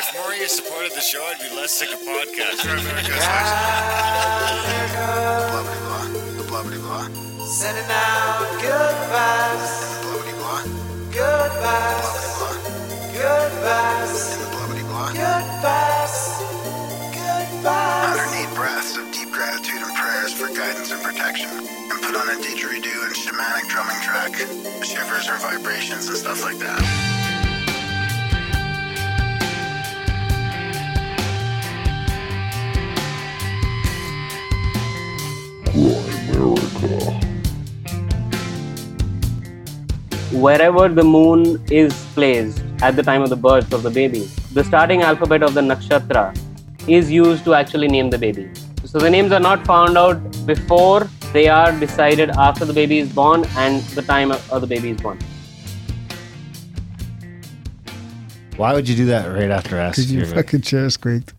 If 0.00 0.14
more 0.16 0.32
of 0.32 0.48
supported 0.48 0.92
the 0.96 1.00
show, 1.04 1.20
I'd 1.28 1.36
be 1.44 1.54
less 1.54 1.72
sick 1.76 1.92
of 1.92 2.00
podcasts. 2.00 2.64
Blah 2.64 2.80
blah 5.60 5.76
blah. 5.76 6.08
The 6.40 6.44
blah 6.48 6.62
blah 6.64 6.80
blah. 6.80 7.04
Sending 7.44 7.84
out 7.84 8.48
good 8.64 8.96
vibes, 9.12 10.00
Blah 10.00 10.24
blah 10.24 10.40
blah. 10.40 10.64
good 11.12 11.52
Blah 11.52 11.60
vibes, 11.60 12.16
blah 12.40 12.56
good 13.12 13.52
vibes. 13.60 14.24
And 14.32 14.40
the 14.40 14.48
blah 14.48 14.72
blah 14.72 14.88
blah. 14.88 15.12
good 15.12 15.46
vibes, 15.60 16.16
good 17.12 17.48
vibes. 17.60 18.16
108 18.40 18.56
breaths 18.56 18.96
of 18.96 19.04
deep 19.12 19.28
gratitude 19.28 19.84
and 19.84 19.92
prayers 20.00 20.32
for 20.32 20.48
guidance 20.48 20.96
and 20.96 21.02
protection. 21.04 21.52
And 21.52 22.00
put 22.00 22.16
on 22.16 22.24
a 22.24 22.40
didgeridoo 22.40 23.00
and 23.04 23.12
shamanic 23.12 23.68
drumming 23.68 24.00
track. 24.00 24.32
Shivers 24.80 25.28
or 25.28 25.36
vibrations 25.44 26.08
and 26.08 26.16
stuff 26.16 26.40
like 26.42 26.56
that. 26.56 27.09
Wherever 40.32 40.88
the 40.88 41.02
moon 41.02 41.62
is 41.70 41.92
placed 42.14 42.62
at 42.82 42.96
the 42.96 43.02
time 43.02 43.22
of 43.22 43.30
the 43.30 43.36
birth 43.36 43.72
of 43.72 43.82
the 43.82 43.90
baby, 43.90 44.30
the 44.52 44.64
starting 44.64 45.02
alphabet 45.02 45.42
of 45.42 45.54
the 45.54 45.60
nakshatra 45.60 46.36
is 46.88 47.10
used 47.10 47.44
to 47.44 47.54
actually 47.54 47.88
name 47.88 48.10
the 48.10 48.18
baby. 48.18 48.48
So 48.84 48.98
the 48.98 49.10
names 49.10 49.32
are 49.32 49.40
not 49.40 49.66
found 49.66 49.98
out 49.98 50.18
before, 50.46 51.08
they 51.32 51.48
are 51.48 51.78
decided 51.78 52.30
after 52.30 52.64
the 52.64 52.72
baby 52.72 52.98
is 52.98 53.12
born 53.12 53.44
and 53.56 53.82
the 53.98 54.02
time 54.02 54.32
of 54.32 54.60
the 54.60 54.66
baby 54.66 54.90
is 54.90 55.00
born. 55.00 55.18
Why 58.56 58.74
would 58.74 58.88
you 58.88 58.96
do 58.96 59.06
that 59.06 59.26
right 59.26 59.50
after 59.50 59.78
asking? 59.78 60.14
Because 60.14 60.32
your 60.32 60.42
fucking 60.42 60.62
chair 60.62 60.90
squeaked. 60.90 61.34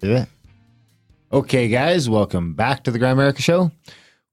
Did 0.00 0.10
it? 0.10 0.28
Okay, 1.32 1.68
guys, 1.68 2.08
welcome 2.08 2.54
back 2.54 2.84
to 2.84 2.90
the 2.90 2.98
Grimerica 2.98 3.38
Show. 3.38 3.70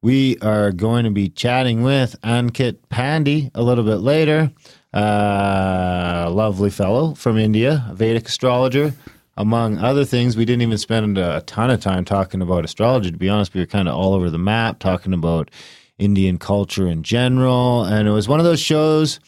We 0.04 0.40
are 0.40 0.72
going 0.72 1.04
to 1.04 1.12
be 1.12 1.30
chatting 1.30 1.84
with 1.84 2.20
Ankit 2.24 2.78
Pandey 2.90 3.52
a 3.54 3.62
little 3.62 3.84
bit 3.84 3.98
later. 3.98 4.52
Uh, 4.92 6.28
lovely 6.32 6.72
fellow 6.72 7.14
from 7.14 7.38
India, 7.38 7.86
a 7.88 7.94
Vedic 7.94 8.28
astrologer, 8.28 8.94
among 9.38 9.78
other 9.78 10.04
things. 10.04 10.36
We 10.36 10.44
didn't 10.44 10.64
even 10.64 10.80
spend 10.80 11.20
a 11.20 11.42
ton 11.42 11.70
of 11.70 11.82
time 11.82 12.04
talking 12.04 12.42
about 12.42 12.66
astrology. 12.66 13.12
To 13.12 13.18
be 13.18 13.30
honest, 13.30 13.54
we 13.54 13.60
were 13.60 13.68
kind 13.68 13.88
of 13.88 13.94
all 13.94 14.16
over 14.16 14.32
the 14.32 14.40
map 14.40 14.80
talking 14.80 15.14
about 15.14 15.52
Indian 16.00 16.40
culture 16.40 16.88
in 16.88 17.04
general. 17.04 17.84
And 17.84 18.08
it 18.08 18.12
was 18.12 18.28
one 18.28 18.40
of 18.40 18.46
those 18.46 18.60
shows 18.60 19.20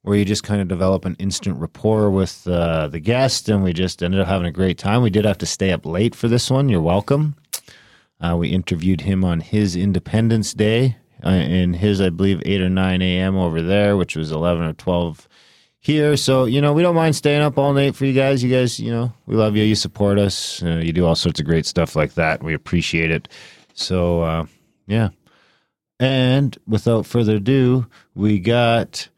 where 0.00 0.16
you 0.16 0.24
just 0.24 0.44
kind 0.44 0.62
of 0.62 0.68
develop 0.68 1.04
an 1.04 1.16
instant 1.18 1.58
rapport 1.58 2.08
with 2.08 2.48
uh, 2.48 2.88
the 2.88 3.00
guest, 3.00 3.50
and 3.50 3.62
we 3.62 3.74
just 3.74 4.02
ended 4.02 4.20
up 4.20 4.28
having 4.28 4.46
a 4.46 4.52
great 4.52 4.78
time. 4.78 5.02
We 5.02 5.10
did 5.10 5.26
have 5.26 5.38
to 5.38 5.46
stay 5.46 5.72
up 5.72 5.84
late 5.84 6.14
for 6.14 6.26
this 6.28 6.50
one. 6.50 6.70
You're 6.70 6.80
welcome. 6.80 7.34
Uh, 8.20 8.36
we 8.36 8.48
interviewed 8.48 9.02
him 9.02 9.24
on 9.24 9.40
his 9.40 9.76
Independence 9.76 10.54
Day, 10.54 10.96
uh, 11.24 11.30
in 11.30 11.74
his, 11.74 12.00
I 12.00 12.10
believe, 12.10 12.42
8 12.44 12.60
or 12.62 12.68
9 12.68 13.02
a.m. 13.02 13.36
over 13.36 13.62
there, 13.62 13.96
which 13.96 14.16
was 14.16 14.32
11 14.32 14.64
or 14.64 14.72
12 14.72 15.28
here. 15.78 16.16
So, 16.16 16.44
you 16.44 16.60
know, 16.60 16.72
we 16.72 16.82
don't 16.82 16.94
mind 16.94 17.16
staying 17.16 17.42
up 17.42 17.58
all 17.58 17.72
night 17.72 17.94
for 17.94 18.06
you 18.06 18.12
guys. 18.12 18.42
You 18.42 18.50
guys, 18.50 18.80
you 18.80 18.90
know, 18.90 19.12
we 19.26 19.36
love 19.36 19.56
you. 19.56 19.64
You 19.64 19.74
support 19.74 20.18
us. 20.18 20.62
Uh, 20.62 20.80
you 20.82 20.92
do 20.92 21.06
all 21.06 21.14
sorts 21.14 21.40
of 21.40 21.46
great 21.46 21.66
stuff 21.66 21.94
like 21.94 22.14
that. 22.14 22.42
We 22.42 22.54
appreciate 22.54 23.10
it. 23.10 23.28
So, 23.74 24.22
uh, 24.22 24.46
yeah. 24.86 25.10
And 26.00 26.56
without 26.66 27.06
further 27.06 27.36
ado, 27.36 27.86
we 28.14 28.38
got. 28.38 29.08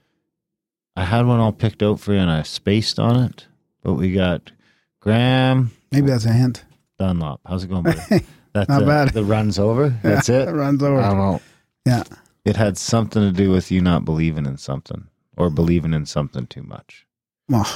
I 0.97 1.05
had 1.05 1.27
one 1.27 1.39
all 1.39 1.53
picked 1.53 1.83
out 1.83 2.01
for 2.01 2.13
you 2.13 2.19
and 2.19 2.31
I 2.31 2.43
spaced 2.43 2.99
on 2.99 3.23
it, 3.23 3.47
but 3.85 3.95
we 3.95 4.13
got 4.13 4.51
Graham 4.99 5.71
Maybe 5.93 6.09
that's 6.09 6.25
a 6.27 6.33
hint. 6.33 6.65
Dunlop. 6.99 7.41
How's 7.47 7.65
it 7.65 7.69
going, 7.69 7.85
buddy? 7.85 8.25
That's 8.67 8.69
Not 8.71 8.83
uh, 8.83 8.87
bad. 8.87 9.09
The 9.11 9.25
run's 9.25 9.59
over. 9.59 9.89
That's 10.03 10.29
It 10.29 10.49
it. 10.49 10.53
runs 10.53 10.83
over. 10.83 11.01
I 11.01 11.09
don't 11.09 11.19
know. 11.19 11.41
yeah. 11.87 12.03
It 12.45 12.57
had 12.57 12.79
something 12.79 13.21
to 13.23 13.31
do 13.33 13.51
with 13.51 13.71
you 13.71 13.81
not 13.81 14.05
believing 14.05 14.47
in 14.47 14.57
something 14.57 15.07
or 15.37 15.51
believing 15.51 15.93
in 15.93 16.07
something 16.07 16.47
too 16.47 16.63
much. 16.63 17.07
Well, 17.49 17.69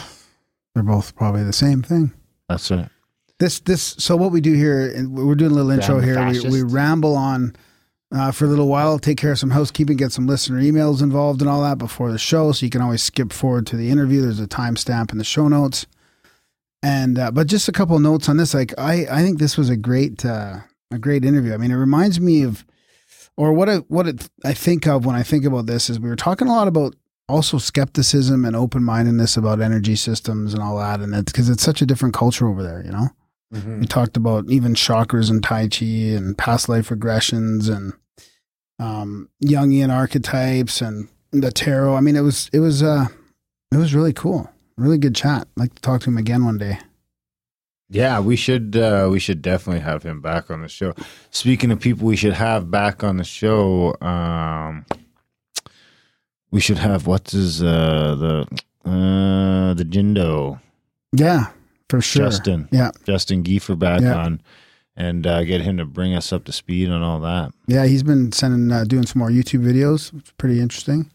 they're 0.75 0.83
both 0.83 1.15
probably 1.15 1.45
the 1.45 1.53
same 1.53 1.83
thing. 1.83 2.13
That's 2.49 2.71
right. 2.71 2.89
This 3.39 3.61
this 3.61 3.95
so 3.99 4.17
what 4.17 4.33
we 4.33 4.41
do 4.41 4.55
here, 4.55 4.91
and 4.95 5.13
we're 5.13 5.35
doing 5.35 5.51
a 5.51 5.55
little 5.55 5.71
intro 5.71 6.01
Graham 6.01 6.33
the 6.33 6.41
here. 6.41 6.51
We, 6.51 6.63
we 6.63 6.71
ramble 6.71 7.17
on 7.17 7.55
uh, 8.15 8.31
for 8.31 8.45
a 8.45 8.49
little 8.49 8.69
while, 8.69 8.99
take 8.99 9.19
care 9.19 9.33
of 9.33 9.39
some 9.39 9.51
housekeeping, 9.51 9.97
get 9.97 10.13
some 10.13 10.27
listener 10.27 10.61
emails 10.61 11.03
involved 11.03 11.41
and 11.41 11.51
all 11.51 11.63
that 11.63 11.79
before 11.79 12.13
the 12.13 12.19
show. 12.19 12.53
So 12.53 12.65
you 12.65 12.71
can 12.71 12.81
always 12.83 13.03
skip 13.03 13.33
forward 13.33 13.67
to 13.69 13.77
the 13.77 13.91
interview. 13.91 14.21
There's 14.23 14.41
a 14.41 14.47
timestamp 14.47 15.13
in 15.13 15.19
the 15.19 15.25
show 15.25 15.49
notes. 15.49 15.87
And 16.83 17.19
uh, 17.19 17.31
but 17.31 17.47
just 17.47 17.69
a 17.69 17.73
couple 17.73 17.97
of 17.97 18.03
notes 18.03 18.29
on 18.29 18.37
this. 18.39 18.55
Like 18.55 18.73
I 18.79 19.07
I 19.11 19.23
think 19.23 19.39
this 19.39 19.57
was 19.59 19.69
a 19.71 19.77
great 19.77 20.25
uh, 20.25 20.61
a 20.93 20.99
great 20.99 21.25
interview. 21.25 21.55
I 21.55 21.57
mean, 21.57 21.71
it 21.71 21.77
reminds 21.77 22.21
me 22.21 22.43
of 22.43 22.65
or 23.37 23.53
what 23.53 23.69
I, 23.69 23.77
what 23.77 24.07
it, 24.07 24.29
I 24.45 24.53
think 24.53 24.87
of 24.87 25.07
when 25.07 25.17
I 25.17 25.23
think 25.23 25.45
about 25.45 25.67
this 25.67 25.89
is 25.89 25.99
we 25.99 26.09
were 26.09 26.17
talking 26.17 26.49
a 26.49 26.53
lot 26.53 26.69
about 26.69 26.95
also 27.29 27.57
skepticism 27.59 28.45
and 28.45 28.55
open 28.55 28.85
mindedness 28.85 29.37
about 29.37 29.61
energy 29.61 29.97
systems 29.97 30.53
and 30.53 30.63
all 30.63 30.79
that, 30.79 31.01
and 31.01 31.15
it's 31.15 31.33
because 31.33 31.49
it's 31.49 31.63
such 31.63 31.81
a 31.81 31.87
different 31.87 32.15
culture 32.15 32.47
over 32.47 32.63
there, 32.63 32.85
you 32.85 32.91
know. 32.93 33.09
We 33.81 33.87
talked 33.87 34.17
about 34.17 34.51
even 34.51 34.75
chakras 34.75 35.31
and 35.31 35.43
Tai 35.43 35.69
Chi 35.69 35.85
and 35.85 36.37
past 36.37 36.69
life 36.69 36.89
regressions 36.89 37.75
and 37.75 37.93
um, 38.79 39.29
Jungian 39.45 39.95
archetypes 39.95 40.81
and 40.81 41.09
the 41.33 41.53
tarot. 41.53 41.97
I 41.97 42.01
mean, 42.01 42.17
it 42.17 42.23
was 42.23 42.51
it 42.53 42.61
was 42.61 42.83
uh, 42.83 43.07
it 43.71 43.77
was 43.77 43.95
really 43.95 44.13
cool, 44.13 44.51
really 44.77 44.99
good 44.99 45.15
chat. 45.15 45.49
I'd 45.57 45.61
like 45.61 45.75
to 45.75 45.83
talk 45.83 46.03
to 46.03 46.11
him 46.11 46.19
again 46.19 46.45
one 46.45 46.59
day. 46.59 46.79
Yeah, 47.93 48.21
we 48.21 48.37
should 48.37 48.75
uh, 48.77 49.09
we 49.11 49.19
should 49.21 49.43
definitely 49.43 49.81
have 49.83 50.03
him 50.03 50.21
back 50.21 50.51
on 50.51 50.63
the 50.63 50.69
show. 50.69 50.95
Speaking 51.31 51.71
of 51.71 51.79
people 51.81 52.07
we 52.07 52.17
should 52.17 52.33
have 52.33 52.71
back 52.71 53.05
on 53.05 53.19
the 53.19 53.25
show, 53.25 53.95
um, 54.01 54.87
we 56.51 56.61
should 56.61 56.79
have 56.79 57.07
what's 57.07 57.33
his 57.33 57.63
uh, 57.63 58.15
the 58.19 58.91
uh, 58.91 59.75
the 59.75 59.85
Jindo 59.85 60.59
Yeah, 61.13 61.49
for 61.89 62.01
sure. 62.01 62.25
Justin 62.27 62.69
Yeah, 62.73 62.91
Justin 63.05 63.43
Giefer 63.45 63.79
back 63.79 64.01
Yeah. 64.01 64.17
on 64.17 64.41
and 64.97 65.27
uh, 65.27 65.45
get 65.45 65.61
him 65.63 65.77
to 65.79 65.85
bring 65.87 66.15
us 66.15 66.33
up 66.33 66.45
to 66.45 66.53
speed 66.53 66.91
on 66.91 67.03
all 67.03 67.21
that. 67.21 67.53
yeah. 67.67 67.87
He's 67.87 68.03
been 68.03 68.31
sending 68.33 68.71
uh, 68.71 68.85
doing 68.85 69.07
some 69.07 69.21
more 69.21 69.31
YouTube 69.31 69.65
videos. 69.65 70.13
It's 70.19 70.33
pretty 70.33 70.61
interesting. 70.61 71.11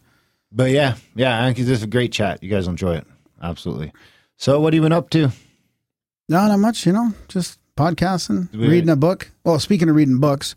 But 0.50 0.70
yeah, 0.70 0.94
yeah, 1.14 1.40
Ankit, 1.48 1.56
this 1.66 1.78
is 1.78 1.82
a 1.82 1.86
great 1.88 2.10
chat. 2.12 2.42
You 2.42 2.50
guys 2.50 2.66
enjoy 2.66 2.96
it. 2.96 3.06
Absolutely. 3.42 3.92
So 4.36 4.58
what 4.60 4.72
have 4.72 4.76
you 4.76 4.82
been 4.82 4.92
up 4.92 5.10
to? 5.10 5.30
No, 6.28 6.46
not 6.46 6.58
much. 6.58 6.86
You 6.86 6.92
know, 6.92 7.14
just 7.28 7.58
podcasting, 7.76 8.48
reading 8.52 8.90
a 8.90 8.96
book. 8.96 9.30
Well, 9.44 9.58
speaking 9.58 9.88
of 9.88 9.96
reading 9.96 10.18
books, 10.18 10.54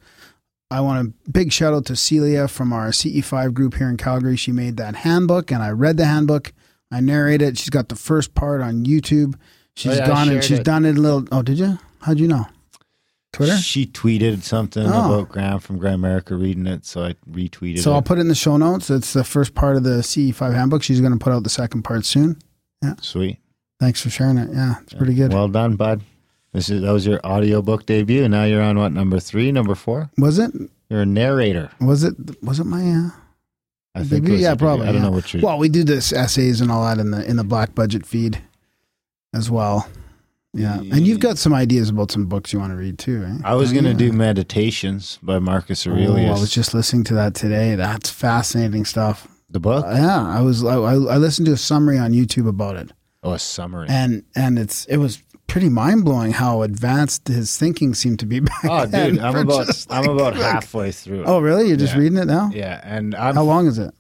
I 0.69 0.81
want 0.81 1.07
a 1.07 1.29
big 1.29 1.51
shout 1.51 1.73
out 1.73 1.85
to 1.85 1.95
Celia 1.95 2.47
from 2.47 2.73
our 2.73 2.89
CE5 2.89 3.53
group 3.53 3.75
here 3.75 3.89
in 3.89 3.97
Calgary. 3.97 4.35
She 4.37 4.51
made 4.51 4.77
that 4.77 4.95
handbook, 4.97 5.51
and 5.51 5.61
I 5.63 5.69
read 5.69 5.97
the 5.97 6.05
handbook. 6.05 6.53
I 6.91 6.99
narrate 6.99 7.41
it. 7.41 7.57
She's 7.57 7.69
got 7.69 7.89
the 7.89 7.95
first 7.95 8.35
part 8.35 8.61
on 8.61 8.85
YouTube. 8.85 9.35
She's 9.75 9.93
Oh, 9.93 9.95
yeah, 9.95 10.07
gone 10.07 10.29
and 10.29 10.43
she's 10.43 10.59
it. 10.59 10.65
done 10.65 10.83
it 10.85 10.97
a 10.97 11.01
little. 11.01 11.25
Oh, 11.31 11.41
did 11.41 11.57
you? 11.57 11.79
How'd 12.01 12.19
you 12.19 12.27
know? 12.27 12.47
Twitter. 13.31 13.55
She 13.55 13.85
tweeted 13.85 14.43
something 14.43 14.85
Oh. 14.85 14.89
about 15.15 15.29
Graham 15.29 15.59
from 15.59 15.79
Grimerica 15.79 16.37
reading 16.37 16.67
it, 16.67 16.85
so 16.85 17.03
I 17.05 17.15
retweeted 17.31 17.79
So 17.79 17.91
it. 17.91 17.95
I'll 17.95 18.01
put 18.01 18.17
it 18.17 18.21
in 18.21 18.27
the 18.27 18.35
show 18.35 18.57
notes. 18.57 18.89
It's 18.89 19.13
the 19.13 19.23
first 19.23 19.55
part 19.55 19.77
of 19.77 19.83
the 19.83 20.03
CE5 20.03 20.53
handbook. 20.53 20.83
She's 20.83 20.99
going 20.99 21.13
to 21.13 21.17
put 21.17 21.31
out 21.31 21.43
the 21.43 21.49
second 21.49 21.83
part 21.83 22.03
soon. 22.03 22.37
Yeah. 22.83 22.95
Sweet. 23.01 23.37
Thanks 23.81 24.01
for 24.01 24.09
sharing 24.09 24.37
it. 24.37 24.49
Yeah, 24.53 24.75
it's 24.83 24.93
pretty 24.93 25.13
good. 25.15 25.33
Well 25.33 25.47
done, 25.49 25.75
bud. 25.75 26.01
This 26.53 26.69
is 26.69 26.81
that 26.83 26.91
was 26.91 27.05
your 27.05 27.19
audiobook 27.25 27.85
debut. 27.85 28.29
Now 28.29 28.43
you're 28.45 28.61
on 28.61 28.77
what 28.77 28.93
number 28.93 29.19
three, 29.19 29.51
number 29.51 29.75
four? 29.75 30.09
was 30.17 30.37
it? 30.39 30.51
You're 30.89 31.01
a 31.01 31.05
narrator. 31.05 31.71
Was 31.81 32.03
it? 32.03 32.13
Was 32.43 32.59
it 32.59 32.65
my? 32.65 32.81
Uh, 32.83 33.09
I 33.95 34.03
think. 34.03 34.23
Debut? 34.25 34.33
Yeah, 34.35 34.39
your 34.39 34.51
debut. 34.51 34.65
probably, 34.67 34.87
I 34.87 34.91
don't 34.91 35.01
yeah. 35.01 35.07
know 35.09 35.11
what 35.15 35.33
your. 35.33 35.41
Well, 35.43 35.57
we 35.57 35.67
do 35.67 35.83
this 35.83 36.13
essays 36.13 36.61
and 36.61 36.71
all 36.71 36.85
that 36.85 36.99
in 36.99 37.11
the 37.11 37.27
in 37.27 37.37
the 37.37 37.43
black 37.43 37.73
budget 37.75 38.05
feed 38.05 38.41
as 39.33 39.49
well. 39.49 39.87
Yeah, 40.53 40.79
and 40.79 41.07
you've 41.07 41.21
got 41.21 41.37
some 41.37 41.53
ideas 41.53 41.89
about 41.89 42.11
some 42.11 42.25
books 42.25 42.51
you 42.51 42.59
want 42.59 42.73
to 42.73 42.75
read 42.77 42.99
too. 42.99 43.23
Eh? 43.25 43.37
I 43.45 43.55
was 43.55 43.71
Oh, 43.71 43.75
gonna 43.75 43.91
yeah. 43.91 43.97
do 43.97 44.11
Meditations 44.11 45.17
by 45.23 45.39
Marcus 45.39 45.87
Oh, 45.87 45.91
Aurelius. 45.91 46.37
I 46.37 46.41
was 46.41 46.51
just 46.51 46.73
listening 46.73 47.05
to 47.05 47.13
that 47.15 47.33
today. 47.35 47.75
That's 47.75 48.09
fascinating 48.09 48.83
stuff. 48.85 49.27
the 49.49 49.59
book. 49.61 49.85
Yeah, 49.89 50.27
I 50.27 50.41
was. 50.41 50.63
I 50.63 50.75
I 50.75 51.17
listened 51.17 51.45
to 51.47 51.53
a 51.53 51.57
summary 51.57 51.97
on 51.97 52.11
YouTube 52.11 52.47
about 52.49 52.75
it, 52.75 52.91
oh, 53.23 53.33
a 53.33 53.39
summary. 53.39 53.87
and 53.89 54.23
and 54.35 54.57
it's 54.59 54.85
it 54.85 54.97
was 54.97 55.21
pretty 55.47 55.69
mind 55.69 56.05
blowing 56.05 56.31
how 56.31 56.61
advanced 56.61 57.27
his 57.27 57.57
thinking 57.57 57.93
seemed 57.93 58.19
to 58.19 58.25
be 58.25 58.39
back 58.51 58.63
oh, 58.65 58.85
then. 58.85 59.11
dude, 59.15 59.19
I'm 59.19 59.35
about 59.35 59.67
just 59.67 59.91
I'm 59.91 60.05
about 60.09 60.33
like- 60.35 60.41
halfway 60.43 60.91
through. 60.91 61.21
it. 61.21 61.25
Oh, 61.27 61.39
really? 61.39 61.67
You're 61.67 61.77
just 61.77 61.93
Yeah. 61.93 61.99
reading 61.99 62.17
it 62.17 62.25
now? 62.25 62.49
yeah, 62.53 62.79
and 62.83 63.13
I'm. 63.15 63.35
How 63.35 63.43
long 63.43 63.67
is 63.67 63.77
it? 63.77 63.93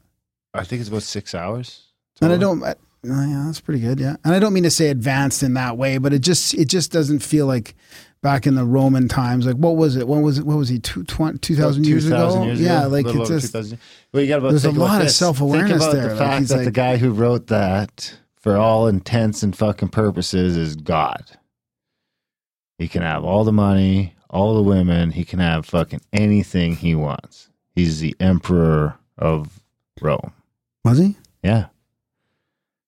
I 0.53 0.63
think 0.63 0.79
it's 0.81 0.89
about 0.89 1.03
six 1.03 1.33
hours. 1.35 1.83
And 2.21 2.31
I 2.31 2.37
don't. 2.37 2.63
I, 2.63 2.75
oh, 3.05 3.25
yeah, 3.27 3.43
that's 3.45 3.59
pretty 3.61 3.79
good. 3.79 3.99
Yeah, 3.99 4.15
and 4.23 4.33
I 4.35 4.39
don't 4.39 4.53
mean 4.53 4.63
to 4.63 4.71
say 4.71 4.89
advanced 4.89 5.43
in 5.43 5.53
that 5.55 5.77
way, 5.77 5.97
but 5.97 6.13
it 6.13 6.19
just 6.19 6.53
it 6.53 6.65
just 6.65 6.91
doesn't 6.91 7.19
feel 7.19 7.47
like 7.47 7.73
back 8.21 8.45
in 8.45 8.53
the 8.55 8.63
Roman 8.65 9.07
times. 9.07 9.45
Like 9.47 9.55
what 9.55 9.75
was 9.75 9.95
it? 9.95 10.07
What 10.07 10.21
was 10.21 10.37
it? 10.37 10.45
What 10.45 10.57
was 10.57 10.69
he? 10.69 10.77
Two 10.79 11.03
thousand 11.05 11.85
years 11.87 12.03
2,000 12.05 12.11
ago? 12.41 12.45
years 12.45 12.61
yeah, 12.61 12.81
ago, 12.81 12.89
like 12.89 13.05
it's 13.07 13.29
just 13.29 13.53
2,000. 13.53 13.79
Well, 14.13 14.21
you 14.21 14.29
got 14.29 14.39
about 14.39 14.49
there's 14.49 14.65
a 14.65 14.71
lot 14.71 15.01
of 15.01 15.09
self-awareness 15.09 15.77
about 15.83 15.93
there, 15.93 16.03
The 16.03 16.09
like, 16.09 16.17
fact 16.19 16.39
he's 16.41 16.49
that 16.49 16.65
the 16.65 16.71
guy 16.71 16.97
who 16.97 17.11
wrote 17.11 17.47
that 17.47 18.17
for 18.41 18.57
all 18.57 18.87
intents 18.87 19.43
and 19.43 19.55
fucking 19.55 19.89
purposes, 19.89 20.57
is 20.57 20.75
God. 20.75 21.23
He 22.77 22.87
can 22.87 23.03
have 23.03 23.23
all 23.23 23.43
the 23.43 23.51
money, 23.51 24.15
all 24.29 24.55
the 24.55 24.63
women. 24.63 25.11
He 25.11 25.23
can 25.23 25.39
have 25.39 25.65
fucking 25.65 26.01
anything 26.11 26.75
he 26.75 26.95
wants. 26.95 27.49
He's 27.75 27.99
the 27.99 28.15
emperor 28.19 28.95
of 29.17 29.61
Rome. 30.01 30.33
Was 30.83 30.97
he 30.97 31.15
Yeah. 31.43 31.67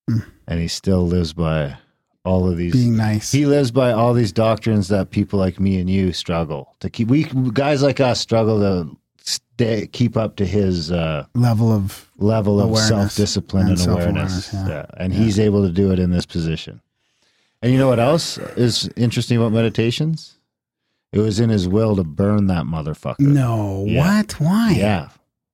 Hmm. 0.10 0.20
And 0.48 0.60
he 0.60 0.68
still 0.68 1.06
lives 1.08 1.34
by 1.34 1.78
all 2.26 2.50
of 2.50 2.58
these. 2.58 2.74
being 2.74 2.98
nice? 2.98 3.32
he 3.32 3.46
lives 3.46 3.72
by 3.72 3.92
all 3.92 4.14
these 4.14 4.32
doctrines 4.32 4.88
that 4.88 5.12
people 5.12 5.38
like 5.38 5.60
me 5.60 5.80
and 5.80 5.90
you 5.90 6.12
struggle 6.12 6.76
to 6.80 6.90
keep. 6.90 7.08
We 7.08 7.26
guys 7.54 7.84
like 7.84 8.00
us 8.00 8.20
struggle 8.20 8.60
to 8.60 8.98
stay, 9.56 9.88
keep 9.88 10.18
up 10.18 10.36
to 10.38 10.46
his 10.46 10.92
uh, 10.92 11.26
level 11.36 11.72
of 11.72 12.10
level 12.18 12.60
of 12.60 12.78
self 12.78 13.16
discipline 13.16 13.68
and, 13.70 13.80
and 13.80 13.92
awareness. 13.92 14.54
yeah. 14.54 14.68
Yeah. 14.68 14.86
And 14.98 15.14
he's 15.14 15.40
able 15.40 15.66
to 15.66 15.72
do 15.72 15.92
it 15.92 16.00
in 16.00 16.12
this 16.12 16.26
position. 16.26 16.82
And 17.62 17.72
you 17.72 17.78
know 17.78 17.88
what 17.88 18.00
else 18.00 18.38
is 18.58 18.90
interesting 18.98 19.38
about 19.38 19.54
meditations? 19.54 20.38
It 21.14 21.20
was 21.20 21.40
in 21.40 21.50
his 21.50 21.68
will 21.68 21.96
to 21.96 22.04
burn 22.04 22.48
that 22.48 22.66
motherfucker. 22.66 23.20
no. 23.20 23.86
Yeah. 23.88 24.18
What? 24.18 24.34
Why? 24.40 24.72
Yeah. 24.72 25.10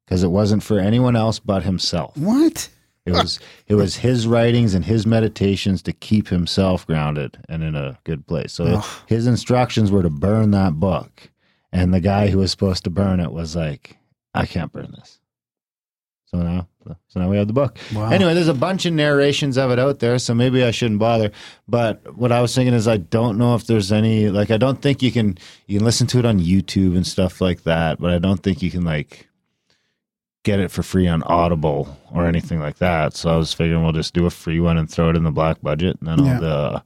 Because 0.06 0.24
it 0.24 0.30
wasn't 0.30 0.63
for 0.63 0.80
anyone 0.80 1.16
else 1.16 1.38
but 1.38 1.63
himself. 1.63 2.18
What? 2.18 2.69
It 3.06 3.12
was 3.13 3.40
it 3.68 3.75
was 3.75 3.95
his 3.98 4.28
writings 4.28 4.74
and 4.75 4.86
his 4.86 5.06
meditations 5.06 5.81
to 5.84 5.94
keep 5.94 6.28
himself 6.28 6.86
grounded 6.86 7.38
and 7.50 7.63
in 7.63 7.75
a 7.75 7.98
good 8.04 8.25
place. 8.28 8.54
So 8.54 8.66
Ugh. 8.66 8.86
his 9.07 9.25
instructions 9.28 9.92
were 9.92 10.04
to 10.04 10.10
burn 10.10 10.52
that 10.52 10.80
book, 10.80 11.30
and 11.71 11.94
the 11.94 12.00
guy 12.00 12.27
who 12.27 12.39
was 12.39 12.51
supposed 12.51 12.83
to 12.86 12.89
burn 12.89 13.19
it 13.19 13.31
was 13.31 13.56
like, 13.56 13.98
"I 14.33 14.45
can't 14.45 14.71
burn 14.71 14.92
this." 14.98 15.19
So 16.25 16.38
now, 16.44 16.68
so 17.07 17.19
now 17.19 17.27
we 17.27 17.38
have 17.38 17.48
the 17.48 17.54
book. 17.54 17.80
Wow. 17.94 18.10
Anyway, 18.12 18.36
there's 18.36 18.48
a 18.48 18.54
bunch 18.54 18.86
of 18.86 18.94
narrations 18.94 19.57
of 19.57 19.71
it 19.71 19.80
out 19.80 19.98
there, 19.98 20.19
so 20.19 20.36
maybe 20.36 20.63
I 20.63 20.69
shouldn't 20.69 21.00
bother. 21.00 21.31
But 21.68 22.16
what 22.16 22.31
I 22.31 22.39
was 22.39 22.54
thinking 22.54 22.75
is, 22.75 22.88
I 22.88 22.98
don't 22.98 23.39
know 23.39 23.56
if 23.56 23.66
there's 23.66 23.92
any 23.92 24.30
like 24.30 24.51
I 24.51 24.57
don't 24.57 24.80
think 24.81 25.01
you 25.01 25.12
can 25.12 25.38
you 25.66 25.80
can 25.80 25.86
listen 25.86 26.06
to 26.07 26.19
it 26.19 26.25
on 26.25 26.39
YouTube 26.39 26.95
and 26.95 27.06
stuff 27.07 27.42
like 27.42 27.63
that, 27.63 28.00
but 28.00 28.12
I 28.12 28.19
don't 28.19 28.44
think 28.44 28.62
you 28.62 28.69
can 28.69 28.83
like 28.86 29.27
get 30.44 30.60
it 30.60 30.69
for 30.71 30.83
free 30.83 31.07
on 31.07 31.21
Audible 31.24 31.98
or 32.12 32.25
anything 32.27 32.60
like 32.60 32.77
that. 32.77 33.16
So 33.16 33.30
I 33.30 33.36
was 33.38 33.51
figuring 33.54 33.83
we'll 33.83 33.92
just 33.92 34.13
do 34.13 34.25
a 34.25 34.30
free 34.30 34.60
one 34.60 34.77
and 34.77 34.89
throw 34.89 35.10
it 35.10 35.16
in 35.18 35.24
the 35.24 35.31
black 35.31 35.62
budget, 35.62 35.98
and 36.00 36.07
then 36.07 36.25
Yeah. 36.25 36.39
uh, 36.42 36.80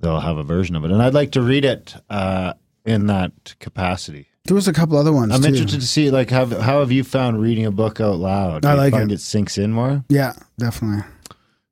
they'll 0.00 0.20
have 0.20 0.36
a 0.36 0.42
version 0.44 0.76
of 0.76 0.84
it. 0.84 0.90
And 0.90 1.02
I'd 1.02 1.14
like 1.14 1.32
to 1.32 1.42
read 1.42 1.64
it 1.64 1.94
uh, 2.10 2.52
in 2.84 3.06
that 3.06 3.54
capacity. 3.60 4.28
There 4.44 4.54
was 4.54 4.66
a 4.66 4.72
couple 4.72 4.98
other 4.98 5.12
ones. 5.12 5.32
I'm 5.32 5.42
too. 5.42 5.48
interested 5.48 5.80
to 5.80 5.86
see 5.86 6.10
like 6.10 6.30
how 6.30 6.46
how 6.46 6.80
have 6.80 6.90
you 6.90 7.04
found 7.04 7.40
reading 7.40 7.64
a 7.64 7.70
book 7.70 8.00
out 8.00 8.16
loud? 8.16 8.64
I 8.64 8.72
you 8.72 8.78
like 8.78 8.92
find 8.92 9.12
it. 9.12 9.16
it 9.16 9.20
sinks 9.20 9.56
in 9.56 9.72
more. 9.72 10.04
Yeah, 10.08 10.32
definitely. 10.58 11.04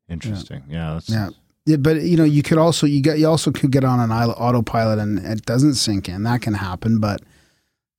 Interesting. 0.09 0.65
Yeah. 0.69 0.95
that's, 0.95 1.09
Yeah. 1.09 1.31
Yeah, 1.67 1.77
but 1.77 2.03
you 2.03 2.17
know, 2.17 2.25
you 2.25 2.43
could 2.43 2.59
also 2.59 2.87
you 2.87 3.01
get 3.01 3.19
you 3.19 3.29
also 3.29 3.51
could 3.51 3.71
get 3.71 3.85
on 3.85 4.01
an 4.01 4.11
autopilot 4.11 4.99
and 4.99 5.19
it 5.19 5.45
doesn't 5.45 5.75
sink 5.75 6.09
in. 6.09 6.23
That 6.23 6.41
can 6.41 6.55
happen, 6.55 7.01
but 7.01 7.21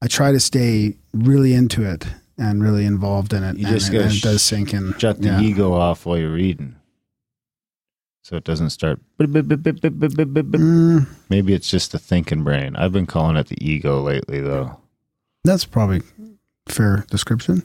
I 0.01 0.07
try 0.07 0.31
to 0.31 0.39
stay 0.39 0.97
really 1.13 1.53
into 1.53 1.83
it 1.83 2.05
and 2.37 2.63
really 2.63 2.85
involved 2.85 3.33
in 3.33 3.43
it. 3.43 3.57
You 3.57 3.67
and 3.67 3.75
just 3.75 3.93
it, 3.93 4.01
and 4.01 4.11
it 4.11 4.21
does 4.21 4.41
sink 4.41 4.73
in. 4.73 4.97
Shut 4.97 5.21
the 5.21 5.27
yeah. 5.27 5.41
ego 5.41 5.73
off 5.73 6.05
while 6.05 6.17
you're 6.17 6.33
reading, 6.33 6.75
so 8.21 8.35
it 8.35 8.43
doesn't 8.43 8.69
start. 8.69 8.99
Maybe 11.29 11.53
it's 11.53 11.69
just 11.69 11.91
the 11.91 11.99
thinking 11.99 12.43
brain. 12.43 12.75
I've 12.75 12.93
been 12.93 13.07
calling 13.07 13.35
it 13.37 13.47
the 13.47 13.57
ego 13.65 14.01
lately, 14.01 14.39
though. 14.39 14.79
that's 15.43 15.65
probably 15.65 16.01
fair 16.67 17.05
description. 17.09 17.63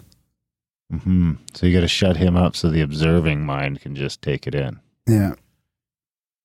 hmm 0.91 1.35
So 1.55 1.67
you 1.67 1.75
got 1.75 1.81
to 1.81 1.89
shut 1.89 2.17
him 2.17 2.37
up 2.37 2.57
so 2.57 2.71
the 2.71 2.81
observing 2.81 3.45
mind 3.45 3.81
can 3.81 3.95
just 3.95 4.23
take 4.23 4.47
it 4.47 4.55
in. 4.55 4.81
Yeah. 5.07 5.35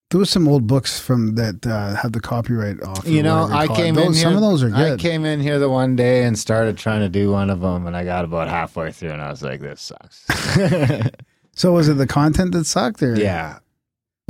There 0.09 0.19
was 0.19 0.29
some 0.29 0.45
old 0.45 0.67
books 0.67 0.99
from 0.99 1.35
that 1.35 1.65
uh, 1.65 1.95
have 1.95 2.11
the 2.11 2.19
copyright 2.19 2.83
off. 2.83 3.07
You 3.07 3.23
know, 3.23 3.47
I 3.49 3.67
came 3.67 3.95
those, 3.95 4.07
in 4.07 4.13
here. 4.13 4.23
Some 4.23 4.35
of 4.35 4.41
those 4.41 4.61
are 4.61 4.69
good. 4.69 4.99
I 4.99 5.01
came 5.01 5.23
in 5.23 5.39
here 5.39 5.57
the 5.57 5.69
one 5.69 5.95
day 5.95 6.25
and 6.25 6.37
started 6.37 6.77
trying 6.77 6.99
to 6.99 7.07
do 7.07 7.31
one 7.31 7.49
of 7.49 7.61
them, 7.61 7.87
and 7.87 7.95
I 7.95 8.03
got 8.03 8.25
about 8.25 8.49
halfway 8.49 8.91
through, 8.91 9.11
and 9.11 9.21
I 9.21 9.29
was 9.31 9.41
like, 9.41 9.61
"This 9.61 9.79
sucks." 9.81 10.25
so 11.55 11.71
was 11.71 11.87
it 11.87 11.93
the 11.93 12.07
content 12.07 12.51
that 12.51 12.65
sucked, 12.65 13.01
or 13.01 13.15
yeah, 13.15 13.59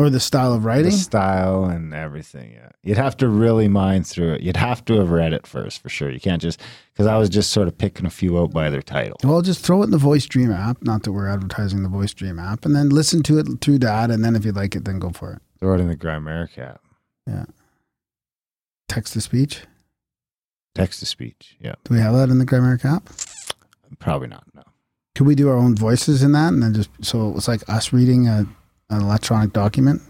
or 0.01 0.09
the 0.09 0.19
style 0.19 0.53
of 0.53 0.65
writing, 0.65 0.85
the 0.85 0.97
style 0.97 1.65
and 1.65 1.93
everything. 1.93 2.53
Yeah, 2.53 2.69
you'd 2.83 2.97
have 2.97 3.15
to 3.17 3.27
really 3.27 3.67
mine 3.67 4.03
through 4.03 4.33
it. 4.33 4.41
You'd 4.41 4.57
have 4.57 4.83
to 4.85 4.95
have 4.99 5.11
read 5.11 5.33
it 5.33 5.45
first 5.45 5.81
for 5.81 5.89
sure. 5.89 6.09
You 6.09 6.19
can't 6.19 6.41
just 6.41 6.59
because 6.93 7.07
I 7.07 7.17
was 7.17 7.29
just 7.29 7.51
sort 7.51 7.67
of 7.67 7.77
picking 7.77 8.05
a 8.05 8.09
few 8.09 8.37
out 8.39 8.51
by 8.51 8.69
their 8.69 8.81
title. 8.81 9.17
Well, 9.23 9.41
just 9.41 9.63
throw 9.65 9.81
it 9.81 9.85
in 9.85 9.91
the 9.91 9.97
Voice 9.97 10.25
Dream 10.25 10.51
app. 10.51 10.81
Not 10.81 11.03
that 11.03 11.11
we're 11.11 11.27
advertising 11.29 11.83
the 11.83 11.89
Voice 11.89 12.13
Dream 12.13 12.39
app, 12.39 12.65
and 12.65 12.75
then 12.75 12.89
listen 12.89 13.23
to 13.23 13.37
it 13.39 13.47
through 13.61 13.79
that. 13.79 14.09
And 14.11 14.23
then 14.23 14.35
if 14.35 14.43
you 14.45 14.51
like 14.51 14.75
it, 14.75 14.85
then 14.85 14.99
go 14.99 15.09
for 15.11 15.33
it. 15.33 15.41
Throw 15.59 15.75
it 15.75 15.79
in 15.79 15.87
the 15.87 15.95
Grimerica 15.97 16.71
app. 16.71 16.81
Yeah. 17.27 17.45
Text 18.89 19.13
to 19.13 19.21
speech. 19.21 19.61
Text 20.75 20.99
to 21.01 21.05
speech. 21.05 21.57
Yeah, 21.59 21.75
Do 21.83 21.93
we 21.93 21.99
have 21.99 22.13
that 22.13 22.29
in 22.29 22.39
the 22.39 22.45
Grimerica 22.45 22.95
app? 22.97 23.09
probably 23.99 24.27
not. 24.29 24.43
No. 24.55 24.63
Could 25.15 25.27
we 25.27 25.35
do 25.35 25.49
our 25.49 25.57
own 25.57 25.75
voices 25.75 26.23
in 26.23 26.31
that, 26.31 26.53
and 26.53 26.63
then 26.63 26.73
just 26.73 26.89
so 27.01 27.33
it's 27.35 27.47
like 27.47 27.67
us 27.69 27.91
reading 27.91 28.27
a 28.27 28.45
an 28.91 29.01
electronic 29.01 29.53
document? 29.53 30.01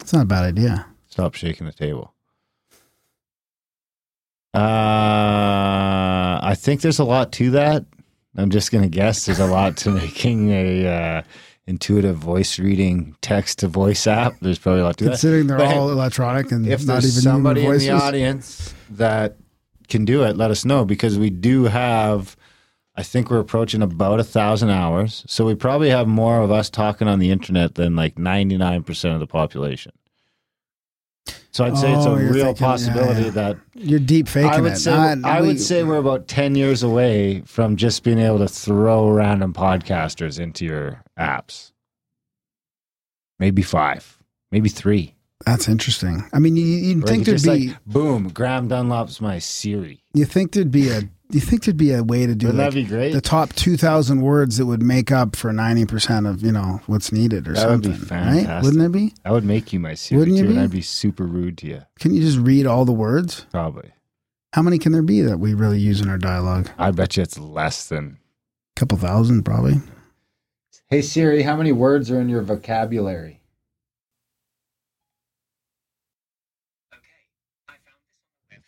It's 0.00 0.12
not 0.12 0.22
a 0.22 0.26
bad 0.26 0.44
idea. 0.44 0.86
Stop 1.08 1.34
shaking 1.34 1.66
the 1.66 1.72
table. 1.72 2.14
Uh, 4.54 6.40
I 6.42 6.54
think 6.56 6.80
there's 6.80 6.98
a 6.98 7.04
lot 7.04 7.32
to 7.32 7.50
that. 7.52 7.84
I'm 8.36 8.50
just 8.50 8.72
going 8.72 8.82
to 8.82 8.90
guess 8.90 9.26
there's 9.26 9.38
a 9.38 9.46
lot 9.46 9.76
to 9.78 9.90
making 9.94 10.50
a 10.50 10.86
uh, 10.86 11.22
intuitive 11.66 12.16
voice 12.16 12.58
reading 12.58 13.14
text 13.20 13.60
to 13.60 13.68
voice 13.68 14.06
app. 14.06 14.34
There's 14.40 14.58
probably 14.58 14.80
a 14.80 14.84
lot 14.84 14.96
to 14.98 15.04
that. 15.04 15.10
Considering 15.10 15.46
they're 15.46 15.58
But 15.58 15.68
hey, 15.68 15.76
all 15.76 15.90
electronic 15.90 16.50
and 16.50 16.66
If 16.66 16.86
not 16.86 17.02
there's 17.02 17.18
even 17.18 17.22
somebody 17.22 17.64
in 17.64 17.78
the 17.78 17.90
audience 17.90 18.74
that 18.90 19.36
can 19.88 20.04
do 20.04 20.24
it, 20.24 20.36
let 20.36 20.50
us 20.50 20.64
know 20.64 20.84
because 20.84 21.18
we 21.18 21.30
do 21.30 21.64
have. 21.64 22.36
I 23.00 23.02
think 23.02 23.30
we're 23.30 23.38
approaching 23.40 23.80
about 23.80 24.20
a 24.20 24.24
thousand 24.24 24.68
hours, 24.68 25.24
so 25.26 25.46
we 25.46 25.54
probably 25.54 25.88
have 25.88 26.06
more 26.06 26.42
of 26.42 26.50
us 26.50 26.68
talking 26.68 27.08
on 27.08 27.18
the 27.18 27.30
internet 27.30 27.76
than 27.76 27.96
like 27.96 28.16
99% 28.16 29.14
of 29.14 29.20
the 29.20 29.26
population. 29.26 29.92
So 31.50 31.64
I'd 31.64 31.78
say 31.78 31.94
it's 31.94 32.04
Oh, 32.04 32.14
a 32.16 32.16
real 32.18 32.44
thinking- 32.44 32.56
possibility 32.66 33.22
yeah. 33.24 33.30
that 33.30 33.56
You're 33.74 33.98
deep 34.00 34.28
faking 34.28 34.50
I 34.50 34.60
would 34.60 34.72
it. 34.74 34.76
say 34.76 34.90
Not- 35.14 35.24
I 35.24 35.40
we- 35.40 35.46
would 35.48 35.60
say 35.62 35.82
we're 35.82 35.96
about 35.96 36.28
ten 36.28 36.54
years 36.54 36.82
away 36.82 37.40
from 37.46 37.76
just 37.76 38.04
being 38.04 38.18
able 38.18 38.38
to 38.38 38.48
throw 38.48 39.08
random 39.10 39.54
podcasters 39.54 40.38
into 40.38 40.66
your 40.66 41.02
apps. 41.18 41.72
Maybe 43.38 43.62
five, 43.62 44.18
maybe 44.52 44.68
three. 44.68 45.14
that's 45.46 45.68
interesting. 45.68 46.24
I 46.34 46.38
mean, 46.38 46.54
you, 46.56 46.64
you'd 46.66 47.04
Or 47.04 47.06
think 47.06 47.24
there'd 47.24 47.42
be 47.42 47.68
like, 47.68 47.78
boom, 47.86 48.28
Graham 48.28 48.68
Dunlop's 48.68 49.22
my 49.22 49.38
Siri. 49.38 50.04
you 50.12 50.26
think 50.26 50.52
there'd 50.52 50.70
be 50.70 50.90
a 50.90 51.08
you 51.38 51.40
think 51.40 51.64
there'd 51.64 51.76
be 51.76 51.92
a 51.92 52.02
way 52.02 52.26
to 52.26 52.34
do 52.34 52.46
Wouldn't 52.48 52.62
like 52.64 52.72
that 52.72 52.74
be 52.74 52.84
great? 52.84 53.12
the 53.12 53.20
top 53.20 53.52
two 53.54 53.76
thousand 53.76 54.20
words 54.22 54.56
that 54.58 54.66
would 54.66 54.82
make 54.82 55.10
up 55.12 55.36
for 55.36 55.52
ninety 55.52 55.84
percent 55.86 56.26
of 56.26 56.42
you 56.42 56.52
know 56.52 56.80
what's 56.86 57.12
needed 57.12 57.46
or 57.48 57.52
That 57.54 57.68
would 57.68 57.82
be 57.82 57.92
something, 57.94 58.16
right? 58.18 58.36
fantastic. 58.40 58.64
Wouldn't 58.64 58.84
it 58.84 58.92
be? 58.98 59.14
I 59.24 59.32
would 59.32 59.44
make 59.44 59.72
you 59.72 59.80
my 59.80 59.94
Siri 59.94 60.18
Wouldn't 60.18 60.36
you 60.36 60.42
too, 60.44 60.48
and 60.50 60.58
be? 60.58 60.62
I'd 60.62 60.70
be 60.70 60.82
super 60.82 61.24
rude 61.24 61.58
to 61.58 61.66
you. 61.66 61.82
Can 61.98 62.14
you 62.14 62.20
just 62.20 62.38
read 62.38 62.66
all 62.66 62.84
the 62.84 62.92
words? 62.92 63.46
Probably. 63.50 63.90
How 64.52 64.62
many 64.62 64.78
can 64.78 64.92
there 64.92 65.02
be 65.02 65.20
that 65.22 65.38
we 65.38 65.54
really 65.54 65.78
use 65.78 66.00
in 66.00 66.08
our 66.10 66.18
dialogue? 66.18 66.68
I 66.78 66.90
bet 66.90 67.16
you 67.16 67.22
it's 67.22 67.38
less 67.38 67.86
than. 67.88 68.18
A 68.76 68.80
couple 68.80 68.98
thousand, 68.98 69.44
probably. 69.44 69.74
Hey 70.88 71.02
Siri, 71.02 71.42
how 71.42 71.54
many 71.56 71.70
words 71.72 72.10
are 72.10 72.20
in 72.20 72.28
your 72.28 72.42
vocabulary? 72.42 73.39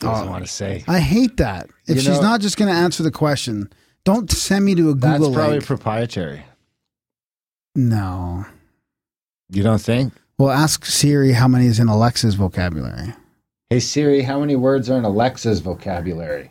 Doesn't 0.02 0.28
Oh. 0.28 0.30
want 0.30 0.44
to 0.44 0.50
say. 0.50 0.84
I 0.88 0.98
hate 1.00 1.36
that. 1.38 1.68
If 1.86 1.96
You 1.96 2.00
she's 2.02 2.08
know- 2.08 2.20
not 2.22 2.40
just 2.40 2.56
going 2.56 2.70
to 2.72 2.76
answer 2.78 3.02
the 3.02 3.10
question, 3.10 3.70
don't 4.04 4.30
send 4.30 4.64
me 4.64 4.74
to 4.74 4.90
a 4.90 4.94
Google. 4.94 5.08
That's 5.08 5.18
Google 5.20 5.34
probably 5.34 5.52
link. 5.54 5.66
proprietary. 5.66 6.44
no. 7.74 8.44
You 9.48 9.62
don't 9.62 9.80
think? 9.82 10.14
Well, 10.38 10.50
ask 10.50 10.84
Siri 10.86 11.32
how 11.32 11.46
many 11.46 11.66
is 11.66 11.78
in 11.78 11.88
Alexa's 11.88 12.34
vocabulary. 12.34 13.12
Hey 13.68 13.80
Siri, 13.80 14.22
how 14.22 14.40
many 14.40 14.56
words 14.56 14.88
are 14.90 14.96
in 14.98 15.04
Alexa's 15.04 15.60
vocabulary? 15.60 16.50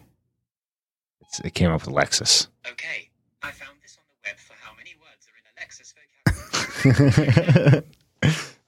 It's, 1.22 1.40
it 1.40 1.54
came 1.56 1.72
up 1.72 1.86
with 1.86 1.94
Lexus. 1.96 2.48
Okay, 2.70 3.10
I 3.44 3.52
found 3.52 3.72
this 3.82 3.98
on 3.98 4.04
the 4.08 4.16
web 4.30 4.38
for 4.38 4.54
how 4.62 4.72
many 4.78 4.96
words 5.02 5.28
are 5.28 5.38
in 5.38 5.46
Alexa's 5.58 5.94
vocabulary. 7.42 7.84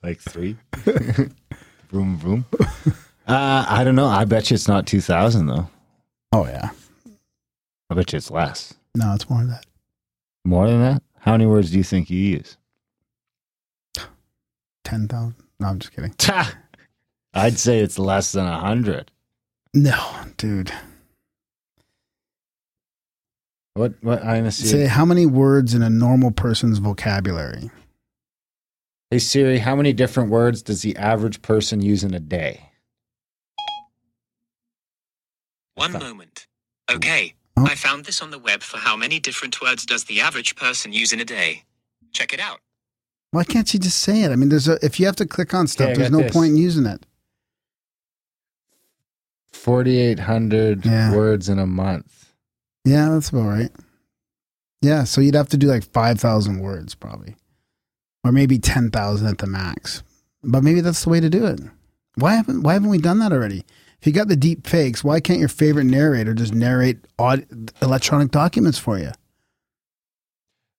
like 0.03 0.19
three. 0.19 0.57
vroom 1.89 2.17
vroom. 2.17 2.45
Uh, 3.27 3.65
I 3.67 3.83
don't 3.83 3.95
know. 3.95 4.07
I 4.07 4.25
bet 4.25 4.49
you 4.49 4.55
it's 4.55 4.67
not 4.67 4.85
two 4.85 5.01
thousand 5.01 5.47
though. 5.47 5.69
Oh 6.31 6.45
yeah. 6.45 6.71
I 7.89 7.95
bet 7.95 8.11
you 8.11 8.17
it's 8.17 8.31
less. 8.31 8.73
No, 8.95 9.13
it's 9.13 9.29
more 9.29 9.39
than 9.39 9.49
that. 9.49 9.65
More 10.45 10.67
than 10.67 10.81
that? 10.81 11.03
How 11.19 11.31
many 11.33 11.45
words 11.45 11.71
do 11.71 11.77
you 11.77 11.83
think 11.83 12.09
you 12.09 12.19
use? 12.19 12.57
Ten 14.83 15.07
thousand. 15.07 15.35
No, 15.59 15.67
I'm 15.67 15.79
just 15.79 15.93
kidding. 15.93 16.13
I'd 17.33 17.57
say 17.57 17.79
it's 17.79 17.97
less 17.97 18.33
than 18.33 18.45
a 18.45 18.59
hundred. 18.59 19.11
No, 19.73 19.97
dude. 20.37 20.71
What? 23.75 23.93
What? 24.01 24.23
I'm. 24.23 24.51
Say 24.51 24.85
how 24.85 25.05
many 25.05 25.25
words 25.25 25.73
in 25.73 25.81
a 25.81 25.89
normal 25.89 26.31
person's 26.31 26.77
vocabulary. 26.77 27.71
Hey 29.09 29.19
Siri, 29.19 29.59
how 29.59 29.75
many 29.75 29.93
different 29.93 30.29
words 30.31 30.61
does 30.61 30.81
the 30.81 30.95
average 30.97 31.41
person 31.41 31.81
use 31.81 32.03
in 32.03 32.13
a 32.13 32.19
day? 32.19 32.69
One 35.91 36.01
moment. 36.01 36.47
Okay, 36.89 37.33
Oh. 37.55 37.65
I 37.65 37.75
found 37.75 38.05
this 38.05 38.21
on 38.21 38.31
the 38.31 38.39
web 38.39 38.63
for 38.63 38.77
how 38.77 38.95
many 38.95 39.19
different 39.19 39.61
words 39.61 39.85
does 39.85 40.05
the 40.05 40.19
average 40.21 40.55
person 40.55 40.91
use 40.91 41.13
in 41.13 41.19
a 41.19 41.25
day. 41.25 41.63
Check 42.11 42.33
it 42.33 42.39
out. 42.39 42.61
Why 43.31 43.43
can't 43.43 43.71
you 43.73 43.79
just 43.79 43.99
say 43.99 44.21
it? 44.23 44.31
I 44.31 44.35
mean, 44.35 44.49
there's 44.49 44.67
a 44.67 44.77
if 44.85 44.99
you 44.99 45.05
have 45.05 45.15
to 45.17 45.25
click 45.25 45.53
on 45.53 45.67
stuff, 45.67 45.89
Okay, 45.89 46.05
I 46.05 46.09
no 46.09 46.19
this. 46.23 46.31
point 46.33 46.51
in 46.51 46.57
using 46.57 46.85
it. 46.85 47.05
Forty-eight 49.51 50.19
hundred 50.19 50.85
Yeah. 50.85 51.13
words 51.15 51.47
in 51.49 51.59
a 51.59 51.67
month. 51.67 52.33
Yeah, 52.85 53.09
that's 53.09 53.29
about 53.29 53.47
right. 53.47 53.71
Yeah, 54.81 55.03
so 55.05 55.21
you'd 55.21 55.35
have 55.35 55.49
to 55.49 55.57
do 55.57 55.67
like 55.67 55.83
five 55.91 56.19
thousand 56.19 56.59
words 56.59 56.95
probably, 56.95 57.35
or 58.23 58.31
maybe 58.31 58.57
ten 58.59 58.89
thousand 58.91 59.27
at 59.27 59.37
the 59.37 59.47
max. 59.47 60.03
But 60.43 60.63
maybe 60.63 60.81
that's 60.81 61.03
the 61.03 61.09
way 61.09 61.19
to 61.19 61.29
do 61.29 61.45
it. 61.45 61.61
Why 62.15 62.35
haven't 62.35 62.63
Why 62.63 62.73
haven't 62.73 62.89
we 62.89 62.97
done 62.97 63.19
that 63.19 63.31
already? 63.31 63.63
If 64.03 64.07
you 64.07 64.11
got 64.11 64.27
the 64.27 64.35
deep 64.35 64.67
fakes, 64.67 65.01
why 65.01 65.21
can't 65.21 65.39
your 65.39 65.47
favorite 65.47 65.85
narrator 65.85 66.33
just 66.33 66.53
narrate 66.53 66.97
aud- 67.17 67.45
electronic 67.81 68.31
documents 68.31 68.77
for 68.77 68.99
you? 68.99 69.11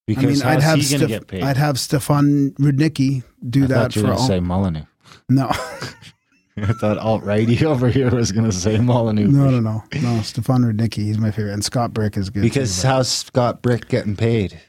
Because 0.07 0.43
I 0.43 0.49
mean, 0.50 0.57
I'd 0.59 0.62
have 0.62 0.78
he 0.78 0.90
gonna 0.90 1.07
Stef- 1.07 1.09
get 1.09 1.26
paid? 1.28 1.43
I'd 1.43 1.57
have 1.57 1.81
Stefan 1.81 2.50
Rudnicki 2.61 3.23
do 3.49 3.64
I 3.64 3.66
that 3.69 3.75
thought 3.75 3.97
you 3.97 4.02
for 4.02 4.12
all. 4.12 4.19
say 4.19 4.40
Molyneux. 4.40 4.85
no, 5.31 5.47
I 6.59 6.73
thought 6.78 6.99
alt 6.99 7.23
righty 7.25 7.64
over 7.64 7.88
here 7.88 8.11
was 8.14 8.31
gonna 8.31 8.52
say 8.52 8.76
Molyneux. 8.76 9.28
no, 9.28 9.49
no, 9.49 9.61
no, 9.61 9.83
no. 10.02 10.21
Stefan 10.21 10.61
Rudnicki, 10.62 11.04
he's 11.04 11.16
my 11.16 11.31
favorite, 11.31 11.54
and 11.54 11.64
Scott 11.64 11.95
Brick 11.95 12.19
is 12.19 12.28
good. 12.28 12.40
too, 12.40 12.43
Because 12.43 12.83
but- 12.83 12.88
how's 12.88 13.09
Scott 13.11 13.62
Brick 13.62 13.88
getting 13.88 14.16
paid? 14.16 14.61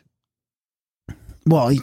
well, 1.45 1.67
he, 1.67 1.81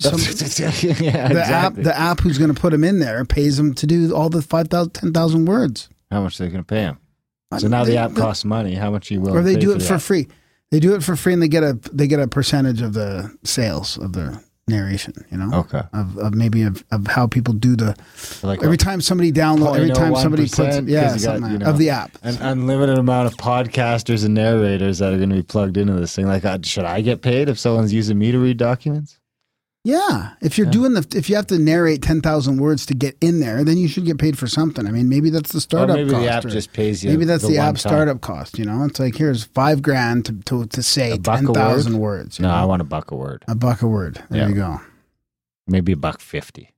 some, 0.00 0.18
yeah, 1.00 1.28
the 1.28 1.44
app 1.44 1.74
the 1.74 1.96
app 1.96 2.20
who's 2.20 2.38
going 2.38 2.54
to 2.54 2.60
put 2.60 2.72
him 2.72 2.84
in 2.84 2.98
there 3.00 3.24
pays 3.24 3.58
him 3.58 3.74
to 3.74 3.86
do 3.86 4.14
all 4.14 4.28
the 4.28 4.42
5,000 4.42 4.90
10,000 4.92 5.44
words. 5.46 5.88
How 6.10 6.22
much 6.22 6.40
are 6.40 6.44
they 6.44 6.50
going 6.50 6.62
to 6.62 6.66
pay 6.66 6.82
him? 6.82 6.98
I 7.50 7.58
So 7.58 7.68
now 7.68 7.84
they- 7.84 7.92
the 7.92 7.98
app 7.98 8.12
they- 8.12 8.20
costs 8.20 8.44
money. 8.44 8.74
How 8.74 8.90
much 8.90 9.10
are 9.10 9.14
you 9.14 9.20
willing? 9.20 9.38
or 9.38 9.42
they 9.42 9.54
to 9.54 9.58
pay 9.58 9.64
do 9.64 9.72
it 9.72 9.78
the 9.80 9.84
for 9.84 9.98
free. 9.98 10.28
They 10.70 10.80
do 10.80 10.94
it 10.94 11.02
for 11.02 11.16
free 11.16 11.32
and 11.32 11.42
they 11.42 11.48
get 11.48 11.62
a 11.64 11.78
they 11.92 12.06
get 12.06 12.20
a 12.20 12.28
percentage 12.28 12.82
of 12.82 12.92
the 12.92 13.34
sales 13.42 13.96
of 13.98 14.12
the 14.12 14.40
narration, 14.68 15.14
you 15.32 15.38
know? 15.38 15.60
Okay. 15.60 15.80
Of, 15.94 16.18
of 16.18 16.34
maybe 16.34 16.62
of, 16.62 16.84
of 16.90 17.06
how 17.06 17.26
people 17.26 17.54
do 17.54 17.74
the 17.74 17.96
Like 18.42 18.58
every 18.58 18.72
what? 18.72 18.80
time 18.80 19.00
somebody 19.00 19.32
download 19.32 19.76
every 19.76 19.88
time 19.90 20.14
somebody 20.14 20.42
puts 20.42 20.58
0.01%, 20.58 20.80
'cause 20.80 20.88
yeah 20.88 21.16
got, 21.18 21.40
like 21.40 21.52
you 21.52 21.58
know, 21.58 21.66
of 21.66 21.78
the 21.78 21.88
app. 21.88 22.18
an 22.22 22.36
unlimited 22.36 22.98
amount 22.98 23.28
of 23.28 23.38
podcasters 23.38 24.26
and 24.26 24.34
narrators 24.34 24.98
that 24.98 25.10
are 25.14 25.16
going 25.16 25.30
to 25.30 25.36
be 25.36 25.42
plugged 25.42 25.78
into 25.78 25.94
this 25.94 26.14
thing. 26.14 26.26
Like, 26.26 26.44
uh, 26.44 26.58
should 26.62 26.84
I 26.84 27.00
get 27.00 27.22
paid 27.22 27.48
if 27.48 27.58
someone's 27.58 27.94
using 27.94 28.18
me 28.18 28.30
to 28.30 28.38
read 28.38 28.58
documents? 28.58 29.17
Yeah, 29.88 30.32
if 30.42 30.58
you're 30.58 30.66
Yeah. 30.66 30.72
doing 30.72 30.92
the 30.92 31.06
if 31.16 31.30
you 31.30 31.36
have 31.36 31.46
to 31.46 31.58
narrate 31.58 32.02
10,000 32.02 32.58
words 32.58 32.84
to 32.86 32.94
get 32.94 33.16
in 33.22 33.40
there, 33.40 33.64
then 33.64 33.78
you 33.78 33.88
should 33.88 34.04
get 34.04 34.18
paid 34.18 34.36
for 34.36 34.46
something. 34.46 34.86
I 34.86 34.90
mean, 34.90 35.08
maybe 35.08 35.30
that's 35.30 35.52
the 35.52 35.62
startup. 35.62 35.96
Or 35.96 36.00
maybe 36.00 36.10
cost. 36.10 36.22
the 36.24 36.28
app 36.30 36.44
just 36.44 36.72
pays 36.74 37.02
you. 37.02 37.08
Maybe 37.10 37.24
that's 37.24 37.42
the, 37.42 37.56
one 37.56 37.66
app 37.68 37.74
time. 37.76 37.76
startup 37.78 38.20
cost. 38.20 38.58
You 38.58 38.66
know, 38.66 38.84
it's 38.84 39.00
like 39.00 39.16
here's 39.16 39.44
five 39.44 39.80
grand 39.80 40.26
to 40.26 40.32
to, 40.44 40.66
to 40.66 40.82
say 40.82 41.16
ten 41.16 41.46
thousand 41.46 41.94
word? 41.98 42.18
words. 42.20 42.38
No, 42.38 42.48
know? 42.48 42.54
I 42.54 42.64
want 42.66 42.82
a 42.82 42.84
buck 42.84 43.10
a 43.12 43.16
word. 43.16 43.44
a 43.48 43.54
buck 43.54 43.80
a 43.80 43.86
word. 43.88 44.22
There 44.28 44.42
Yeah. 44.42 44.48
you 44.48 44.54
go. 44.54 44.80
Maybe 45.66 45.92
a 45.92 45.96
buck 45.96 46.20
fifty. 46.20 46.74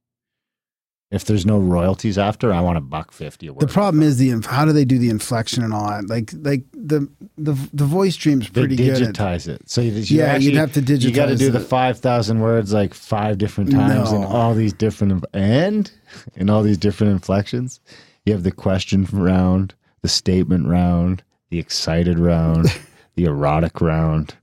If 1.10 1.24
there's 1.24 1.44
no 1.44 1.58
royalties 1.58 2.18
after, 2.18 2.52
I 2.52 2.60
want 2.60 2.78
a 2.78 2.80
buck 2.80 3.10
fifty 3.10 3.48
a. 3.48 3.54
The 3.54 3.66
problem 3.66 4.00
is 4.00 4.16
the 4.18 4.30
inf- 4.30 4.46
how 4.46 4.64
do 4.64 4.72
they 4.72 4.84
do 4.84 4.96
the 4.96 5.10
inflection 5.10 5.64
and 5.64 5.74
all 5.74 5.88
that? 5.88 6.08
Like 6.08 6.30
like 6.36 6.62
the 6.72 7.08
the 7.36 7.54
the 7.72 7.84
voice 7.84 8.14
stream's 8.14 8.48
they 8.48 8.60
pretty 8.60 8.76
good. 8.76 9.02
Digitize 9.02 9.48
it. 9.48 9.68
So 9.68 9.80
you, 9.80 9.90
you 9.90 10.18
Yeah, 10.18 10.26
actually, 10.26 10.44
you'd 10.52 10.56
have 10.58 10.72
to 10.74 10.80
digitize. 10.82 11.02
You 11.02 11.10
got 11.10 11.26
to 11.26 11.34
digitize 11.34 11.38
do 11.38 11.50
the 11.50 11.58
it. 11.60 11.66
five 11.66 11.98
thousand 11.98 12.38
words 12.38 12.72
like 12.72 12.94
five 12.94 13.38
different 13.38 13.72
times 13.72 14.12
and 14.12 14.24
all 14.24 14.54
these 14.54 14.72
different 14.72 15.24
and 15.32 15.90
in 16.36 16.48
all 16.48 16.62
these 16.62 16.78
different 16.78 17.12
inflections. 17.12 17.80
You 18.24 18.32
have 18.32 18.44
the 18.44 18.52
question 18.52 19.08
round, 19.12 19.74
the 20.02 20.08
statement 20.08 20.68
round, 20.68 21.24
the 21.48 21.58
excited 21.58 22.20
round, 22.20 22.68
the 23.16 23.24
erotic 23.24 23.80
round, 23.80 24.36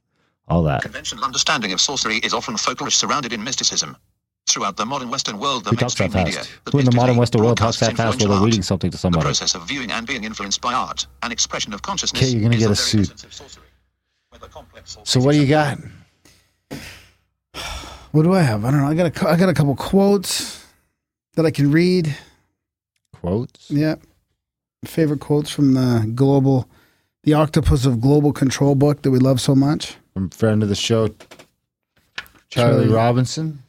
all 0.50 0.64
that. 0.64 0.82
Conventional 0.82 1.24
understanding 1.24 1.72
of 1.72 1.80
sorcery 1.80 2.18
is 2.18 2.34
often 2.34 2.56
folklorish 2.56 2.94
surrounded 2.96 3.32
in 3.32 3.42
mysticism. 3.42 3.96
Throughout 4.48 4.78
the 4.78 4.86
modern 4.86 5.10
Western 5.10 5.40
world, 5.40 5.66
the 5.66 5.72
Who 5.72 5.76
that 5.76 5.82
mainstream 5.82 6.14
media, 6.14 6.34
fast? 6.40 6.50
that 6.66 6.72
Who 6.72 6.80
in 6.80 6.86
the 6.86 6.92
modern 6.96 7.18
Western 7.18 7.44
world 7.44 7.58
talks 7.58 7.78
broadcasts 7.80 7.98
that 8.00 8.04
fast 8.18 8.22
while 8.26 8.38
they're 8.40 8.46
reading 8.46 8.62
something 8.62 8.90
to 8.92 8.98
somebody? 8.98 9.20
The 9.28 9.34
somebody? 9.34 9.38
process 9.52 9.56
of 9.56 9.68
viewing 9.68 9.92
and 9.92 10.08
being 10.08 10.24
influenced 10.24 10.62
by 10.62 10.74
art, 10.74 11.06
an 11.24 11.34
expression 11.34 11.74
of 11.74 11.82
consciousness. 11.82 12.22
Okay, 12.24 12.32
you're 12.32 12.42
gonna 12.44 12.56
is 12.56 12.62
get 12.62 12.68
the 12.68 12.72
a 12.72 12.76
suit. 12.76 13.02
essence 13.02 13.24
of 13.26 13.34
sorcery. 13.34 13.64
Whether 14.30 14.48
complex 14.48 14.96
or 14.96 15.06
So 15.06 15.20
what 15.20 15.34
do 15.34 15.40
you 15.42 15.48
got? 15.48 15.78
What 18.12 18.24
do 18.24 18.34
I 18.34 18.42
have? 18.42 18.64
I 18.64 18.72
don't 18.72 18.80
know. 18.80 18.88
I 18.88 18.96
got 18.96 19.06
a 19.06 19.12
cou- 19.12 19.28
I 19.28 19.36
got 19.36 19.50
a 19.50 19.54
couple 19.54 19.76
quotes 19.76 20.64
that 21.36 21.46
I 21.46 21.52
can 21.52 21.72
read. 21.72 22.16
Quotes? 23.14 23.70
Yeah, 23.70 23.96
favorite 24.86 25.20
quotes 25.20 25.52
from 25.52 25.74
the 25.74 26.10
global, 26.16 26.68
the 27.24 27.34
Octopus 27.34 27.86
of 27.86 28.00
Global 28.00 28.32
Control 28.32 28.76
book 28.76 29.02
that 29.02 29.12
we 29.12 29.20
love 29.20 29.42
so 29.42 29.54
much. 29.54 29.98
From 30.14 30.30
friend 30.30 30.64
of 30.64 30.70
the 30.70 30.74
show, 30.76 31.10
Charlie, 32.50 32.86
Charlie. 32.86 32.88
Robinson. 32.88 33.62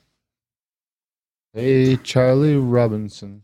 Hey, 1.58 1.96
Charlie 1.96 2.54
Robinson. 2.56 3.42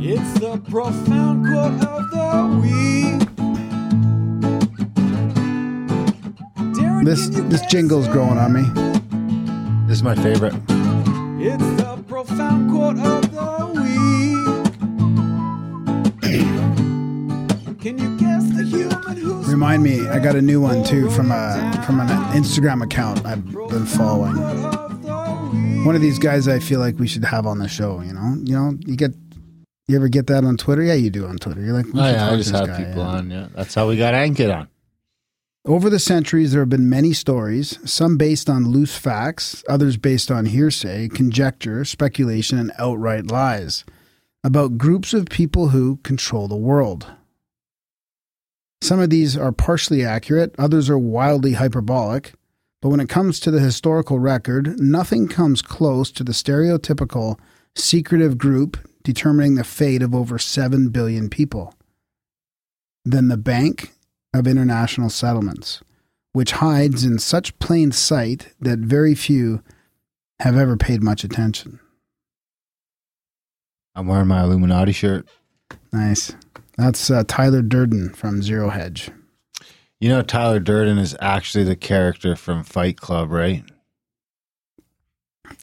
It's 0.00 0.38
the 0.40 0.58
profound 0.70 1.46
quote 1.46 1.82
of 1.88 2.10
the 2.10 2.60
week. 2.62 3.28
Darren, 6.74 7.04
This 7.04 7.28
can 7.28 7.32
you 7.32 7.48
this 7.48 7.62
guess 7.62 7.70
jingle's 7.70 8.06
it? 8.06 8.12
growing 8.12 8.38
on 8.38 8.52
me. 8.52 8.62
This 9.88 9.98
is 9.98 10.02
my 10.02 10.14
favorite. 10.14 10.54
It's 11.40 11.82
the 11.82 12.02
profound 12.06 12.70
quote 12.70 12.98
of 12.98 13.32
the 13.32 13.71
Remind 19.62 19.84
me, 19.84 20.08
I 20.08 20.18
got 20.18 20.34
a 20.34 20.42
new 20.42 20.60
one 20.60 20.82
too 20.82 21.08
from 21.08 21.30
a 21.30 21.84
from 21.86 22.00
an 22.00 22.08
Instagram 22.32 22.82
account 22.82 23.24
I've 23.24 23.48
been 23.48 23.86
following. 23.86 24.34
One 25.84 25.94
of 25.94 26.00
these 26.02 26.18
guys 26.18 26.48
I 26.48 26.58
feel 26.58 26.80
like 26.80 26.98
we 26.98 27.06
should 27.06 27.24
have 27.24 27.46
on 27.46 27.60
the 27.60 27.68
show. 27.68 28.00
You 28.00 28.12
know, 28.12 28.34
you 28.42 28.56
know, 28.56 28.76
you 28.84 28.96
get. 28.96 29.12
You 29.86 29.94
ever 29.94 30.08
get 30.08 30.26
that 30.26 30.42
on 30.42 30.56
Twitter? 30.56 30.82
Yeah, 30.82 30.94
you 30.94 31.10
do 31.10 31.26
on 31.26 31.36
Twitter. 31.36 31.60
You're 31.60 31.74
like, 31.74 31.86
Oh, 31.94 32.10
yeah, 32.10 32.28
I 32.28 32.36
just 32.36 32.50
have 32.50 32.66
guy, 32.66 32.76
people 32.76 33.02
yeah. 33.02 33.08
on. 33.08 33.30
Yeah, 33.30 33.46
that's 33.54 33.72
how 33.72 33.88
we 33.88 33.96
got 33.96 34.14
Ankit 34.14 34.52
on. 34.52 34.66
Over 35.64 35.88
the 35.88 36.00
centuries, 36.00 36.50
there 36.50 36.62
have 36.62 36.68
been 36.68 36.90
many 36.90 37.12
stories, 37.12 37.78
some 37.88 38.16
based 38.16 38.50
on 38.50 38.68
loose 38.68 38.96
facts, 38.98 39.62
others 39.68 39.96
based 39.96 40.32
on 40.32 40.46
hearsay, 40.46 41.08
conjecture, 41.08 41.84
speculation, 41.84 42.58
and 42.58 42.72
outright 42.80 43.28
lies, 43.28 43.84
about 44.42 44.76
groups 44.76 45.14
of 45.14 45.26
people 45.26 45.68
who 45.68 45.98
control 45.98 46.48
the 46.48 46.56
world. 46.56 47.06
Some 48.82 48.98
of 48.98 49.10
these 49.10 49.36
are 49.36 49.52
partially 49.52 50.04
accurate, 50.04 50.56
others 50.58 50.90
are 50.90 50.98
wildly 50.98 51.52
hyperbolic, 51.52 52.32
but 52.80 52.88
when 52.88 52.98
it 52.98 53.08
comes 53.08 53.38
to 53.38 53.52
the 53.52 53.60
historical 53.60 54.18
record, 54.18 54.80
nothing 54.80 55.28
comes 55.28 55.62
close 55.62 56.10
to 56.10 56.24
the 56.24 56.32
stereotypical 56.32 57.38
secretive 57.76 58.38
group 58.38 58.76
determining 59.04 59.54
the 59.54 59.62
fate 59.62 60.02
of 60.02 60.16
over 60.16 60.36
7 60.36 60.88
billion 60.88 61.30
people. 61.30 61.74
Then 63.04 63.28
the 63.28 63.36
Bank 63.36 63.92
of 64.34 64.48
International 64.48 65.10
Settlements, 65.10 65.80
which 66.32 66.50
hides 66.50 67.04
in 67.04 67.20
such 67.20 67.56
plain 67.60 67.92
sight 67.92 68.48
that 68.58 68.80
very 68.80 69.14
few 69.14 69.62
have 70.40 70.56
ever 70.56 70.76
paid 70.76 71.04
much 71.04 71.22
attention. 71.22 71.78
I'm 73.94 74.08
wearing 74.08 74.26
my 74.26 74.42
Illuminati 74.42 74.90
shirt. 74.90 75.28
Nice. 75.92 76.34
That's 76.76 77.10
uh, 77.10 77.24
Tyler 77.28 77.62
Durden 77.62 78.10
from 78.14 78.42
Zero 78.42 78.70
Hedge. 78.70 79.10
You 80.00 80.08
know, 80.08 80.22
Tyler 80.22 80.58
Durden 80.58 80.98
is 80.98 81.16
actually 81.20 81.64
the 81.64 81.76
character 81.76 82.34
from 82.34 82.64
Fight 82.64 82.96
Club, 82.96 83.30
right? 83.30 83.62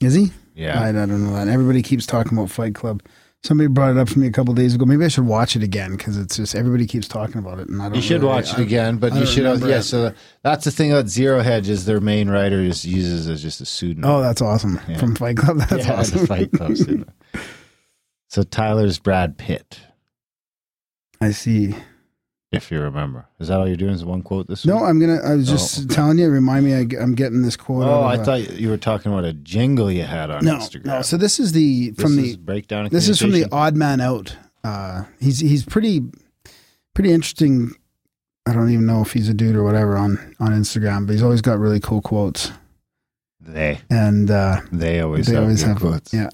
Is 0.01 0.13
he? 0.13 0.31
Yeah. 0.55 0.79
I, 0.81 0.89
I 0.89 0.91
don't 0.91 1.25
know 1.25 1.33
that. 1.33 1.47
Everybody 1.47 1.81
keeps 1.81 2.05
talking 2.05 2.37
about 2.37 2.49
Fight 2.51 2.75
Club. 2.75 3.01
Somebody 3.41 3.67
brought 3.67 3.91
it 3.91 3.97
up 3.97 4.09
to 4.09 4.19
me 4.19 4.27
a 4.27 4.31
couple 4.31 4.53
days 4.53 4.75
ago. 4.75 4.83
Maybe 4.85 5.05
I 5.05 5.07
should 5.07 5.25
watch 5.25 5.55
it 5.55 5.63
again 5.63 5.91
because 5.95 6.17
it's 6.17 6.35
just 6.35 6.55
everybody 6.55 6.85
keeps 6.85 7.07
talking 7.07 7.37
about 7.37 7.59
it, 7.59 7.69
and 7.69 7.81
I 7.81 7.85
don't. 7.85 7.95
You 7.95 8.01
should 8.01 8.21
really- 8.21 8.33
watch 8.33 8.51
it 8.53 8.59
again, 8.59 8.97
but 8.97 9.13
I 9.13 9.19
you 9.19 9.25
should. 9.25 9.43
remember 9.43 9.69
Yeah, 9.69 9.77
it. 9.77 9.83
so 9.83 10.13
that's 10.43 10.65
the 10.65 10.71
thing 10.71 10.91
about 10.91 11.07
Zero 11.07 11.39
Hedge 11.41 11.69
is 11.69 11.85
their 11.85 12.01
main 12.01 12.29
writer 12.29 12.65
just 12.65 12.83
uses 12.83 13.29
as 13.29 13.41
just 13.41 13.61
a 13.61 13.65
pseudonym. 13.65 14.09
Oh, 14.09 14.21
that's 14.21 14.41
awesome 14.41 14.79
Yeah. 14.89 14.97
from 14.97 15.15
Fight 15.15 15.37
Club. 15.37 15.57
That's 15.69 15.85
yeah, 15.87 15.93
awesome. 15.93 16.27
Fight 16.27 16.51
Club. 16.51 16.75
So 18.31 18.43
Tyler's 18.43 18.99
Brad 18.99 19.39
Pitt, 19.39 19.79
I 21.21 21.31
see. 21.31 21.75
if 22.51 22.71
you 22.71 22.79
remember. 22.81 23.27
Is 23.39 23.49
that 23.49 23.59
all 23.59 23.67
you're 23.67 23.77
doing? 23.77 23.93
Is 23.93 24.03
one 24.03 24.21
quote 24.23 24.47
this 24.47 24.65
week? 24.65 24.73
No. 24.73 24.83
I'm 24.83 24.99
gonna. 24.99 25.21
I 25.23 25.35
was 25.35 25.47
just 25.47 25.83
Oh. 25.83 25.93
telling 25.93 26.17
you. 26.17 26.29
Remind 26.29 26.65
me. 26.65 26.73
I, 26.73 27.01
am 27.01 27.13
getting 27.15 27.41
this 27.41 27.55
quote. 27.55 27.85
Oh, 27.87 28.01
I 28.01 28.15
uh, 28.17 28.23
thought 28.23 28.59
you 28.59 28.69
were 28.69 28.77
talking 28.77 29.11
about 29.11 29.25
a 29.25 29.33
jingle 29.33 29.91
you 29.91 30.03
had 30.03 30.31
on 30.31 30.43
no, 30.45 30.55
Instagram. 30.55 30.85
no. 30.85 31.01
So 31.01 31.17
this 31.17 31.39
is 31.39 31.51
the 31.51 31.91
This 31.91 32.01
from 32.01 32.17
is 32.19 32.31
the 32.33 32.37
breakdown. 32.37 32.89
This 32.91 33.07
is 33.09 33.19
from 33.19 33.31
the? 33.31 33.45
Odd 33.51 33.75
Man 33.75 34.01
Out. 34.01 34.35
Uh, 34.63 35.03
he's 35.19 35.39
he's 35.39 35.63
pretty 35.63 36.01
pretty 36.93 37.11
interesting 37.11 37.75
I 38.49 38.53
don't 38.53 38.71
even 38.71 38.85
know 38.87 39.01
if 39.01 39.13
he's 39.13 39.29
a 39.29 39.33
dude 39.33 39.55
or 39.55 39.63
whatever 39.63 39.95
on 39.95 40.35
on 40.39 40.51
Instagram, 40.51 41.05
but 41.05 41.13
he's 41.13 41.21
always 41.23 41.41
got 41.41 41.59
really 41.59 41.79
cool 41.79 42.01
quotes. 42.01 42.51
They 43.39 43.79
And 43.89 44.31
uh, 44.31 44.61
they 44.71 45.01
always 45.01 45.27
they 45.27 45.35
have 45.35 45.43
always 45.43 45.61
have 45.61 45.79
quotes. 45.79 46.13
Yeah, 46.13 46.29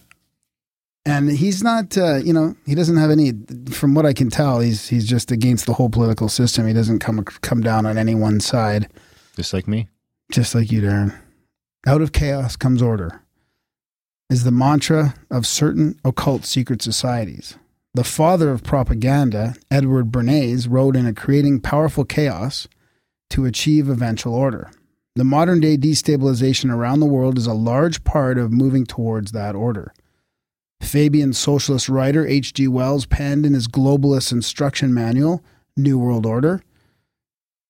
and 1.05 1.29
he's 1.29 1.63
not. 1.63 1.97
Uh, 1.97 2.15
you 2.15 2.33
know, 2.33 2.55
he 2.65 2.75
doesn't 2.75 2.97
have 2.97 3.11
any. 3.11 3.33
From 3.71 3.93
what 3.93 4.05
I 4.05 4.13
can 4.13 4.29
tell, 4.29 4.59
he's 4.59 4.89
he's 4.89 5.07
just 5.07 5.31
against 5.31 5.65
the 5.65 5.73
whole 5.73 5.89
political 5.89 6.29
system. 6.29 6.67
He 6.67 6.73
doesn't 6.73 6.99
come 6.99 7.23
come 7.23 7.61
down 7.61 7.85
on 7.85 7.97
any 7.97 8.15
one 8.15 8.39
side. 8.39 8.89
Just 9.35 9.53
like 9.53 9.67
me. 9.67 9.87
Just 10.31 10.55
like 10.55 10.71
you, 10.71 10.81
Darren. 10.81 11.15
Out 11.85 12.01
of 12.01 12.11
chaos 12.11 12.55
comes 12.55 12.81
order. 12.81 13.21
Is 14.29 14.43
the 14.43 14.51
mantra 14.51 15.13
of 15.29 15.45
certain 15.45 15.99
occult 16.03 16.45
secret 16.45 16.81
societies. 16.81 17.57
The 17.93 18.03
father 18.03 18.49
of 18.49 18.63
propaganda, 18.63 19.55
Edward 19.69 20.11
Bernays, 20.11 20.67
wrote 20.69 20.95
in 20.95 21.05
a 21.05 21.13
creating 21.13 21.61
powerful 21.61 22.03
chaos 22.03 22.67
to 23.29 23.45
achieve 23.45 23.87
eventual 23.87 24.33
order. 24.33 24.71
The 25.15 25.23
modern 25.23 25.61
day 25.61 25.77
destabilization 25.77 26.73
around 26.73 26.99
the 26.99 27.05
world 27.05 27.37
is 27.37 27.47
a 27.47 27.53
large 27.53 28.03
part 28.03 28.37
of 28.37 28.51
moving 28.51 28.85
towards 28.85 29.31
that 29.31 29.55
order. 29.55 29.93
Fabian 30.81 31.33
socialist 31.33 31.89
writer 31.89 32.25
H.G. 32.25 32.67
Wells 32.67 33.05
penned 33.05 33.45
in 33.45 33.53
his 33.53 33.67
globalist 33.67 34.31
instruction 34.31 34.93
manual, 34.93 35.43
New 35.75 35.97
World 35.97 36.25
Order, 36.25 36.61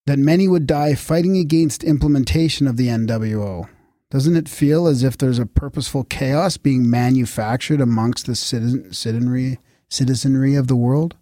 that 0.06 0.18
many 0.18 0.46
would 0.46 0.66
die 0.66 0.94
fighting 0.94 1.36
against 1.36 1.82
implementation 1.82 2.66
of 2.66 2.76
the 2.76 2.88
NWO. 2.88 3.68
Doesn't 4.10 4.36
it 4.36 4.48
feel 4.48 4.86
as 4.86 5.02
if 5.02 5.18
there's 5.18 5.40
a 5.40 5.46
purposeful 5.46 6.04
chaos 6.04 6.56
being 6.56 6.88
manufactured 6.88 7.80
amongst 7.80 8.26
the 8.26 8.36
citizen, 8.36 8.92
citizenry, 8.92 9.58
citizenry 9.88 10.54
of 10.54 10.68
the 10.68 10.76
world? 10.76 11.16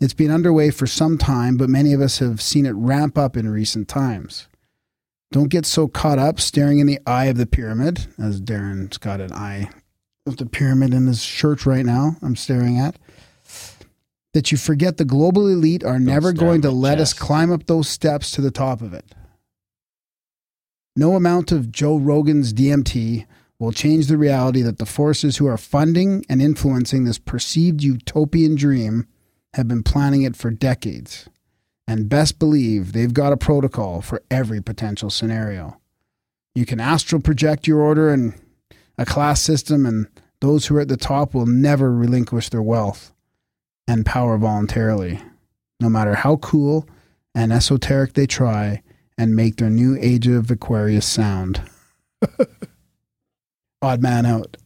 It's 0.00 0.14
been 0.14 0.30
underway 0.30 0.70
for 0.70 0.86
some 0.86 1.18
time, 1.18 1.56
but 1.56 1.68
many 1.68 1.92
of 1.92 2.00
us 2.00 2.18
have 2.18 2.40
seen 2.40 2.66
it 2.66 2.72
ramp 2.72 3.18
up 3.18 3.36
in 3.36 3.48
recent 3.48 3.88
times. 3.88 4.48
Don't 5.32 5.48
get 5.48 5.64
so 5.64 5.88
caught 5.88 6.18
up 6.18 6.38
staring 6.38 6.78
in 6.78 6.86
the 6.86 7.00
eye 7.06 7.26
of 7.26 7.36
the 7.36 7.46
pyramid, 7.46 8.06
as 8.18 8.40
Darren's 8.40 8.98
got 8.98 9.20
an 9.20 9.32
eye 9.32 9.70
of 10.26 10.36
the 10.36 10.46
pyramid 10.46 10.94
in 10.94 11.06
his 11.06 11.24
church 11.24 11.66
right 11.66 11.84
now, 11.84 12.16
I'm 12.22 12.36
staring 12.36 12.78
at, 12.78 12.96
that 14.32 14.52
you 14.52 14.58
forget 14.58 14.96
the 14.96 15.04
global 15.04 15.48
elite 15.48 15.84
are 15.84 15.98
never 15.98 16.32
going 16.32 16.62
to 16.62 16.70
let 16.70 16.98
us 16.98 17.12
climb 17.12 17.52
up 17.52 17.66
those 17.66 17.88
steps 17.88 18.30
to 18.32 18.40
the 18.40 18.50
top 18.50 18.80
of 18.80 18.94
it. 18.94 19.14
No 20.94 21.16
amount 21.16 21.52
of 21.52 21.72
Joe 21.72 21.96
Rogan's 21.96 22.52
DMT 22.52 23.26
will 23.58 23.72
change 23.72 24.06
the 24.06 24.18
reality 24.18 24.62
that 24.62 24.78
the 24.78 24.86
forces 24.86 25.36
who 25.36 25.46
are 25.46 25.56
funding 25.56 26.24
and 26.28 26.42
influencing 26.42 27.04
this 27.04 27.18
perceived 27.18 27.82
utopian 27.82 28.54
dream 28.54 29.06
have 29.54 29.68
been 29.68 29.82
planning 29.82 30.22
it 30.22 30.36
for 30.36 30.50
decades. 30.50 31.28
And 31.86 32.08
best 32.08 32.38
believe 32.38 32.92
they've 32.92 33.12
got 33.12 33.32
a 33.32 33.36
protocol 33.36 34.00
for 34.02 34.22
every 34.30 34.62
potential 34.62 35.10
scenario. 35.10 35.80
You 36.54 36.66
can 36.66 36.80
astral 36.80 37.20
project 37.20 37.66
your 37.66 37.80
order 37.80 38.12
and 38.12 38.34
a 38.98 39.04
class 39.04 39.40
system, 39.40 39.86
and 39.86 40.06
those 40.40 40.66
who 40.66 40.76
are 40.76 40.80
at 40.80 40.88
the 40.88 40.96
top 40.96 41.34
will 41.34 41.46
never 41.46 41.92
relinquish 41.92 42.48
their 42.48 42.62
wealth 42.62 43.12
and 43.88 44.06
power 44.06 44.38
voluntarily, 44.38 45.20
no 45.80 45.88
matter 45.88 46.14
how 46.14 46.36
cool 46.36 46.88
and 47.34 47.52
esoteric 47.52 48.14
they 48.14 48.26
try 48.26 48.82
and 49.18 49.36
make 49.36 49.56
their 49.56 49.70
new 49.70 49.96
age 50.00 50.26
of 50.26 50.50
Aquarius 50.50 51.06
sound. 51.06 51.62
Odd 53.82 54.00
man 54.02 54.26
out. 54.26 54.56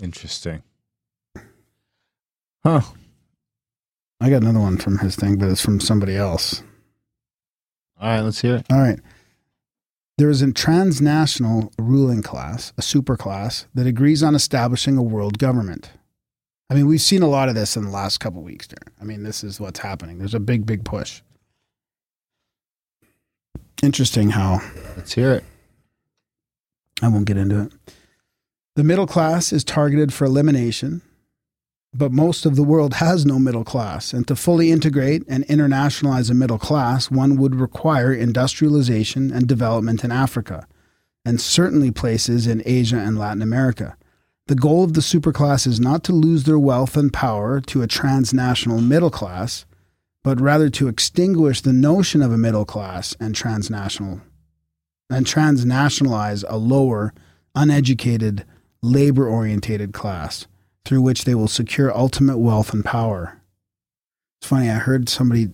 Interesting. 0.00 0.62
Huh. 2.62 2.80
I 4.20 4.30
got 4.30 4.42
another 4.42 4.60
one 4.60 4.78
from 4.78 4.98
his 4.98 5.16
thing, 5.16 5.36
but 5.36 5.48
it's 5.48 5.60
from 5.60 5.80
somebody 5.80 6.16
else. 6.16 6.62
All 8.00 8.08
right, 8.08 8.20
let's 8.20 8.40
hear 8.40 8.56
it. 8.56 8.66
All 8.70 8.78
right. 8.78 8.98
There 10.16 10.30
is 10.30 10.42
a 10.42 10.52
transnational 10.52 11.72
ruling 11.78 12.22
class, 12.22 12.72
a 12.78 12.82
superclass, 12.82 13.66
that 13.74 13.86
agrees 13.86 14.22
on 14.22 14.34
establishing 14.34 14.96
a 14.96 15.02
world 15.02 15.38
government. 15.38 15.90
I 16.70 16.74
mean, 16.74 16.86
we've 16.86 17.00
seen 17.00 17.22
a 17.22 17.28
lot 17.28 17.48
of 17.48 17.54
this 17.54 17.76
in 17.76 17.84
the 17.84 17.90
last 17.90 18.18
couple 18.18 18.38
of 18.40 18.44
weeks, 18.44 18.68
Darren. 18.68 18.92
I 19.00 19.04
mean, 19.04 19.24
this 19.24 19.42
is 19.42 19.60
what's 19.60 19.80
happening. 19.80 20.18
There's 20.18 20.34
a 20.34 20.40
big, 20.40 20.66
big 20.66 20.84
push. 20.84 21.20
Interesting 23.82 24.30
how 24.30 24.60
Let's 24.96 25.12
hear 25.12 25.32
it. 25.32 25.44
I 27.02 27.08
won't 27.08 27.26
get 27.26 27.36
into 27.36 27.60
it. 27.60 27.72
The 28.76 28.84
middle 28.84 29.06
class 29.06 29.52
is 29.52 29.64
targeted 29.64 30.12
for 30.12 30.24
elimination, 30.24 31.02
but 31.94 32.10
most 32.12 32.44
of 32.44 32.56
the 32.56 32.64
world 32.64 32.94
has 32.94 33.24
no 33.24 33.38
middle 33.38 33.64
class. 33.64 34.12
And 34.12 34.26
to 34.26 34.34
fully 34.34 34.72
integrate 34.72 35.22
and 35.28 35.46
internationalize 35.46 36.30
a 36.30 36.34
middle 36.34 36.58
class, 36.58 37.10
one 37.10 37.36
would 37.36 37.54
require 37.54 38.12
industrialization 38.12 39.32
and 39.32 39.46
development 39.46 40.02
in 40.02 40.10
Africa, 40.10 40.66
and 41.24 41.40
certainly 41.40 41.92
places 41.92 42.46
in 42.46 42.62
Asia 42.66 42.98
and 42.98 43.18
Latin 43.18 43.42
America. 43.42 43.96
The 44.46 44.56
goal 44.56 44.84
of 44.84 44.94
the 44.94 45.00
superclass 45.00 45.66
is 45.66 45.80
not 45.80 46.04
to 46.04 46.12
lose 46.12 46.44
their 46.44 46.58
wealth 46.58 46.96
and 46.96 47.12
power 47.12 47.60
to 47.62 47.82
a 47.82 47.86
transnational 47.86 48.80
middle 48.80 49.10
class, 49.10 49.64
but 50.22 50.40
rather 50.40 50.68
to 50.70 50.88
extinguish 50.88 51.60
the 51.60 51.72
notion 51.72 52.22
of 52.22 52.32
a 52.32 52.38
middle 52.38 52.64
class 52.64 53.14
and 53.20 53.34
transnational 53.34 54.20
and 55.10 55.26
transnationalize 55.26 56.44
a 56.48 56.56
lower, 56.56 57.14
uneducated, 57.54 58.44
labor 58.82 59.28
oriented 59.28 59.92
class 59.92 60.46
through 60.84 61.02
which 61.02 61.24
they 61.24 61.34
will 61.34 61.48
secure 61.48 61.96
ultimate 61.96 62.38
wealth 62.38 62.72
and 62.72 62.84
power. 62.84 63.40
It's 64.40 64.48
funny, 64.48 64.70
I 64.70 64.74
heard 64.74 65.08
somebody 65.08 65.48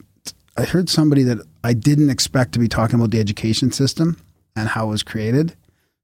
I 0.56 0.64
heard 0.64 0.88
somebody 0.90 1.22
that 1.22 1.38
I 1.64 1.72
didn't 1.72 2.10
expect 2.10 2.52
to 2.52 2.58
be 2.58 2.68
talking 2.68 2.96
about 2.96 3.12
the 3.12 3.20
education 3.20 3.72
system 3.72 4.16
and 4.56 4.68
how 4.68 4.86
it 4.86 4.90
was 4.90 5.02
created. 5.02 5.56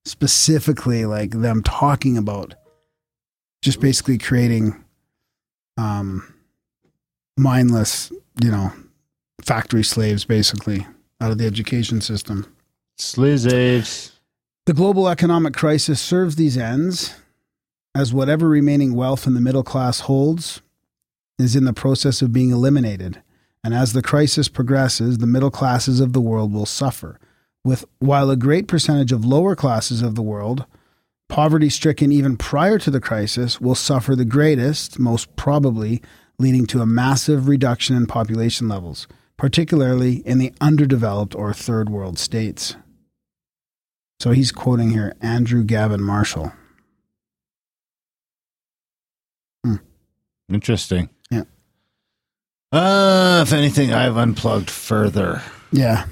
Specifically 0.05 1.05
like 1.05 1.31
them 1.31 1.63
talking 1.63 2.17
about 2.17 2.55
just 3.63 3.81
basically 3.81 4.19
creating 4.19 4.83
um 5.77 6.33
mindless, 7.37 8.11
you 8.43 8.51
know, 8.51 8.73
factory 9.43 9.83
slaves 9.85 10.25
basically 10.25 10.87
out 11.21 11.33
of 11.33 11.39
the 11.39 11.47
education 11.47 12.01
system. 12.01 12.47
Slaves. 12.99 14.13
The 14.67 14.73
global 14.73 15.09
economic 15.09 15.55
crisis 15.55 16.01
serves 16.01 16.37
these 16.37 16.57
ends, 16.57 17.15
as 17.97 18.13
whatever 18.13 18.49
remaining 18.49 18.95
wealth 18.95 19.27
in 19.27 19.33
the 19.33 19.41
middle 19.41 19.63
class 19.63 20.01
holds 20.01 20.61
is 21.39 21.57
in 21.57 21.65
the 21.65 21.73
process 21.73 22.21
of 22.21 22.33
being 22.33 22.51
eliminated. 22.51 23.23
And 23.65 23.75
as 23.75 23.93
the 23.93 24.03
crisis 24.03 24.49
progresses, 24.49 25.19
the 25.19 25.27
middle 25.27 25.51
classes 25.51 25.99
of 25.99 26.13
the 26.13 26.21
world 26.21 26.53
will 26.53 26.67
suffer. 26.67 27.19
With 27.65 27.85
while 27.99 28.31
a 28.31 28.37
great 28.37 28.69
percentage 28.69 29.13
of 29.13 29.25
lower 29.25 29.57
classes 29.57 30.03
of 30.03 30.15
the 30.15 30.23
world, 30.23 30.67
poverty 31.29 31.71
stricken 31.71 32.13
even 32.13 32.37
prior 32.37 32.79
to 32.79 32.91
the 32.91 33.01
crisis, 33.01 33.61
will 33.61 33.75
suffer 33.75 34.15
the 34.15 34.25
greatest, 34.25 34.99
most 34.99 35.35
probably 35.35 36.03
leading 36.39 36.67
to 36.67 36.83
a 36.83 36.87
massive 36.87 37.49
reduction 37.49 37.97
in 37.97 38.07
population 38.07 38.69
levels, 38.69 39.09
particularly 39.37 40.17
in 40.27 40.37
the 40.39 40.53
underdeveloped 40.61 41.35
or 41.35 41.53
third 41.53 41.89
world 41.89 42.19
states. 42.19 42.77
So 44.21 44.33
he's 44.33 44.53
quoting 44.53 44.91
here 44.91 45.15
Andrew 45.23 45.65
Gavin 45.65 46.03
Marshall. 46.03 46.53
Interesting. 50.49 51.09
Yeah. 51.31 51.43
Uh, 52.73 53.41
if 53.47 53.53
anything, 53.53 53.93
I've 53.93 54.17
unplugged 54.17 54.71
further. 54.71 55.43
Yeah. 55.73 56.07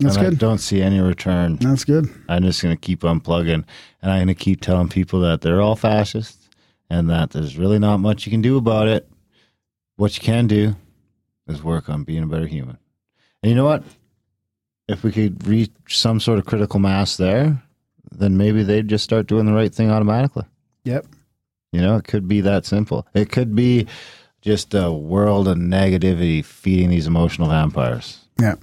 That's 0.00 0.16
and 0.16 0.26
I 0.26 0.30
good. 0.30 0.38
don't 0.38 0.58
see 0.58 0.80
any 0.80 1.00
return. 1.00 1.56
That's 1.56 1.84
good. 1.84 2.08
I'm 2.28 2.44
just 2.44 2.62
going 2.62 2.74
to 2.74 2.80
keep 2.80 3.00
unplugging 3.00 3.64
and 4.00 4.12
I'm 4.12 4.18
going 4.18 4.28
to 4.28 4.34
keep 4.34 4.60
telling 4.60 4.88
people 4.88 5.20
that 5.20 5.40
they're 5.40 5.60
all 5.60 5.74
fascists 5.76 6.48
and 6.88 7.10
that 7.10 7.30
there's 7.30 7.58
really 7.58 7.78
not 7.80 7.98
much 7.98 8.24
you 8.24 8.30
can 8.30 8.42
do 8.42 8.56
about 8.56 8.86
it. 8.86 9.08
What 9.96 10.16
you 10.16 10.22
can 10.22 10.46
do 10.46 10.76
is 11.48 11.62
work 11.62 11.88
on 11.88 12.04
being 12.04 12.22
a 12.22 12.26
better 12.26 12.46
human. 12.46 12.78
And 13.42 13.50
you 13.50 13.56
know 13.56 13.64
what? 13.64 13.82
If 14.88 15.02
we 15.02 15.10
could 15.10 15.46
reach 15.46 15.70
some 15.88 16.20
sort 16.20 16.38
of 16.38 16.46
critical 16.46 16.78
mass 16.78 17.16
there, 17.16 17.60
then 18.12 18.36
maybe 18.36 18.62
they'd 18.62 18.88
just 18.88 19.04
start 19.04 19.26
doing 19.26 19.46
the 19.46 19.52
right 19.52 19.74
thing 19.74 19.90
automatically. 19.90 20.44
Yep. 20.84 21.06
You 21.72 21.80
know, 21.80 21.96
it 21.96 22.04
could 22.04 22.26
be 22.26 22.40
that 22.40 22.64
simple. 22.64 23.06
It 23.14 23.30
could 23.30 23.54
be 23.54 23.86
just 24.40 24.74
a 24.74 24.90
world 24.90 25.48
of 25.48 25.58
negativity 25.58 26.44
feeding 26.44 26.90
these 26.90 27.06
emotional 27.06 27.48
vampires. 27.48 28.24
Yeah. 28.40 28.54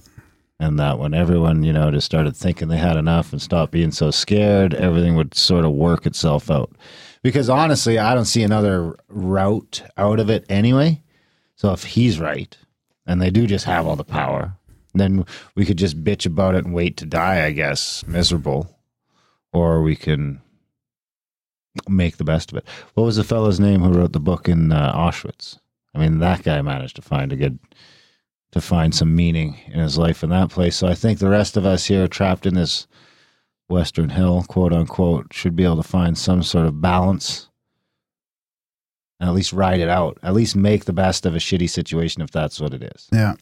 And 0.58 0.78
that 0.78 0.98
when 0.98 1.12
everyone, 1.12 1.62
you 1.62 1.72
know, 1.72 1.90
just 1.90 2.06
started 2.06 2.34
thinking 2.34 2.68
they 2.68 2.78
had 2.78 2.96
enough 2.96 3.32
and 3.32 3.42
stopped 3.42 3.72
being 3.72 3.92
so 3.92 4.10
scared, 4.10 4.74
everything 4.74 5.14
would 5.14 5.34
sort 5.34 5.66
of 5.66 5.72
work 5.72 6.06
itself 6.06 6.50
out. 6.50 6.72
Because 7.22 7.50
honestly, 7.50 7.98
I 7.98 8.14
don't 8.14 8.24
see 8.24 8.42
another 8.42 8.96
route 9.08 9.82
out 9.96 10.18
of 10.18 10.30
it 10.30 10.46
anyway. 10.48 11.02
So 11.56 11.72
if 11.72 11.84
he's 11.84 12.18
right 12.18 12.56
and 13.06 13.20
they 13.20 13.30
do 13.30 13.46
just 13.46 13.66
have 13.66 13.86
all 13.86 13.96
the 13.96 14.04
power, 14.04 14.54
then 14.94 15.26
we 15.54 15.66
could 15.66 15.76
just 15.76 16.02
bitch 16.02 16.24
about 16.24 16.54
it 16.54 16.64
and 16.64 16.74
wait 16.74 16.96
to 16.98 17.06
die, 17.06 17.44
I 17.44 17.50
guess, 17.50 18.06
miserable. 18.06 18.70
Or 19.52 19.82
we 19.82 19.94
can 19.94 20.40
make 21.88 22.16
the 22.16 22.24
best 22.24 22.52
of 22.52 22.58
it. 22.58 22.64
What 22.94 23.04
was 23.04 23.16
the 23.16 23.24
fellow's 23.24 23.60
name 23.60 23.80
who 23.80 23.92
wrote 23.92 24.12
the 24.12 24.20
book 24.20 24.48
in 24.48 24.72
uh, 24.72 24.94
Auschwitz? 24.94 25.58
I 25.94 25.98
mean, 25.98 26.18
that 26.18 26.42
guy 26.42 26.60
managed 26.62 26.96
to 26.96 27.02
find 27.02 27.32
a 27.32 27.36
good 27.36 27.58
to 28.52 28.60
find 28.60 28.94
some 28.94 29.14
meaning 29.14 29.58
in 29.66 29.80
his 29.80 29.98
life 29.98 30.22
in 30.22 30.30
that 30.30 30.50
place. 30.50 30.76
So 30.76 30.86
I 30.86 30.94
think 30.94 31.18
the 31.18 31.28
rest 31.28 31.56
of 31.56 31.66
us 31.66 31.86
here 31.86 32.08
trapped 32.08 32.46
in 32.46 32.54
this 32.54 32.86
Western 33.68 34.10
Hill, 34.10 34.44
quote 34.48 34.72
unquote, 34.72 35.32
should 35.32 35.56
be 35.56 35.64
able 35.64 35.76
to 35.76 35.82
find 35.82 36.16
some 36.16 36.42
sort 36.42 36.66
of 36.66 36.80
balance 36.80 37.48
and 39.18 39.28
at 39.28 39.34
least 39.34 39.52
ride 39.52 39.80
it 39.80 39.88
out. 39.88 40.18
At 40.22 40.34
least 40.34 40.56
make 40.56 40.84
the 40.84 40.92
best 40.92 41.26
of 41.26 41.34
a 41.34 41.38
shitty 41.38 41.68
situation 41.68 42.22
if 42.22 42.30
that's 42.30 42.60
what 42.60 42.74
it 42.74 42.82
is. 42.82 43.08
Yeah. 43.12 43.34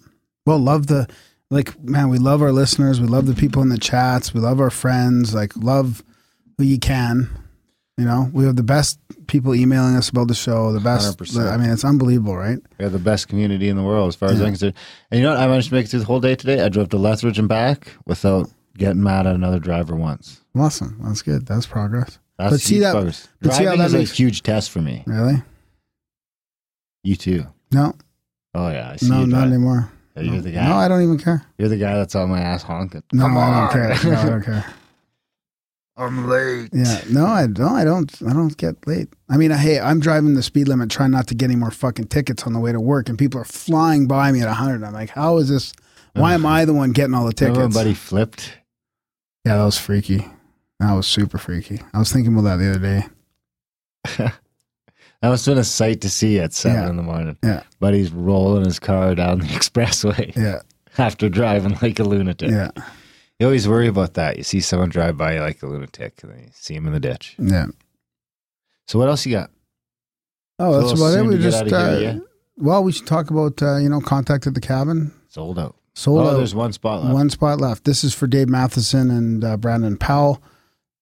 Well, 0.46 0.58
love 0.58 0.86
the 0.86 1.08
like 1.50 1.80
man, 1.82 2.08
we 2.08 2.18
love 2.18 2.42
our 2.42 2.52
listeners, 2.52 3.00
we 3.00 3.06
love 3.06 3.26
the 3.26 3.34
people 3.34 3.62
in 3.62 3.68
the 3.68 3.78
chats, 3.78 4.32
we 4.32 4.40
love 4.40 4.60
our 4.60 4.70
friends, 4.70 5.34
like 5.34 5.54
love 5.56 6.02
who 6.58 6.64
you 6.64 6.78
can. 6.78 7.28
You 7.96 8.04
know, 8.04 8.28
we 8.32 8.44
have 8.44 8.56
the 8.56 8.64
best 8.64 8.98
people 9.28 9.54
emailing 9.54 9.94
us 9.94 10.08
about 10.08 10.26
the 10.26 10.34
show, 10.34 10.72
the 10.72 10.80
best 10.80 11.16
100%. 11.16 11.52
I 11.52 11.56
mean, 11.56 11.70
it's 11.70 11.84
unbelievable, 11.84 12.36
right? 12.36 12.58
We 12.78 12.82
have 12.82 12.92
the 12.92 12.98
best 12.98 13.28
community 13.28 13.68
in 13.68 13.76
the 13.76 13.84
world 13.84 14.08
as 14.08 14.16
far 14.16 14.30
as 14.30 14.40
I'm 14.40 14.48
concerned. 14.48 14.74
And 15.12 15.20
you 15.20 15.24
know 15.26 15.32
what? 15.32 15.40
I 15.40 15.46
managed 15.46 15.68
to 15.68 15.74
make 15.74 15.84
it 15.84 15.88
through 15.88 16.00
the 16.00 16.06
whole 16.06 16.18
day 16.18 16.34
today. 16.34 16.60
I 16.60 16.68
drove 16.68 16.88
to 16.88 16.96
Lethbridge 16.98 17.38
and 17.38 17.48
back 17.48 17.92
without 18.04 18.50
getting 18.76 19.00
mad 19.02 19.28
at 19.28 19.36
another 19.36 19.60
driver 19.60 19.94
once. 19.94 20.40
Awesome. 20.56 20.98
That's 21.04 21.22
good. 21.22 21.46
That's 21.46 21.66
progress. 21.66 22.18
That's 22.36 22.50
But 22.54 22.60
see 22.60 22.80
that- 22.80 22.94
progress. 22.94 23.28
but 23.40 23.52
see 23.52 23.58
how 23.58 23.76
Driving 23.76 23.78
that 23.78 23.86
is 23.86 23.92
makes- 23.94 24.10
a 24.12 24.14
huge 24.16 24.42
test 24.42 24.70
for 24.72 24.80
me. 24.80 25.04
Really? 25.06 25.40
You 27.04 27.14
too. 27.14 27.46
No. 27.70 27.94
Oh 28.54 28.70
yeah, 28.70 28.90
I 28.90 28.96
see 28.96 29.08
No, 29.08 29.20
you 29.20 29.26
not 29.28 29.46
anymore. 29.46 29.88
Yeah, 30.16 30.22
You're 30.22 30.40
the 30.42 30.50
guy. 30.52 30.68
No, 30.68 30.74
I 30.76 30.88
don't 30.88 31.02
even 31.02 31.18
care. 31.18 31.44
You're 31.58 31.68
the 31.68 31.76
guy 31.76 31.94
that's 31.94 32.14
on 32.16 32.28
my 32.30 32.40
ass 32.40 32.62
honking. 32.64 33.02
No, 33.12 33.22
Come 33.24 33.36
I 33.38 33.40
on. 33.42 33.52
don't 33.52 33.72
care. 33.72 34.10
No, 34.12 34.18
I 34.18 34.24
don't 34.30 34.42
care. 34.44 34.64
I'm 35.96 36.28
late. 36.28 36.70
Yeah, 36.72 37.00
no, 37.10 37.24
I 37.26 37.46
don't. 37.46 37.72
I 37.72 37.84
don't. 37.84 38.12
I 38.28 38.32
don't 38.32 38.56
get 38.56 38.84
late. 38.86 39.08
I 39.28 39.36
mean, 39.36 39.52
hey, 39.52 39.78
I'm 39.78 40.00
driving 40.00 40.34
the 40.34 40.42
speed 40.42 40.66
limit, 40.66 40.90
trying 40.90 41.12
not 41.12 41.28
to 41.28 41.34
get 41.36 41.46
any 41.46 41.56
more 41.56 41.70
fucking 41.70 42.08
tickets 42.08 42.42
on 42.44 42.52
the 42.52 42.58
way 42.60 42.72
to 42.72 42.80
work, 42.80 43.08
and 43.08 43.16
people 43.18 43.40
are 43.40 43.44
flying 43.44 44.06
by 44.08 44.32
me 44.32 44.40
at 44.40 44.46
100. 44.48 44.82
I'm 44.82 44.92
like, 44.92 45.10
how 45.10 45.36
is 45.38 45.48
this? 45.48 45.72
Why 46.14 46.34
am 46.34 46.44
I 46.46 46.64
the 46.64 46.74
one 46.74 46.92
getting 46.92 47.14
all 47.14 47.24
the 47.26 47.32
tickets? 47.32 47.56
Remember 47.56 47.76
when 47.78 47.84
Buddy 47.84 47.94
flipped? 47.94 48.58
Yeah, 49.44 49.56
that 49.58 49.64
was 49.64 49.78
freaky. 49.78 50.26
That 50.80 50.92
was 50.94 51.06
super 51.06 51.38
freaky. 51.38 51.80
I 51.92 51.98
was 51.98 52.12
thinking 52.12 52.32
about 52.36 52.42
that 52.42 52.56
the 52.56 52.70
other 52.70 52.78
day. 52.80 54.32
That 55.22 55.30
must 55.30 55.46
have 55.46 55.54
been 55.54 55.60
a 55.60 55.64
sight 55.64 56.00
to 56.02 56.10
see 56.10 56.38
at 56.38 56.52
seven 56.52 56.82
Yeah. 56.82 56.90
in 56.90 56.96
the 56.96 57.02
morning. 57.02 57.38
Yeah. 57.42 57.62
Buddy's 57.80 58.10
rolling 58.10 58.64
his 58.64 58.78
car 58.78 59.14
down 59.14 59.38
the 59.38 59.46
expressway 59.46 60.34
Yeah, 60.36 60.60
after 60.98 61.28
driving 61.28 61.78
like 61.80 61.98
a 61.98 62.04
lunatic. 62.04 62.50
yeah, 62.50 62.70
You 63.44 63.48
always 63.48 63.68
worry 63.68 63.88
about 63.88 64.14
that. 64.14 64.38
You 64.38 64.42
see 64.42 64.60
someone 64.60 64.88
drive 64.88 65.18
by 65.18 65.38
like 65.38 65.62
a 65.62 65.66
lunatic, 65.66 66.22
and 66.22 66.32
then 66.32 66.38
you 66.44 66.48
see 66.54 66.72
him 66.72 66.86
in 66.86 66.94
the 66.94 66.98
ditch. 66.98 67.34
yeah. 67.36 67.66
So 68.88 68.98
what 68.98 69.08
else 69.08 69.26
you 69.26 69.32
got? 69.32 69.50
Oh, 70.58 70.80
that's 70.80 70.98
about 70.98 71.18
it. 71.18 71.26
We 71.26 71.36
just 71.36 71.70
uh, 71.70 71.90
here, 71.90 72.00
yeah? 72.00 72.18
well, 72.56 72.82
we 72.82 72.90
should 72.90 73.06
talk 73.06 73.28
about 73.28 73.62
uh, 73.62 73.76
you 73.76 73.90
know 73.90 74.00
contact 74.00 74.46
at 74.46 74.54
the 74.54 74.62
cabin. 74.62 75.12
Sold 75.28 75.58
out. 75.58 75.76
Sold 75.92 76.20
oh, 76.20 76.30
out. 76.30 76.36
there's 76.38 76.54
one 76.54 76.72
spot 76.72 77.02
left. 77.02 77.12
One 77.12 77.28
spot 77.28 77.60
left. 77.60 77.84
This 77.84 78.02
is 78.02 78.14
for 78.14 78.26
Dave 78.26 78.48
Matheson 78.48 79.10
and 79.10 79.44
uh, 79.44 79.58
Brandon 79.58 79.98
Powell 79.98 80.42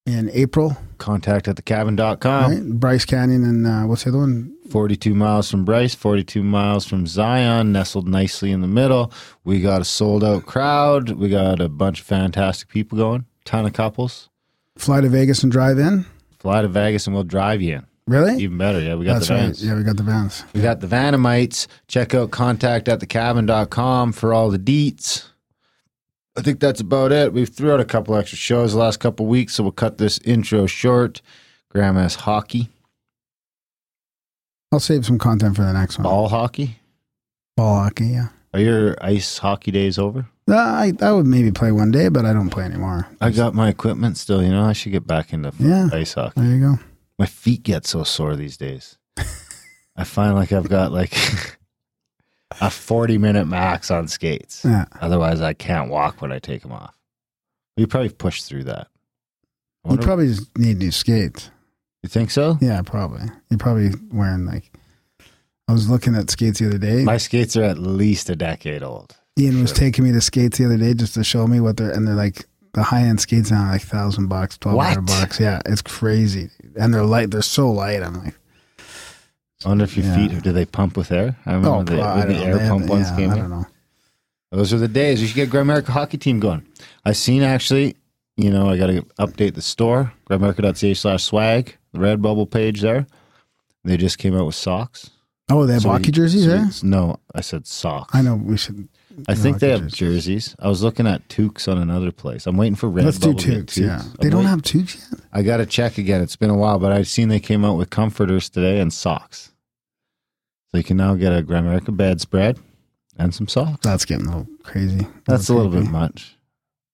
in 0.06 0.30
April. 0.32 0.76
Contact 0.98 1.48
at 1.48 1.56
the 1.56 1.62
cabin.com. 1.62 2.50
right? 2.52 2.80
Bryce 2.80 3.04
Canyon 3.04 3.44
and 3.44 3.66
uh, 3.66 3.82
what's 3.82 4.04
the 4.04 4.10
other 4.10 4.18
one? 4.18 4.56
42 4.70 5.14
miles 5.14 5.50
from 5.50 5.64
Bryce, 5.64 5.94
42 5.94 6.42
miles 6.42 6.86
from 6.86 7.06
Zion, 7.06 7.72
nestled 7.72 8.08
nicely 8.08 8.52
in 8.52 8.60
the 8.60 8.66
middle. 8.68 9.12
We 9.44 9.60
got 9.60 9.80
a 9.82 9.84
sold 9.84 10.24
out 10.24 10.46
crowd. 10.46 11.10
We 11.10 11.28
got 11.28 11.60
a 11.60 11.68
bunch 11.68 12.00
of 12.00 12.06
fantastic 12.06 12.68
people 12.68 12.96
going, 12.98 13.26
ton 13.44 13.66
of 13.66 13.72
couples. 13.72 14.30
Fly 14.76 15.00
to 15.02 15.08
Vegas 15.08 15.42
and 15.42 15.52
drive 15.52 15.78
in. 15.78 16.06
Fly 16.38 16.62
to 16.62 16.68
Vegas 16.68 17.06
and 17.06 17.14
we'll 17.14 17.24
drive 17.24 17.60
you 17.60 17.76
in. 17.76 17.86
Really? 18.06 18.42
Even 18.42 18.58
better. 18.58 18.80
Yeah, 18.80 18.94
we 18.96 19.04
got 19.04 19.14
That's 19.14 19.28
the 19.28 19.34
right. 19.34 19.40
vans. 19.42 19.64
Yeah, 19.64 19.76
we 19.76 19.84
got 19.84 19.96
the 19.96 20.02
vans. 20.02 20.44
We 20.54 20.60
got 20.62 20.80
the 20.80 20.86
Vanamites. 20.88 21.66
Check 21.86 22.14
out 22.14 22.30
contact 22.30 22.88
at 22.88 23.00
thecabin.com 23.00 24.12
for 24.12 24.32
all 24.34 24.50
the 24.50 24.58
deets. 24.58 25.28
I 26.36 26.42
think 26.42 26.60
that's 26.60 26.80
about 26.80 27.12
it. 27.12 27.32
We've 27.32 27.48
threw 27.48 27.72
out 27.72 27.80
a 27.80 27.84
couple 27.84 28.16
extra 28.16 28.38
shows 28.38 28.72
the 28.72 28.78
last 28.78 28.98
couple 29.00 29.26
weeks, 29.26 29.54
so 29.54 29.62
we'll 29.64 29.72
cut 29.72 29.98
this 29.98 30.18
intro 30.20 30.66
short. 30.66 31.20
Grandma's 31.70 32.14
hockey, 32.14 32.68
I'll 34.72 34.80
save 34.80 35.04
some 35.04 35.18
content 35.18 35.56
for 35.56 35.62
the 35.62 35.72
next 35.72 35.98
one. 35.98 36.04
ball 36.04 36.28
hockey. 36.28 36.76
Ball 37.56 37.84
hockey, 37.84 38.06
yeah. 38.06 38.28
Are 38.54 38.60
your 38.60 38.96
ice 39.02 39.38
hockey 39.38 39.70
days 39.70 39.98
over? 39.98 40.26
Uh, 40.48 40.56
I, 40.56 40.92
I 41.00 41.12
would 41.12 41.26
maybe 41.26 41.50
play 41.50 41.72
one 41.72 41.90
day, 41.90 42.08
but 42.08 42.24
I 42.26 42.32
don't 42.32 42.50
play 42.50 42.64
anymore. 42.64 43.06
I 43.20 43.30
got 43.30 43.54
my 43.54 43.68
equipment 43.68 44.16
still. 44.18 44.42
You 44.42 44.50
know, 44.50 44.64
I 44.64 44.72
should 44.72 44.92
get 44.92 45.06
back 45.06 45.32
into 45.32 45.52
Yeah. 45.58 45.88
ice 45.92 46.14
hockey. 46.14 46.40
There 46.40 46.50
you 46.50 46.60
go. 46.60 46.78
My 47.18 47.26
feet 47.26 47.62
get 47.62 47.86
so 47.86 48.02
sore 48.04 48.34
these 48.36 48.56
days. 48.56 48.98
I 49.96 50.04
find 50.04 50.34
like 50.34 50.52
I've 50.52 50.68
got 50.68 50.92
like 50.92 51.14
a 52.60 52.70
40 52.70 53.18
minute 53.18 53.46
max 53.46 53.90
on 53.90 54.08
skates. 54.08 54.64
Yeah. 54.64 54.86
Otherwise, 55.00 55.40
I 55.40 55.52
can't 55.52 55.90
walk 55.90 56.20
when 56.22 56.32
I 56.32 56.38
take 56.38 56.62
them 56.62 56.72
off. 56.72 56.94
You 57.76 57.86
probably 57.86 58.10
push 58.10 58.42
through 58.42 58.64
that. 58.64 58.88
You 59.90 59.96
probably 59.96 60.28
just 60.28 60.56
need 60.56 60.78
new 60.78 60.92
skates. 60.92 61.50
you 62.02 62.08
think 62.08 62.30
so? 62.30 62.56
Yeah, 62.60 62.80
probably. 62.82 63.28
You're 63.50 63.58
probably 63.58 63.90
wearing 64.12 64.46
like. 64.46 64.70
I 65.68 65.72
was 65.72 65.88
looking 65.88 66.14
at 66.14 66.30
skates 66.30 66.58
the 66.58 66.66
other 66.66 66.78
day. 66.78 67.02
My 67.02 67.16
skates 67.16 67.56
are 67.56 67.62
at 67.62 67.78
least 67.78 68.28
a 68.28 68.36
decade 68.36 68.82
old. 68.82 69.16
Ian 69.38 69.62
was 69.62 69.72
taking 69.72 70.04
me 70.04 70.12
to 70.12 70.20
skates 70.20 70.58
the 70.58 70.66
other 70.66 70.76
day 70.76 70.94
just 70.94 71.14
to 71.14 71.24
show 71.24 71.46
me 71.46 71.60
what 71.60 71.78
they're 71.78 71.90
and 71.90 72.06
they're 72.06 72.14
like 72.14 72.44
the 72.74 72.82
high 72.82 73.02
end 73.02 73.20
skates 73.20 73.50
now 73.50 73.64
are 73.64 73.72
like 73.72 73.82
thousand 73.82 74.28
bucks, 74.28 74.58
twelve 74.58 74.80
hundred 74.82 75.06
bucks. 75.06 75.40
Yeah, 75.40 75.60
it's 75.66 75.82
crazy, 75.82 76.50
and 76.76 76.92
they're 76.92 77.04
light. 77.04 77.30
They're 77.30 77.42
so 77.42 77.70
light. 77.70 78.02
I'm 78.02 78.22
like, 78.22 78.34
I 79.64 79.68
wonder 79.68 79.84
if 79.84 79.96
your 79.96 80.06
Yeah. 80.06 80.28
feet 80.28 80.42
do 80.42 80.52
they 80.52 80.64
pump 80.64 80.96
with 80.96 81.12
air? 81.12 81.36
I 81.46 81.52
remember 81.54 81.68
oh, 81.68 81.82
the, 81.82 82.02
I 82.02 82.24
the 82.26 82.34
air 82.36 82.58
They 82.58 82.68
pump 82.68 82.86
ones 82.86 83.08
yeah, 83.10 83.16
came 83.16 83.30
I 83.30 83.36
don't 83.38 83.50
know. 83.50 83.66
Those 84.50 84.72
are 84.72 84.78
the 84.78 84.88
days. 84.88 85.20
You 85.22 85.28
should 85.28 85.36
get 85.36 85.50
Grimerica 85.50 85.88
hockey 85.88 86.18
team 86.18 86.38
going. 86.40 86.66
I 87.04 87.12
seen 87.12 87.42
actually, 87.42 87.96
you 88.36 88.50
know, 88.50 88.68
I 88.68 88.76
got 88.76 88.88
to 88.88 89.02
update 89.18 89.54
the 89.54 89.62
store, 89.62 90.12
grimerica.ca 90.28 90.94
slash 90.94 91.24
swag, 91.24 91.76
the 91.92 91.98
Redbubble 92.00 92.50
page 92.50 92.80
there. 92.82 93.06
They 93.84 93.96
just 93.96 94.18
came 94.18 94.36
out 94.36 94.44
with 94.46 94.54
socks. 94.54 95.10
Oh, 95.50 95.66
they 95.66 95.72
have 95.74 95.82
So 95.82 95.88
hockey 95.90 96.12
jerseys 96.12 96.44
so 96.44 96.50
there. 96.50 96.64
we- 96.82 96.88
No, 96.88 97.18
I 97.34 97.40
said 97.40 97.66
socks. 97.66 98.14
I 98.14 98.22
know 98.22 98.36
we 98.36 98.56
should. 98.56 98.88
I 99.28 99.34
think 99.34 99.58
they 99.58 99.70
have 99.70 99.88
jerseys. 99.88 100.54
I 100.58 100.68
was 100.68 100.82
looking 100.82 101.06
at 101.06 101.28
toques 101.28 101.68
on 101.68 101.76
another 101.78 102.10
place. 102.12 102.46
I'm 102.46 102.56
waiting 102.56 102.76
for 102.76 102.88
Red. 102.88 103.04
Let's 103.04 103.18
do 103.18 103.34
to 103.34 103.62
toques. 103.62 103.76
Yeah, 103.76 104.02
they 104.20 104.28
I'm 104.28 104.30
don't 104.32 104.44
wait- 104.44 104.50
have 104.50 104.62
toques 104.62 104.96
yet. 105.10 105.20
I 105.32 105.42
got 105.42 105.58
to 105.58 105.66
check 105.66 105.98
again. 105.98 106.22
It's 106.22 106.36
been 106.36 106.48
a 106.50 106.56
while, 106.56 106.78
but 106.78 106.92
I've 106.92 107.08
seen 107.08 107.28
they 107.28 107.40
came 107.40 107.64
out 107.64 107.76
with 107.76 107.90
comforters 107.90 108.48
today 108.48 108.80
and 108.80 108.92
socks. 108.92 109.51
So 110.72 110.78
you 110.78 110.84
can 110.84 110.96
now 110.96 111.14
get 111.14 111.32
a 111.32 111.42
Grimerica 111.42 111.94
bedspread 111.94 112.58
and 113.18 113.34
some 113.34 113.46
socks. 113.46 113.80
That's 113.84 114.06
getting 114.06 114.26
a 114.26 114.38
little 114.38 114.48
crazy. 114.62 115.06
That's 115.26 115.50
a 115.50 115.54
little 115.54 115.70
bit 115.70 115.84
much. 115.84 116.36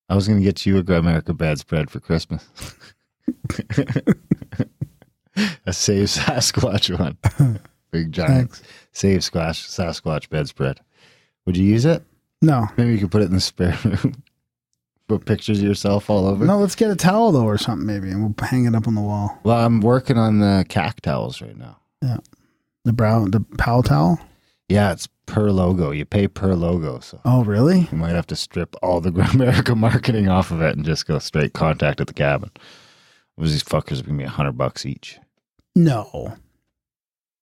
I 0.09 0.17
was 0.17 0.27
going 0.27 0.41
to 0.41 0.45
get 0.45 0.67
you 0.67 0.79
a 0.79 0.83
Grimerica 0.83 1.37
bedspread 1.37 1.89
for 1.91 2.01
Christmas. 2.01 2.45
a 5.67 5.73
Save 5.73 6.09
Sasquatch 6.09 6.99
one. 6.99 7.61
Big 7.91 8.11
giant 8.13 8.51
Thanks. 8.51 8.63
Save 8.93 9.23
Squash 9.25 9.69
Sasquatch 9.69 10.29
bedspread. 10.29 10.81
Would 11.47 11.57
you 11.57 11.65
use 11.65 11.85
it? 11.85 12.03
No, 12.43 12.67
Maybe 12.77 12.93
you 12.93 12.99
could 12.99 13.11
put 13.11 13.23
it 13.23 13.27
in 13.27 13.35
the 13.35 13.41
spare 13.41 13.79
room. 13.85 14.23
Put 15.09 15.25
pictures 15.25 15.59
of 15.61 15.65
yourself 15.65 16.11
all 16.11 16.27
over. 16.27 16.45
no. 16.45 16.59
Let's 16.59 16.75
get 16.75 16.91
a 16.91 16.97
towel 16.97 17.33
though, 17.33 17.47
or 17.47 17.57
something 17.59 17.87
maybe, 17.87 18.11
and 18.11 18.23
we'll 18.23 18.35
hang 18.47 18.67
it 18.67 18.75
up 18.75 18.87
on 18.87 18.95
the 18.95 19.01
wall. 19.01 19.39
Well, 19.43 19.59
I'm 19.65 19.81
working 19.81 20.19
on 20.19 20.41
the 20.41 20.67
cac 20.69 21.01
towels 21.01 21.41
right 21.41 21.57
now. 21.57 21.79
The 22.89 22.95
brown, 22.95 23.33
the 23.33 23.41
Powell 23.59 23.83
towel. 23.83 24.19
Yeah, 24.71 24.93
it's 24.93 25.09
per 25.27 25.51
logo. 25.51 25.91
You 25.91 26.07
pay 26.07 26.27
per 26.27 26.55
logo, 26.55 27.01
so 27.01 27.21
Oh, 27.23 27.45
really? 27.45 27.87
you 27.93 27.99
might 27.99 28.15
have 28.15 28.27
to 28.29 28.35
strip 28.35 28.75
all 28.83 29.03
the 29.03 29.11
America 29.35 29.75
marketing 29.75 30.29
off 30.31 30.51
of 30.51 30.63
it 30.63 30.75
and 30.75 30.87
just 30.87 31.07
go 31.07 31.19
straight 31.19 31.53
contact 31.53 32.01
at 32.01 32.07
the 32.07 32.15
cabin. 32.15 32.51
Was 33.37 33.53
these 33.53 33.63
fuckers 33.63 34.03
gonna 34.03 34.17
be 34.17 34.25
a 34.25 34.29
hundred 34.31 34.53
bucks 34.57 34.87
each? 34.87 35.19
No. 35.77 36.39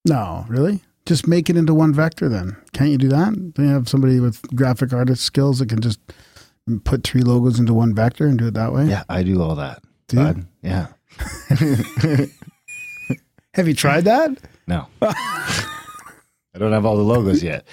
No, 0.04 0.44
really? 0.48 0.82
Just 1.06 1.28
make 1.28 1.48
it 1.48 1.56
into 1.56 1.74
one 1.74 1.94
vector 1.94 2.28
then. 2.28 2.56
Can't 2.72 2.90
you 2.90 2.98
do 2.98 3.08
that? 3.10 3.54
Do 3.54 3.62
you 3.62 3.68
have 3.68 3.88
somebody 3.88 4.18
with 4.18 4.42
graphic 4.56 4.92
artist 4.92 5.22
skills 5.22 5.60
that 5.60 5.68
can 5.68 5.80
just 5.80 6.00
put 6.82 7.04
three 7.04 7.22
logos 7.22 7.60
into 7.60 7.72
one 7.72 7.94
vector 7.94 8.26
and 8.26 8.36
do 8.36 8.48
it 8.48 8.54
that 8.54 8.72
way? 8.72 8.86
Yeah, 8.86 9.04
I 9.08 9.22
do 9.22 9.40
all 9.40 9.54
that. 9.54 9.80
Do? 10.08 10.44
Yeah. 10.60 10.88
Have 13.54 13.68
you 13.68 13.74
tried 13.74 14.04
that? 14.04 14.36
No. 14.66 14.88
I 15.02 16.58
don't 16.58 16.72
have 16.72 16.86
all 16.86 16.96
the 16.96 17.02
logos 17.02 17.42
yet. 17.42 17.66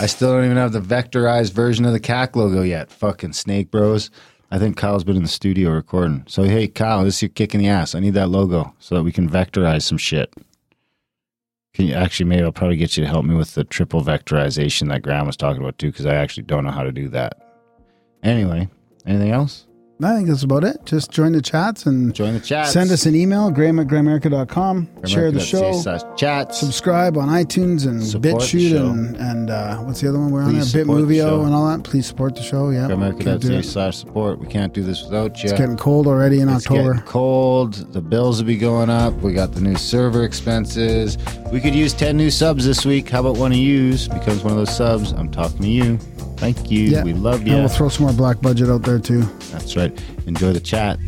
I 0.00 0.06
still 0.06 0.32
don't 0.32 0.44
even 0.44 0.56
have 0.56 0.72
the 0.72 0.80
vectorized 0.80 1.52
version 1.52 1.84
of 1.84 1.92
the 1.92 2.00
CAC 2.00 2.36
logo 2.36 2.62
yet. 2.62 2.90
Fucking 2.90 3.32
Snake 3.32 3.70
Bros. 3.70 4.10
I 4.50 4.58
think 4.58 4.76
Kyle's 4.76 5.04
been 5.04 5.16
in 5.16 5.22
the 5.22 5.28
studio 5.28 5.70
recording. 5.70 6.24
So, 6.26 6.42
hey, 6.44 6.68
Kyle, 6.68 7.04
this 7.04 7.16
is 7.16 7.22
your 7.22 7.28
kick 7.30 7.54
in 7.54 7.60
the 7.60 7.68
ass. 7.68 7.94
I 7.94 8.00
need 8.00 8.14
that 8.14 8.30
logo 8.30 8.74
so 8.78 8.94
that 8.94 9.02
we 9.02 9.12
can 9.12 9.28
vectorize 9.28 9.82
some 9.82 9.98
shit. 9.98 10.32
Can 11.74 11.86
you 11.86 11.94
actually, 11.94 12.26
maybe 12.26 12.42
I'll 12.42 12.52
probably 12.52 12.76
get 12.76 12.96
you 12.96 13.04
to 13.04 13.08
help 13.08 13.24
me 13.24 13.34
with 13.34 13.54
the 13.54 13.62
triple 13.62 14.02
vectorization 14.02 14.88
that 14.88 15.02
Graham 15.02 15.26
was 15.26 15.36
talking 15.36 15.62
about 15.62 15.78
too, 15.78 15.90
because 15.90 16.06
I 16.06 16.14
actually 16.14 16.42
don't 16.44 16.64
know 16.64 16.72
how 16.72 16.82
to 16.82 16.92
do 16.92 17.08
that. 17.10 17.40
Anyway, 18.22 18.68
anything 19.06 19.30
else? 19.30 19.67
I 20.00 20.14
think 20.14 20.28
that's 20.28 20.44
about 20.44 20.62
it. 20.62 20.76
Just 20.84 21.10
join 21.10 21.32
the 21.32 21.42
chats 21.42 21.84
and 21.86 22.14
Join 22.14 22.34
the 22.34 22.38
chat. 22.40 22.68
send 22.68 22.92
us 22.92 23.04
an 23.04 23.16
email, 23.16 23.50
graham 23.50 23.80
at 23.80 23.88
grimerica.com. 23.88 24.88
Share 25.04 25.32
the 25.32 25.40
show. 25.40 25.82
Chat. 26.16 26.54
Subscribe 26.54 27.16
on 27.16 27.28
iTunes 27.28 27.84
and 27.84 28.00
Support 28.04 28.42
BitChute 28.42 28.80
and, 28.80 29.16
and 29.16 29.50
uh, 29.50 29.78
what's 29.78 30.00
the 30.00 30.08
other 30.08 30.20
one 30.20 30.30
we're 30.30 30.42
on 30.42 30.52
there? 30.54 30.62
support 30.62 30.98
the. 31.08 31.14
Bitmovio 31.18 31.44
and 31.46 31.52
all 31.52 31.66
that. 31.66 31.82
Please 31.82 32.06
support 32.06 32.36
the 32.36 32.42
show. 32.42 32.70
Yeah. 32.70 32.86
Can't 32.86 33.18
do 33.18 33.24
Grimerica.ca 33.24 33.62
slash 33.62 33.96
support. 33.96 34.38
We 34.38 34.46
can't 34.46 34.72
do 34.72 34.84
this 34.84 35.02
without 35.02 35.36
you. 35.42 35.50
It's 35.50 35.58
getting 35.58 35.76
cold 35.76 36.06
already 36.06 36.40
in 36.40 36.48
It's 36.48 36.64
October. 36.66 36.92
getting 36.94 37.06
cold. 37.08 37.74
The 37.92 38.00
bills 38.00 38.40
will 38.40 38.46
be 38.46 38.56
going 38.56 38.90
up. 38.90 39.14
We 39.14 39.32
got 39.32 39.52
the 39.52 39.60
new 39.60 39.74
server 39.76 40.22
expenses. 40.22 41.18
We 41.52 41.60
could 41.60 41.74
use 41.74 41.92
10 41.92 42.16
new 42.16 42.30
subs 42.30 42.64
this 42.64 42.86
week. 42.86 43.08
How 43.08 43.20
about 43.20 43.36
one 43.36 43.50
of 43.50 43.58
yous 43.58 44.06
becomes 44.06 44.44
one 44.44 44.52
of 44.52 44.58
those 44.58 44.76
subs? 44.76 45.10
I'm 45.10 45.30
talking 45.30 45.58
to 45.62 45.68
you. 45.68 45.98
Thank 46.38 46.70
you. 46.70 46.84
Yeah. 46.84 47.02
We 47.04 47.12
love 47.12 47.40
And 47.40 47.48
you. 47.48 47.54
we'll 47.56 47.68
throw 47.68 47.88
some 47.88 48.06
more 48.06 48.14
black 48.14 48.40
budget 48.40 48.68
out 48.68 48.82
there 48.82 48.98
too. 48.98 49.22
That's 49.50 49.76
right. 49.76 49.92
Enjoy 50.26 50.52
the 50.52 50.60
chat. 50.60 50.98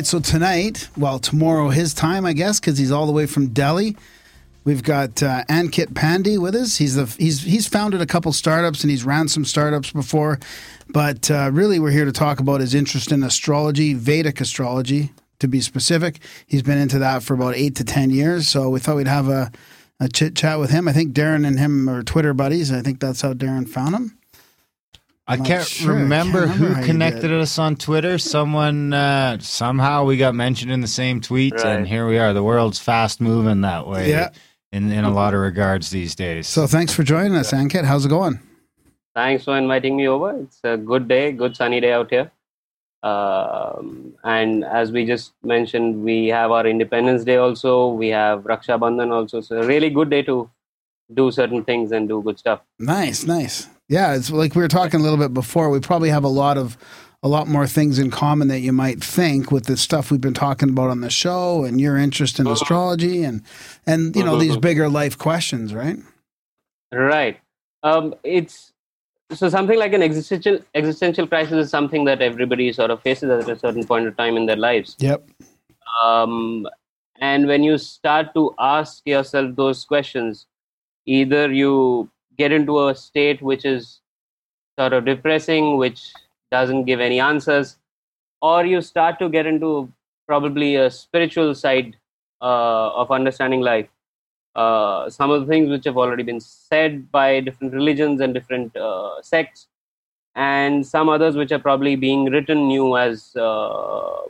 Right, 0.00 0.06
so 0.06 0.18
tonight, 0.18 0.88
well, 0.96 1.18
tomorrow 1.18 1.68
his 1.68 1.92
time, 1.92 2.24
I 2.24 2.32
guess, 2.32 2.58
because 2.58 2.78
he's 2.78 2.90
all 2.90 3.04
the 3.04 3.12
way 3.12 3.26
from 3.26 3.48
Delhi. 3.48 3.98
We've 4.64 4.82
got 4.82 5.22
uh, 5.22 5.44
Ankit 5.44 5.88
Pandey 5.88 6.38
with 6.38 6.54
us. 6.54 6.78
He's 6.78 6.94
the 6.94 7.04
he's 7.22 7.42
he's 7.42 7.68
founded 7.68 8.00
a 8.00 8.06
couple 8.06 8.32
startups 8.32 8.82
and 8.82 8.90
he's 8.90 9.04
ran 9.04 9.28
some 9.28 9.44
startups 9.44 9.92
before, 9.92 10.38
but 10.88 11.30
uh, 11.30 11.50
really 11.52 11.78
we're 11.78 11.90
here 11.90 12.06
to 12.06 12.12
talk 12.12 12.40
about 12.40 12.62
his 12.62 12.74
interest 12.74 13.12
in 13.12 13.22
astrology, 13.22 13.92
Vedic 13.92 14.40
astrology, 14.40 15.12
to 15.38 15.46
be 15.46 15.60
specific. 15.60 16.20
He's 16.46 16.62
been 16.62 16.78
into 16.78 16.98
that 17.00 17.22
for 17.22 17.34
about 17.34 17.56
eight 17.56 17.76
to 17.76 17.84
ten 17.84 18.08
years, 18.08 18.48
so 18.48 18.70
we 18.70 18.80
thought 18.80 18.96
we'd 18.96 19.06
have 19.06 19.28
a, 19.28 19.52
a 19.98 20.08
chit 20.08 20.34
chat 20.34 20.58
with 20.58 20.70
him. 20.70 20.88
I 20.88 20.94
think 20.94 21.12
Darren 21.12 21.46
and 21.46 21.58
him 21.58 21.90
are 21.90 22.02
Twitter 22.02 22.32
buddies. 22.32 22.72
I 22.72 22.80
think 22.80 23.00
that's 23.00 23.20
how 23.20 23.34
Darren 23.34 23.68
found 23.68 23.94
him. 23.94 24.18
I 25.30 25.36
can't 25.36 25.64
sure. 25.66 25.92
I 25.94 26.00
remember 26.00 26.46
can't 26.46 26.58
remember 26.58 26.74
who 26.74 26.80
you 26.80 26.86
connected 26.86 27.32
us 27.32 27.58
on 27.58 27.76
Twitter. 27.76 28.18
Someone, 28.18 28.92
uh, 28.92 29.38
somehow 29.40 30.04
we 30.04 30.16
got 30.16 30.34
mentioned 30.34 30.72
in 30.72 30.80
the 30.80 30.88
same 30.88 31.20
tweet, 31.20 31.54
Right. 31.54 31.66
and 31.66 31.86
here 31.86 32.06
we 32.08 32.18
are. 32.18 32.32
The 32.32 32.42
world's 32.42 32.78
fast 32.80 33.20
moving 33.20 33.60
that 33.60 33.86
way 33.86 34.10
Yeah. 34.10 34.30
in, 34.72 34.90
in 34.90 35.04
a 35.04 35.10
lot 35.12 35.32
of 35.34 35.40
regards 35.40 35.90
these 35.90 36.14
days. 36.14 36.48
So 36.48 36.66
thanks 36.66 36.92
for 36.92 37.02
joining 37.04 37.36
us, 37.36 37.52
Ankit. 37.52 37.84
How's 37.84 38.04
it 38.06 38.08
going? 38.08 38.40
Thanks 39.14 39.44
for 39.44 39.56
inviting 39.56 39.96
me 39.96 40.08
over. 40.08 40.36
It's 40.40 40.58
a 40.64 40.76
good 40.76 41.06
day, 41.08 41.32
good 41.32 41.56
sunny 41.56 41.80
day 41.80 41.92
out 41.92 42.10
here. 42.10 42.30
Um, 43.02 44.14
and 44.24 44.64
as 44.64 44.92
we 44.92 45.06
just 45.06 45.32
mentioned, 45.42 46.02
we 46.04 46.26
have 46.28 46.50
our 46.50 46.66
Independence 46.66 47.24
Day 47.24 47.36
also. 47.36 47.88
We 47.88 48.08
have 48.08 48.42
Raksha 48.42 48.78
Bandhan 48.78 49.10
also. 49.10 49.40
So 49.40 49.62
a 49.62 49.66
really 49.66 49.90
good 49.90 50.10
day 50.10 50.22
to 50.22 50.50
do 51.14 51.30
certain 51.30 51.64
things 51.64 51.92
and 51.92 52.08
do 52.08 52.22
good 52.22 52.38
stuff. 52.38 52.60
Nice, 52.78 53.24
nice. 53.26 53.68
Yeah, 53.90 54.14
it's 54.14 54.30
like 54.30 54.54
we 54.54 54.62
were 54.62 54.68
talking 54.68 55.00
a 55.00 55.02
little 55.02 55.18
bit 55.18 55.34
before. 55.34 55.68
We 55.68 55.80
probably 55.80 56.10
have 56.10 56.22
a 56.22 56.28
lot 56.28 56.56
of 56.56 56.78
a 57.24 57.28
lot 57.28 57.48
more 57.48 57.66
things 57.66 57.98
in 57.98 58.10
common 58.10 58.46
that 58.48 58.60
you 58.60 58.72
might 58.72 59.02
think 59.02 59.50
with 59.50 59.66
the 59.66 59.76
stuff 59.76 60.10
we've 60.10 60.20
been 60.20 60.32
talking 60.32 60.70
about 60.70 60.90
on 60.90 61.00
the 61.00 61.10
show 61.10 61.64
and 61.64 61.80
your 61.80 61.98
interest 61.98 62.38
in 62.38 62.46
astrology 62.46 63.24
and 63.24 63.42
and 63.86 64.14
you 64.14 64.24
know 64.24 64.38
these 64.38 64.56
bigger 64.56 64.88
life 64.88 65.18
questions, 65.18 65.74
right? 65.74 65.96
Right. 66.92 67.40
Um, 67.82 68.14
it's 68.22 68.72
so 69.32 69.48
something 69.48 69.76
like 69.76 69.92
an 69.92 70.02
existential 70.02 70.60
existential 70.72 71.26
crisis 71.26 71.66
is 71.66 71.70
something 71.70 72.04
that 72.04 72.22
everybody 72.22 72.72
sort 72.72 72.92
of 72.92 73.02
faces 73.02 73.28
at 73.28 73.48
a 73.48 73.58
certain 73.58 73.84
point 73.84 74.06
of 74.06 74.16
time 74.16 74.36
in 74.36 74.46
their 74.46 74.56
lives. 74.56 74.94
Yep. 75.00 75.28
um, 76.04 76.66
and 77.20 77.48
when 77.48 77.64
you 77.64 77.76
start 77.76 78.34
to 78.34 78.54
ask 78.58 79.02
yourself 79.04 79.56
those 79.56 79.84
questions 79.84 80.46
either 81.06 81.52
you 81.52 82.08
get 82.42 82.52
into 82.58 82.74
a 82.88 82.94
state 82.94 83.42
which 83.50 83.64
is 83.64 84.00
sort 84.78 84.92
of 84.92 85.04
depressing 85.04 85.76
which 85.76 86.02
doesn't 86.50 86.84
give 86.90 87.00
any 87.08 87.20
answers 87.20 87.76
or 88.42 88.58
you 88.64 88.80
start 88.80 89.18
to 89.18 89.28
get 89.28 89.46
into 89.46 89.70
probably 90.26 90.76
a 90.76 90.90
spiritual 90.90 91.54
side 91.54 91.96
uh, 92.42 92.88
of 93.02 93.10
understanding 93.10 93.60
life 93.60 93.88
uh, 94.56 95.08
some 95.08 95.30
of 95.30 95.40
the 95.40 95.46
things 95.46 95.68
which 95.70 95.84
have 95.84 95.96
already 95.96 96.22
been 96.22 96.40
said 96.40 97.10
by 97.10 97.40
different 97.40 97.72
religions 97.72 98.20
and 98.20 98.34
different 98.34 98.76
uh, 98.76 99.20
sects 99.22 99.68
and 100.34 100.86
some 100.86 101.08
others 101.08 101.36
which 101.36 101.52
are 101.52 101.58
probably 101.58 101.96
being 101.96 102.24
written 102.26 102.66
new 102.66 102.96
as 102.96 103.34
uh, 103.36 104.22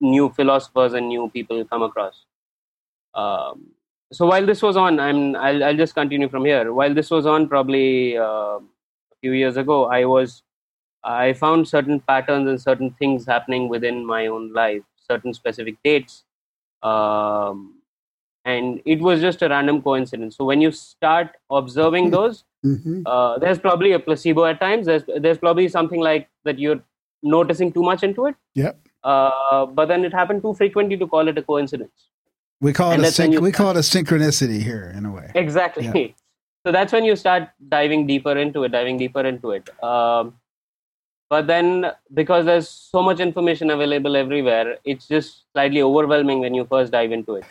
new 0.00 0.28
philosophers 0.30 0.92
and 0.92 1.08
new 1.08 1.30
people 1.30 1.64
come 1.64 1.82
across. 1.82 2.24
Um, 3.14 3.73
so 4.14 4.26
while 4.26 4.46
this 4.46 4.62
was 4.62 4.76
on, 4.76 5.00
I'm 5.00 5.36
I'll, 5.36 5.64
I'll 5.64 5.76
just 5.76 5.94
continue 5.94 6.28
from 6.28 6.44
here. 6.44 6.72
While 6.72 6.94
this 6.94 7.10
was 7.10 7.26
on, 7.26 7.48
probably 7.48 8.16
uh, 8.16 8.58
a 8.58 9.16
few 9.20 9.32
years 9.32 9.56
ago, 9.56 9.86
I 9.86 10.04
was 10.04 10.42
I 11.02 11.32
found 11.34 11.68
certain 11.68 12.00
patterns 12.00 12.48
and 12.48 12.60
certain 12.60 12.90
things 12.98 13.26
happening 13.26 13.68
within 13.68 14.06
my 14.06 14.26
own 14.26 14.52
life, 14.52 14.82
certain 15.10 15.34
specific 15.34 15.76
dates, 15.84 16.24
um, 16.82 17.80
and 18.44 18.80
it 18.86 19.00
was 19.00 19.20
just 19.20 19.42
a 19.42 19.48
random 19.48 19.82
coincidence. 19.82 20.36
So 20.36 20.44
when 20.44 20.60
you 20.60 20.72
start 20.72 21.36
observing 21.50 22.10
those, 22.10 22.44
hmm 22.62 23.02
uh, 23.04 23.38
there's 23.38 23.58
probably 23.58 23.92
a 23.92 23.98
placebo 23.98 24.46
at 24.46 24.60
times. 24.60 24.86
There's 24.86 25.04
there's 25.20 25.38
probably 25.38 25.68
something 25.68 26.00
like 26.00 26.28
that 26.44 26.58
you're 26.58 26.82
noticing 27.22 27.72
too 27.72 27.82
much 27.82 28.02
into 28.02 28.26
it. 28.26 28.34
Yep. 28.54 28.80
Uh, 29.02 29.66
but 29.66 29.86
then 29.86 30.04
it 30.04 30.12
happened 30.12 30.42
too 30.42 30.54
frequently 30.54 30.96
to 30.96 31.06
call 31.06 31.28
it 31.28 31.36
a 31.36 31.42
coincidence. 31.42 32.10
We 32.60 32.72
call 32.72 32.92
it 32.92 32.96
And 32.96 33.04
a 33.04 33.08
synch- 33.08 33.40
we 33.40 33.52
call 33.52 33.70
it 33.70 33.76
a 33.76 33.80
synchronicity 33.80 34.62
here 34.62 34.92
in 34.96 35.04
a 35.04 35.12
way. 35.12 35.30
Exactly. 35.34 36.14
So 36.66 36.72
that's 36.72 36.92
when 36.92 37.04
you 37.04 37.14
start 37.14 37.50
diving 37.68 38.06
deeper 38.06 38.36
into 38.38 38.64
it, 38.64 38.70
diving 38.70 38.96
deeper 38.96 39.20
into 39.20 39.50
it. 39.50 39.68
Um, 39.82 40.34
but 41.28 41.46
then 41.46 41.90
because 42.14 42.46
there's 42.46 42.68
so 42.68 43.02
much 43.02 43.20
information 43.20 43.70
available 43.70 44.16
everywhere, 44.16 44.78
it's 44.84 45.06
just 45.06 45.42
slightly 45.52 45.82
overwhelming 45.82 46.40
when 46.40 46.54
you 46.54 46.64
first 46.64 46.92
dive 46.92 47.12
into 47.12 47.34
it. 47.34 47.44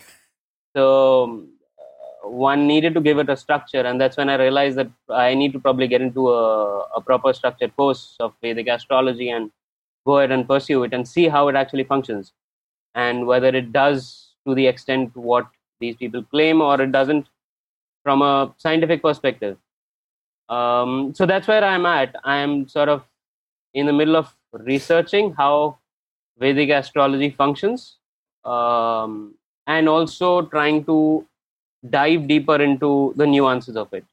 So 0.76 1.46
uh, 1.78 2.30
one 2.30 2.66
needed 2.66 2.96
to 2.96 3.02
give 3.02 3.20
it 3.20 3.30
a 3.30 3.38
structure, 3.38 3.82
and 3.82 4.02
that's 4.02 4.18
when 4.18 4.30
I 4.30 4.36
realized 4.36 4.78
that 4.78 4.89
I 5.10 5.36
need 5.36 5.54
to 5.54 5.60
probably 5.60 5.88
get 5.88 6.02
into 6.02 6.30
a, 6.30 6.80
a 6.96 7.02
proper 7.02 7.34
structured 7.34 7.76
course 7.76 8.16
of 8.20 8.34
Vedic 8.42 8.68
astrology 8.68 9.30
and 9.30 9.52
go 10.08 10.18
ahead 10.18 10.32
and 10.32 10.48
pursue 10.48 10.84
it 10.84 10.94
and 10.94 11.08
see 11.08 11.28
how 11.28 11.48
it 11.50 11.56
actually 11.56 11.84
functions 11.84 12.34
and 12.96 13.28
whether 13.28 13.48
it 13.50 13.72
does 13.72 14.33
to 14.47 14.56
the 14.56 14.67
extent 14.67 15.13
to 15.13 15.19
what 15.19 15.47
these 15.79 15.95
people 15.95 16.23
claim 16.23 16.62
or 16.62 16.82
it 16.82 16.91
doesn't 16.91 17.27
from 18.03 18.21
a 18.21 18.53
scientific 18.58 19.01
perspective. 19.01 19.58
Um, 20.49 21.13
so 21.15 21.25
that's 21.25 21.47
where 21.47 21.63
I'm 21.63 21.86
at. 21.86 22.15
I'm 22.23 22.67
sort 22.67 22.89
of 22.89 23.03
in 23.73 23.86
the 23.86 23.93
middle 23.93 24.15
of 24.15 24.34
researching 24.51 25.34
how 25.34 25.77
Vedic 26.38 26.69
astrology 26.69 27.29
functions 27.29 27.97
um, 28.45 29.36
and 29.67 29.88
also 29.88 30.41
trying 30.43 30.84
to 30.86 31.25
dive 31.89 32.27
deeper 32.27 32.62
into 32.62 33.13
the 33.15 33.25
nuances 33.25 33.75
of 33.77 33.93
it. 33.93 34.06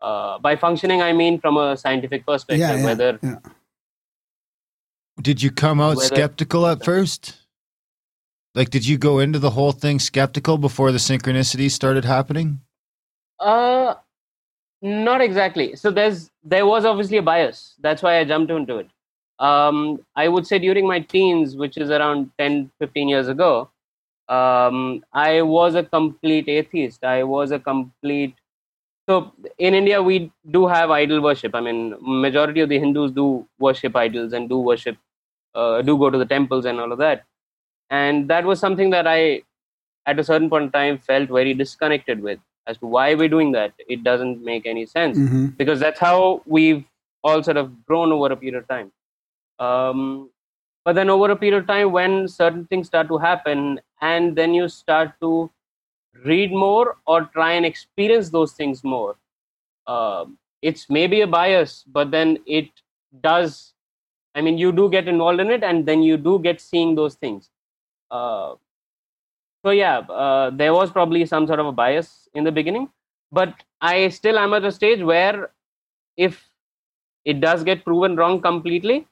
Uh, 0.00 0.38
by 0.38 0.56
functioning, 0.56 1.02
I 1.02 1.12
mean 1.12 1.40
from 1.40 1.56
a 1.56 1.76
scientific 1.76 2.24
perspective, 2.26 2.58
Yeah, 2.60 2.76
yeah, 2.76 2.84
whether 2.84 3.18
yeah. 3.22 3.36
Did 5.20 5.42
you 5.42 5.50
come 5.50 5.80
out 5.80 5.96
Whether- 5.96 6.14
skeptical 6.14 6.66
at 6.66 6.84
first? 6.84 7.36
Like, 8.54 8.70
did 8.70 8.86
you 8.86 8.98
go 8.98 9.18
into 9.20 9.38
the 9.38 9.50
whole 9.50 9.72
thing 9.72 9.98
skeptical 9.98 10.58
before 10.58 10.92
the 10.92 10.98
synchronicities 10.98 11.70
started 11.72 12.04
happening? 12.04 12.60
Uh, 13.38 13.94
Not 14.82 15.20
exactly. 15.20 15.76
So 15.76 15.90
there's 15.90 16.30
there 16.44 16.66
was 16.66 16.84
obviously 16.84 17.18
a 17.18 17.22
bias. 17.22 17.74
That's 17.80 18.02
why 18.02 18.18
I 18.18 18.24
jumped 18.24 18.50
into 18.52 18.78
it. 18.78 18.88
Um, 19.40 20.00
I 20.16 20.28
would 20.28 20.46
say 20.46 20.58
during 20.58 20.86
my 20.86 21.00
teens, 21.00 21.56
which 21.56 21.76
is 21.78 21.90
around 21.90 22.30
10, 22.38 22.70
15 22.80 23.08
years 23.08 23.28
ago, 23.28 23.70
um, 24.28 25.04
I 25.12 25.42
was 25.42 25.74
a 25.74 25.84
complete 25.84 26.48
atheist. 26.48 27.04
I 27.04 27.24
was 27.24 27.50
a 27.52 27.58
complete. 27.58 28.36
So 29.08 29.32
in 29.58 29.74
India, 29.74 30.02
we 30.02 30.32
do 30.50 30.66
have 30.68 30.90
idol 30.90 31.22
worship. 31.22 31.54
I 31.54 31.60
mean, 31.60 31.94
majority 32.00 32.60
of 32.60 32.68
the 32.70 32.78
Hindus 32.78 33.12
do 33.12 33.48
worship 33.58 33.96
idols 33.96 34.32
and 34.34 34.48
do 34.48 34.58
worship, 34.60 34.98
uh, 35.54 35.82
do 35.82 35.98
go 35.98 36.10
to 36.10 36.18
the 36.18 36.26
temples 36.26 36.66
and 36.66 36.80
all 36.80 36.92
of 36.92 36.98
that. 36.98 37.24
And 37.90 38.28
that 38.28 38.44
was 38.44 38.60
something 38.60 38.90
that 38.90 39.06
I, 39.06 39.42
at 40.06 40.18
a 40.18 40.24
certain 40.24 40.50
point 40.50 40.64
in 40.64 40.70
time, 40.70 40.98
felt 40.98 41.28
very 41.28 41.54
disconnected 41.54 42.20
with 42.20 42.38
as 42.66 42.78
to 42.78 42.86
why 42.86 43.14
we're 43.14 43.28
doing 43.28 43.52
that. 43.52 43.72
It 43.88 44.04
doesn't 44.04 44.44
make 44.44 44.66
any 44.66 44.86
sense 44.86 45.16
hmm 45.18 45.46
because 45.56 45.80
that's 45.80 45.98
how 45.98 46.42
we've 46.46 46.84
all 47.24 47.42
sort 47.42 47.56
of 47.56 47.84
grown 47.86 48.12
over 48.12 48.32
a 48.32 48.36
period 48.36 48.58
of 48.58 48.68
time. 48.68 48.92
Um, 49.58 50.30
but 50.84 50.94
then 50.94 51.10
over 51.10 51.30
a 51.30 51.36
period 51.36 51.58
of 51.58 51.66
time, 51.66 51.92
when 51.92 52.28
certain 52.28 52.64
things 52.66 52.86
start 52.86 53.08
to 53.08 53.18
happen, 53.18 53.80
and 54.00 54.36
then 54.36 54.54
you 54.54 54.68
start 54.68 55.12
to 55.20 55.50
read 56.24 56.52
more 56.52 56.96
or 57.06 57.24
try 57.24 57.52
and 57.52 57.66
experience 57.66 58.30
those 58.30 58.52
things 58.52 58.84
more, 58.84 59.16
um, 59.86 60.38
it's 60.62 60.88
maybe 60.88 61.20
a 61.22 61.26
bias, 61.26 61.84
but 61.86 62.10
then 62.10 62.38
it 62.46 62.68
does. 63.22 63.74
I 64.34 64.40
mean, 64.40 64.58
you 64.58 64.72
do 64.72 64.88
get 64.88 65.08
involved 65.08 65.40
in 65.40 65.50
it, 65.50 65.64
and 65.64 65.86
then 65.86 66.02
you 66.02 66.16
do 66.16 66.38
get 66.38 66.60
seeing 66.60 66.94
those 66.94 67.14
things. 67.16 67.50
Uh, 68.10 68.54
so 69.64 69.70
yeah, 69.70 69.98
uh, 69.98 70.50
there 70.50 70.72
was 70.72 70.90
probably 70.90 71.26
some 71.26 71.46
sort 71.46 71.60
of 71.60 71.66
a 71.66 71.72
bias 71.72 72.28
in 72.34 72.44
the 72.44 72.52
beginning, 72.52 72.88
but 73.32 73.54
I 73.80 74.08
still 74.08 74.38
am 74.38 74.54
at 74.54 74.64
a 74.64 74.72
stage 74.72 75.02
where 75.02 75.50
if 76.16 76.48
it 77.24 77.40
does 77.40 77.64
get 77.64 77.84
proven 77.84 78.16
wrong 78.16 78.40
completely, 78.40 79.06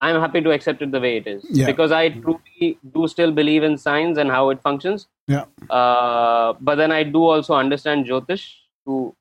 I'm 0.00 0.20
happy 0.20 0.40
to 0.40 0.50
accept 0.52 0.80
it 0.82 0.92
the 0.92 1.00
way 1.00 1.16
it 1.16 1.26
is 1.26 1.44
Yeah. 1.50 1.66
because 1.66 1.90
I 1.90 2.10
truly 2.10 2.78
do 2.94 3.08
still 3.08 3.32
believe 3.32 3.64
in 3.64 3.76
science 3.76 4.16
and 4.18 4.30
how 4.30 4.50
it 4.50 4.60
functions. 4.62 5.08
Yeah. 5.26 5.44
Uh, 5.68 6.52
but 6.60 6.76
then 6.76 6.92
I 6.92 7.02
do 7.02 7.24
also 7.24 7.54
understand 7.54 8.06
Jyotish 8.06 8.52
to 8.86 9.14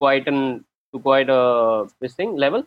quite 0.00 0.28
an 0.28 0.64
to 0.94 1.00
quite 1.00 1.28
a 1.28 1.88
this 2.00 2.14
thing 2.14 2.36
level. 2.36 2.64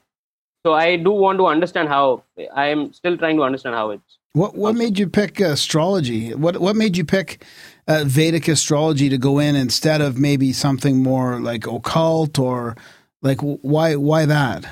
So 0.66 0.74
I 0.74 0.96
do 0.96 1.12
want 1.12 1.40
to 1.40 1.48
understand 1.48 1.90
how. 1.90 2.24
I 2.56 2.68
am 2.68 2.94
still 2.94 3.18
trying 3.18 3.36
to 3.38 3.44
understand 3.44 3.76
how 3.76 3.92
it's. 3.92 4.20
What 4.32 4.56
what 4.56 4.76
made 4.76 4.98
you 4.98 5.08
pick 5.10 5.40
astrology? 5.40 6.34
What 6.34 6.60
what 6.60 6.76
made 6.76 6.96
you 6.98 7.06
pick 7.06 7.46
uh, 7.88 8.04
Vedic 8.06 8.48
astrology 8.48 9.10
to 9.10 9.18
go 9.18 9.40
in 9.40 9.56
instead 9.56 10.02
of 10.02 10.18
maybe 10.18 10.54
something 10.54 11.04
more 11.04 11.40
like 11.40 11.68
occult 11.68 12.40
or 12.40 12.76
like 13.22 13.42
why 13.42 13.96
why 13.96 14.26
that? 14.26 14.66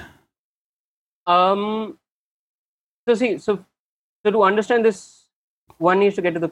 Um. 1.27 1.97
So 3.07 3.15
see, 3.15 3.37
so 3.37 3.63
so 4.25 4.31
to 4.31 4.43
understand 4.43 4.85
this, 4.85 5.25
one 5.77 5.99
needs 5.99 6.15
to 6.15 6.21
get 6.21 6.33
to 6.35 6.39
the 6.39 6.51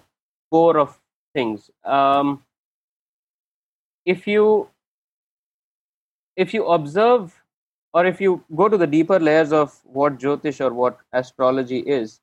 core 0.51 0.77
of 0.77 0.99
things. 1.33 1.71
Um. 1.85 2.43
If 4.05 4.27
you 4.27 4.69
if 6.35 6.53
you 6.53 6.65
observe 6.67 7.38
or 7.93 8.05
if 8.05 8.21
you 8.21 8.43
go 8.55 8.69
to 8.69 8.77
the 8.77 8.87
deeper 8.87 9.19
layers 9.19 9.51
of 9.51 9.79
what 9.83 10.19
Jyotish 10.19 10.63
or 10.63 10.73
what 10.73 10.99
astrology 11.13 11.79
is, 11.79 12.19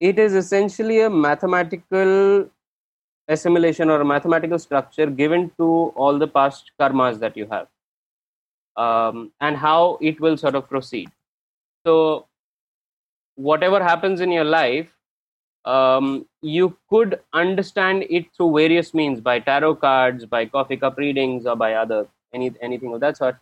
it 0.00 0.18
is 0.18 0.34
essentially 0.34 1.00
a 1.00 1.10
mathematical 1.10 2.48
assimilation 3.28 3.90
or 3.90 4.00
a 4.00 4.04
mathematical 4.04 4.58
structure 4.58 5.06
given 5.06 5.50
to 5.58 5.92
all 5.96 6.18
the 6.18 6.28
past 6.28 6.70
karmas 6.78 7.18
that 7.18 7.36
you 7.36 7.46
have 7.50 7.66
um, 8.76 9.32
and 9.40 9.56
how 9.56 9.98
it 10.00 10.20
will 10.20 10.36
sort 10.36 10.54
of 10.54 10.68
proceed. 10.68 11.10
So, 11.86 12.26
whatever 13.36 13.82
happens 13.82 14.20
in 14.20 14.30
your 14.30 14.44
life, 14.44 14.92
um, 15.64 16.26
you 16.42 16.76
could 16.88 17.20
understand 17.32 18.04
it 18.08 18.26
through 18.36 18.56
various 18.56 18.94
means 18.94 19.20
by 19.20 19.40
tarot 19.40 19.76
cards, 19.76 20.24
by 20.24 20.46
coffee 20.46 20.76
cup 20.76 20.96
readings, 20.96 21.46
or 21.46 21.56
by 21.56 21.74
other 21.74 22.06
any 22.32 22.52
anything 22.60 22.94
of 22.94 23.00
that 23.00 23.16
sort. 23.16 23.36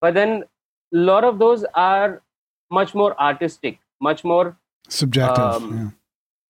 But 0.00 0.14
then, 0.14 0.44
a 0.94 0.96
lot 0.96 1.24
of 1.24 1.38
those 1.38 1.64
are 1.74 2.22
much 2.70 2.94
more 2.94 3.18
artistic, 3.20 3.78
much 4.00 4.24
more 4.24 4.56
Subjective. 4.88 5.44
Um, 5.44 5.96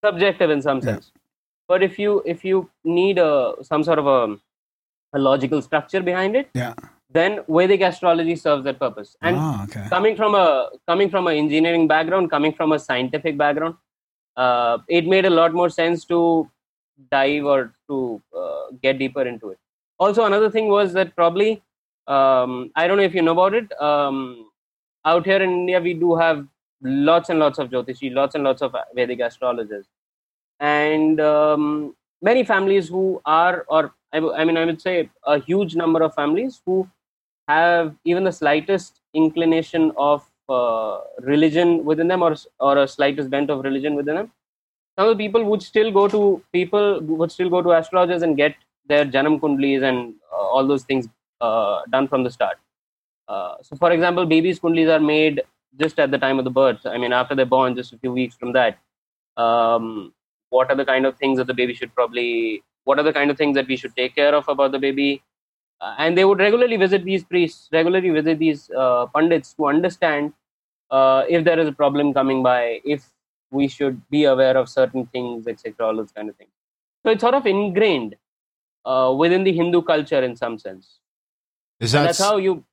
subjective 0.05 0.51
in 0.51 0.61
some 0.61 0.79
Yeah. 0.79 0.85
sense. 0.85 1.13
But 1.69 1.83
if 1.83 1.99
you 1.99 2.23
if 2.27 2.45
you 2.45 2.71
need 2.85 3.19
a 3.19 3.55
some 3.63 3.85
sort 3.85 3.99
of 3.99 4.07
a, 4.07 4.37
a 5.13 5.19
logical 5.19 5.63
structure 5.63 6.03
behind 6.03 6.37
it, 6.37 6.51
yeah. 6.55 6.75
then 7.11 7.39
Vedic 7.49 7.81
astrology 7.81 8.37
serves 8.37 8.65
that 8.65 8.79
purpose. 8.81 9.17
And 9.23 9.37
ah, 9.39 9.65
okay. 9.65 9.87
coming 9.89 10.17
from 10.17 10.35
a 10.35 10.71
coming 10.89 11.11
from 11.11 11.27
an 11.29 11.37
engineering 11.37 11.87
background 11.87 12.31
coming 12.31 12.53
from 12.53 12.73
a 12.73 12.79
scientific 12.79 13.39
background 13.39 13.77
uh, 14.37 14.79
it 14.89 15.07
made 15.07 15.25
a 15.25 15.31
lot 15.31 15.53
more 15.53 15.71
sense 15.71 16.05
to 16.07 16.49
dive 17.11 17.45
or 17.45 17.75
to 17.89 18.23
uh, 18.37 18.65
get 18.83 18.99
deeper 18.99 19.23
into 19.23 19.51
it 19.51 19.59
also 19.99 20.25
another 20.25 20.51
thing 20.51 20.69
was 20.69 20.93
that 20.93 21.15
probably 21.17 21.63
um, 22.07 22.71
i 22.77 22.87
don't 22.87 22.97
know 22.97 23.03
if 23.03 23.15
you 23.15 23.23
know 23.23 23.33
about 23.33 23.55
it. 23.55 23.71
Um, 23.81 24.51
out 25.05 25.25
here 25.27 25.43
in 25.43 25.51
india 25.51 25.81
we 25.81 25.95
do 25.95 26.15
have 26.15 26.47
lots 26.83 27.29
and 27.31 27.39
lots 27.39 27.59
of 27.59 27.71
jyotishi 27.71 28.13
lots 28.13 28.35
and 28.35 28.45
lots 28.45 28.63
of 28.63 28.75
vedic 28.95 29.21
astrologers. 29.21 29.87
And 30.61 31.21
um, 31.21 31.95
many 32.23 32.45
families 32.45 32.89
who 32.89 33.21
are 33.25 33.65
or 33.69 33.95
I 34.13 34.45
mean 34.45 34.57
i 34.57 34.65
would 34.65 34.81
say 34.81 35.11
a 35.27 35.39
huge 35.39 35.75
number 35.75 36.03
of 36.03 36.15
families 36.15 36.61
who 36.65 36.89
have 37.49 37.95
even 38.05 38.25
the 38.25 38.33
slightest 38.33 39.01
inclination 39.13 39.93
of 39.97 40.29
uh, 40.49 41.01
religion 41.21 41.85
within 41.85 42.09
them 42.09 42.23
or, 42.23 42.35
or 42.61 42.79
a 42.79 42.89
slightest 42.89 43.31
bent 43.31 43.51
of 43.51 43.65
religion 43.65 43.95
within 43.95 44.17
them. 44.17 44.33
Some 44.99 45.09
of 45.09 45.19
the 45.19 45.25
people 45.25 45.45
would 45.45 45.63
still 45.63 45.91
go 45.91 46.07
to 46.09 46.43
people 46.53 47.01
would 47.01 47.33
still 47.33 47.51
go 47.51 47.63
to 47.63 47.73
astrologers 47.73 48.23
and 48.23 48.37
get 48.37 48.55
their 48.87 49.05
janam 49.05 49.41
kundlis 49.41 49.83
and 49.83 50.15
uh, 50.33 50.37
all 50.37 50.67
those 50.67 50.85
things 50.85 51.09
uh, 51.41 51.83
done 51.91 52.09
from 52.09 52.25
the 52.25 52.31
start. 52.31 52.59
Uh, 53.29 53.55
so 53.63 53.77
for 53.77 53.91
example 53.91 54.27
babies 54.27 54.61
kundlis 54.61 54.95
are 54.95 55.01
made 55.01 55.43
just 55.81 55.99
at 55.99 56.11
the 56.11 56.19
time 56.19 56.39
of 56.39 56.45
the 56.45 56.51
birth. 56.51 56.85
I 56.85 56.99
mean 56.99 57.13
after 57.13 57.35
they're 57.35 57.47
born 57.47 57.75
just 57.75 57.93
a 57.93 57.99
few 57.99 58.13
weeks 58.13 58.37
from 58.37 58.53
that. 58.53 58.79
Um, 59.37 60.13
what 60.51 60.71
are 60.71 60.77
the 60.77 60.85
kind 60.85 61.07
of 61.07 61.17
things 61.17 61.39
that 61.39 61.47
the 61.47 61.55
baby 61.55 61.75
should 61.75 61.95
probably 61.95 62.63
what 62.85 62.99
are 62.99 63.03
the 63.03 63.13
kind 63.13 63.31
of 63.31 63.39
things 63.39 63.55
that 63.55 63.67
we 63.67 63.77
should 63.77 63.97
take 63.97 64.15
care 64.15 64.35
of 64.35 64.47
about 64.49 64.73
the 64.73 64.79
baby? 64.79 65.23
Uh, 65.81 65.95
and 65.99 66.17
they 66.17 66.25
would 66.25 66.39
regularly 66.39 66.77
visit 66.77 67.05
these 67.05 67.25
priests 67.25 67.69
regularly 67.73 68.11
visit 68.11 68.39
these 68.39 68.71
uh, 68.71 69.07
pundits 69.07 69.55
to 69.55 69.67
understand 69.67 70.33
uh, 70.91 71.25
if 71.29 71.45
there 71.45 71.59
is 71.59 71.69
a 71.69 71.73
problem 71.73 72.15
coming 72.15 72.43
by 72.43 72.81
if 72.85 73.05
we 73.51 73.67
should 73.69 74.01
be 74.11 74.25
aware 74.25 74.57
of 74.57 74.69
certain 74.69 75.07
things 75.07 75.47
etc 75.47 75.87
all 75.87 75.97
those 75.97 76.13
kind 76.13 76.29
of 76.29 76.37
things. 76.37 76.51
So 77.03 77.11
it's 77.11 77.21
sort 77.21 77.35
of 77.35 77.47
ingrained 77.47 78.17
uh, 78.85 79.15
within 79.17 79.45
the 79.45 79.53
hindu 79.53 79.83
culture 79.83 80.23
in 80.23 80.37
some 80.37 80.59
sense 80.59 81.01
Is 81.81 81.93
that 81.93 82.05
that's 82.05 82.19
how 82.19 82.37
you 82.37 82.65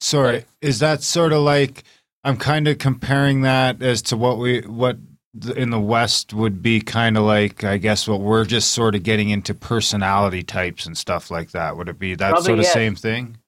sorry? 0.00 0.44
Is 0.60 0.78
that 0.80 1.02
sort 1.02 1.32
of 1.32 1.42
like 1.42 1.84
I'm 2.24 2.36
kind 2.36 2.68
of 2.68 2.78
comparing 2.78 3.42
that 3.42 3.82
as 3.82 4.02
to 4.02 4.16
what 4.16 4.38
we 4.38 4.60
what 4.62 4.98
in 5.54 5.70
the 5.70 5.80
West 5.80 6.32
would 6.32 6.62
be 6.62 6.80
kind 6.80 7.16
of 7.16 7.24
like 7.24 7.62
I 7.64 7.76
guess 7.78 8.08
what 8.08 8.20
we're 8.20 8.44
just 8.44 8.72
sort 8.72 8.94
of 8.94 9.02
getting 9.02 9.28
into 9.30 9.54
personality 9.54 10.42
types 10.42 10.86
and 10.86 10.96
stuff 10.96 11.30
like 11.30 11.50
that. 11.50 11.76
Would 11.76 11.88
it 11.88 11.98
be 11.98 12.14
that 12.14 12.30
Probably, 12.30 12.46
sort 12.46 12.58
of 12.60 12.64
yes. 12.64 12.72
same 12.72 12.96
thing? 12.96 13.38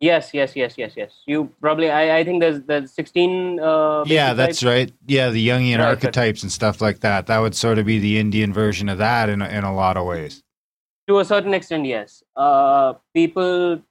yes 0.00 0.30
yes 0.32 0.54
yes 0.54 0.74
yes 0.78 0.92
yes 0.96 1.12
you 1.26 1.52
probably 1.60 1.90
i, 1.90 2.18
I 2.18 2.24
think 2.24 2.40
there's 2.40 2.62
the 2.62 2.86
16 2.86 3.58
uh, 3.58 4.04
Yeah, 4.06 4.32
that's 4.32 4.60
types. 4.60 4.64
right. 4.64 4.92
Yeah, 5.08 5.30
the 5.30 5.48
Jungian 5.48 5.78
Right, 5.78 5.84
right. 5.86 5.88
archetypes 5.88 6.44
and 6.44 6.52
stuff 6.52 6.80
like 6.80 7.00
that. 7.00 7.26
That 7.26 7.38
would 7.40 7.56
sort 7.56 7.78
of 7.78 7.86
be 7.86 7.98
the 7.98 8.16
Indian 8.20 8.52
version 8.52 8.88
of 8.88 8.98
that 8.98 9.28
in 9.28 9.42
in 9.42 9.64
a 9.64 9.74
lot 9.74 9.96
of 9.96 10.06
ways. 10.06 10.40
to 11.08 11.18
a 11.18 11.24
certain 11.24 11.52
extent 11.52 11.84
yes 11.86 12.22
uh, 12.36 12.94
people 13.12 13.82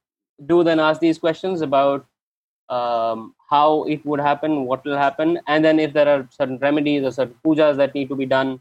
do 0.46 0.64
then 0.64 0.80
ask 0.80 1.02
these 1.02 1.18
questions 1.18 1.62
about 1.62 2.06
um, 2.70 3.34
how 3.50 3.84
it 3.86 4.06
would 4.06 4.20
happen 4.20 4.66
what 4.66 4.84
will 4.86 4.98
happen 4.98 5.40
and 5.48 5.64
then 5.64 5.80
if 5.80 5.94
there 5.94 6.08
are 6.08 6.28
certain 6.32 6.58
remedies 6.60 7.04
or 7.04 7.12
certain 7.12 7.36
pujas 7.44 7.78
that 7.78 7.94
need 7.96 8.10
to 8.10 8.16
be 8.16 8.26
done 8.26 8.60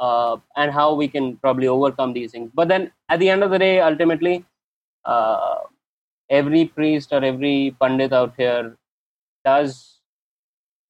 uh, 0.00 0.36
and 0.56 0.72
how 0.72 0.94
we 0.94 1.06
can 1.06 1.36
probably 1.36 1.68
overcome 1.68 2.12
these 2.12 2.32
things. 2.32 2.50
But 2.52 2.68
then 2.68 2.90
at 3.08 3.20
the 3.20 3.28
end 3.28 3.44
of 3.44 3.50
the 3.50 3.58
day 3.58 3.80
ultimately 3.80 4.44
uh, 5.04 5.58
every 6.30 6.66
priest 6.66 7.12
or 7.12 7.22
every 7.24 7.76
pandit 7.80 8.12
out 8.12 8.34
here 8.36 8.76
does 9.44 10.00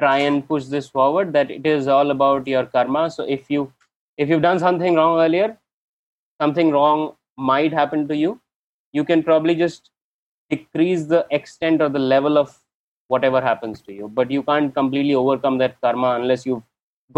try 0.01 0.19
and 0.19 0.47
push 0.47 0.65
this 0.65 0.89
forward 0.89 1.33
that 1.33 1.51
it 1.51 1.67
is 1.67 1.89
all 1.89 2.11
about 2.11 2.47
your 2.47 2.67
karma. 2.67 3.11
So 3.11 3.25
if 3.25 3.51
you 3.51 3.73
if 4.17 4.29
you've 4.29 4.43
done 4.43 4.59
something 4.59 4.95
wrong 4.95 5.21
earlier 5.21 5.59
something 6.41 6.71
wrong 6.71 7.15
might 7.37 7.73
happen 7.73 8.07
to 8.09 8.17
you. 8.17 8.41
You 8.93 9.05
can 9.05 9.23
probably 9.23 9.55
just 9.55 9.91
decrease 10.55 11.05
the 11.15 11.27
extent 11.31 11.83
or 11.83 11.89
the 11.89 12.05
level 12.15 12.39
of 12.43 12.57
whatever 13.09 13.41
happens 13.51 13.81
to 13.83 13.93
you 13.93 14.09
but 14.19 14.31
you 14.31 14.43
can't 14.43 14.75
completely 14.75 15.15
overcome 15.15 15.59
that 15.59 15.81
karma 15.81 16.11
unless 16.21 16.47
you've 16.47 16.63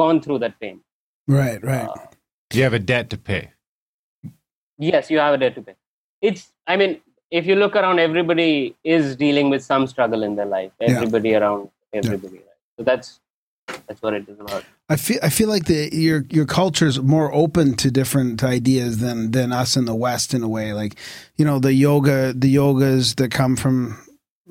gone 0.03 0.21
through 0.21 0.39
that 0.47 0.59
pain 0.61 0.81
Right, 1.29 1.63
right. 1.65 1.89
Uh, 1.89 2.07
you 2.53 2.63
have 2.63 2.75
a 2.75 2.79
debt 2.79 3.11
to 3.11 3.19
pay. 3.19 3.43
yes 4.79 5.11
you 5.11 5.19
have 5.19 5.35
a 5.35 5.39
debt 5.43 5.55
to 5.59 5.63
pay 5.69 5.77
it's 6.29 6.43
i 6.67 6.77
mean 6.81 7.01
if 7.31 7.47
you 7.47 7.57
look 7.57 7.75
around, 7.77 7.99
everybody 7.99 8.77
is 8.85 9.17
dealing 9.17 9.51
with 9.51 9.63
some 9.63 9.87
struggle 9.87 10.23
in 10.23 10.37
their 10.37 10.47
life. 10.47 10.73
Yeah. 10.81 10.91
Everybody 10.91 11.35
around, 11.35 11.71
everybody. 11.93 12.37
Right? 12.37 12.45
So 12.79 12.85
that's 12.85 13.21
that's 13.87 14.03
what 14.03 14.15
it 14.15 14.29
is 14.29 14.39
about. 14.41 14.65
I 14.89 14.97
feel 14.97 15.19
I 15.23 15.29
feel 15.29 15.49
like 15.49 15.67
the 15.67 15.89
your 15.93 16.25
your 16.31 16.47
culture 16.47 16.87
is 16.87 17.01
more 17.01 17.33
open 17.33 17.75
to 17.77 17.91
different 17.91 18.43
ideas 18.45 18.99
than 18.99 19.31
than 19.33 19.53
us 19.53 19.77
in 19.77 19.85
the 19.85 19.95
West 19.95 20.35
in 20.35 20.43
a 20.43 20.49
way. 20.49 20.73
Like, 20.73 20.97
you 21.37 21.45
know, 21.45 21.59
the 21.59 21.73
yoga 21.73 22.33
the 22.33 22.55
yogas 22.55 23.17
that 23.17 23.31
come 23.31 23.57
from 23.57 23.99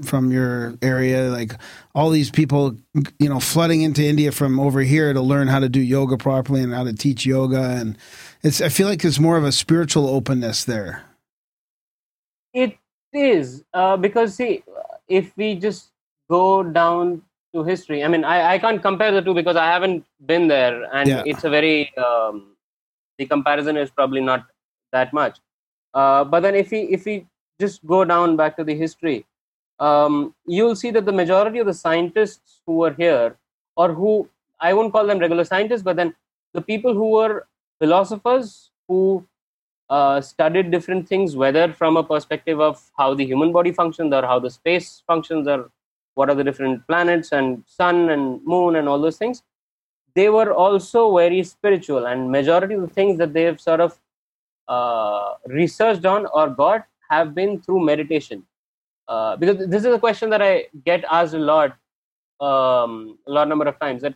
from 0.03 0.31
your 0.31 0.77
area, 0.81 1.29
like 1.29 1.53
all 1.93 2.09
these 2.09 2.29
people, 2.29 2.75
you 3.17 3.29
know, 3.29 3.39
flooding 3.39 3.81
into 3.81 4.03
India 4.03 4.31
from 4.31 4.59
over 4.59 4.81
here 4.81 5.13
to 5.13 5.21
learn 5.21 5.47
how 5.47 5.59
to 5.59 5.69
do 5.69 5.79
yoga 5.79 6.17
properly 6.17 6.61
and 6.61 6.73
how 6.73 6.83
to 6.83 6.93
teach 6.93 7.25
yoga, 7.25 7.61
and 7.61 7.97
it's 8.43 8.61
I 8.61 8.69
feel 8.69 8.88
like 8.88 9.01
there's 9.01 9.19
more 9.19 9.38
of 9.38 9.43
a 9.43 9.51
spiritual 9.51 10.07
openness 10.07 10.65
there. 10.65 11.03
It 12.53 12.77
is 13.13 13.63
uh, 13.73 13.97
because 13.97 14.36
see, 14.36 14.63
if 15.07 15.36
we 15.38 15.55
just 15.55 15.91
go 16.29 16.63
down 16.63 17.21
to 17.56 17.64
history, 17.64 18.03
I 18.03 18.08
mean, 18.14 18.24
I, 18.24 18.38
I 18.53 18.60
can't 18.60 18.82
compare 18.82 19.12
the 19.18 19.22
two 19.22 19.34
because 19.34 19.56
I 19.56 19.66
haven't 19.76 20.06
been 20.32 20.47
there, 20.47 20.76
and 20.93 21.10
Yeah. 21.10 21.24
it's 21.26 21.43
a 21.49 21.49
very 21.49 21.76
um, 21.97 22.56
the 23.18 23.26
comparison 23.26 23.78
is 23.84 23.89
probably 23.99 24.22
not 24.22 24.45
that 24.91 25.14
much. 25.14 25.38
Uh, 25.93 26.24
but 26.24 26.41
then 26.45 26.56
if 26.64 26.72
we 26.76 26.82
if 26.97 27.06
we 27.10 27.16
just 27.60 27.86
go 27.93 28.03
down 28.14 28.36
back 28.41 28.58
to 28.58 28.64
the 28.70 28.76
history, 28.84 29.18
um, 29.80 30.34
you'll 30.45 30.76
see 30.84 30.91
that 30.97 31.06
the 31.12 31.18
majority 31.22 31.60
of 31.60 31.68
the 31.72 31.78
scientists 31.82 32.62
who 32.66 32.78
were 32.84 32.93
here, 33.03 33.38
or 33.76 33.93
who 34.01 34.28
I 34.60 34.74
won't 34.74 34.91
call 34.97 35.06
them 35.12 35.20
regular 35.20 35.45
scientists, 35.45 35.84
but 35.91 35.95
then 36.01 36.14
the 36.53 36.62
people 36.62 36.93
who 36.93 37.12
were 37.12 37.47
philosophers 37.80 38.51
who 38.88 38.99
uh, 39.89 40.20
studied 40.22 40.72
different 40.72 41.08
things, 41.08 41.36
whether 41.36 41.72
from 41.74 41.97
a 41.97 42.03
perspective 42.03 42.60
of 42.68 42.84
how 42.97 43.14
the 43.14 43.26
human 43.26 43.51
body 43.51 43.72
functions 43.72 44.14
or 44.14 44.22
how 44.24 44.39
the 44.39 44.49
space 44.49 45.03
functions 45.08 45.47
or 45.47 45.70
what 46.16 46.30
are 46.30 46.36
the 46.36 46.43
different 46.43 46.86
planets 46.88 47.32
and 47.32 47.63
sun 47.68 48.09
and 48.09 48.43
moon 48.43 48.76
and 48.76 48.89
all 48.89 48.99
those 48.99 49.18
things, 49.18 49.43
they 50.16 50.30
were 50.30 50.53
also 50.53 51.16
very 51.16 51.43
spiritual. 51.43 52.07
And 52.07 52.32
majority 52.32 52.76
of 52.76 52.82
the 52.82 52.88
things 52.88 53.18
that 53.20 53.34
they 53.34 53.43
have 53.43 53.61
sort 53.61 53.82
of 53.82 53.99
uh, 54.68 55.34
researched 55.47 56.05
on 56.05 56.26
or 56.28 56.49
got 56.49 56.86
have 57.09 57.36
been 57.36 57.61
through 57.61 57.86
meditation. 57.86 58.43
Uh, 59.07 59.36
because 59.36 59.68
this 59.68 59.86
is 59.86 59.93
a 59.93 59.99
question 59.99 60.30
that 60.32 60.41
I 60.41 60.66
get 60.84 61.05
asked 61.11 61.36
a 61.36 61.39
lot, 61.39 61.78
um, 62.39 63.20
a 63.28 63.32
lot 63.32 63.47
number 63.47 63.66
of 63.66 63.80
times 63.80 64.01
that 64.01 64.16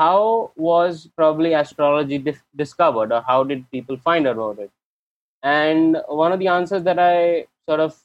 how 0.00 0.50
was 0.56 1.08
probably 1.14 1.52
astrology 1.52 2.18
discovered 2.56 3.12
or 3.12 3.22
how 3.30 3.44
did 3.44 3.70
people 3.70 3.96
find 3.98 4.26
out 4.26 4.36
about 4.36 4.58
it 4.58 4.70
and 5.42 5.98
one 6.08 6.32
of 6.32 6.38
the 6.38 6.48
answers 6.48 6.82
that 6.82 6.98
i 6.98 7.44
sort 7.68 7.80
of 7.86 7.96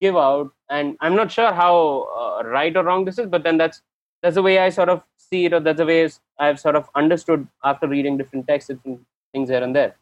give 0.00 0.16
out. 0.16 0.52
And 0.70 0.96
i'm 1.00 1.16
not 1.16 1.32
sure 1.32 1.52
how 1.52 2.06
uh, 2.20 2.46
right 2.46 2.76
or 2.76 2.84
wrong 2.84 3.04
this 3.04 3.18
is 3.18 3.26
but 3.26 3.42
then 3.42 3.56
that's 3.56 3.80
that's 4.22 4.34
the 4.34 4.42
way 4.42 4.58
i 4.58 4.68
sort 4.68 4.90
of 4.90 5.02
see 5.16 5.46
it 5.46 5.52
or 5.52 5.60
that's 5.60 5.78
the 5.78 5.86
way 5.86 6.08
i've 6.38 6.60
sort 6.60 6.76
of 6.76 6.90
understood 6.94 7.46
after 7.64 7.88
reading 7.88 8.18
different 8.18 8.46
texts 8.46 8.68
different 8.68 9.00
things 9.32 9.48
here 9.48 9.62
and 9.62 9.74
there. 9.74 9.96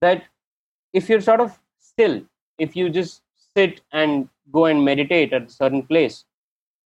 That 0.00 0.24
if 0.92 1.08
you're 1.08 1.20
sort 1.20 1.40
of 1.40 1.58
still 1.78 2.22
if 2.58 2.76
you 2.76 2.90
just 2.90 3.22
sit 3.56 3.80
and 3.92 4.28
go 4.52 4.66
and 4.66 4.84
meditate 4.84 5.32
at 5.32 5.46
a 5.46 5.50
certain 5.50 5.82
place 5.82 6.24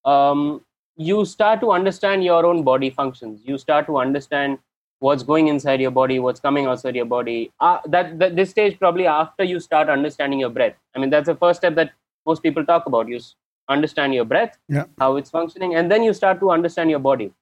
um, 0.05 0.65
you 0.97 1.25
start 1.25 1.61
to 1.61 1.71
understand 1.71 2.25
your 2.25 2.45
own 2.45 2.63
body 2.63 2.91
functions. 2.91 3.41
You 3.45 3.59
start 3.59 3.87
to 3.87 3.99
understand 3.99 4.59
what's 5.01 5.23
going 5.23 5.47
inside 5.47 5.81
your 5.81 5.93
body 5.93 6.19
what's 6.19 6.41
coming 6.41 6.67
outside 6.67 6.97
your 6.97 7.05
body. 7.05 7.53
Uh, 7.61 7.79
that, 7.87 8.19
that 8.19 8.35
this 8.35 8.51
stage 8.51 8.79
probably 8.79 9.07
after 9.07 9.45
you 9.45 9.61
start 9.61 9.89
understanding 9.89 10.41
your 10.41 10.51
breath. 10.51 10.75
I 10.95 10.99
mean 10.99 11.11
that's 11.11 11.27
the 11.27 11.37
first 11.37 11.61
step 11.61 11.75
that 11.77 11.93
most 12.31 12.43
people 12.43 12.65
talk 12.71 12.87
about. 12.93 13.09
You 13.15 13.21
understand 13.77 14.15
your 14.19 14.25
breath 14.33 14.55
Yeah. 14.77 14.85
how 15.05 15.11
it's 15.23 15.31
functioning 15.39 15.75
and 15.81 15.91
then 15.95 16.03
you 16.09 16.13
start 16.21 16.41
to 16.45 16.51
understand 16.59 16.91
your 16.95 17.01
body. 17.11 17.33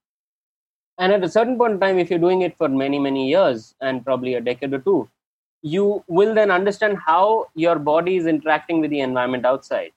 And 0.99 1.13
at 1.17 1.25
a 1.27 1.29
certain 1.29 1.57
point 1.59 1.75
in 1.75 1.81
time 1.81 1.99
if 2.05 2.11
you're 2.11 2.25
doing 2.29 2.43
it 2.47 2.57
for 2.63 2.69
many 2.83 2.99
many 3.07 3.29
years 3.29 3.75
and 3.81 4.05
probably 4.09 4.35
a 4.39 4.41
decade 4.49 4.75
or 4.79 4.81
two 4.89 4.99
you 5.75 5.85
will 6.17 6.35
then 6.39 6.51
understand 6.57 6.99
how 7.05 7.47
your 7.65 7.77
body 7.91 8.17
is 8.17 8.27
interacting 8.33 8.81
with 8.81 8.91
the 8.91 9.01
environment 9.01 9.45
outside. 9.53 9.93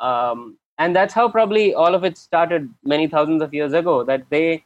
Um, 0.00 0.58
and 0.78 0.94
that's 0.94 1.14
how 1.14 1.28
probably 1.28 1.74
all 1.74 1.94
of 1.94 2.04
it 2.04 2.18
started 2.18 2.68
many 2.84 3.06
thousands 3.08 3.42
of 3.42 3.54
years 3.54 3.72
ago 3.72 4.04
that 4.04 4.24
they 4.30 4.64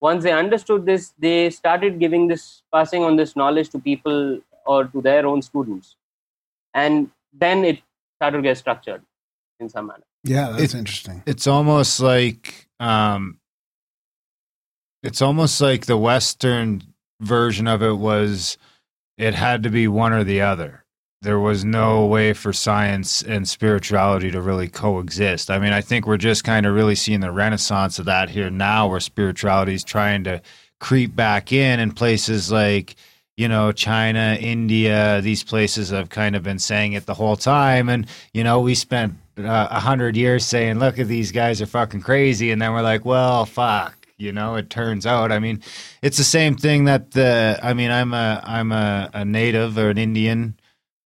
once 0.00 0.22
they 0.24 0.32
understood 0.32 0.86
this 0.86 1.12
they 1.18 1.50
started 1.50 1.98
giving 2.04 2.28
this 2.28 2.44
passing 2.76 3.04
on 3.08 3.16
this 3.16 3.34
knowledge 3.36 3.68
to 3.70 3.78
people 3.78 4.40
or 4.66 4.84
to 4.84 5.02
their 5.02 5.26
own 5.26 5.42
students. 5.42 5.96
And 6.74 7.10
then 7.32 7.64
it 7.64 7.80
started 8.20 8.36
to 8.38 8.42
get 8.42 8.58
structured 8.58 9.02
in 9.60 9.68
some 9.70 9.86
manner. 9.86 10.02
Yeah, 10.24 10.50
that's 10.50 10.74
It- 10.74 10.78
interesting. 10.78 11.22
it's 11.24 11.46
almost 11.46 12.00
like 12.00 12.68
um 12.78 13.38
it's 15.02 15.22
almost 15.22 15.60
like 15.60 15.86
the 15.86 15.96
western 15.96 16.82
version 17.20 17.66
of 17.66 17.82
it 17.82 17.96
was 17.96 18.58
it 19.16 19.34
had 19.34 19.62
to 19.62 19.70
be 19.70 19.88
one 19.88 20.12
or 20.12 20.24
the 20.24 20.40
other. 20.42 20.84
There 21.22 21.38
was 21.38 21.64
no 21.64 22.06
way 22.06 22.32
for 22.32 22.52
science 22.52 23.20
and 23.22 23.46
spirituality 23.48 24.30
to 24.30 24.40
really 24.40 24.68
coexist. 24.68 25.50
I 25.50 25.58
mean 25.58 25.72
i 25.72 25.80
think 25.80 26.06
we're 26.06 26.16
just 26.18 26.44
kind 26.44 26.66
of 26.66 26.74
really 26.74 26.94
seeing 26.94 27.20
the 27.20 27.32
renaissance 27.32 27.98
of 27.98 28.04
that 28.06 28.28
here 28.30 28.50
now 28.50 28.86
where 28.88 29.00
spirituality 29.00 29.74
is 29.74 29.84
trying 29.84 30.24
to 30.24 30.42
creep 30.78 31.14
back 31.16 31.52
in 31.52 31.80
in 31.80 31.92
places 31.92 32.50
like 32.52 32.96
you 33.40 33.48
know 33.48 33.72
china 33.72 34.36
india 34.38 35.20
these 35.22 35.42
places 35.42 35.88
have 35.88 36.10
kind 36.10 36.36
of 36.36 36.42
been 36.42 36.58
saying 36.58 36.92
it 36.92 37.06
the 37.06 37.14
whole 37.14 37.36
time. 37.36 37.88
And 37.88 38.06
you 38.34 38.44
know 38.44 38.60
we 38.60 38.74
spent 38.74 39.14
uh, 39.38 39.68
a 39.70 39.80
hundred 39.80 40.14
years 40.14 40.44
saying 40.44 40.78
look 40.78 40.98
at 40.98 41.08
these 41.08 41.32
guys 41.32 41.62
are 41.62 41.66
fucking 41.66 42.02
crazy. 42.02 42.50
And 42.50 42.60
then 42.60 42.72
we're 42.72 42.82
like 42.82 43.04
well 43.06 43.46
fuck 43.46 43.96
you 44.18 44.30
know 44.30 44.56
it 44.56 44.68
turns 44.68 45.06
out 45.06 45.32
i 45.32 45.38
mean 45.38 45.62
it's 46.02 46.18
the 46.18 46.24
same 46.38 46.54
thing 46.54 46.84
that 46.84 47.12
the 47.12 47.58
i 47.62 47.72
mean 47.72 47.90
i'm 47.90 48.12
a 48.12 48.42
i'm 48.44 48.70
a, 48.72 49.08
a 49.14 49.24
native 49.24 49.78
or 49.78 49.88
an 49.88 49.96
indian 49.96 50.54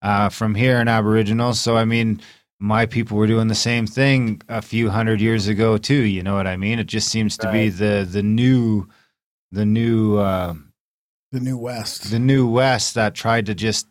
uh, 0.02 0.28
from 0.28 0.54
here 0.54 0.78
an 0.80 0.88
aboriginal. 0.88 1.54
So 1.54 1.76
i 1.76 1.84
mean 1.84 2.20
my 2.58 2.84
people 2.86 3.16
were 3.16 3.28
doing 3.28 3.48
the 3.48 3.54
same 3.54 3.86
thing 3.86 4.42
a 4.48 4.60
few 4.60 4.90
hundred 4.90 5.20
years 5.20 5.46
ago 5.46 5.78
too 5.78 6.02
you 6.16 6.22
know 6.24 6.34
what 6.34 6.48
i 6.48 6.56
mean? 6.56 6.80
It 6.80 6.88
just 6.88 7.08
seems 7.08 7.38
to 7.38 7.52
be 7.52 7.68
the 7.68 7.94
the 8.10 8.24
new 8.24 8.88
the 9.52 9.64
new 9.64 10.18
uh, 10.18 10.54
The 11.34 11.40
New 11.40 11.58
West. 11.58 12.12
the 12.12 12.20
new 12.20 12.46
west 12.46 12.94
that 12.94 13.16
tried 13.16 13.46
to 13.46 13.56
just 13.56 13.88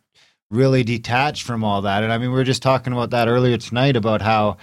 really 0.50 0.82
detach 0.82 1.44
from 1.44 1.62
all 1.62 1.82
that 1.82 2.02
and 2.04 2.14
i 2.14 2.18
mean 2.18 2.30
we 2.30 2.36
were 2.36 2.46
just 2.46 2.62
talking 2.62 2.94
about 2.94 3.10
that 3.10 3.28
earlier 3.28 3.58
tonight 3.58 3.98
about 3.98 4.22
how 4.22 4.56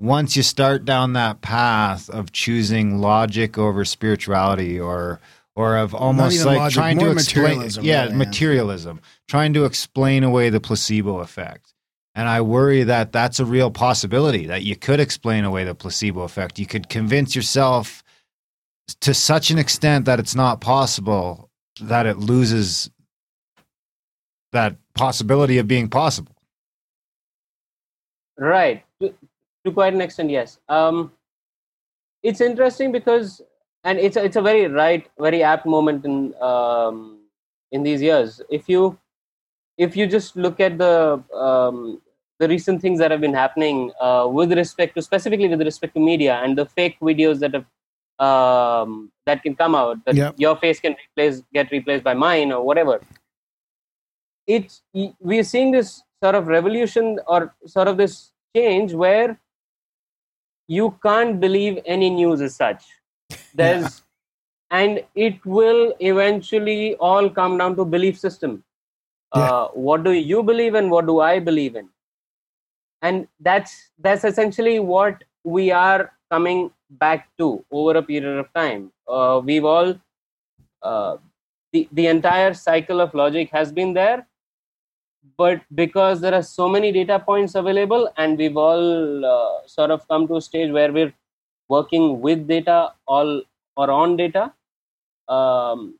once 0.00 0.36
you 0.36 0.42
start 0.42 0.84
down 0.84 1.12
that 1.12 1.40
path 1.40 2.10
of 2.10 2.32
choosing 2.32 2.98
logic 2.98 3.56
over 3.56 3.84
spirituality 3.84 4.80
or 4.80 5.20
or 5.54 5.76
of 5.76 5.94
almost 5.94 6.44
like 6.44 6.58
logic, 6.58 6.74
trying 6.74 6.98
to 6.98 7.10
explain 7.12 7.44
materialism, 7.44 7.84
yeah 7.84 8.00
really, 8.00 8.12
yeah. 8.12 8.18
materialism 8.18 9.00
trying 9.28 9.52
to 9.52 9.64
explain 9.64 10.24
away 10.24 10.50
the 10.50 10.60
placebo 10.60 11.20
effect 11.20 11.74
and 12.16 12.28
i 12.28 12.40
worry 12.40 12.82
that 12.82 13.12
that's 13.12 13.38
a 13.38 13.44
real 13.44 13.70
possibility 13.70 14.46
that 14.46 14.64
you 14.64 14.74
could 14.74 14.98
explain 14.98 15.44
away 15.44 15.62
the 15.62 15.76
placebo 15.76 16.22
effect 16.22 16.58
you 16.58 16.66
could 16.66 16.88
convince 16.88 17.36
yourself 17.36 18.02
to 19.00 19.14
such 19.14 19.50
an 19.50 19.58
extent 19.58 20.06
that 20.06 20.18
it's 20.18 20.34
not 20.34 20.60
possible 20.60 21.45
that 21.80 22.06
it 22.06 22.18
loses 22.18 22.90
that 24.52 24.76
possibility 24.94 25.58
of 25.58 25.68
being 25.68 25.88
possible. 25.88 26.34
Right. 28.38 28.84
To, 29.00 29.14
to 29.64 29.72
quite 29.72 29.94
an 29.94 30.00
extent 30.00 30.30
yes. 30.30 30.58
Um, 30.68 31.12
it's 32.22 32.40
interesting 32.40 32.92
because 32.92 33.42
and 33.84 33.98
it's 33.98 34.16
a, 34.16 34.24
it's 34.24 34.36
a 34.36 34.42
very 34.42 34.66
right 34.66 35.08
very 35.18 35.42
apt 35.42 35.66
moment 35.66 36.04
in 36.04 36.34
um, 36.42 37.20
in 37.72 37.82
these 37.82 38.02
years. 38.02 38.40
If 38.50 38.68
you 38.68 38.98
if 39.78 39.96
you 39.96 40.06
just 40.06 40.36
look 40.36 40.60
at 40.60 40.78
the 40.78 41.22
um, 41.34 42.00
the 42.38 42.48
recent 42.48 42.82
things 42.82 42.98
that 42.98 43.10
have 43.10 43.20
been 43.20 43.34
happening 43.34 43.92
uh, 44.00 44.28
with 44.30 44.52
respect 44.52 44.94
to 44.96 45.02
specifically 45.02 45.48
with 45.48 45.62
respect 45.62 45.94
to 45.94 46.00
media 46.00 46.40
and 46.42 46.58
the 46.58 46.66
fake 46.66 46.98
videos 47.00 47.38
that 47.40 47.54
have 47.54 47.66
um, 48.18 49.10
that 49.26 49.42
can 49.42 49.54
come 49.54 49.74
out 49.74 50.02
that 50.06 50.16
your 50.38 50.56
face 50.56 50.80
can 50.80 50.96
replace 51.04 51.42
get 51.52 51.70
replaced 51.70 52.04
by 52.04 52.14
mine 52.14 52.52
or 52.52 52.64
whatever. 52.64 53.00
It's 54.46 54.82
we 55.20 55.38
are 55.38 55.44
seeing 55.44 55.72
this 55.72 56.02
sort 56.22 56.34
of 56.34 56.46
revolution 56.46 57.18
or 57.26 57.54
sort 57.66 57.88
of 57.88 57.96
this 57.96 58.30
change 58.56 58.94
where 58.94 59.38
you 60.68 60.96
can't 61.02 61.40
believe 61.40 61.78
any 61.84 62.10
news 62.10 62.40
as 62.40 62.54
such. 62.56 62.84
There's 63.54 64.02
and 64.70 65.02
it 65.14 65.44
will 65.44 65.94
eventually 66.00 66.94
all 66.96 67.28
come 67.30 67.58
down 67.58 67.76
to 67.76 67.84
belief 67.84 68.18
system. 68.18 68.62
Uh, 69.32 69.68
what 69.68 70.02
do 70.02 70.12
you 70.12 70.42
believe 70.42 70.74
in 70.74 70.88
what 70.88 71.06
do 71.06 71.20
i 71.20 71.38
believe 71.38 71.76
in? 71.76 71.88
And 73.02 73.28
that's 73.40 73.90
that's 73.98 74.24
essentially 74.24 74.78
what 74.78 75.22
we 75.44 75.70
are 75.70 76.12
coming 76.30 76.70
back 76.90 77.28
to 77.38 77.64
over 77.70 77.98
a 77.98 78.02
period 78.02 78.38
of 78.38 78.52
time 78.52 78.90
uh, 79.08 79.40
we've 79.44 79.64
all 79.64 79.94
uh, 80.82 81.16
the, 81.72 81.88
the 81.92 82.06
entire 82.06 82.54
cycle 82.54 83.00
of 83.00 83.14
logic 83.14 83.50
has 83.50 83.72
been 83.72 83.92
there 83.92 84.26
but 85.36 85.60
because 85.74 86.20
there 86.20 86.34
are 86.34 86.42
so 86.42 86.68
many 86.68 86.92
data 86.92 87.18
points 87.18 87.54
available 87.54 88.08
and 88.16 88.38
we've 88.38 88.56
all 88.56 89.24
uh, 89.24 89.66
sort 89.66 89.90
of 89.90 90.06
come 90.08 90.26
to 90.28 90.36
a 90.36 90.40
stage 90.40 90.70
where 90.70 90.92
we're 90.92 91.12
working 91.68 92.20
with 92.20 92.46
data 92.46 92.92
all 93.06 93.42
or 93.76 93.90
on 93.90 94.16
data 94.16 94.52
um, 95.28 95.98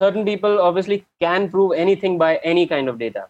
certain 0.00 0.24
people 0.24 0.60
obviously 0.60 1.06
can 1.20 1.48
prove 1.50 1.72
anything 1.72 2.18
by 2.18 2.36
any 2.36 2.66
kind 2.66 2.88
of 2.88 2.98
data 2.98 3.26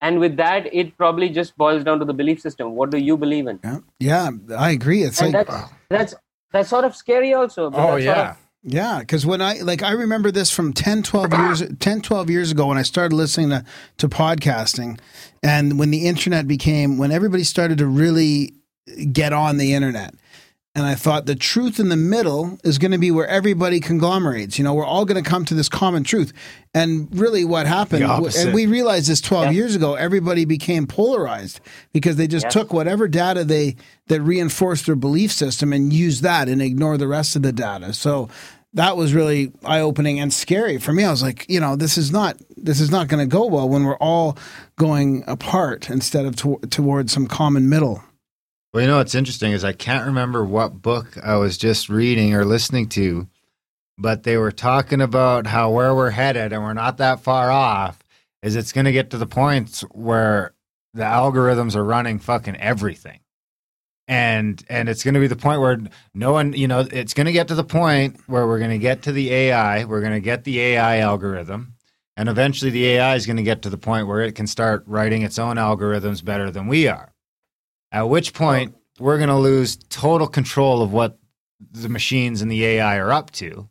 and 0.00 0.20
with 0.20 0.36
that 0.36 0.72
it 0.72 0.96
probably 0.96 1.28
just 1.28 1.56
boils 1.56 1.84
down 1.84 1.98
to 1.98 2.04
the 2.04 2.14
belief 2.14 2.40
system 2.40 2.74
what 2.74 2.90
do 2.90 2.98
you 2.98 3.16
believe 3.16 3.46
in 3.46 3.58
Yeah, 3.64 3.78
yeah, 3.98 4.30
I 4.56 4.70
agree. 4.70 5.02
It's 5.02 5.20
and 5.20 5.32
like 5.34 5.46
that's 5.46 5.70
that's 5.90 6.14
that's 6.52 6.68
sort 6.68 6.84
of 6.84 6.94
scary 6.96 7.34
also 7.34 7.66
Oh 7.66 7.70
that's 7.70 7.82
sort 7.82 8.02
yeah. 8.02 8.30
of- 8.30 8.36
Yeah, 8.64 8.98
because 9.00 9.24
when 9.26 9.40
I 9.40 9.54
like 9.60 9.82
I 9.82 9.92
remember 9.92 10.30
this 10.30 10.50
from 10.50 10.72
10, 10.72 11.02
12 11.02 11.32
years 11.32 11.62
10, 11.80 12.00
12 12.02 12.30
years 12.30 12.50
ago 12.52 12.66
when 12.66 12.78
I 12.78 12.82
started 12.82 13.14
listening 13.14 13.50
to, 13.50 13.64
to 13.98 14.08
podcasting 14.08 14.98
and 15.42 15.78
when 15.78 15.90
the 15.90 16.06
internet 16.06 16.46
became 16.48 16.98
when 16.98 17.10
everybody 17.12 17.44
started 17.44 17.78
to 17.78 17.86
really 17.86 18.54
get 19.12 19.32
on 19.32 19.58
the 19.58 19.74
internet. 19.74 20.14
And 20.78 20.86
I 20.86 20.94
thought 20.94 21.26
the 21.26 21.34
truth 21.34 21.80
in 21.80 21.88
the 21.88 21.96
middle 21.96 22.56
is 22.62 22.78
going 22.78 22.92
to 22.92 22.98
be 22.98 23.10
where 23.10 23.26
everybody 23.26 23.80
conglomerates. 23.80 24.58
You 24.58 24.64
know, 24.64 24.74
we're 24.74 24.84
all 24.84 25.04
going 25.04 25.20
to 25.22 25.28
come 25.28 25.44
to 25.46 25.54
this 25.54 25.68
common 25.68 26.04
truth. 26.04 26.32
And 26.72 27.08
really, 27.18 27.44
what 27.44 27.66
happened, 27.66 28.04
and 28.04 28.54
we 28.54 28.66
realized 28.66 29.08
this 29.08 29.20
12 29.20 29.46
Yeah. 29.46 29.50
years 29.50 29.74
ago, 29.74 29.94
everybody 29.96 30.44
became 30.44 30.86
polarized 30.86 31.58
because 31.92 32.14
they 32.14 32.28
just 32.28 32.48
took 32.50 32.72
whatever 32.72 33.08
data 33.08 33.42
they 33.42 33.74
that 34.06 34.20
reinforced 34.22 34.86
their 34.86 34.94
belief 34.94 35.32
system 35.32 35.72
and 35.72 35.92
used 35.92 36.22
that 36.22 36.48
and 36.48 36.62
ignored 36.62 37.00
the 37.00 37.08
rest 37.08 37.34
of 37.34 37.42
the 37.42 37.50
data. 37.52 37.92
So 37.92 38.28
that 38.74 38.96
was 38.96 39.12
really 39.14 39.50
eye 39.64 39.80
opening 39.80 40.20
and 40.20 40.32
scary 40.32 40.78
for 40.78 40.92
me. 40.92 41.02
I 41.02 41.10
was 41.10 41.22
like, 41.24 41.44
you 41.48 41.58
know, 41.58 41.74
this 41.74 41.98
is 41.98 42.12
not 42.12 42.36
this 42.56 42.80
is 42.80 42.90
not 42.92 43.08
going 43.08 43.20
to 43.28 43.30
go 43.30 43.46
well 43.46 43.68
when 43.68 43.82
we're 43.84 43.96
all 43.96 44.38
going 44.76 45.24
apart 45.26 45.90
instead 45.90 46.24
of 46.24 46.36
to- 46.36 46.60
towards 46.70 47.12
some 47.12 47.26
common 47.26 47.68
middle. 47.68 48.04
Well, 48.72 48.82
you 48.82 48.88
know 48.88 48.98
what's 48.98 49.14
interesting 49.14 49.52
is 49.52 49.64
I 49.64 49.72
can't 49.72 50.06
remember 50.06 50.44
what 50.44 50.82
book 50.82 51.16
I 51.24 51.36
was 51.36 51.56
just 51.56 51.88
reading 51.88 52.34
or 52.34 52.44
listening 52.44 52.90
to, 52.90 53.26
but 53.96 54.24
they 54.24 54.36
were 54.36 54.52
talking 54.52 55.00
about 55.00 55.46
how 55.46 55.70
where 55.70 55.94
we're 55.94 56.10
headed 56.10 56.52
and 56.52 56.62
we're 56.62 56.74
not 56.74 56.98
that 56.98 57.20
far 57.20 57.50
off 57.50 57.98
is 58.42 58.56
it's 58.56 58.72
going 58.72 58.84
to 58.84 58.92
get 58.92 59.08
to 59.10 59.18
the 59.18 59.26
point 59.26 59.82
where 59.92 60.52
the 60.92 61.02
algorithms 61.02 61.76
are 61.76 61.84
running 61.84 62.18
fucking 62.18 62.56
everything. 62.56 63.20
And 64.06 64.62
and 64.68 64.90
it's 64.90 65.02
going 65.02 65.14
to 65.14 65.20
be 65.20 65.26
the 65.28 65.36
point 65.36 65.60
where 65.62 65.78
no 66.12 66.32
one, 66.32 66.52
you 66.52 66.68
know, 66.68 66.80
it's 66.80 67.14
going 67.14 67.26
to 67.26 67.32
get 67.32 67.48
to 67.48 67.54
the 67.54 67.64
point 67.64 68.20
where 68.26 68.46
we're 68.46 68.58
going 68.58 68.70
to 68.70 68.78
get 68.78 69.00
to 69.02 69.12
the 69.12 69.32
AI, 69.32 69.84
we're 69.86 70.00
going 70.00 70.12
to 70.12 70.20
get 70.20 70.44
the 70.44 70.60
AI 70.60 70.98
algorithm, 70.98 71.74
and 72.18 72.28
eventually 72.28 72.70
the 72.70 72.86
AI 72.86 73.14
is 73.16 73.26
going 73.26 73.36
to 73.38 73.42
get 73.42 73.62
to 73.62 73.70
the 73.70 73.78
point 73.78 74.06
where 74.06 74.20
it 74.20 74.34
can 74.34 74.46
start 74.46 74.84
writing 74.86 75.22
its 75.22 75.38
own 75.38 75.56
algorithms 75.56 76.22
better 76.24 76.50
than 76.50 76.66
we 76.66 76.86
are. 76.86 77.14
At 77.90 78.08
which 78.08 78.34
point, 78.34 78.74
we're 78.98 79.18
going 79.18 79.28
to 79.28 79.36
lose 79.36 79.76
total 79.88 80.26
control 80.26 80.82
of 80.82 80.92
what 80.92 81.18
the 81.70 81.88
machines 81.88 82.42
and 82.42 82.50
the 82.50 82.64
AI 82.64 82.98
are 82.98 83.12
up 83.12 83.30
to. 83.32 83.68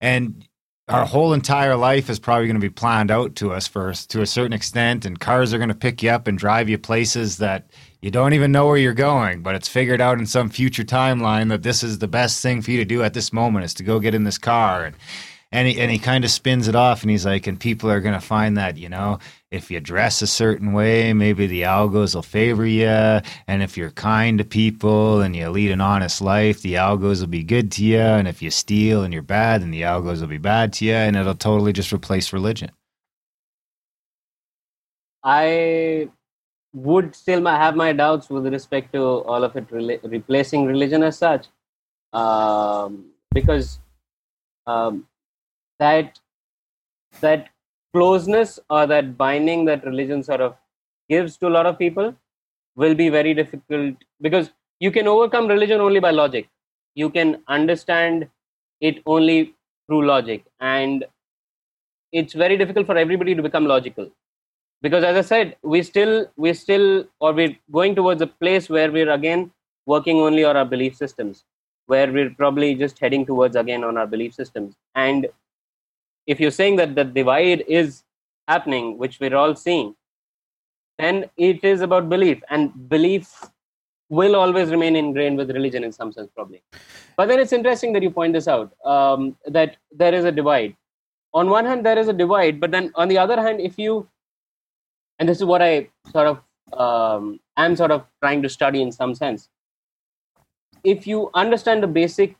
And 0.00 0.46
our 0.88 1.06
whole 1.06 1.32
entire 1.32 1.76
life 1.76 2.10
is 2.10 2.18
probably 2.18 2.46
going 2.46 2.60
to 2.60 2.60
be 2.60 2.68
planned 2.68 3.10
out 3.10 3.36
to 3.36 3.52
us 3.52 3.66
for 3.66 3.92
to 3.92 4.20
a 4.20 4.26
certain 4.26 4.52
extent. 4.52 5.06
And 5.06 5.18
cars 5.18 5.54
are 5.54 5.58
going 5.58 5.68
to 5.70 5.74
pick 5.74 6.02
you 6.02 6.10
up 6.10 6.26
and 6.26 6.38
drive 6.38 6.68
you 6.68 6.76
places 6.76 7.38
that 7.38 7.70
you 8.02 8.10
don't 8.10 8.34
even 8.34 8.52
know 8.52 8.66
where 8.66 8.76
you're 8.76 8.92
going, 8.92 9.42
but 9.42 9.54
it's 9.54 9.68
figured 9.68 10.00
out 10.00 10.18
in 10.18 10.26
some 10.26 10.50
future 10.50 10.84
timeline 10.84 11.48
that 11.48 11.62
this 11.62 11.82
is 11.82 11.98
the 11.98 12.08
best 12.08 12.42
thing 12.42 12.60
for 12.60 12.70
you 12.70 12.78
to 12.78 12.84
do 12.84 13.02
at 13.02 13.14
this 13.14 13.32
moment 13.32 13.64
is 13.64 13.72
to 13.74 13.82
go 13.82 13.98
get 13.98 14.14
in 14.14 14.24
this 14.24 14.36
car. 14.36 14.84
And 14.84 14.96
and 15.54 15.68
he, 15.68 15.80
and 15.80 15.88
he 15.88 16.00
kind 16.00 16.24
of 16.24 16.32
spins 16.32 16.66
it 16.66 16.74
off 16.74 17.02
and 17.02 17.10
he's 17.12 17.24
like, 17.24 17.46
and 17.46 17.60
people 17.60 17.88
are 17.88 18.00
going 18.00 18.14
to 18.14 18.20
find 18.20 18.56
that, 18.56 18.76
you 18.76 18.88
know, 18.88 19.20
if 19.52 19.70
you 19.70 19.78
dress 19.78 20.20
a 20.20 20.26
certain 20.26 20.72
way, 20.72 21.12
maybe 21.12 21.46
the 21.46 21.62
algos 21.62 22.16
will 22.16 22.22
favor 22.22 22.66
you. 22.66 22.88
And 22.88 23.62
if 23.62 23.76
you're 23.76 23.92
kind 23.92 24.38
to 24.38 24.44
people 24.44 25.20
and 25.20 25.36
you 25.36 25.48
lead 25.48 25.70
an 25.70 25.80
honest 25.80 26.20
life, 26.20 26.60
the 26.62 26.74
algos 26.74 27.20
will 27.20 27.28
be 27.28 27.44
good 27.44 27.70
to 27.72 27.84
you. 27.84 28.00
And 28.00 28.26
if 28.26 28.42
you 28.42 28.50
steal 28.50 29.04
and 29.04 29.14
you're 29.14 29.22
bad, 29.22 29.62
then 29.62 29.70
the 29.70 29.82
algos 29.82 30.20
will 30.20 30.26
be 30.26 30.38
bad 30.38 30.72
to 30.74 30.86
you. 30.86 30.94
And 30.94 31.14
it'll 31.14 31.36
totally 31.36 31.72
just 31.72 31.92
replace 31.92 32.32
religion. 32.32 32.72
I 35.22 36.08
would 36.72 37.14
still 37.14 37.46
have 37.46 37.76
my 37.76 37.92
doubts 37.92 38.28
with 38.28 38.44
respect 38.52 38.92
to 38.94 39.00
all 39.00 39.44
of 39.44 39.54
it 39.54 39.68
rela- 39.68 40.00
replacing 40.02 40.64
religion 40.66 41.04
as 41.04 41.16
such, 41.16 41.46
um, 42.12 43.12
because 43.32 43.78
um, 44.66 45.06
that 45.78 46.18
that 47.20 47.48
closeness 47.92 48.58
or 48.70 48.86
that 48.86 49.16
binding 49.16 49.64
that 49.64 49.84
religion 49.84 50.22
sort 50.22 50.40
of 50.40 50.56
gives 51.08 51.36
to 51.36 51.46
a 51.46 51.54
lot 51.56 51.66
of 51.66 51.78
people 51.78 52.14
will 52.76 52.94
be 52.94 53.08
very 53.08 53.34
difficult 53.34 53.94
because 54.20 54.50
you 54.80 54.90
can 54.90 55.06
overcome 55.06 55.46
religion 55.46 55.80
only 55.80 56.00
by 56.00 56.10
logic. 56.10 56.48
You 56.94 57.10
can 57.10 57.42
understand 57.48 58.28
it 58.80 59.02
only 59.06 59.54
through 59.86 60.06
logic, 60.06 60.44
and 60.60 61.04
it's 62.12 62.32
very 62.32 62.56
difficult 62.56 62.86
for 62.86 62.96
everybody 62.96 63.34
to 63.34 63.42
become 63.42 63.66
logical. 63.66 64.10
Because 64.82 65.02
as 65.02 65.16
i 65.16 65.22
said 65.22 65.56
we 65.62 65.82
still 65.82 66.26
we 66.36 66.52
still 66.52 67.06
or 67.18 67.32
we're 67.32 67.56
going 67.72 67.94
towards 67.94 68.20
a 68.20 68.26
place 68.26 68.68
where 68.68 68.92
we're 68.92 69.10
again 69.10 69.50
working 69.86 70.18
only 70.18 70.44
on 70.44 70.56
our 70.58 70.64
belief 70.64 70.94
systems 70.94 71.44
where 71.86 72.10
we're 72.10 72.30
probably 72.30 72.74
just 72.74 72.98
heading 72.98 73.26
towards 73.26 73.56
again 73.56 73.84
on 73.84 73.96
our 73.96 74.06
belief 74.06 74.34
systems. 74.34 74.74
And 74.94 75.26
if 76.26 76.40
you're 76.40 76.56
saying 76.60 76.76
that 76.76 76.94
the 76.94 77.04
divide 77.04 77.64
is 77.66 78.02
happening 78.48 78.98
which 78.98 79.18
we're 79.20 79.36
all 79.36 79.54
seeing 79.54 79.94
then 80.98 81.24
it 81.36 81.64
is 81.64 81.80
about 81.80 82.08
belief 82.08 82.40
and 82.50 82.88
belief 82.88 83.44
will 84.08 84.36
always 84.36 84.70
remain 84.70 84.94
ingrained 84.94 85.36
with 85.36 85.50
religion 85.50 85.82
in 85.82 85.92
some 85.92 86.12
sense 86.12 86.30
probably 86.34 86.62
but 87.16 87.26
then 87.26 87.40
it's 87.40 87.52
interesting 87.52 87.92
that 87.92 88.02
you 88.02 88.10
point 88.10 88.32
this 88.32 88.48
out 88.48 88.72
um, 88.84 89.36
that 89.46 89.76
there 89.92 90.14
is 90.14 90.24
a 90.24 90.32
divide 90.32 90.76
on 91.32 91.48
one 91.48 91.64
hand 91.64 91.84
there 91.84 91.98
is 91.98 92.08
a 92.08 92.12
divide 92.12 92.60
but 92.60 92.70
then 92.70 92.92
on 92.94 93.08
the 93.08 93.18
other 93.18 93.40
hand 93.40 93.60
if 93.60 93.78
you 93.78 94.06
and 95.18 95.28
this 95.28 95.38
is 95.38 95.44
what 95.44 95.62
I 95.62 95.88
sort 96.10 96.26
of 96.26 96.40
um, 96.78 97.40
am 97.56 97.76
sort 97.76 97.90
of 97.90 98.04
trying 98.20 98.42
to 98.42 98.48
study 98.48 98.82
in 98.82 98.90
some 98.90 99.14
sense. 99.14 99.48
If 100.82 101.06
you 101.06 101.30
understand 101.34 101.82
the 101.82 101.86
basic 101.86 102.36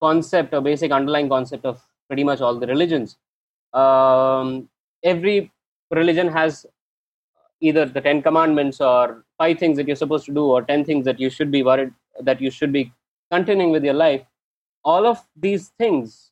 concept 0.00 0.54
or 0.54 0.60
basic 0.60 0.92
underlying 0.92 1.28
concept 1.28 1.64
of 1.64 1.82
pretty 2.10 2.24
much 2.24 2.40
all 2.40 2.58
the 2.58 2.66
religions, 2.66 3.16
um, 3.72 4.68
every 5.04 5.52
religion 5.90 6.28
has 6.28 6.66
either 7.60 7.84
the 7.86 8.00
Ten 8.00 8.22
Commandments 8.22 8.80
or 8.80 9.24
five 9.38 9.58
things 9.58 9.76
that 9.76 9.86
you're 9.86 10.02
supposed 10.04 10.26
to 10.26 10.34
do, 10.34 10.44
or 10.44 10.62
ten 10.62 10.84
things 10.84 11.04
that 11.04 11.20
you 11.20 11.30
should 11.30 11.50
be 11.50 11.62
worried 11.62 11.92
that 12.28 12.40
you 12.40 12.50
should 12.50 12.72
be 12.72 12.92
continuing 13.30 13.70
with 13.70 13.84
your 13.84 13.94
life. 13.94 14.22
All 14.84 15.06
of 15.06 15.24
these 15.36 15.68
things 15.78 16.30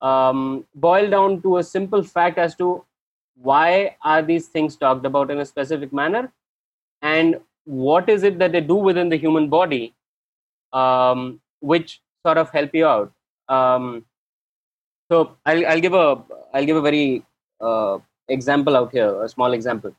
um, 0.00 0.64
boil 0.74 1.10
down 1.10 1.42
to 1.42 1.58
a 1.58 1.62
simple 1.62 2.02
fact 2.02 2.38
as 2.38 2.54
to 2.56 2.84
why 3.36 3.96
are 4.02 4.22
these 4.22 4.48
things 4.48 4.76
talked 4.76 5.06
about 5.06 5.30
in 5.30 5.38
a 5.38 5.46
specific 5.46 5.92
manner 5.92 6.32
and 7.02 7.40
what 7.64 8.08
is 8.08 8.22
it 8.22 8.38
that 8.38 8.52
they 8.52 8.60
do 8.60 8.74
within 8.74 9.08
the 9.08 9.16
human 9.16 9.48
body 9.48 9.94
um, 10.72 11.40
which 11.60 12.00
sort 12.24 12.38
of 12.38 12.50
help 12.50 12.74
you 12.74 12.86
out 12.86 13.12
um, 13.48 14.04
so 15.10 15.36
I'll, 15.46 15.66
I'll 15.66 15.80
give 15.80 15.94
a 15.94 16.22
i'll 16.54 16.64
give 16.64 16.76
a 16.76 16.80
very 16.80 17.22
uh, 17.60 17.98
example 18.28 18.76
out 18.76 18.92
here 18.92 19.10
a 19.22 19.28
small 19.28 19.52
example 19.52 19.94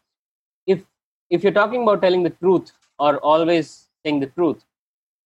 if 0.68 0.84
if 1.30 1.44
you're 1.44 1.58
talking 1.62 1.84
about 1.84 2.02
telling 2.02 2.24
the 2.24 2.32
truth 2.42 2.72
or 3.00 3.18
always 3.18 3.90
saying 4.04 4.20
the 4.20 4.28
truth 4.28 4.64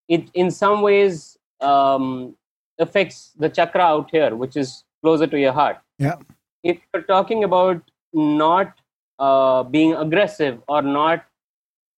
it 0.08 0.30
in 0.34 0.52
some 0.52 0.82
ways 0.82 1.38
um, 1.62 2.36
affects 2.80 3.32
the 3.38 3.50
chakra 3.50 3.82
out 3.82 4.10
here 4.12 4.36
which 4.36 4.56
is 4.58 4.84
closer 5.02 5.28
to 5.28 5.40
your 5.40 5.54
heart 5.54 5.78
Yeah. 6.00 6.16
if 6.64 6.78
you're 6.94 7.04
talking 7.04 7.44
about 7.44 7.82
not 8.14 8.74
uh, 9.20 9.64
being 9.64 9.94
aggressive 9.94 10.62
or 10.68 10.82
not 10.82 11.26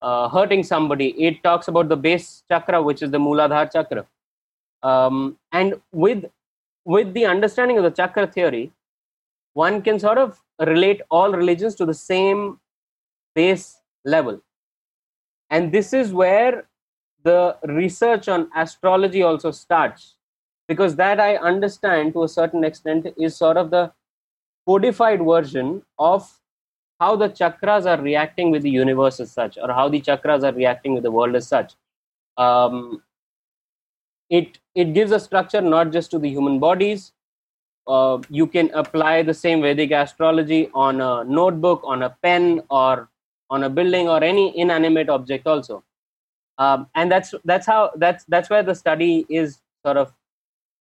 uh, 0.01 0.29
hurting 0.29 0.61
somebody, 0.63 1.07
it 1.27 1.41
talks 1.43 1.67
about 1.67 1.89
the 1.89 1.95
base 1.95 2.43
chakra, 2.47 2.81
which 2.81 3.01
is 3.01 3.09
the 3.11 3.17
Mooladhara 3.17 3.71
chakra. 3.71 4.05
Um, 4.83 5.37
and 5.51 5.81
with 5.91 6.25
with 6.85 7.13
the 7.13 7.25
understanding 7.25 7.77
of 7.77 7.83
the 7.83 7.91
chakra 7.91 8.27
theory, 8.27 8.71
one 9.53 9.81
can 9.81 9.99
sort 9.99 10.17
of 10.17 10.39
relate 10.59 11.01
all 11.09 11.31
religions 11.31 11.75
to 11.75 11.85
the 11.85 11.93
same 11.93 12.59
base 13.33 13.81
level. 14.05 14.41
And 15.49 15.71
this 15.71 15.93
is 15.93 16.13
where 16.13 16.67
the 17.23 17.57
research 17.63 18.27
on 18.27 18.49
astrology 18.55 19.23
also 19.23 19.51
starts, 19.51 20.15
because 20.67 20.95
that 20.95 21.19
I 21.19 21.37
understand 21.37 22.13
to 22.13 22.23
a 22.23 22.29
certain 22.29 22.63
extent 22.63 23.07
is 23.17 23.35
sort 23.35 23.57
of 23.57 23.71
the 23.71 23.91
codified 24.67 25.23
version 25.23 25.83
of 25.97 26.31
how 26.99 27.15
the 27.15 27.29
chakras 27.29 27.85
are 27.85 28.01
reacting 28.01 28.51
with 28.51 28.61
the 28.61 28.69
universe 28.69 29.19
as 29.19 29.31
such, 29.31 29.57
or 29.57 29.71
how 29.73 29.89
the 29.89 30.01
chakras 30.01 30.43
are 30.43 30.55
reacting 30.55 30.93
with 30.93 31.03
the 31.03 31.11
world 31.11 31.35
as 31.35 31.47
such. 31.47 31.73
Um, 32.37 33.01
it 34.29 34.59
it 34.73 34.93
gives 34.93 35.11
a 35.11 35.19
structure 35.19 35.61
not 35.61 35.91
just 35.91 36.11
to 36.11 36.19
the 36.19 36.29
human 36.29 36.59
bodies, 36.59 37.13
uh, 37.87 38.19
you 38.29 38.47
can 38.47 38.71
apply 38.73 39.23
the 39.23 39.33
same 39.33 39.61
Vedic 39.61 39.91
astrology 39.91 40.69
on 40.73 41.01
a 41.01 41.23
notebook, 41.23 41.81
on 41.83 42.03
a 42.03 42.09
pen, 42.21 42.61
or 42.69 43.09
on 43.49 43.63
a 43.63 43.69
building 43.69 44.09
or 44.09 44.23
any 44.23 44.57
inanimate 44.57 45.09
object 45.09 45.45
also. 45.47 45.83
Um, 46.57 46.87
and 46.95 47.11
that's 47.11 47.33
that's 47.43 47.67
how 47.67 47.91
that's 47.95 48.23
that's 48.25 48.49
where 48.49 48.63
the 48.63 48.73
study 48.75 49.25
is 49.29 49.59
sort 49.85 49.97
of, 49.97 50.13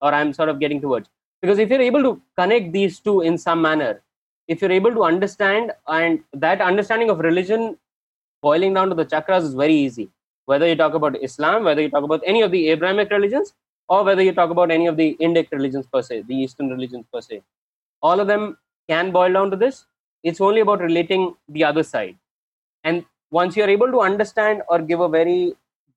or 0.01 0.15
I'm 0.15 0.33
sort 0.33 0.49
of 0.49 0.61
getting 0.61 0.81
towards. 0.81 1.09
Because 1.43 1.59
if 1.59 1.69
you're 1.69 1.83
able 1.83 2.03
to 2.03 2.23
connect 2.39 2.73
these 2.73 3.01
two 3.01 3.21
in 3.21 3.37
some 3.37 3.61
manner, 3.61 4.01
if 4.49 4.63
you're 4.63 4.73
able 4.73 4.93
to 4.93 5.05
understand 5.05 5.73
and 5.89 6.23
that 6.33 6.61
understanding 6.61 7.11
of 7.11 7.19
religion 7.19 7.77
boiling 8.41 8.75
down 8.75 8.89
to 8.89 8.95
the 8.95 9.05
chakras 9.05 9.43
is 9.43 9.55
very 9.55 9.75
easy. 9.75 10.09
Whether 10.47 10.69
you 10.69 10.77
talk 10.77 10.95
about 10.95 11.23
Islam, 11.23 11.65
whether 11.65 11.81
you 11.81 11.91
talk 11.91 12.05
about 12.05 12.23
any 12.27 12.43
of 12.43 12.51
the 12.51 12.69
Abrahamic 12.69 13.11
religions, 13.11 13.55
or 13.89 14.05
whether 14.05 14.23
you 14.23 14.33
talk 14.33 14.51
about 14.51 14.71
any 14.71 14.87
of 14.87 14.97
the 14.97 15.17
Indic 15.21 15.51
religions 15.53 15.87
per 15.93 16.03
se, 16.03 16.23
the 16.29 16.35
Eastern 16.35 16.69
religions 16.69 17.05
per 17.13 17.21
se, 17.21 17.43
all 18.03 18.21
of 18.21 18.27
them 18.27 18.59
can 18.89 19.11
boil 19.11 19.33
down 19.33 19.51
to 19.51 19.57
this. 19.57 19.87
It's 20.23 20.41
only 20.41 20.61
about 20.61 20.81
relating 20.81 21.35
the 21.49 21.65
other 21.65 21.83
side. 21.83 22.17
And 22.83 23.05
once 23.31 23.57
you're 23.57 23.69
able 23.69 23.91
to 23.91 24.01
understand 24.01 24.63
or 24.69 24.79
give 24.81 25.01
a 25.01 25.09
very 25.09 25.55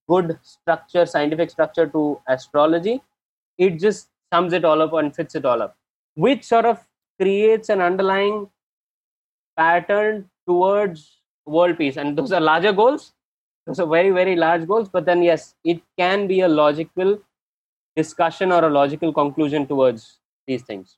good 0.08 0.38
structure, 0.42 1.06
scientific 1.06 1.50
structure 1.50 1.88
to 1.88 2.20
astrology, 2.28 3.02
it 3.58 3.80
just 3.80 4.10
sums 4.34 4.54
it 4.54 4.66
all 4.66 4.82
up 4.82 4.94
and 4.94 5.16
fits 5.16 5.36
it 5.36 5.46
all 5.46 5.62
up, 5.62 5.76
which 6.16 6.44
sort 6.44 6.66
of 6.66 6.86
creates 7.20 7.70
an 7.70 7.82
underlying 7.82 8.50
pattern 9.58 10.30
towards 10.48 11.20
world 11.46 11.78
peace. 11.78 11.98
And 11.98 12.18
those 12.18 12.32
are 12.32 12.42
larger 12.42 12.74
goals. 12.74 13.14
Are 13.68 13.86
very, 13.86 14.12
very 14.12 14.36
large 14.36 14.68
goals. 14.68 14.90
But 14.90 15.06
then, 15.06 15.22
yes, 15.24 15.56
it 15.64 15.82
can 15.98 16.28
be 16.28 16.40
a 16.42 16.48
logical 16.48 17.20
discussion 17.96 18.52
or 18.52 18.64
a 18.64 18.70
logical 18.70 19.12
conclusion 19.12 19.68
towards 19.68 20.20
these 20.46 20.62
things. 20.64 20.98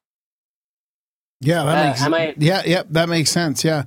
Yeah, 1.41 1.63
that 1.63 1.77
Uh, 1.77 1.87
makes 1.87 2.01
am 2.03 2.13
I- 2.13 2.35
yeah, 2.37 2.61
yeah, 2.65 2.83
that 2.89 3.09
makes 3.09 3.31
sense. 3.31 3.63
Yeah. 3.63 3.83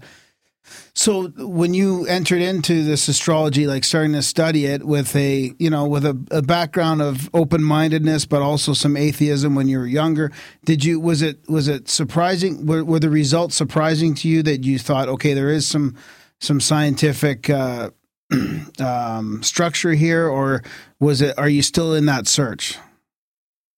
So 0.95 1.29
when 1.37 1.75
you 1.75 2.07
entered 2.07 2.41
into 2.41 2.85
this 2.85 3.09
astrology, 3.09 3.67
like 3.67 3.85
starting 3.85 4.13
to 4.13 4.23
study 4.23 4.65
it 4.65 4.85
with 4.85 5.15
a 5.17 5.53
you 5.59 5.69
know 5.69 5.87
with 5.87 6.05
a, 6.07 6.17
a 6.31 6.41
background 6.41 7.03
of 7.03 7.29
open 7.35 7.63
mindedness, 7.63 8.27
but 8.27 8.43
also 8.43 8.73
some 8.73 8.97
atheism 8.97 9.55
when 9.55 9.69
you 9.69 9.79
were 9.79 9.87
younger, 9.87 10.31
did 10.65 10.85
you 10.85 11.01
was 11.01 11.21
it 11.21 11.39
was 11.49 11.67
it 11.69 11.89
surprising? 11.89 12.65
Were, 12.65 12.85
were 12.85 13.01
the 13.01 13.11
results 13.11 13.55
surprising 13.57 14.15
to 14.17 14.29
you 14.29 14.43
that 14.45 14.65
you 14.65 14.79
thought, 14.79 15.09
okay, 15.09 15.35
there 15.35 15.51
is 15.51 15.67
some 15.67 15.97
some 16.41 16.61
scientific 16.61 17.51
uh, 17.51 17.91
um, 18.81 19.43
structure 19.43 19.93
here, 19.93 20.29
or 20.29 20.63
was 21.01 21.21
it? 21.23 21.39
Are 21.39 21.49
you 21.49 21.63
still 21.63 21.95
in 21.95 22.07
that 22.07 22.27
search 22.27 22.79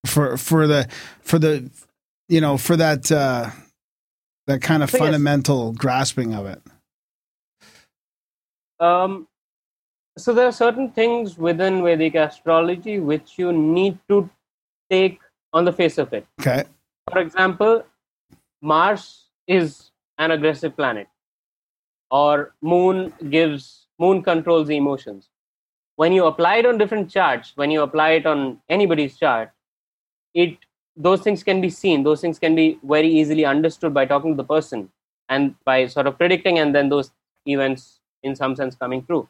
for 0.07 0.37
for 0.37 0.67
the 0.67 0.89
for 1.21 1.39
the 1.39 1.71
you 2.29 2.41
know 2.41 2.57
for 2.59 2.77
that 2.77 3.11
uh, 3.11 3.51
that 4.47 4.63
kind 4.63 4.83
of 4.83 4.91
So, 4.91 4.99
yes. 4.99 5.05
fundamental 5.05 5.73
grasping 5.73 6.35
of 6.35 6.47
it? 6.47 6.63
um, 8.81 9.27
so 10.19 10.33
there 10.33 10.47
are 10.47 10.53
certain 10.53 10.91
things 10.91 11.39
within 11.39 11.83
Vedic 11.83 12.15
astrology 12.15 13.01
which 13.01 13.39
you 13.39 13.53
need 13.53 13.99
to 14.09 14.29
take 14.91 15.21
on 15.53 15.65
the 15.65 15.73
face 15.73 15.99
of 15.99 16.13
it. 16.13 16.27
Okay. 16.41 16.65
For 17.11 17.19
example, 17.21 17.85
Mars 18.63 19.25
is 19.47 19.91
an 20.19 20.31
aggressive 20.31 20.77
planet, 20.77 21.09
or 22.11 22.55
Moon 22.63 23.13
gives 23.31 23.84
Moon 23.99 24.23
controls 24.23 24.69
the 24.69 24.77
emotions. 24.77 25.29
When 25.97 26.13
you 26.13 26.27
apply 26.27 26.57
it 26.57 26.67
on 26.67 26.79
different 26.79 27.11
charts, 27.11 27.53
when 27.55 27.71
you 27.71 27.83
apply 27.83 28.11
it 28.13 28.27
on 28.27 28.61
anybody's 28.69 29.17
chart, 29.17 29.53
it 30.35 30.57
those 30.97 31.23
things 31.23 31.43
can 31.43 31.61
be 31.61 31.71
seen. 31.71 32.03
Those 32.05 32.21
things 32.21 32.39
can 32.39 32.55
be 32.55 32.79
very 32.85 33.09
easily 33.09 33.45
understood 33.45 33.93
by 33.93 34.07
talking 34.07 34.33
to 34.33 34.37
the 34.37 34.45
person 34.45 34.91
and 35.29 35.55
by 35.65 35.87
sort 35.87 36.07
of 36.07 36.19
predicting, 36.19 36.59
and 36.59 36.75
then 36.75 36.89
those 36.89 37.11
events, 37.47 38.01
in 38.23 38.35
some 38.37 38.55
sense, 38.55 38.75
coming 38.75 39.05
true. 39.05 39.29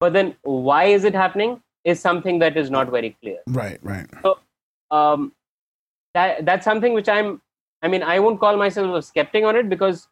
But 0.00 0.12
then, 0.12 0.36
why 0.42 0.84
is 0.84 1.04
it 1.04 1.14
happening? 1.14 1.60
Is 1.84 2.00
something 2.00 2.38
that 2.40 2.56
is 2.56 2.70
not 2.70 2.90
very 2.90 3.16
clear 3.22 3.38
Right. 3.46 3.78
Right. 3.82 4.06
um, 4.90 5.32
that 6.14 6.44
that's 6.44 6.64
something 6.64 6.92
which 6.92 7.08
I'm. 7.08 7.40
I 7.82 7.88
mean, 7.88 8.02
I 8.02 8.18
won't 8.18 8.40
call 8.40 8.56
myself 8.56 8.94
a 8.94 9.02
skeptic 9.02 9.44
on 9.44 9.56
it 9.56 9.68
because 9.68 10.08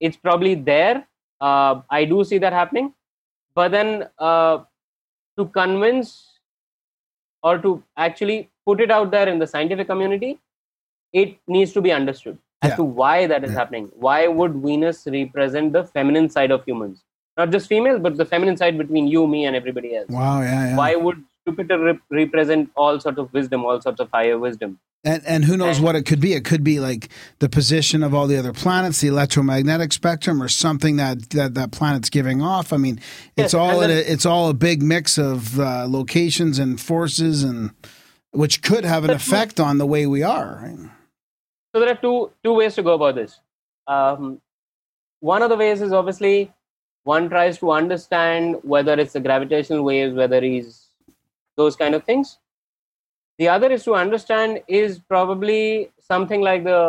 it's 0.00 0.16
probably 0.16 0.54
there. 0.54 1.06
Uh, 1.40 1.82
I 1.90 2.04
do 2.06 2.24
see 2.24 2.38
that 2.38 2.52
happening, 2.52 2.94
but 3.54 3.70
then 3.70 4.08
uh, 4.18 4.58
to 5.38 5.46
convince 5.46 6.28
or 7.42 7.58
to 7.58 7.82
actually 7.96 8.50
put 8.66 8.80
it 8.80 8.90
out 8.90 9.10
there 9.10 9.28
in 9.28 9.38
the 9.38 9.46
scientific 9.46 9.86
community, 9.88 10.38
it 11.12 11.36
needs 11.46 11.72
to 11.72 11.80
be 11.82 11.92
understood 11.92 12.38
as 12.62 12.70
Yeah. 12.70 12.76
to 12.76 12.84
why 12.84 13.26
that 13.26 13.44
is 13.44 13.52
Yeah. 13.52 13.58
happening. 13.58 13.90
Why 14.06 14.28
would 14.28 14.54
Venus 14.66 15.06
represent 15.06 15.72
the 15.72 15.84
feminine 15.84 16.28
side 16.30 16.50
of 16.50 16.64
humans? 16.64 17.02
Not 17.36 17.50
just 17.50 17.66
females, 17.68 18.00
but 18.00 18.16
the 18.16 18.24
feminine 18.24 18.56
side 18.56 18.76
between 18.78 19.06
you, 19.08 19.26
me, 19.26 19.46
and 19.46 19.56
everybody 19.56 19.96
else 19.96 20.08
Wow. 20.10 20.40
Yeah. 20.42 20.66
yeah. 20.68 20.76
why 20.76 20.94
would 20.94 21.22
jupiter 21.46 21.78
rep- 21.78 22.00
represent 22.10 22.70
all 22.76 22.98
sorts 23.00 23.18
of 23.18 23.32
wisdom 23.32 23.64
all 23.64 23.80
sorts 23.80 24.00
of 24.00 24.08
higher 24.12 24.38
wisdom 24.38 24.78
And 25.04 25.22
and 25.26 25.44
who 25.44 25.56
knows 25.56 25.76
And- 25.78 25.84
what 25.86 25.96
it 25.96 26.04
could 26.06 26.20
be? 26.20 26.32
It 26.34 26.44
could 26.44 26.62
be 26.62 26.78
like 26.78 27.08
the 27.40 27.48
position 27.48 28.04
of 28.04 28.14
all 28.14 28.28
the 28.28 28.38
other 28.38 28.52
planets, 28.52 29.00
the 29.00 29.08
electromagnetic 29.08 29.92
spectrum, 29.92 30.40
or 30.40 30.48
something 30.48 30.94
that 30.98 31.30
that, 31.30 31.54
that 31.54 31.72
planet's 31.72 32.08
giving 32.08 32.40
off. 32.40 32.72
I 32.72 32.76
mean, 32.76 32.96
it's 33.36 33.52
Yes, 33.52 33.54
all 33.54 33.80
then- 33.80 33.90
a, 33.90 33.94
it's 34.14 34.24
all 34.24 34.48
a 34.48 34.54
big 34.54 34.80
mix 34.80 35.18
of 35.18 35.58
uh, 35.58 35.86
locations 35.88 36.60
and 36.60 36.80
forces, 36.80 37.42
and 37.42 37.70
which 38.30 38.62
could 38.62 38.84
have 38.84 39.02
an 39.04 39.10
effect 39.10 39.58
on 39.58 39.78
the 39.78 39.86
way 39.86 40.06
we 40.06 40.22
are. 40.22 40.60
Right? 40.62 40.78
so 41.74 41.80
there 41.80 41.90
are 41.94 42.00
two 42.06 42.30
two 42.44 42.54
ways 42.60 42.74
to 42.76 42.82
go 42.88 42.92
about 42.94 43.14
this 43.16 43.40
um, 43.88 44.40
one 45.20 45.42
of 45.42 45.48
the 45.50 45.56
ways 45.56 45.80
is 45.82 45.92
obviously 45.92 46.52
one 47.04 47.28
tries 47.28 47.58
to 47.58 47.72
understand 47.72 48.56
whether 48.62 48.94
it's 49.00 49.14
the 49.14 49.20
gravitational 49.28 49.82
waves 49.82 50.14
whether 50.14 50.36
it's 50.36 50.81
those 51.62 51.76
kind 51.82 51.94
of 52.00 52.04
things 52.12 52.38
the 53.42 53.48
other 53.56 53.70
is 53.76 53.84
to 53.88 53.94
understand 54.04 54.60
is 54.80 54.98
probably 55.14 55.90
something 56.12 56.42
like 56.48 56.64
the 56.64 56.80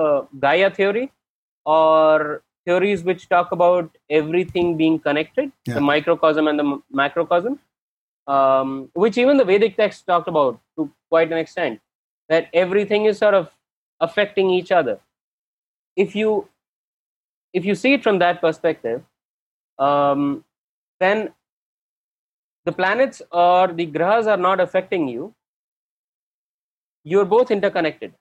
gaia 0.45 0.69
theory 0.79 1.05
or 1.65 2.41
theories 2.65 3.03
which 3.09 3.27
talk 3.29 3.51
about 3.57 3.89
everything 4.21 4.75
being 4.81 4.97
connected 5.07 5.51
Yeah. 5.67 5.75
the 5.75 5.85
microcosm 5.91 6.47
and 6.51 6.59
the 6.63 6.67
macrocosm 7.01 7.59
um, 8.27 8.89
which 9.03 9.17
even 9.17 9.37
the 9.37 9.45
vedic 9.45 9.75
texts 9.77 10.03
talked 10.11 10.29
about 10.33 10.59
to 10.77 10.89
quite 11.09 11.31
an 11.31 11.37
extent 11.45 11.81
that 12.29 12.47
everything 12.53 13.05
is 13.05 13.17
sort 13.17 13.33
of 13.39 13.49
affecting 13.99 14.49
each 14.59 14.71
other 14.81 14.99
if 16.05 16.15
you 16.21 16.29
if 17.53 17.65
you 17.69 17.75
see 17.75 17.93
it 17.93 18.03
from 18.03 18.19
that 18.19 18.39
perspective 18.41 19.01
um, 19.87 20.43
then 20.99 21.29
the 22.65 22.71
planets 22.71 23.21
or 23.31 23.67
the 23.67 23.87
grahas 23.87 24.27
are 24.27 24.37
not 24.37 24.59
affecting 24.59 25.07
you. 25.07 25.33
You're 27.03 27.25
both 27.25 27.51
interconnected. 27.51 28.13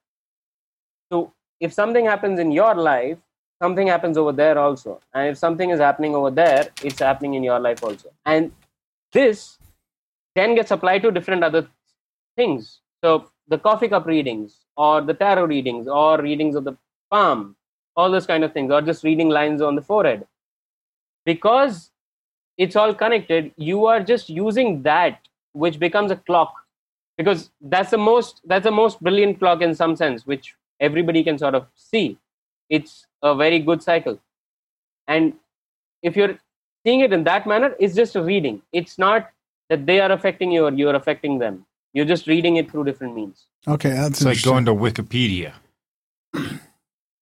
So 1.10 1.32
if 1.60 1.72
something 1.72 2.04
happens 2.04 2.40
in 2.40 2.50
your 2.52 2.74
life 2.74 3.18
something 3.62 3.86
happens 3.86 4.18
over 4.18 4.32
there 4.32 4.58
also. 4.58 5.00
And 5.14 5.28
if 5.28 5.38
something 5.38 5.70
is 5.70 5.78
happening 5.78 6.16
over 6.16 6.30
there 6.30 6.68
it's 6.82 6.98
happening 6.98 7.34
in 7.34 7.44
your 7.44 7.60
life 7.60 7.84
also. 7.84 8.10
And 8.26 8.52
this 9.12 9.58
then 10.34 10.54
gets 10.56 10.70
applied 10.70 11.02
to 11.02 11.12
different 11.12 11.44
other 11.44 11.68
things. 12.36 12.80
So 13.04 13.30
the 13.46 13.58
coffee 13.58 13.88
cup 13.88 14.06
readings 14.06 14.56
or 14.76 15.00
the 15.02 15.14
tarot 15.14 15.44
readings 15.44 15.86
or 15.86 16.20
readings 16.20 16.56
of 16.56 16.64
the 16.64 16.76
palm 17.10 17.56
all 17.96 18.10
those 18.10 18.26
kind 18.26 18.42
of 18.42 18.52
things 18.52 18.72
or 18.72 18.80
just 18.80 19.04
reading 19.04 19.28
lines 19.28 19.60
on 19.60 19.76
the 19.76 19.82
forehead. 19.82 20.26
Because 21.24 21.91
it's 22.58 22.76
all 22.76 22.94
connected 22.94 23.52
you 23.56 23.86
are 23.86 24.02
just 24.02 24.28
using 24.28 24.82
that 24.82 25.18
which 25.52 25.78
becomes 25.78 26.10
a 26.10 26.16
clock 26.16 26.54
because 27.16 27.50
that's 27.60 27.90
the 27.90 27.98
most 27.98 28.40
that's 28.44 28.64
the 28.64 28.70
most 28.70 29.00
brilliant 29.02 29.38
clock 29.38 29.62
in 29.62 29.74
some 29.74 29.96
sense 29.96 30.26
which 30.26 30.54
everybody 30.80 31.22
can 31.24 31.38
sort 31.38 31.54
of 31.54 31.66
see 31.74 32.18
it's 32.68 33.06
a 33.22 33.34
very 33.34 33.58
good 33.58 33.82
cycle 33.82 34.18
and 35.08 35.32
if 36.02 36.16
you're 36.16 36.38
seeing 36.84 37.00
it 37.00 37.12
in 37.12 37.24
that 37.24 37.46
manner 37.46 37.74
it's 37.78 37.94
just 37.94 38.16
a 38.16 38.22
reading 38.22 38.60
it's 38.72 38.98
not 38.98 39.30
that 39.68 39.86
they 39.86 40.00
are 40.00 40.12
affecting 40.12 40.50
you 40.50 40.64
or 40.66 40.72
you're 40.72 40.94
affecting 40.94 41.38
them 41.38 41.64
you're 41.94 42.04
just 42.06 42.26
reading 42.26 42.56
it 42.56 42.70
through 42.70 42.84
different 42.84 43.14
means 43.14 43.46
Okay, 43.68 43.90
that's 43.90 44.20
It's 44.20 44.24
like 44.24 44.42
going 44.42 44.64
to 44.64 44.74
Wikipedia. 44.74 45.52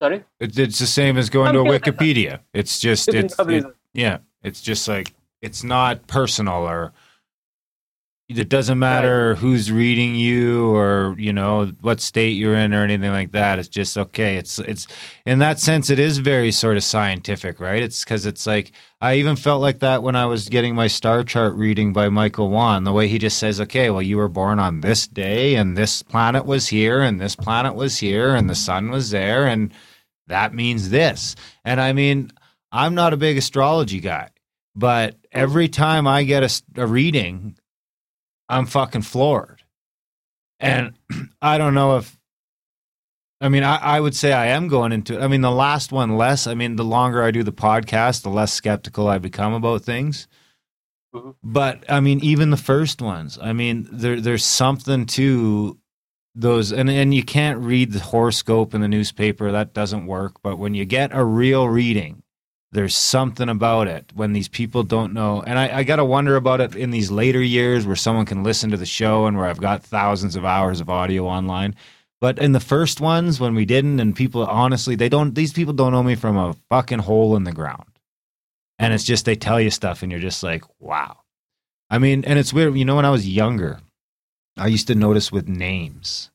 sorry 0.02 0.24
It, 0.38 0.58
it's 0.58 0.78
the 0.78 0.86
same 0.86 1.18
as 1.18 1.28
going 1.28 1.52
to 1.52 1.58
Something 1.58 1.72
like 1.72 1.84
that. 1.84 1.94
Wikipedia. 1.98 2.40
It's 2.54 2.80
just 2.80 3.08
it's 3.08 3.38
it, 3.38 3.66
yeah. 3.92 4.18
It's 4.42 4.62
just 4.62 4.88
like 4.88 5.12
it's 5.42 5.64
not 5.64 6.06
personal 6.06 6.68
or 6.68 6.92
it 8.38 8.48
doesn't 8.48 8.78
matter 8.78 9.34
who's 9.34 9.72
reading 9.72 10.14
you 10.14 10.72
or 10.72 11.16
you 11.18 11.32
know 11.32 11.72
what 11.80 12.00
state 12.00 12.30
you're 12.30 12.54
in 12.54 12.72
or 12.72 12.84
anything 12.84 13.10
like 13.10 13.32
that. 13.32 13.58
It's 13.58 13.68
just 13.68 13.98
okay 13.98 14.36
it's 14.36 14.60
it's 14.60 14.86
in 15.26 15.40
that 15.40 15.58
sense 15.58 15.90
it 15.90 15.98
is 15.98 16.18
very 16.18 16.52
sort 16.52 16.76
of 16.76 16.84
scientific 16.84 17.58
right? 17.58 17.82
It's 17.82 18.04
because 18.04 18.26
it's 18.26 18.46
like 18.46 18.70
i 19.00 19.14
even 19.14 19.34
felt 19.34 19.60
like 19.62 19.80
that 19.80 20.02
when 20.02 20.14
i 20.14 20.26
was 20.26 20.48
getting 20.48 20.74
my 20.74 20.86
star 20.86 21.24
chart 21.24 21.54
reading 21.54 21.92
by 21.92 22.08
michael 22.08 22.50
wan 22.50 22.84
the 22.84 22.92
way 22.92 23.08
he 23.08 23.18
just 23.18 23.38
says 23.38 23.60
okay 23.60 23.90
well 23.90 24.02
you 24.02 24.16
were 24.16 24.28
born 24.28 24.58
on 24.58 24.80
this 24.80 25.08
day 25.08 25.54
and 25.54 25.76
this 25.76 26.02
planet 26.02 26.44
was 26.44 26.68
here 26.68 27.00
and 27.00 27.20
this 27.20 27.34
planet 27.34 27.74
was 27.74 27.98
here 27.98 28.34
and 28.34 28.48
the 28.48 28.54
sun 28.54 28.90
was 28.90 29.10
there 29.10 29.46
and 29.46 29.72
that 30.26 30.54
means 30.54 30.90
this. 30.90 31.34
And 31.64 31.80
i 31.80 31.92
mean 31.92 32.30
i'm 32.70 32.94
not 32.94 33.12
a 33.12 33.16
big 33.16 33.38
astrology 33.38 34.00
guy 34.00 34.28
but 34.74 35.16
every 35.32 35.68
time 35.68 36.06
i 36.06 36.22
get 36.22 36.62
a 36.76 36.86
reading 36.86 37.56
I'm 38.50 38.66
fucking 38.66 39.02
floored. 39.02 39.62
And 40.58 40.94
I 41.42 41.56
don't 41.56 41.72
know 41.72 41.96
if, 41.98 42.18
I 43.40 43.48
mean, 43.48 43.62
I, 43.62 43.76
I 43.76 44.00
would 44.00 44.14
say 44.14 44.32
I 44.32 44.46
am 44.48 44.68
going 44.68 44.92
into 44.92 45.14
it. 45.18 45.22
I 45.22 45.28
mean, 45.28 45.40
the 45.40 45.50
last 45.50 45.92
one 45.92 46.16
less. 46.16 46.46
I 46.46 46.54
mean, 46.54 46.76
the 46.76 46.84
longer 46.84 47.22
I 47.22 47.30
do 47.30 47.42
the 47.42 47.52
podcast, 47.52 48.22
the 48.22 48.28
less 48.28 48.52
skeptical 48.52 49.08
I 49.08 49.18
become 49.18 49.54
about 49.54 49.82
things. 49.82 50.26
Mhm. 51.14 51.36
But 51.42 51.84
I 51.88 52.00
mean, 52.00 52.20
even 52.22 52.50
the 52.50 52.56
first 52.58 53.00
ones, 53.00 53.38
I 53.40 53.52
mean, 53.52 53.88
there 53.90 54.20
there's 54.20 54.44
something 54.44 55.06
to 55.06 55.78
those, 56.34 56.70
and 56.70 56.90
and 56.90 57.14
you 57.14 57.22
can't 57.22 57.60
read 57.60 57.92
the 57.92 58.00
horoscope 58.00 58.74
in 58.74 58.80
the 58.82 58.88
newspaper. 58.88 59.50
That 59.50 59.72
doesn't 59.72 60.06
work. 60.06 60.42
But 60.42 60.58
when 60.58 60.74
you 60.74 60.84
get 60.84 61.10
a 61.14 61.24
real 61.24 61.68
reading, 61.68 62.22
there's 62.72 62.96
something 62.96 63.48
about 63.48 63.88
it 63.88 64.12
when 64.14 64.32
these 64.32 64.48
people 64.48 64.82
don't 64.82 65.12
know. 65.12 65.42
And 65.42 65.58
I, 65.58 65.78
I 65.78 65.82
got 65.82 65.96
to 65.96 66.04
wonder 66.04 66.36
about 66.36 66.60
it 66.60 66.76
in 66.76 66.90
these 66.90 67.10
later 67.10 67.42
years 67.42 67.86
where 67.86 67.96
someone 67.96 68.26
can 68.26 68.44
listen 68.44 68.70
to 68.70 68.76
the 68.76 68.86
show 68.86 69.26
and 69.26 69.36
where 69.36 69.46
I've 69.46 69.60
got 69.60 69.82
thousands 69.82 70.36
of 70.36 70.44
hours 70.44 70.80
of 70.80 70.88
audio 70.88 71.26
online. 71.26 71.74
But 72.20 72.38
in 72.38 72.52
the 72.52 72.60
first 72.60 73.00
ones, 73.00 73.40
when 73.40 73.54
we 73.54 73.64
didn't, 73.64 73.98
and 73.98 74.14
people 74.14 74.46
honestly, 74.46 74.94
they 74.94 75.08
don't, 75.08 75.34
these 75.34 75.52
people 75.52 75.72
don't 75.72 75.92
know 75.92 76.02
me 76.02 76.14
from 76.14 76.36
a 76.36 76.54
fucking 76.68 77.00
hole 77.00 77.34
in 77.34 77.44
the 77.44 77.52
ground. 77.52 77.86
And 78.78 78.94
it's 78.94 79.04
just, 79.04 79.24
they 79.24 79.36
tell 79.36 79.60
you 79.60 79.70
stuff 79.70 80.02
and 80.02 80.12
you're 80.12 80.20
just 80.20 80.42
like, 80.42 80.62
wow. 80.78 81.18
I 81.88 81.98
mean, 81.98 82.24
and 82.24 82.38
it's 82.38 82.52
weird. 82.52 82.76
You 82.76 82.84
know, 82.84 82.96
when 82.96 83.04
I 83.04 83.10
was 83.10 83.28
younger, 83.28 83.80
I 84.56 84.68
used 84.68 84.86
to 84.86 84.94
notice 84.94 85.32
with 85.32 85.48
names 85.48 86.30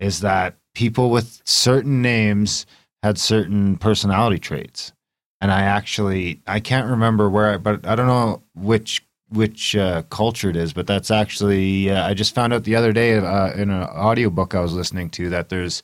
is 0.00 0.20
that 0.20 0.56
people 0.74 1.10
with 1.10 1.40
certain 1.44 2.02
names 2.02 2.66
had 3.02 3.16
certain 3.18 3.76
personality 3.76 4.38
traits 4.38 4.92
and 5.40 5.50
I 5.52 5.62
actually 5.62 6.40
I 6.46 6.60
can't 6.60 6.88
remember 6.88 7.28
where, 7.30 7.54
I, 7.54 7.56
but 7.58 7.86
I 7.86 7.94
don't 7.94 8.06
know 8.06 8.42
which 8.54 9.04
which 9.30 9.76
uh, 9.76 10.02
culture 10.10 10.48
it 10.50 10.56
is. 10.56 10.72
But 10.72 10.86
that's 10.86 11.10
actually 11.10 11.90
uh, 11.90 12.06
I 12.06 12.14
just 12.14 12.34
found 12.34 12.52
out 12.52 12.64
the 12.64 12.76
other 12.76 12.92
day 12.92 13.16
uh, 13.16 13.52
in 13.52 13.70
an 13.70 13.82
audiobook 13.84 14.54
I 14.54 14.60
was 14.60 14.72
listening 14.72 15.10
to 15.10 15.28
that 15.30 15.48
there's 15.48 15.82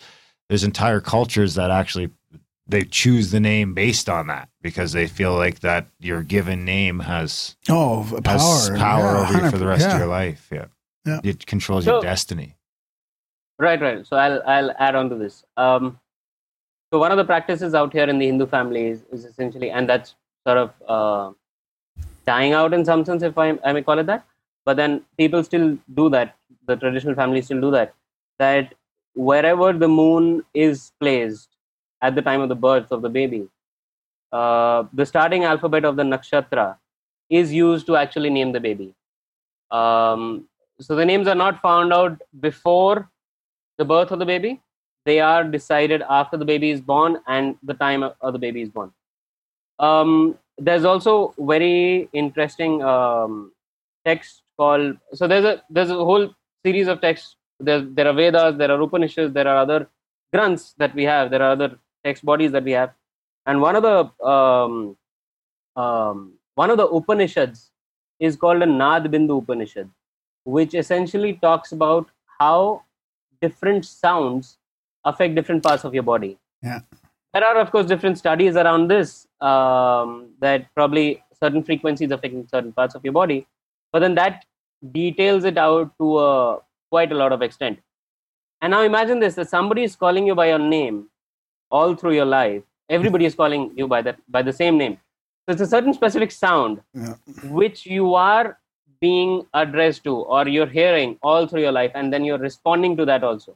there's 0.48 0.64
entire 0.64 1.00
cultures 1.00 1.54
that 1.54 1.70
actually 1.70 2.10
they 2.66 2.82
choose 2.82 3.30
the 3.30 3.40
name 3.40 3.74
based 3.74 4.08
on 4.08 4.26
that 4.28 4.48
because 4.62 4.92
they 4.92 5.06
feel 5.06 5.34
like 5.36 5.60
that 5.60 5.86
your 6.00 6.22
given 6.22 6.64
name 6.64 7.00
has 7.00 7.56
Oh, 7.68 8.06
power, 8.24 8.38
has 8.38 8.70
power 8.70 9.02
Yeah, 9.14 9.20
over 9.28 9.44
you 9.44 9.50
for 9.50 9.58
the 9.58 9.66
rest 9.66 9.82
yeah. 9.86 9.92
of 9.92 9.98
your 9.98 10.08
life. 10.08 10.48
Yeah, 10.50 10.64
Yeah. 11.04 11.20
it 11.22 11.44
controls 11.46 11.84
So- 11.84 11.94
your 11.94 12.02
destiny. 12.02 12.56
Right, 13.58 13.80
right. 13.80 14.04
So 14.06 14.16
I'll 14.16 14.42
I'll 14.46 14.72
add 14.78 14.94
on 14.96 15.10
to 15.10 15.14
this. 15.16 15.44
Um, 15.56 16.00
so 16.94 16.98
one 17.00 17.10
of 17.10 17.16
the 17.16 17.24
practices 17.24 17.74
out 17.74 17.92
here 17.92 18.08
in 18.08 18.20
the 18.20 18.26
Hindu 18.26 18.46
families 18.46 19.02
is 19.10 19.24
essentially, 19.24 19.68
and 19.68 19.88
that's 19.88 20.14
sort 20.46 20.58
of 20.58 20.70
uh, 20.88 21.32
dying 22.24 22.52
out 22.52 22.72
in 22.72 22.84
some 22.84 23.04
sense, 23.04 23.24
if 23.24 23.36
I, 23.36 23.58
I 23.64 23.72
may 23.72 23.82
call 23.82 23.98
it 23.98 24.06
that. 24.06 24.24
But 24.64 24.76
then 24.76 25.02
people 25.18 25.42
still 25.42 25.76
do 25.92 26.08
that. 26.10 26.36
The 26.68 26.76
traditional 26.76 27.16
families 27.16 27.46
still 27.46 27.60
do 27.60 27.72
that. 27.72 27.96
That 28.38 28.74
wherever 29.16 29.72
the 29.72 29.88
moon 29.88 30.44
is 30.54 30.92
placed 31.00 31.48
at 32.00 32.14
the 32.14 32.22
time 32.22 32.40
of 32.40 32.48
the 32.48 32.54
birth 32.54 32.92
of 32.92 33.02
the 33.02 33.08
baby, 33.08 33.48
uh, 34.30 34.84
the 34.92 35.04
starting 35.04 35.42
alphabet 35.42 35.84
of 35.84 35.96
the 35.96 36.04
nakshatra 36.04 36.76
is 37.28 37.52
used 37.52 37.86
to 37.86 37.96
actually 37.96 38.30
name 38.30 38.52
the 38.52 38.60
baby. 38.60 38.94
Um, 39.72 40.46
so 40.78 40.94
the 40.94 41.04
names 41.04 41.26
are 41.26 41.34
not 41.34 41.60
found 41.60 41.92
out 41.92 42.22
before 42.38 43.10
the 43.78 43.84
birth 43.84 44.12
of 44.12 44.20
the 44.20 44.26
baby 44.26 44.60
they 45.04 45.20
are 45.20 45.44
decided 45.44 46.02
after 46.08 46.36
the 46.36 46.44
baby 46.44 46.70
is 46.70 46.80
born 46.80 47.18
and 47.26 47.56
the 47.62 47.74
time 47.74 48.02
of 48.02 48.32
the 48.32 48.38
baby 48.38 48.62
is 48.62 48.68
born. 48.68 48.92
Um, 49.78 50.38
there's 50.58 50.84
also 50.84 51.34
very 51.38 52.08
interesting 52.12 52.82
um, 52.82 53.52
text 54.04 54.42
called 54.56 54.96
so 55.12 55.26
there's 55.26 55.44
a 55.44 55.62
there's 55.68 55.90
a 55.90 55.94
whole 55.94 56.30
series 56.64 56.88
of 56.88 57.00
texts. 57.00 57.36
There, 57.60 57.80
there 57.80 58.08
are 58.08 58.12
vedas 58.12 58.56
there 58.58 58.70
are 58.70 58.80
upanishads 58.80 59.32
there 59.32 59.46
are 59.46 59.56
other 59.56 59.88
granths 60.32 60.74
that 60.78 60.92
we 60.94 61.04
have 61.04 61.30
there 61.30 61.40
are 61.40 61.52
other 61.52 61.78
text 62.04 62.24
bodies 62.24 62.52
that 62.52 62.64
we 62.64 62.72
have. 62.72 62.92
And 63.46 63.60
one 63.60 63.76
of 63.76 63.82
the 63.82 64.26
um, 64.26 64.96
um, 65.76 66.34
one 66.54 66.70
of 66.70 66.76
the 66.76 66.86
upanishads 66.86 67.70
is 68.20 68.36
called 68.36 68.62
a 68.62 68.66
nad 68.66 69.04
bindu 69.04 69.42
upanishad 69.42 69.90
which 70.44 70.74
essentially 70.74 71.34
talks 71.34 71.72
about 71.72 72.06
how 72.38 72.82
different 73.40 73.84
sounds 73.84 74.58
affect 75.04 75.34
different 75.34 75.62
parts 75.62 75.84
of 75.84 75.94
your 75.94 76.02
body. 76.02 76.38
Yeah. 76.62 76.80
There 77.32 77.44
are, 77.44 77.58
of 77.58 77.70
course, 77.72 77.86
different 77.86 78.16
studies 78.18 78.56
around 78.56 78.88
this 78.88 79.26
um, 79.40 80.30
that 80.40 80.72
probably 80.74 81.22
certain 81.40 81.62
frequencies 81.64 82.10
affecting 82.10 82.46
certain 82.48 82.72
parts 82.72 82.94
of 82.94 83.04
your 83.04 83.12
body, 83.12 83.46
but 83.92 83.98
then 84.00 84.14
that 84.14 84.44
details 84.92 85.44
it 85.44 85.58
out 85.58 85.92
to 85.98 86.18
a, 86.18 86.58
quite 86.90 87.10
a 87.12 87.14
lot 87.14 87.32
of 87.32 87.42
extent. 87.42 87.78
And 88.62 88.70
now 88.70 88.82
imagine 88.82 89.18
this: 89.20 89.34
that 89.34 89.48
somebody 89.50 89.82
is 89.82 89.96
calling 89.96 90.26
you 90.26 90.34
by 90.34 90.48
your 90.48 90.58
name 90.60 91.08
all 91.70 91.94
through 91.94 92.14
your 92.14 92.24
life. 92.24 92.62
Everybody 92.88 93.24
is 93.24 93.34
calling 93.34 93.72
you 93.76 93.88
by 93.88 94.00
that 94.02 94.18
by 94.28 94.42
the 94.42 94.52
same 94.52 94.78
name. 94.78 94.98
So 95.46 95.52
it's 95.52 95.60
a 95.60 95.66
certain 95.66 95.92
specific 95.92 96.30
sound 96.32 96.80
Yeah. 96.94 97.14
which 97.50 97.84
you 97.84 98.14
are 98.14 98.58
being 99.00 99.44
addressed 99.52 100.04
to 100.04 100.14
or 100.16 100.48
you're 100.48 100.66
hearing 100.66 101.18
all 101.22 101.46
through 101.46 101.60
your 101.60 101.72
life 101.72 101.90
and 101.94 102.12
then 102.12 102.24
you're 102.24 102.38
responding 102.38 102.96
to 102.96 103.04
that 103.04 103.22
also 103.22 103.54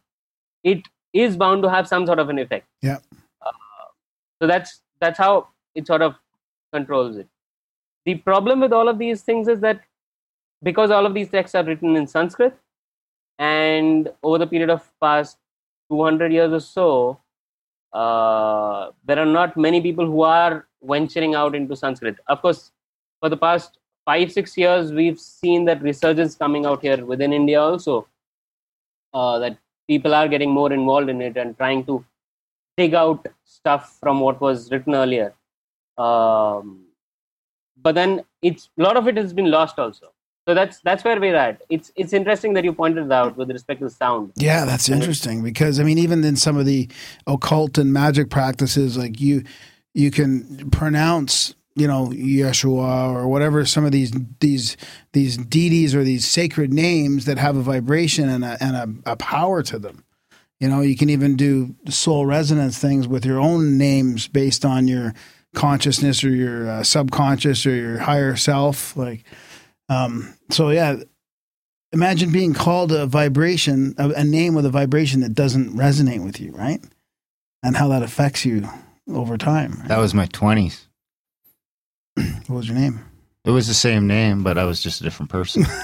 it 0.63 0.83
is 1.13 1.37
bound 1.37 1.63
to 1.63 1.71
have 1.71 1.89
some 1.89 2.07
sort 2.07 2.19
of 2.19 2.29
an 2.29 2.39
effect. 2.39 2.67
Yeah. 2.83 2.99
Uh, 3.45 3.53
so 4.41 4.47
that's 4.47 4.83
that's 5.01 5.19
how 5.19 5.49
it 5.75 5.87
sort 5.87 6.03
of 6.03 6.15
controls 6.73 7.17
it. 7.17 7.29
The 8.05 8.17
problem 8.17 8.61
with 8.61 8.73
all 8.73 8.89
of 8.89 8.99
these 8.99 9.23
things 9.23 9.49
is 9.49 9.61
that 9.61 9.81
because 10.63 10.91
all 10.91 11.07
of 11.07 11.15
these 11.15 11.29
texts 11.29 11.55
are 11.55 11.65
written 11.65 11.97
in 11.97 12.07
sanskrit 12.07 12.57
and 13.39 14.11
over 14.23 14.39
the 14.39 14.47
period 14.47 14.71
of 14.71 14.91
past 15.01 15.37
200 15.91 16.33
years 16.33 16.53
or 16.53 16.61
so 16.61 17.21
uh, 17.93 18.91
there 19.05 19.19
are 19.19 19.27
not 19.27 19.57
many 19.57 19.81
people 19.81 20.05
who 20.05 20.23
are 20.23 20.67
venturing 20.83 21.35
out 21.35 21.55
into 21.55 21.77
sanskrit. 21.77 22.17
Of 22.29 22.43
course 22.43 22.73
for 23.21 23.29
the 23.29 23.37
past 23.37 23.79
five 24.05 24.33
six 24.33 24.57
years 24.57 24.93
we've 24.93 25.21
seen 25.21 25.65
that 25.65 25.83
resurgence 25.83 26.35
coming 26.35 26.65
out 26.67 26.81
here 26.81 27.05
within 27.05 27.33
india 27.33 27.61
also 27.61 28.07
uh, 29.15 29.39
that 29.39 29.59
people 29.89 30.15
are 30.15 30.29
getting 30.29 30.51
more 30.51 30.73
involved 30.73 31.09
in 31.09 31.21
it 31.23 31.37
and 31.37 31.57
trying 31.57 31.85
to 31.87 32.05
dig 32.77 32.95
out 32.95 33.27
stuff 33.45 33.97
from 34.01 34.21
what 34.21 34.41
was 34.41 34.71
written 34.71 34.95
earlier. 34.95 35.35
Um, 35.97 36.85
but 37.81 37.95
then 37.95 38.25
it's 38.43 38.71
a 38.79 38.83
lot 38.83 38.97
of 38.97 39.09
it 39.09 39.17
has 39.17 39.33
been 39.33 39.51
lost 39.51 39.79
also. 39.79 40.13
So 40.49 40.55
that's 40.55 40.81
that's 40.81 41.05
where 41.05 41.21
we're 41.21 41.37
at. 41.37 41.61
It's 41.69 41.93
it's 41.95 42.15
interesting 42.15 42.55
that 42.55 42.65
you 42.65 42.73
pointed 42.73 43.05
it 43.05 43.13
out 43.13 43.37
with 43.37 43.51
respect 43.51 43.81
to 43.81 43.87
the 43.87 43.91
sound. 43.91 44.33
Yeah, 44.35 44.65
that's 44.65 44.89
interesting 44.89 45.43
because 45.43 45.79
I 45.79 45.85
mean, 45.85 45.99
even 45.99 46.25
in 46.25 46.37
some 46.37 46.57
of 46.57 46.65
the 46.65 46.89
occult 47.27 47.77
and 47.77 47.93
magic 47.93 48.31
practices, 48.31 48.97
like 48.97 49.21
you, 49.21 49.45
you 49.93 50.11
can 50.11 50.71
pronounce, 50.71 51.55
you 51.79 51.87
know, 51.87 52.09
Yeshua 52.09 53.15
or 53.15 53.29
whatever 53.29 53.65
some 53.65 53.85
of 53.85 53.93
these 53.93 54.13
these 54.41 54.77
these 55.13 55.37
deities 55.37 55.95
or 55.95 56.03
these 56.05 56.27
sacred 56.27 56.73
names 56.73 57.25
that 57.27 57.39
have 57.39 57.57
a 57.57 57.63
vibration 57.63 58.29
and 58.29 58.45
a 58.45 58.57
and 58.61 58.77
a, 59.07 59.13
a 59.13 59.17
power 59.17 59.63
to 59.63 59.79
them. 59.79 60.05
You 60.61 60.69
know, 60.69 60.81
you 60.81 60.97
can 60.97 61.09
even 61.09 61.37
do 61.37 61.77
soul 61.89 62.27
resonance 62.27 62.79
things 62.79 63.07
with 63.07 63.25
your 63.25 63.39
own 63.39 63.79
names 63.79 64.27
based 64.27 64.65
on 64.65 64.89
your 64.89 65.15
consciousness 65.55 66.25
or 66.25 66.31
your 66.31 66.69
uh, 66.69 66.83
subconscious 66.83 67.65
or 67.65 67.75
your 67.75 67.99
higher 67.99 68.35
self. 68.35 68.97
Like, 68.97 69.25
um, 69.89 70.35
so 70.51 70.71
yeah, 70.71 70.97
imagine 71.93 72.33
being 72.33 72.55
called 72.55 72.91
a 72.91 73.07
vibration, 73.07 73.95
a, 73.99 74.11
a 74.11 74.25
name 74.25 74.55
with 74.55 74.67
a 74.67 74.71
vibration 74.71 75.21
that 75.21 75.35
doesn't 75.35 75.75
resonate 75.77 76.25
with 76.25 76.41
you, 76.41 76.53
right? 76.53 76.81
And 77.63 77.77
how 77.77 77.89
that 77.89 78.03
affects 78.03 78.45
you 78.45 78.69
over 79.09 79.39
time. 79.39 79.75
right? 79.79 79.89
That 79.89 79.99
was 79.99 80.13
my 80.13 80.27
twenties. 80.27 80.88
What 82.47 82.57
was 82.57 82.69
your 82.69 82.77
name? 82.77 83.01
It 83.45 83.51
was 83.51 83.67
the 83.67 83.75
same 83.75 84.07
name, 84.07 84.43
but 84.43 84.59
I 84.59 84.65
was 84.65 84.81
just 84.81 85.01
a 85.01 85.05
different 85.05 85.31
person. 85.31 85.65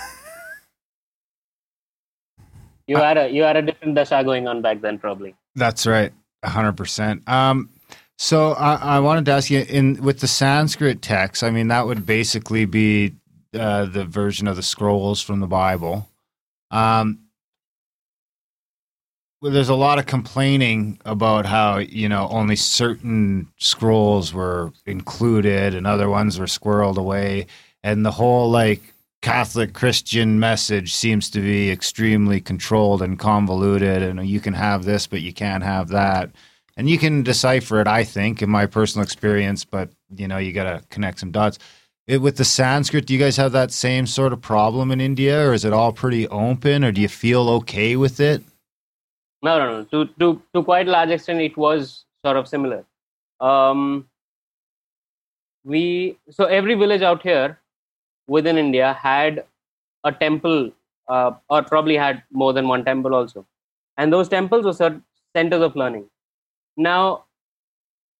you 2.86 2.96
had 2.96 3.16
a 3.16 3.30
you 3.30 3.42
had 3.42 3.56
a 3.56 3.62
different 3.62 3.94
dasha 3.94 4.22
going 4.24 4.46
on 4.46 4.62
back 4.62 4.80
then 4.80 4.98
probably 4.98 5.34
That's 5.54 5.86
right, 5.86 6.12
hundred 6.44 6.76
percent. 6.76 7.26
Um, 7.28 7.70
so 8.18 8.52
I, 8.52 8.74
I 8.74 9.00
wanted 9.00 9.24
to 9.26 9.32
ask 9.32 9.50
you 9.50 9.64
in 9.68 10.02
with 10.02 10.20
the 10.20 10.28
Sanskrit 10.28 11.02
text. 11.02 11.42
I 11.42 11.50
mean, 11.50 11.68
that 11.68 11.86
would 11.86 12.06
basically 12.06 12.64
be 12.64 13.14
uh, 13.54 13.86
the 13.86 14.04
version 14.04 14.46
of 14.46 14.56
the 14.56 14.62
scrolls 14.62 15.22
from 15.22 15.40
the 15.40 15.46
Bible. 15.46 16.08
Um, 16.70 17.20
well, 19.44 19.52
there's 19.52 19.68
a 19.68 19.74
lot 19.74 19.98
of 19.98 20.06
complaining 20.06 20.98
about 21.04 21.44
how 21.44 21.76
you 21.76 22.08
know 22.08 22.26
only 22.30 22.56
certain 22.56 23.46
scrolls 23.58 24.32
were 24.32 24.72
included 24.86 25.74
and 25.74 25.86
other 25.86 26.08
ones 26.08 26.38
were 26.38 26.46
squirreled 26.46 26.96
away, 26.96 27.46
and 27.82 28.06
the 28.06 28.10
whole 28.10 28.50
like 28.50 28.80
Catholic 29.20 29.74
Christian 29.74 30.40
message 30.40 30.94
seems 30.94 31.28
to 31.28 31.40
be 31.40 31.70
extremely 31.70 32.40
controlled 32.40 33.02
and 33.02 33.18
convoluted, 33.18 34.02
and 34.02 34.26
you 34.26 34.40
can 34.40 34.54
have 34.54 34.86
this, 34.86 35.06
but 35.06 35.20
you 35.20 35.34
can't 35.34 35.62
have 35.62 35.88
that, 35.88 36.30
and 36.78 36.88
you 36.88 36.96
can 36.96 37.22
decipher 37.22 37.82
it. 37.82 37.86
I 37.86 38.02
think, 38.02 38.40
in 38.40 38.48
my 38.48 38.64
personal 38.64 39.04
experience, 39.04 39.62
but 39.62 39.90
you 40.16 40.26
know, 40.26 40.38
you 40.38 40.54
got 40.54 40.72
to 40.72 40.86
connect 40.88 41.18
some 41.18 41.32
dots. 41.32 41.58
It, 42.06 42.22
with 42.22 42.38
the 42.38 42.46
Sanskrit, 42.46 43.04
do 43.04 43.12
you 43.12 43.20
guys 43.20 43.36
have 43.36 43.52
that 43.52 43.72
same 43.72 44.06
sort 44.06 44.32
of 44.32 44.40
problem 44.40 44.90
in 44.90 45.02
India, 45.02 45.46
or 45.46 45.52
is 45.52 45.66
it 45.66 45.74
all 45.74 45.92
pretty 45.92 46.26
open, 46.28 46.82
or 46.82 46.92
do 46.92 47.02
you 47.02 47.08
feel 47.08 47.50
okay 47.50 47.94
with 47.96 48.20
it? 48.20 48.42
No, 49.46 49.58
no, 49.58 49.66
no. 49.72 49.84
To 49.92 49.98
to 50.20 50.42
to 50.54 50.62
quite 50.64 50.86
large 50.86 51.10
extent, 51.10 51.40
it 51.40 51.56
was 51.56 52.04
sort 52.24 52.36
of 52.36 52.48
similar. 52.48 52.84
Um, 53.40 54.08
we 55.64 56.18
so 56.30 56.44
every 56.46 56.74
village 56.74 57.02
out 57.02 57.22
here 57.22 57.58
within 58.26 58.56
India 58.58 58.92
had 58.94 59.44
a 60.04 60.12
temple, 60.12 60.72
uh, 61.08 61.32
or 61.50 61.62
probably 61.62 61.96
had 61.96 62.22
more 62.32 62.52
than 62.52 62.68
one 62.68 62.84
temple 62.84 63.14
also, 63.14 63.44
and 63.98 64.12
those 64.12 64.28
temples 64.30 64.64
were 64.64 65.00
centers 65.36 65.62
of 65.62 65.76
learning. 65.76 66.06
Now, 66.76 67.24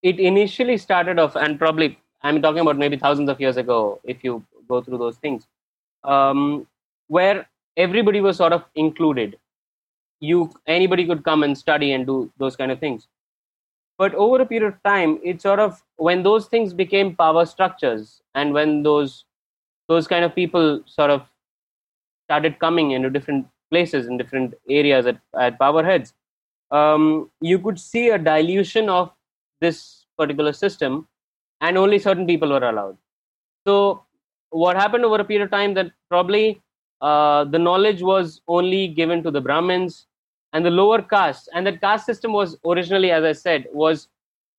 it 0.02 0.20
initially 0.20 0.76
started 0.78 1.18
off, 1.18 1.36
and 1.36 1.58
probably 1.58 1.98
I'm 2.22 2.42
talking 2.42 2.60
about 2.60 2.76
maybe 2.76 2.98
thousands 2.98 3.30
of 3.30 3.40
years 3.40 3.56
ago. 3.56 4.00
If 4.04 4.22
you 4.24 4.44
go 4.68 4.82
through 4.82 4.98
those 4.98 5.16
things, 5.16 5.46
um, 6.04 6.66
where 7.08 7.48
everybody 7.76 8.20
was 8.20 8.36
sort 8.36 8.52
of 8.52 8.64
included 8.74 9.38
you 10.20 10.50
anybody 10.66 11.06
could 11.06 11.24
come 11.24 11.42
and 11.42 11.56
study 11.56 11.92
and 11.92 12.06
do 12.06 12.32
those 12.38 12.56
kind 12.56 12.70
of 12.72 12.80
things. 12.80 13.08
But 13.98 14.14
over 14.14 14.42
a 14.42 14.46
period 14.46 14.72
of 14.72 14.82
time 14.82 15.18
it 15.22 15.40
sort 15.40 15.60
of 15.60 15.82
when 15.96 16.22
those 16.22 16.46
things 16.46 16.74
became 16.74 17.14
power 17.14 17.46
structures 17.46 18.22
and 18.34 18.52
when 18.52 18.82
those 18.82 19.24
those 19.88 20.08
kind 20.08 20.24
of 20.24 20.34
people 20.34 20.82
sort 20.86 21.10
of 21.10 21.22
started 22.24 22.58
coming 22.58 22.92
into 22.92 23.10
different 23.10 23.46
places 23.70 24.06
in 24.06 24.16
different 24.16 24.54
areas 24.68 25.06
at, 25.06 25.18
at 25.38 25.58
power 25.58 25.84
heads 25.84 26.14
um, 26.70 27.30
you 27.40 27.58
could 27.58 27.78
see 27.78 28.08
a 28.08 28.18
dilution 28.18 28.88
of 28.88 29.12
this 29.60 30.06
particular 30.18 30.52
system 30.52 31.06
and 31.60 31.78
only 31.78 31.98
certain 31.98 32.26
people 32.26 32.50
were 32.50 32.68
allowed. 32.68 32.96
So 33.66 34.02
what 34.50 34.76
happened 34.76 35.04
over 35.04 35.16
a 35.20 35.24
period 35.24 35.44
of 35.44 35.50
time 35.50 35.74
that 35.74 35.92
probably 36.08 36.60
uh, 37.04 37.44
the 37.44 37.58
knowledge 37.58 38.00
was 38.00 38.40
only 38.48 38.88
given 38.88 39.22
to 39.22 39.30
the 39.30 39.40
Brahmins 39.40 40.06
and 40.54 40.64
the 40.64 40.70
lower 40.70 41.02
caste. 41.02 41.50
And 41.52 41.66
that 41.66 41.80
caste 41.80 42.06
system 42.06 42.32
was 42.32 42.56
originally, 42.64 43.10
as 43.10 43.24
I 43.24 43.32
said, 43.32 43.66
was 43.72 44.08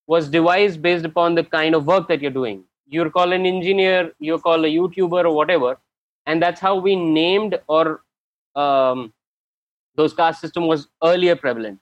was 0.08 0.30
devised 0.30 0.82
based 0.84 1.06
upon 1.06 1.34
the 1.34 1.44
kind 1.44 1.74
of 1.74 1.88
work 1.88 2.08
that 2.10 2.22
you're 2.22 2.38
doing. 2.40 2.64
You're 2.88 3.10
called 3.10 3.34
an 3.34 3.48
engineer, 3.48 4.12
you're 4.20 4.38
called 4.38 4.64
a 4.64 4.68
YouTuber 4.68 5.24
or 5.26 5.32
whatever, 5.36 5.80
and 6.28 6.44
that's 6.44 6.62
how 6.62 6.76
we 6.76 6.96
named 6.96 7.58
or 7.68 8.04
um, 8.56 9.12
those 9.96 10.14
caste 10.14 10.42
system 10.42 10.68
was 10.68 10.88
earlier 11.04 11.36
prevalent. 11.36 11.80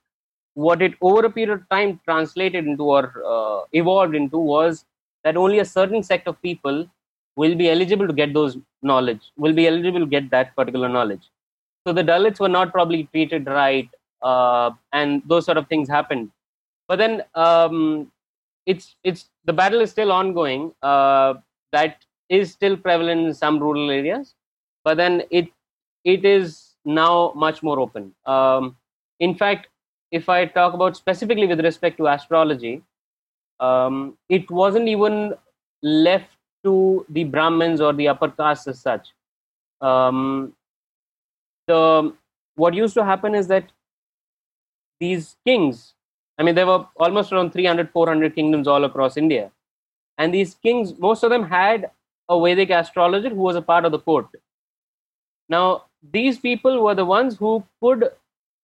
What 0.53 0.81
it 0.81 0.93
over 1.01 1.25
a 1.25 1.29
period 1.29 1.53
of 1.59 1.67
time 1.69 1.99
translated 2.05 2.65
into 2.65 2.83
or 2.83 3.03
uh, 3.35 3.61
evolved 3.73 4.15
into 4.15 4.37
was 4.37 4.85
that 5.25 5.35
only 5.35 5.59
a 5.59 5.65
certain 5.65 6.03
sect 6.03 6.27
of 6.27 6.41
people 6.41 6.87
will 7.35 7.55
be 7.55 7.69
eligible 7.69 8.07
to 8.07 8.13
get 8.13 8.33
those 8.33 8.57
knowledge, 8.81 9.31
will 9.37 9.53
be 9.53 9.67
eligible 9.67 9.99
to 9.99 10.05
get 10.05 10.29
that 10.31 10.55
particular 10.55 10.89
knowledge. 10.89 11.29
So 11.85 11.93
the 11.93 12.03
Dalits 12.03 12.39
were 12.39 12.49
not 12.49 12.71
probably 12.71 13.05
treated 13.11 13.47
right, 13.47 13.89
uh, 14.21 14.71
and 14.93 15.21
those 15.25 15.45
sort 15.45 15.57
of 15.57 15.67
things 15.67 15.89
happened. 15.89 16.31
But 16.87 16.97
then 16.97 17.23
um, 17.35 18.11
it's 18.65 18.95
it's 19.03 19.29
the 19.45 19.53
battle 19.53 19.81
is 19.81 19.91
still 19.91 20.11
ongoing. 20.11 20.73
Uh, 20.81 21.35
that 21.71 21.97
is 22.29 22.51
still 22.51 22.77
prevalent 22.77 23.27
in 23.27 23.33
some 23.33 23.59
rural 23.59 23.89
areas, 23.91 24.35
but 24.83 24.97
then 24.97 25.23
it 25.29 25.49
it 26.03 26.25
is 26.25 26.75
now 26.85 27.33
much 27.35 27.63
more 27.63 27.79
open. 27.79 28.13
Um, 28.25 28.77
in 29.19 29.35
fact, 29.35 29.67
if 30.11 30.29
I 30.29 30.45
talk 30.45 30.73
about 30.73 30.95
specifically 30.95 31.47
with 31.47 31.61
respect 31.61 31.97
to 31.97 32.07
astrology, 32.07 32.83
um, 33.59 34.17
it 34.29 34.49
wasn't 34.51 34.87
even 34.87 35.33
left 35.81 36.32
to 36.63 37.05
the 37.09 37.23
Brahmins 37.23 37.81
or 37.81 37.93
the 37.93 38.07
upper 38.07 38.29
castes 38.29 38.67
as 38.67 38.79
such. 38.79 39.09
Um, 39.81 40.53
the 41.67 42.13
what 42.55 42.73
used 42.73 42.93
to 42.93 43.03
happen 43.03 43.35
is 43.35 43.47
that 43.47 43.71
these 44.99 45.35
kings, 45.45 45.93
I 46.37 46.43
mean, 46.43 46.55
there 46.55 46.67
were 46.67 46.85
almost 46.97 47.31
around 47.31 47.51
300, 47.51 47.89
400 47.89 48.35
kingdoms 48.35 48.67
all 48.67 48.83
across 48.85 49.17
India, 49.17 49.51
and 50.17 50.33
these 50.33 50.55
kings, 50.55 50.97
most 50.97 51.23
of 51.23 51.29
them 51.29 51.43
had 51.43 51.89
a 52.29 52.39
Vedic 52.39 52.69
astrologer 52.69 53.29
who 53.29 53.35
was 53.35 53.55
a 53.55 53.61
part 53.61 53.85
of 53.85 53.91
the 53.91 53.99
court. 53.99 54.27
Now, 55.49 55.85
these 56.11 56.37
people 56.37 56.83
were 56.83 56.95
the 56.95 57.05
ones 57.05 57.37
who 57.37 57.63
could 57.81 58.09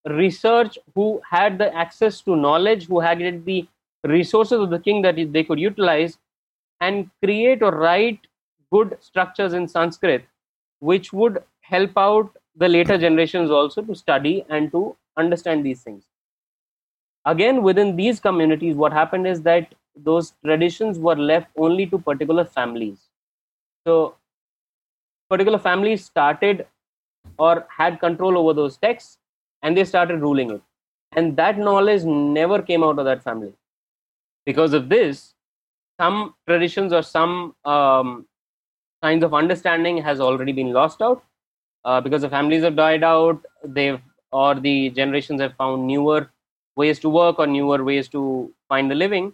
research, 0.05 0.77
who 0.95 1.21
had 1.29 1.57
the 1.57 1.73
access 1.75 2.21
to 2.21 2.35
knowledge, 2.35 2.87
who 2.87 2.99
had 2.99 3.19
the 3.45 3.67
resources 4.03 4.59
of 4.59 4.69
the 4.69 4.79
king 4.79 5.01
that 5.01 5.15
they 5.15 5.43
could 5.43 5.59
utilize 5.59 6.17
and 6.81 7.09
create 7.23 7.61
or 7.61 7.71
write 7.71 8.19
good 8.71 8.97
structures 9.01 9.53
in 9.53 9.67
Sanskrit, 9.67 10.25
which 10.79 11.11
would 11.13 11.43
help 11.61 11.91
out 11.97 12.35
the 12.55 12.67
later 12.67 12.97
generations 12.97 13.51
also 13.51 13.81
to 13.81 13.95
study 13.95 14.45
and 14.49 14.71
to 14.71 14.95
understand 15.17 15.65
these 15.65 15.81
things. 15.81 16.03
Again, 17.25 17.63
within 17.63 17.95
these 17.95 18.19
communities, 18.19 18.75
what 18.75 18.93
happened 18.93 19.27
is 19.27 19.41
that 19.43 19.73
those 19.95 20.33
traditions 20.43 20.97
were 20.97 21.15
left 21.15 21.47
only 21.57 21.85
to 21.87 21.97
particular 21.97 22.45
families. 22.45 22.99
So, 23.85 24.15
particular 25.29 25.59
families 25.59 26.05
started 26.05 26.65
or 27.37 27.65
had 27.69 27.99
control 27.99 28.37
over 28.37 28.53
those 28.53 28.77
texts 28.77 29.17
and 29.61 29.75
they 29.75 29.85
started 29.85 30.21
ruling 30.21 30.51
it. 30.51 30.61
And 31.13 31.35
that 31.37 31.57
knowledge 31.57 32.03
never 32.03 32.61
came 32.61 32.83
out 32.83 32.99
of 32.99 33.05
that 33.05 33.23
family. 33.23 33.53
Because 34.45 34.73
of 34.73 34.89
this, 34.89 35.33
some 35.99 36.33
traditions 36.47 36.93
or 36.93 37.01
some 37.01 37.55
um, 37.65 38.25
kinds 39.01 39.23
of 39.23 39.33
understanding 39.33 39.97
has 39.97 40.19
already 40.19 40.51
been 40.51 40.71
lost 40.73 41.01
out 41.01 41.23
uh, 41.85 41.99
because 42.01 42.21
the 42.21 42.29
families 42.29 42.63
have 42.63 42.75
died 42.75 43.03
out 43.03 43.43
they've 43.63 43.99
or 44.31 44.53
the 44.55 44.89
generations 44.91 45.41
have 45.41 45.55
found 45.55 45.85
newer 45.87 46.29
ways 46.75 46.99
to 46.99 47.09
work 47.09 47.39
or 47.39 47.47
newer 47.47 47.83
ways 47.83 48.07
to 48.07 48.51
find 48.67 48.91
a 48.91 48.95
living 48.95 49.33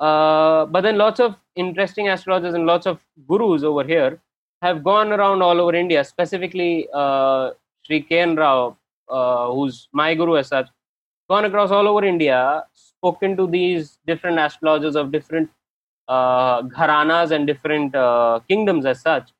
uh, 0.00 0.66
but 0.66 0.80
then 0.80 0.96
lots 0.96 1.20
of 1.20 1.36
interesting 1.56 2.08
astrologers 2.08 2.54
and 2.54 2.66
lots 2.66 2.86
of 2.86 2.98
gurus 3.28 3.62
over 3.62 3.84
here 3.84 4.18
have 4.62 4.82
gone 4.84 5.12
around 5.12 5.42
all 5.42 5.60
over 5.60 5.74
india 5.74 6.04
specifically 6.04 6.88
uh, 6.94 7.50
Sri 7.90 8.02
K.N. 8.02 8.36
Rao, 8.36 8.76
uh, 9.08 9.50
who's 9.50 9.88
my 9.92 10.14
guru 10.14 10.36
as 10.36 10.48
such, 10.48 10.68
gone 11.28 11.44
across 11.44 11.70
all 11.70 11.88
over 11.88 12.04
India, 12.04 12.64
spoken 12.74 13.36
to 13.36 13.46
these 13.46 13.98
different 14.06 14.38
astrologers 14.38 14.96
of 14.96 15.10
different 15.10 15.50
uh, 16.10 16.62
gharanas 16.62 17.30
and 17.30 17.46
different 17.46 17.94
uh, 17.94 18.40
kingdoms 18.48 18.84
as 18.84 19.00
such, 19.00 19.30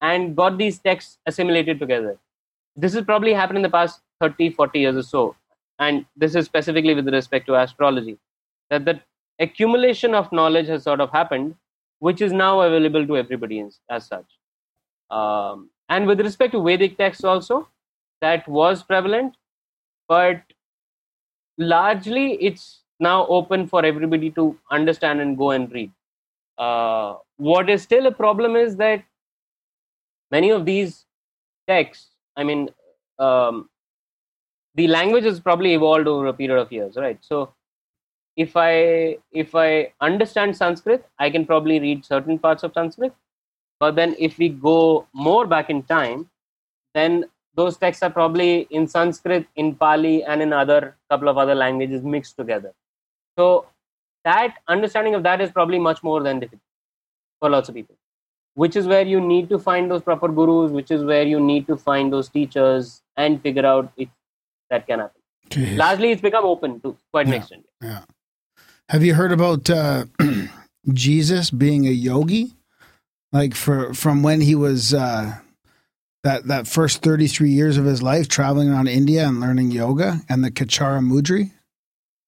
and 0.00 0.36
got 0.36 0.56
these 0.56 0.78
texts 0.78 1.18
assimilated 1.26 1.80
together. 1.80 2.16
This 2.76 2.94
has 2.94 3.04
probably 3.04 3.34
happened 3.34 3.58
in 3.58 3.62
the 3.62 3.70
past 3.70 4.00
30, 4.20 4.50
40 4.50 4.78
years 4.78 4.96
or 4.96 5.02
so. 5.02 5.36
And 5.78 6.06
this 6.16 6.36
is 6.36 6.46
specifically 6.46 6.94
with 6.94 7.08
respect 7.08 7.46
to 7.46 7.60
astrology. 7.60 8.18
That 8.70 8.84
the 8.84 9.00
accumulation 9.40 10.14
of 10.14 10.30
knowledge 10.30 10.68
has 10.68 10.84
sort 10.84 11.00
of 11.00 11.10
happened, 11.10 11.56
which 11.98 12.20
is 12.20 12.32
now 12.32 12.60
available 12.60 13.06
to 13.06 13.16
everybody 13.16 13.64
as, 13.90 14.06
such. 14.06 14.26
Um, 15.10 15.70
and 15.88 16.06
with 16.06 16.20
respect 16.20 16.52
to 16.52 16.62
Vedic 16.62 16.96
texts 16.96 17.24
also, 17.24 17.68
that 18.20 18.46
was 18.46 18.82
prevalent, 18.84 19.36
but 20.08 20.40
largely 21.58 22.34
it's 22.34 22.82
now 23.00 23.26
open 23.26 23.66
for 23.66 23.84
everybody 23.84 24.30
to 24.30 24.56
understand 24.70 25.20
and 25.20 25.36
go 25.36 25.50
and 25.50 25.70
read. 25.72 25.90
Uh, 26.58 27.16
what 27.36 27.68
is 27.70 27.82
still 27.82 28.06
a 28.06 28.12
problem 28.12 28.56
is 28.56 28.76
that 28.76 29.02
many 30.30 30.50
of 30.50 30.64
these 30.64 31.06
texts, 31.66 32.10
I 32.36 32.44
mean, 32.44 32.68
um, 33.18 33.68
the 34.74 34.86
language 34.88 35.24
has 35.24 35.40
probably 35.40 35.74
evolved 35.74 36.06
over 36.08 36.26
a 36.26 36.32
period 36.32 36.58
of 36.58 36.72
years, 36.72 36.96
right? 36.96 37.18
So, 37.20 37.52
if 38.36 38.56
I 38.56 39.18
if 39.32 39.54
I 39.54 39.92
understand 40.00 40.56
Sanskrit, 40.56 41.04
I 41.18 41.28
can 41.30 41.44
probably 41.44 41.78
read 41.80 42.04
certain 42.04 42.38
parts 42.38 42.62
of 42.62 42.72
Sanskrit. 42.72 43.12
But 43.78 43.96
then, 43.96 44.16
if 44.18 44.38
we 44.38 44.48
go 44.48 45.06
more 45.12 45.46
back 45.46 45.68
in 45.68 45.82
time, 45.82 46.30
then 46.94 47.26
those 47.54 47.76
texts 47.76 48.02
are 48.02 48.10
probably 48.10 48.66
in 48.70 48.86
Sanskrit, 48.86 49.46
in 49.56 49.74
Pali, 49.74 50.24
and 50.24 50.40
in 50.40 50.52
other 50.52 50.96
couple 51.10 51.28
of 51.28 51.36
other 51.36 51.54
languages 51.54 52.02
mixed 52.02 52.36
together. 52.36 52.72
So 53.38 53.66
that 54.24 54.56
understanding 54.68 55.14
of 55.14 55.22
that 55.24 55.40
is 55.40 55.50
probably 55.50 55.78
much 55.78 56.02
more 56.02 56.22
than 56.22 56.40
difficult 56.40 56.62
for 57.40 57.50
lots 57.50 57.68
of 57.68 57.74
people. 57.74 57.96
which 58.62 58.74
is 58.78 58.86
where 58.88 59.04
you 59.10 59.18
need 59.26 59.46
to 59.50 59.58
find 59.58 59.90
those 59.90 60.02
proper 60.06 60.28
gurus, 60.38 60.70
which 60.78 60.90
is 60.94 61.04
where 61.10 61.22
you 61.28 61.38
need 61.40 61.66
to 61.68 61.76
find 61.84 62.12
those 62.12 62.26
teachers 62.28 62.88
and 63.16 63.40
figure 63.44 63.64
out 63.68 63.90
if 63.96 64.08
that 64.72 64.86
can 64.86 64.98
happen. 65.04 65.22
Jeez. 65.54 65.78
Largely, 65.78 66.10
it's 66.16 66.20
become 66.26 66.44
open 66.44 66.74
to 66.80 66.90
quite 67.12 67.26
an 67.28 67.32
Yeah. 67.32 67.38
extent. 67.38 67.64
Yeah. 67.82 68.02
Have 68.90 69.02
you 69.08 69.14
heard 69.14 69.32
about 69.32 69.70
uh, 69.70 70.04
Jesus 70.92 71.50
being 71.50 71.86
a 71.86 71.90
yogi? 71.90 72.52
Like 73.32 73.54
for 73.54 73.94
from 73.94 74.22
when 74.22 74.42
he 74.42 74.54
was 74.54 74.92
uh, 74.92 75.36
that 76.22 76.46
that 76.48 76.66
first 76.66 77.00
thirty 77.02 77.26
three 77.26 77.50
years 77.50 77.78
of 77.78 77.86
his 77.86 78.02
life 78.02 78.28
traveling 78.28 78.68
around 78.68 78.88
India 78.88 79.26
and 79.26 79.40
learning 79.40 79.70
yoga 79.70 80.20
and 80.28 80.44
the 80.44 80.50
Khechari 80.50 81.00
Mudra. 81.00 81.50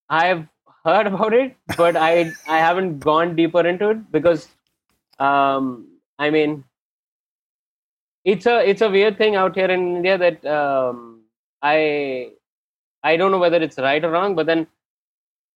I've 0.08 0.46
heard 0.84 1.06
about 1.06 1.32
it, 1.32 1.56
but 1.76 1.96
I 1.96 2.32
I 2.48 2.58
haven't 2.58 2.98
gone 3.00 3.34
deeper 3.36 3.66
into 3.66 3.90
it 3.90 4.12
because, 4.12 4.48
um, 5.18 5.88
I 6.18 6.30
mean, 6.30 6.64
it's 8.24 8.46
a 8.46 8.68
it's 8.68 8.82
a 8.82 8.90
weird 8.90 9.18
thing 9.18 9.36
out 9.36 9.54
here 9.54 9.70
in 9.70 9.96
India 9.96 10.18
that 10.18 10.44
um, 10.46 11.22
I 11.62 12.32
I 13.02 13.16
don't 13.16 13.30
know 13.30 13.38
whether 13.38 13.60
it's 13.62 13.78
right 13.78 14.04
or 14.04 14.10
wrong, 14.10 14.34
but 14.34 14.46
then 14.46 14.66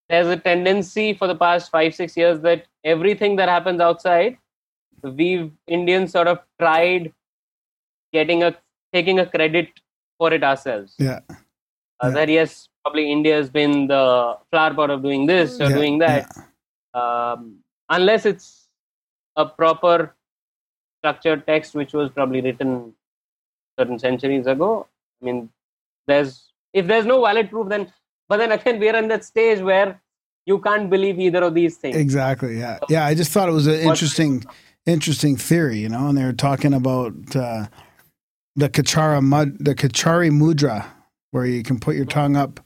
there's 0.08 0.26
a 0.28 0.36
tendency 0.36 1.12
for 1.14 1.26
the 1.26 1.34
past 1.34 1.70
five 1.70 1.94
six 1.94 2.16
years 2.16 2.40
that 2.40 2.66
everything 2.84 3.36
that 3.36 3.48
happens 3.48 3.80
outside, 3.80 4.38
we've 5.02 5.50
Indians 5.66 6.12
sort 6.12 6.28
of 6.28 6.38
tried 6.58 7.12
getting 8.12 8.42
a 8.42 8.56
taking 8.92 9.18
a 9.18 9.26
credit 9.26 9.68
for 10.16 10.32
it 10.32 10.42
ourselves 10.42 10.94
Yeah. 10.98 11.20
uh, 12.00 12.08
Yeah. 12.08 12.10
that 12.10 12.28
yes, 12.30 12.68
probably 12.88 13.12
India 13.12 13.34
has 13.34 13.50
been 13.50 13.86
the 13.86 14.38
flower 14.50 14.72
pot 14.74 14.90
of 14.90 15.02
doing 15.02 15.26
this 15.26 15.60
or 15.60 15.68
Yeah, 15.68 15.76
doing 15.76 15.98
that. 15.98 16.30
Um, 16.94 17.58
unless 17.90 18.24
it's 18.24 18.68
a 19.36 19.44
proper 19.44 20.14
structured 20.98 21.46
text 21.46 21.74
which 21.74 21.92
was 21.92 22.10
probably 22.10 22.40
written 22.40 22.94
certain 23.78 23.98
centuries 23.98 24.46
ago. 24.46 24.86
I 25.20 25.24
mean, 25.26 25.50
there's 26.06 26.50
if 26.72 26.86
there's 26.86 27.04
no 27.04 27.22
valid 27.22 27.50
proof, 27.50 27.68
then 27.68 27.92
but 28.28 28.38
then 28.38 28.52
again 28.52 28.80
we're 28.80 28.96
in 28.96 29.08
that 29.08 29.24
stage 29.24 29.60
where 29.60 30.00
you 30.46 30.58
can't 30.58 30.88
believe 30.88 31.20
either 31.20 31.42
of 31.44 31.54
these 31.54 31.76
things. 31.76 31.94
Exactly. 31.96 32.58
Yeah. 32.58 32.78
Yeah. 32.88 33.04
I 33.04 33.14
just 33.14 33.32
thought 33.32 33.50
it 33.50 33.52
was 33.52 33.66
an 33.66 33.80
interesting, 33.80 34.44
interesting 34.86 35.36
theory, 35.36 35.78
you 35.78 35.90
know, 35.90 36.08
and 36.08 36.16
they 36.16 36.24
were 36.24 36.32
talking 36.32 36.72
about 36.72 37.12
uh, 37.36 37.66
the 38.56 38.70
Kachara 38.70 39.22
mud, 39.22 39.58
the 39.60 39.74
Khechari 39.74 40.30
mudra, 40.30 40.86
where 41.30 41.46
you 41.46 41.62
can 41.62 41.78
put 41.78 41.96
your 41.96 42.04
tongue 42.04 42.36
up, 42.36 42.60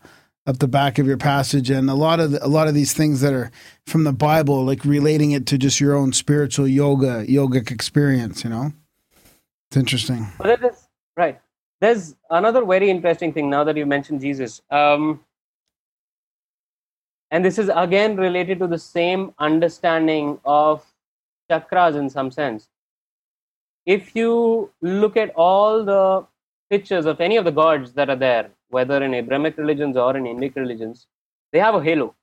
up 0.46 0.58
the 0.58 0.68
back 0.68 0.98
of 0.98 1.06
your 1.06 1.16
passage, 1.16 1.70
and 1.70 1.88
a 1.90 1.94
lot 1.94 2.20
of 2.20 2.32
the, 2.32 2.44
a 2.44 2.48
lot 2.48 2.68
of 2.68 2.74
these 2.74 2.92
things 2.92 3.20
that 3.20 3.32
are 3.32 3.50
from 3.86 4.04
the 4.04 4.12
Bible, 4.12 4.64
like 4.64 4.84
relating 4.84 5.32
it 5.32 5.46
to 5.46 5.58
just 5.58 5.80
your 5.80 5.94
own 5.94 6.12
spiritual 6.12 6.68
yoga, 6.68 7.24
yogic 7.26 7.70
experience. 7.70 8.44
You 8.44 8.50
know, 8.50 8.72
it's 9.70 9.76
interesting. 9.76 10.28
Then 10.42 10.58
there's, 10.60 10.88
right. 11.16 11.40
There's 11.80 12.14
another 12.30 12.64
very 12.64 12.90
interesting 12.90 13.32
thing 13.32 13.50
now 13.50 13.64
that 13.64 13.76
you 13.76 13.86
mentioned 13.86 14.20
Jesus. 14.20 14.62
Um, 14.70 15.20
and 17.32 17.44
this 17.44 17.58
is 17.58 17.70
again 17.74 18.16
related 18.16 18.58
to 18.58 18.66
the 18.66 18.78
same 18.78 19.32
understanding 19.38 20.38
of 20.44 20.84
chakras 21.50 21.96
in 21.96 22.10
some 22.10 22.30
sense. 22.30 22.68
If 23.86 24.14
you 24.14 24.70
look 24.80 25.16
at 25.16 25.30
all 25.34 25.84
the 25.84 26.26
pictures 26.72 27.06
of 27.12 27.20
any 27.20 27.36
of 27.36 27.44
the 27.44 27.54
gods 27.62 27.92
that 27.98 28.08
are 28.12 28.20
there, 28.28 28.50
whether 28.76 28.98
in 29.06 29.14
Abrahamic 29.14 29.58
religions 29.62 29.96
or 30.04 30.16
in 30.16 30.24
Indic 30.24 30.54
religions, 30.56 31.06
they 31.52 31.58
have 31.58 31.74
a 31.74 31.82
halo. 31.88 32.14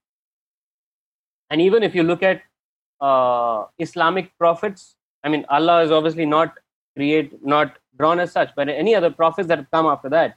And 1.52 1.62
even 1.62 1.84
if 1.84 1.94
you 1.98 2.04
look 2.04 2.24
at 2.24 2.42
uh, 3.10 3.66
Islamic 3.78 4.36
prophets, 4.38 4.96
I 5.24 5.30
mean, 5.30 5.46
Allah 5.50 5.84
is 5.84 5.92
obviously 5.92 6.26
not 6.26 6.58
create 6.96 7.46
not 7.46 7.78
drawn 7.98 8.20
as 8.20 8.32
such, 8.32 8.50
but 8.56 8.70
any 8.70 8.96
other 8.96 9.12
prophets 9.22 9.48
that 9.50 9.60
have 9.60 9.72
come 9.72 9.86
after 9.86 10.10
that, 10.10 10.36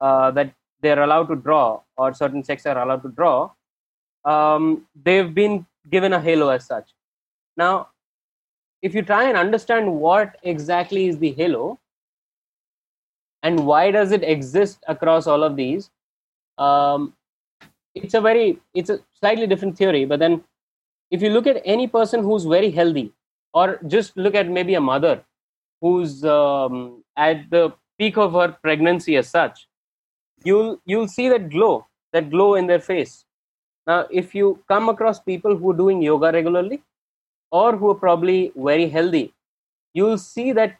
uh, 0.00 0.30
that 0.30 0.54
they're 0.80 1.02
allowed 1.02 1.28
to 1.32 1.36
draw 1.36 1.80
or 1.96 2.14
certain 2.14 2.44
sects 2.44 2.66
are 2.66 2.78
allowed 2.80 3.02
to 3.02 3.08
draw, 3.08 3.50
um, 4.24 4.86
they've 5.04 5.34
been 5.34 5.66
given 5.90 6.12
a 6.12 6.20
halo 6.20 6.48
as 6.50 6.66
such. 6.66 6.88
Now, 7.56 7.88
if 8.80 8.94
you 8.94 9.02
try 9.02 9.24
and 9.24 9.36
understand 9.36 9.92
what 9.92 10.36
exactly 10.42 11.08
is 11.08 11.18
the 11.18 11.32
halo 11.32 11.78
and 13.42 13.66
why 13.66 13.90
does 13.90 14.12
it 14.12 14.22
exist 14.22 14.84
across 14.88 15.26
all 15.26 15.42
of 15.42 15.56
these, 15.56 15.90
um, 16.58 17.14
it's 17.94 18.14
a 18.14 18.20
very 18.20 18.58
it's 18.74 18.90
a 18.90 19.00
slightly 19.18 19.46
different 19.46 19.76
theory. 19.76 20.04
But 20.04 20.20
then, 20.20 20.44
if 21.10 21.22
you 21.22 21.30
look 21.30 21.46
at 21.46 21.62
any 21.64 21.86
person 21.88 22.22
who's 22.22 22.44
very 22.44 22.70
healthy, 22.70 23.12
or 23.52 23.78
just 23.86 24.16
look 24.16 24.34
at 24.34 24.48
maybe 24.48 24.74
a 24.74 24.80
mother 24.80 25.24
who's 25.80 26.24
um, 26.24 27.02
at 27.16 27.48
the 27.50 27.72
peak 27.98 28.16
of 28.16 28.32
her 28.32 28.56
pregnancy 28.62 29.16
as 29.16 29.28
such 29.28 29.66
you'll 30.44 30.78
you'll 30.86 31.08
see 31.08 31.28
that 31.28 31.50
glow 31.50 31.86
that 32.12 32.30
glow 32.30 32.54
in 32.54 32.66
their 32.66 32.80
face 32.80 33.24
now 33.86 34.06
if 34.10 34.34
you 34.34 34.62
come 34.68 34.88
across 34.88 35.20
people 35.20 35.56
who 35.56 35.70
are 35.72 35.80
doing 35.82 36.00
yoga 36.02 36.32
regularly 36.32 36.82
or 37.50 37.76
who 37.76 37.90
are 37.90 38.00
probably 38.06 38.52
very 38.56 38.88
healthy 38.88 39.32
you'll 39.94 40.18
see 40.18 40.52
that 40.52 40.76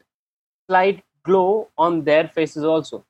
slight 0.68 1.02
glow 1.22 1.68
on 1.76 2.04
their 2.04 2.28
faces 2.28 2.64
also. 2.64 3.04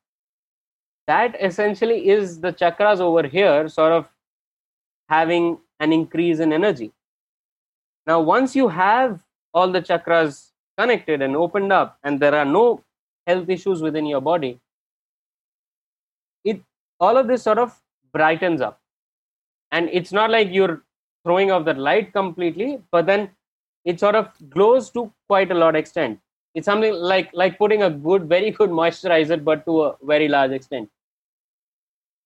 That 1.06 1.36
essentially 1.40 2.08
is 2.08 2.40
the 2.40 2.52
chakras 2.52 3.00
over 3.00 3.26
here 3.26 3.68
sort 3.68 3.92
of 3.92 4.08
having 5.08 5.58
an 5.80 5.92
increase 5.92 6.38
in 6.38 6.52
energy. 6.52 6.92
Now 8.06 8.20
once 8.20 8.54
you 8.54 8.68
have 8.68 9.20
all 9.52 9.70
the 9.72 9.82
chakras 9.82 10.50
connected 10.78 11.20
and 11.22 11.36
opened 11.36 11.72
up 11.72 11.98
and 12.04 12.20
there 12.20 12.34
are 12.34 12.44
no 12.44 12.82
health 13.26 13.48
issues 13.48 13.82
within 13.82 14.06
your 14.06 14.20
body 14.20 14.58
it 16.44 16.62
all 16.98 17.16
of 17.16 17.26
this 17.26 17.42
sort 17.42 17.58
of 17.58 17.78
brightens 18.12 18.60
up. 18.60 18.80
And 19.72 19.88
it's 19.92 20.12
not 20.12 20.30
like 20.30 20.48
you're 20.50 20.82
throwing 21.24 21.50
off 21.50 21.64
the 21.64 21.74
light 21.74 22.12
completely 22.12 22.80
but 22.90 23.06
then 23.06 23.30
it 23.84 24.00
sort 24.00 24.14
of 24.14 24.28
glows 24.48 24.90
to 24.90 25.12
quite 25.28 25.50
a 25.50 25.54
lot 25.54 25.76
extent 25.76 26.18
it's 26.54 26.66
something 26.66 26.92
like 26.92 27.30
like 27.32 27.58
putting 27.58 27.82
a 27.82 27.90
good 27.90 28.24
very 28.28 28.50
good 28.50 28.70
moisturizer 28.70 29.42
but 29.42 29.64
to 29.66 29.82
a 29.82 29.96
very 30.02 30.28
large 30.28 30.50
extent 30.50 30.88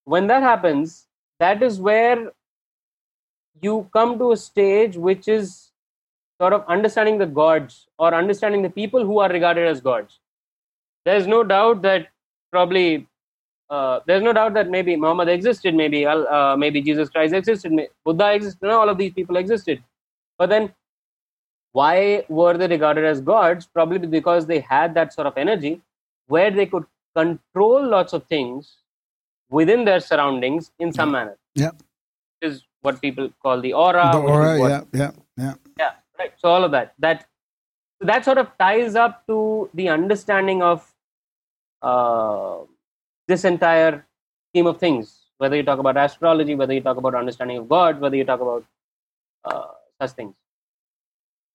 when 0.04 0.26
that 0.26 0.42
happens 0.42 1.06
that 1.40 1.62
is 1.62 1.80
where 1.80 2.32
you 3.62 3.88
come 3.92 4.18
to 4.18 4.32
a 4.32 4.36
stage 4.36 4.96
which 4.96 5.28
is 5.28 5.70
sort 6.40 6.52
of 6.52 6.64
understanding 6.68 7.18
the 7.18 7.26
gods 7.26 7.86
or 7.98 8.14
understanding 8.14 8.62
the 8.62 8.70
people 8.70 9.04
who 9.04 9.18
are 9.18 9.28
regarded 9.28 9.66
as 9.66 9.80
gods. 9.80 10.18
There's 11.04 11.26
no 11.26 11.44
doubt 11.44 11.82
that 11.82 12.08
probably 12.50 13.06
uh, 13.70 14.00
there's 14.06 14.22
no 14.22 14.32
doubt 14.32 14.54
that 14.54 14.68
maybe 14.70 14.96
Muhammad 14.96 15.28
existed, 15.28 15.74
maybe 15.74 16.06
uh, 16.06 16.56
maybe 16.56 16.82
Jesus 16.82 17.08
Christ 17.08 17.34
existed, 17.34 17.72
Buddha 18.04 18.32
existed, 18.32 18.70
all 18.70 18.88
of 18.88 18.98
these 18.98 19.12
people 19.12 19.36
existed. 19.36 19.82
But 20.38 20.50
then, 20.50 20.72
why 21.74 22.24
were 22.28 22.56
they 22.56 22.68
regarded 22.68 23.04
as 23.04 23.20
gods? 23.20 23.66
Probably 23.66 24.06
because 24.06 24.46
they 24.46 24.60
had 24.60 24.94
that 24.94 25.12
sort 25.12 25.26
of 25.26 25.36
energy 25.36 25.80
where 26.28 26.50
they 26.50 26.66
could 26.66 26.84
control 27.16 27.84
lots 27.94 28.12
of 28.12 28.24
things 28.34 28.76
within 29.50 29.84
their 29.84 30.00
surroundings 30.00 30.70
in 30.78 30.92
some 30.92 31.10
manner. 31.16 31.36
yeah 31.62 31.72
Which 31.72 32.50
is 32.50 32.62
what 32.82 33.00
people 33.00 33.28
call 33.42 33.60
the 33.60 33.72
aura. 33.72 34.10
the 34.12 34.18
aura, 34.18 34.52
yeah, 34.58 34.82
yeah, 35.00 35.10
yeah. 35.36 35.54
yeah 35.82 35.92
right 36.18 36.32
so 36.42 36.48
all 36.54 36.64
of 36.68 36.70
that 36.76 36.94
that 37.06 37.26
that 38.00 38.24
sort 38.28 38.38
of 38.38 38.48
ties 38.58 38.94
up 39.04 39.26
to 39.26 39.38
the 39.74 39.88
understanding 39.88 40.62
of 40.62 40.86
uh, 41.90 42.56
this 43.28 43.44
entire 43.52 44.06
scheme 44.48 44.66
of 44.72 44.78
things 44.78 45.12
whether 45.38 45.56
you 45.56 45.66
talk 45.70 45.80
about 45.84 45.96
astrology 46.06 46.54
whether 46.62 46.74
you 46.78 46.84
talk 46.88 47.02
about 47.02 47.14
understanding 47.22 47.58
of 47.62 47.68
god 47.76 48.00
whether 48.00 48.16
you 48.22 48.26
talk 48.32 48.40
about 48.48 48.64
uh, 49.50 49.68
such 50.00 50.12
things 50.20 50.34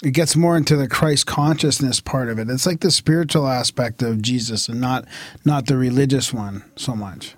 It 0.01 0.11
gets 0.11 0.35
more 0.35 0.55
into 0.55 0.77
the 0.77 0.87
Christ 0.87 1.25
consciousness 1.25 1.99
part 1.99 2.29
of 2.29 2.39
it. 2.39 2.49
It's 2.49 2.65
like 2.65 2.79
the 2.79 2.91
spiritual 2.91 3.47
aspect 3.47 4.01
of 4.01 4.21
Jesus 4.21 4.69
and 4.69 4.79
not 4.79 5.05
not 5.45 5.67
the 5.67 5.77
religious 5.77 6.33
one 6.33 6.63
so 6.75 6.95
much. 6.95 7.35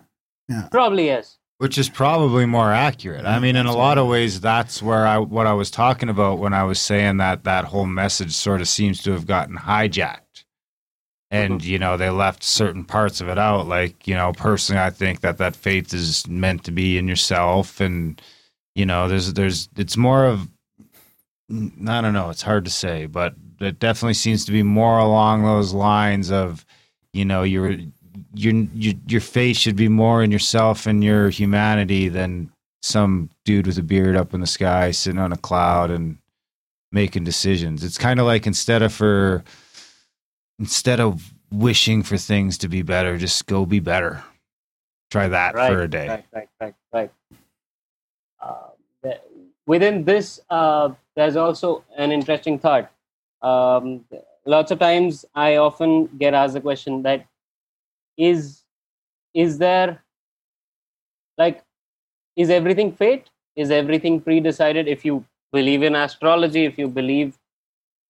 Yeah. 0.50 0.68
probably 0.70 1.06
yes 1.06 1.38
which 1.62 1.78
is 1.78 1.90
probably 1.90 2.48
more 2.48 2.74
accurate. 2.74 3.24
I 3.24 3.38
mean, 3.38 3.56
in 3.56 3.68
a 3.68 3.78
lot 3.78 4.00
of 4.00 4.08
ways, 4.08 4.42
that's 4.42 4.82
where 4.82 5.06
I 5.06 5.20
what 5.20 5.46
I 5.46 5.54
was 5.54 5.70
talking 5.70 6.10
about 6.10 6.40
when 6.40 6.56
I 6.56 6.64
was 6.64 6.82
saying 6.82 7.18
that 7.18 7.44
that 7.44 7.66
whole 7.66 7.86
message 7.86 8.34
sort 8.34 8.62
of 8.62 8.68
seems 8.68 9.04
to 9.04 9.12
have 9.12 9.28
gotten 9.28 9.58
hijacked, 9.58 10.44
and 11.30 11.62
mm-hmm. 11.62 11.70
you 11.70 11.78
know 11.78 11.98
they 11.98 12.10
left 12.10 12.42
certain 12.42 12.84
parts 12.84 13.22
of 13.22 13.30
it 13.30 13.38
out. 13.38 13.68
Like 13.68 14.08
you 14.08 14.16
know, 14.16 14.34
personally, 14.34 14.82
I 14.82 14.90
think 14.90 15.22
that 15.22 15.38
that 15.38 15.56
faith 15.56 15.94
is 15.94 16.28
meant 16.28 16.64
to 16.64 16.72
be 16.72 16.98
in 16.98 17.08
yourself, 17.08 17.80
and 17.80 18.20
you 18.74 18.88
know, 18.88 19.08
there's 19.08 19.32
there's 19.34 19.70
it's 19.78 19.96
more 19.96 20.26
of 20.26 20.50
I 21.52 22.02
don't 22.02 22.14
know. 22.14 22.30
It's 22.30 22.42
hard 22.42 22.66
to 22.66 22.72
say, 22.72 23.06
but 23.06 23.36
it 23.60 23.80
definitely 23.80 24.14
seems 24.14 24.46
to 24.46 24.52
be 24.52 24.64
more 24.64 24.98
along 24.98 25.44
those 25.44 25.74
lines 25.74 26.32
of 26.32 26.66
you 27.14 27.26
know 27.26 27.44
your 27.44 27.76
your 28.34 28.54
your 28.74 28.94
your 29.08 29.22
face 29.22 29.58
should 29.58 29.76
be 29.76 29.90
more 29.90 30.24
in 30.24 30.32
yourself 30.32 30.86
and 30.86 31.04
your 31.04 31.30
humanity 31.30 32.08
than 32.08 32.52
some 32.82 33.30
dude 33.46 33.68
with 33.68 33.78
a 33.78 33.84
beard 33.84 34.16
up 34.16 34.34
in 34.34 34.42
the 34.42 34.48
sky 34.48 34.92
sitting 34.92 35.20
on 35.20 35.32
a 35.32 35.38
cloud 35.38 35.92
and 35.92 36.18
making 36.92 37.24
decisions. 37.24 37.84
It's 37.84 37.98
kind 37.98 38.20
of 38.20 38.26
like 38.26 38.48
instead 38.48 38.82
of 38.82 38.94
for 38.94 39.44
instead 40.60 41.00
of 41.00 41.34
wishing 41.52 42.04
for 42.04 42.18
things 42.18 42.58
to 42.60 42.70
be 42.70 42.82
better, 42.82 43.18
just 43.18 43.46
go 43.46 43.66
be 43.66 43.80
better. 43.80 44.24
Try 45.10 45.28
that 45.28 45.54
right, 45.54 45.72
for 45.72 45.82
a 45.82 45.88
day. 45.90 46.08
Right, 46.08 46.26
right, 46.34 46.50
right, 46.62 46.74
right. 46.94 47.12
Uh, 48.40 49.12
within 49.72 50.04
this, 50.04 50.42
uh, 50.50 50.90
there's 51.16 51.38
also 51.38 51.84
an 51.98 52.12
interesting 52.12 52.60
thought. 52.60 52.92
Um, 53.42 54.06
lots 54.46 54.72
of 54.72 54.80
times, 54.80 55.26
I 55.34 55.58
often 55.58 56.08
get 56.24 56.34
asked 56.34 56.56
the 56.56 56.62
question 56.62 57.04
that 57.04 57.26
is 58.18 58.64
is 59.34 59.58
there 59.58 60.04
like 61.38 61.64
is 62.36 62.50
everything 62.50 62.92
fate? 62.92 63.30
Is 63.56 63.72
everything 63.72 64.20
pre-decided? 64.20 64.88
If 64.88 65.06
you 65.06 65.26
believe 65.54 65.84
in 65.84 65.96
astrology, 65.96 66.66
if 66.66 66.78
you 66.78 66.88
believe 66.88 67.38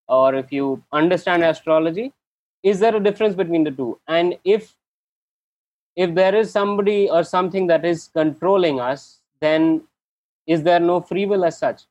or 0.08 0.34
if 0.36 0.52
you 0.52 0.84
understand 0.92 1.44
astrology, 1.44 2.12
is 2.64 2.80
there 2.80 2.96
a 2.96 3.00
difference 3.00 3.36
between 3.36 3.64
the 3.64 3.72
two? 3.72 4.00
And 4.08 4.38
if 4.44 4.76
if 5.96 6.16
there 6.16 6.36
is 6.36 6.52
somebody 6.52 7.10
or 7.10 7.24
something 7.24 7.68
that 7.68 7.86
is 7.86 8.10
controlling 8.14 8.80
us 8.80 9.22
then 9.42 9.82
is 10.48 10.64
there 10.64 10.80
no 10.80 11.02
free 11.02 11.26
will 11.26 11.46
as 11.46 11.58
such? 11.58 11.84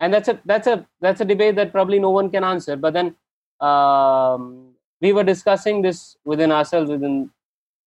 And 0.00 0.12
that's 0.12 0.28
a 0.28 0.40
that's 0.44 0.66
a 0.66 0.86
that's 1.00 1.20
a 1.20 1.24
debate 1.24 1.56
that 1.56 1.72
probably 1.72 1.98
no 1.98 2.10
one 2.10 2.30
can 2.30 2.44
answer. 2.44 2.76
But 2.76 2.94
then 2.94 3.14
um, 3.60 4.72
we 5.00 5.12
were 5.12 5.24
discussing 5.24 5.82
this 5.82 6.16
within 6.24 6.50
ourselves 6.52 6.90
within 6.90 7.30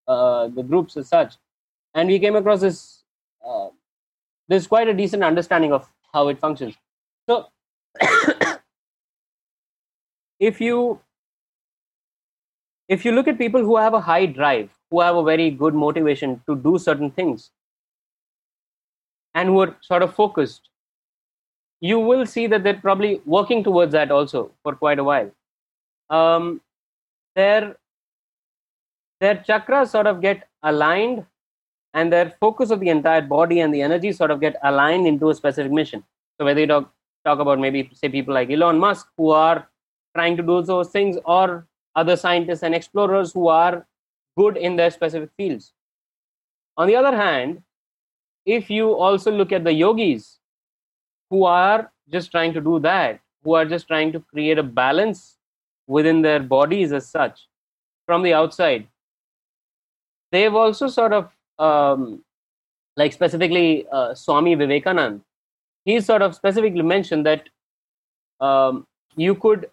uh, 0.07 0.47
the 0.47 0.63
groups 0.63 0.97
as 0.97 1.09
such. 1.09 1.35
And 1.93 2.07
we 2.07 2.19
came 2.19 2.35
across 2.35 2.61
this 2.61 3.03
uh, 3.45 3.69
there's 4.47 4.67
quite 4.67 4.87
a 4.87 4.93
decent 4.93 5.23
understanding 5.23 5.73
of 5.73 5.91
how 6.13 6.29
it 6.29 6.39
functions. 6.39 6.75
So 7.29 7.47
if 10.39 10.61
you 10.61 11.01
if 12.87 13.03
you 13.03 13.11
look 13.11 13.27
at 13.27 13.37
people 13.37 13.61
who 13.61 13.77
have 13.77 13.93
a 13.93 13.99
high 13.99 14.25
drive 14.25 14.69
who 14.89 15.01
have 15.01 15.15
a 15.17 15.23
very 15.23 15.51
good 15.51 15.73
motivation 15.73 16.41
to 16.47 16.55
do 16.55 16.77
certain 16.77 17.11
things 17.11 17.51
and 19.37 19.49
who 19.53 19.61
are 19.63 19.75
sort 19.89 20.05
of 20.07 20.13
focused 20.19 20.69
you 21.87 21.97
will 22.09 22.25
see 22.33 22.45
that 22.53 22.63
they're 22.63 22.83
probably 22.85 23.11
working 23.37 23.63
towards 23.67 23.97
that 23.97 24.13
also 24.17 24.43
for 24.63 24.73
quite 24.83 24.99
a 25.03 25.07
while 25.09 25.31
um, 26.09 26.61
their 27.35 27.75
their 29.21 29.35
chakras 29.49 29.95
sort 29.95 30.07
of 30.07 30.21
get 30.27 30.47
aligned 30.63 31.25
and 31.93 32.13
their 32.13 32.33
focus 32.39 32.71
of 32.75 32.79
the 32.79 32.89
entire 32.89 33.21
body 33.21 33.59
and 33.61 33.73
the 33.73 33.81
energy 33.81 34.11
sort 34.11 34.31
of 34.35 34.41
get 34.41 34.55
aligned 34.71 35.07
into 35.13 35.29
a 35.29 35.35
specific 35.41 35.71
mission 35.79 36.03
so 36.37 36.45
whether 36.49 36.61
you 36.65 36.67
talk 36.73 36.91
talk 37.29 37.39
about 37.45 37.59
maybe 37.65 37.89
say 38.01 38.09
people 38.09 38.33
like 38.39 38.51
elon 38.57 38.79
musk 38.85 39.07
who 39.17 39.31
are 39.45 39.67
trying 40.17 40.37
to 40.37 40.43
do 40.43 40.61
those 40.63 40.89
things 40.89 41.17
or 41.25 41.67
other 41.95 42.15
scientists 42.15 42.63
and 42.63 42.75
explorers 42.75 43.33
who 43.33 43.47
are 43.47 43.85
good 44.37 44.55
in 44.55 44.75
their 44.75 44.91
specific 44.91 45.29
fields. 45.35 45.73
On 46.77 46.87
the 46.87 46.95
other 46.95 47.15
hand, 47.15 47.63
if 48.47 48.69
you 48.69 48.93
also 48.93 49.29
look 49.29 49.51
at 49.51 49.65
the 49.65 49.73
yogis 49.73 50.39
who 51.29 51.43
are 51.43 51.91
just 52.09 52.31
trying 52.31 52.53
to 52.53 52.61
do 52.61 52.79
that, 52.79 53.19
who 53.43 53.53
are 53.53 53.65
just 53.65 53.87
trying 53.87 54.11
to 54.13 54.21
create 54.21 54.57
a 54.57 54.63
balance 54.63 55.37
within 55.85 56.21
their 56.21 56.39
bodies 56.39 56.93
as 56.93 57.07
such 57.09 57.47
from 58.05 58.23
the 58.23 58.33
outside, 58.33 58.87
they've 60.31 60.55
also 60.55 60.87
sort 60.87 61.11
of, 61.11 61.29
um, 61.59 62.23
like 62.95 63.11
specifically 63.11 63.85
uh, 63.91 64.13
Swami 64.15 64.55
Vivekanand, 64.55 65.21
he 65.83 65.99
sort 65.99 66.21
of 66.21 66.33
specifically 66.33 66.81
mentioned 66.81 67.25
that 67.25 67.49
um, 68.39 68.87
you 69.17 69.35
could 69.35 69.69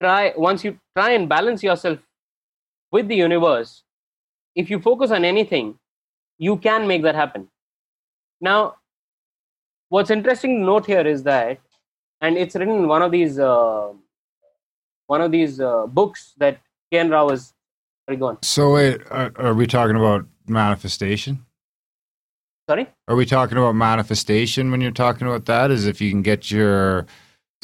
try, 0.00 0.32
once 0.36 0.64
you 0.64 0.78
try 0.96 1.10
and 1.10 1.28
balance 1.28 1.62
yourself 1.62 1.98
with 2.90 3.06
the 3.08 3.16
universe, 3.16 3.82
if 4.54 4.70
you 4.70 4.78
focus 4.78 5.10
on 5.10 5.24
anything, 5.24 5.78
you 6.38 6.56
can 6.56 6.86
make 6.86 7.02
that 7.02 7.14
happen. 7.14 7.48
Now, 8.44 8.76
what's 9.88 10.10
interesting 10.10 10.60
to 10.60 10.66
note 10.66 10.84
here 10.84 11.06
is 11.06 11.22
that, 11.22 11.60
and 12.20 12.36
it's 12.36 12.54
written 12.54 12.74
in 12.74 12.88
one 12.88 13.00
of 13.00 13.10
these 13.10 13.38
uh, 13.38 13.88
one 15.06 15.22
of 15.22 15.30
these 15.32 15.60
uh, 15.60 15.86
books 15.86 16.34
that 16.36 16.60
Ken 16.92 17.08
Rao 17.08 17.30
has 17.30 17.54
already 18.06 18.20
gone. 18.20 18.38
So 18.42 18.74
wait, 18.74 19.00
are, 19.10 19.32
are 19.36 19.54
we 19.54 19.66
talking 19.66 19.96
about 19.96 20.26
manifestation? 20.46 21.46
Sorry, 22.68 22.86
Are 23.08 23.16
we 23.16 23.24
talking 23.24 23.56
about 23.56 23.74
manifestation 23.76 24.70
when 24.70 24.82
you're 24.82 24.90
talking 24.90 25.26
about 25.26 25.46
that? 25.46 25.70
Is 25.70 25.86
if 25.86 26.02
you 26.02 26.10
can 26.10 26.20
get 26.20 26.50
your 26.50 27.06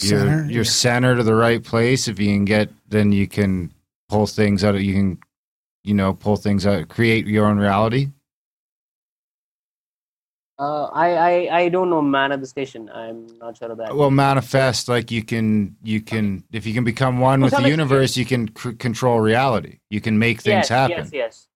your 0.00 0.18
Center, 0.18 0.50
your 0.50 0.64
yeah. 0.64 0.70
center 0.70 1.16
to 1.16 1.22
the 1.22 1.34
right 1.34 1.62
place, 1.62 2.08
if 2.08 2.18
you 2.18 2.28
can 2.28 2.46
get, 2.46 2.70
then 2.88 3.12
you 3.12 3.28
can 3.28 3.70
pull 4.08 4.26
things 4.26 4.64
out. 4.64 4.74
Of, 4.74 4.82
you 4.82 4.94
can, 4.94 5.18
you 5.84 5.92
know, 5.92 6.14
pull 6.14 6.36
things 6.36 6.66
out, 6.66 6.88
create 6.88 7.26
your 7.26 7.44
own 7.46 7.58
reality. 7.58 8.08
Uh, 10.60 10.90
I, 10.92 11.08
I 11.14 11.58
I 11.60 11.68
don't 11.70 11.88
know 11.88 12.02
manifestation. 12.02 12.90
I'm 12.90 13.26
not 13.38 13.56
sure 13.56 13.72
of 13.72 13.78
that. 13.78 13.96
Well, 13.96 14.10
manifest 14.10 14.90
like 14.90 15.10
you 15.10 15.24
can 15.24 15.74
you 15.82 16.02
can 16.02 16.44
if 16.52 16.66
you 16.66 16.74
can 16.74 16.84
become 16.84 17.18
one 17.18 17.40
with 17.40 17.56
the 17.56 17.66
universe, 17.66 18.14
you 18.14 18.26
can 18.26 18.54
c- 18.54 18.74
control 18.74 19.20
reality. 19.20 19.78
You 19.88 20.02
can 20.02 20.18
make 20.18 20.42
things 20.42 20.64
yes, 20.64 20.68
happen. 20.68 20.98
Yes, 20.98 21.12
yes, 21.14 21.48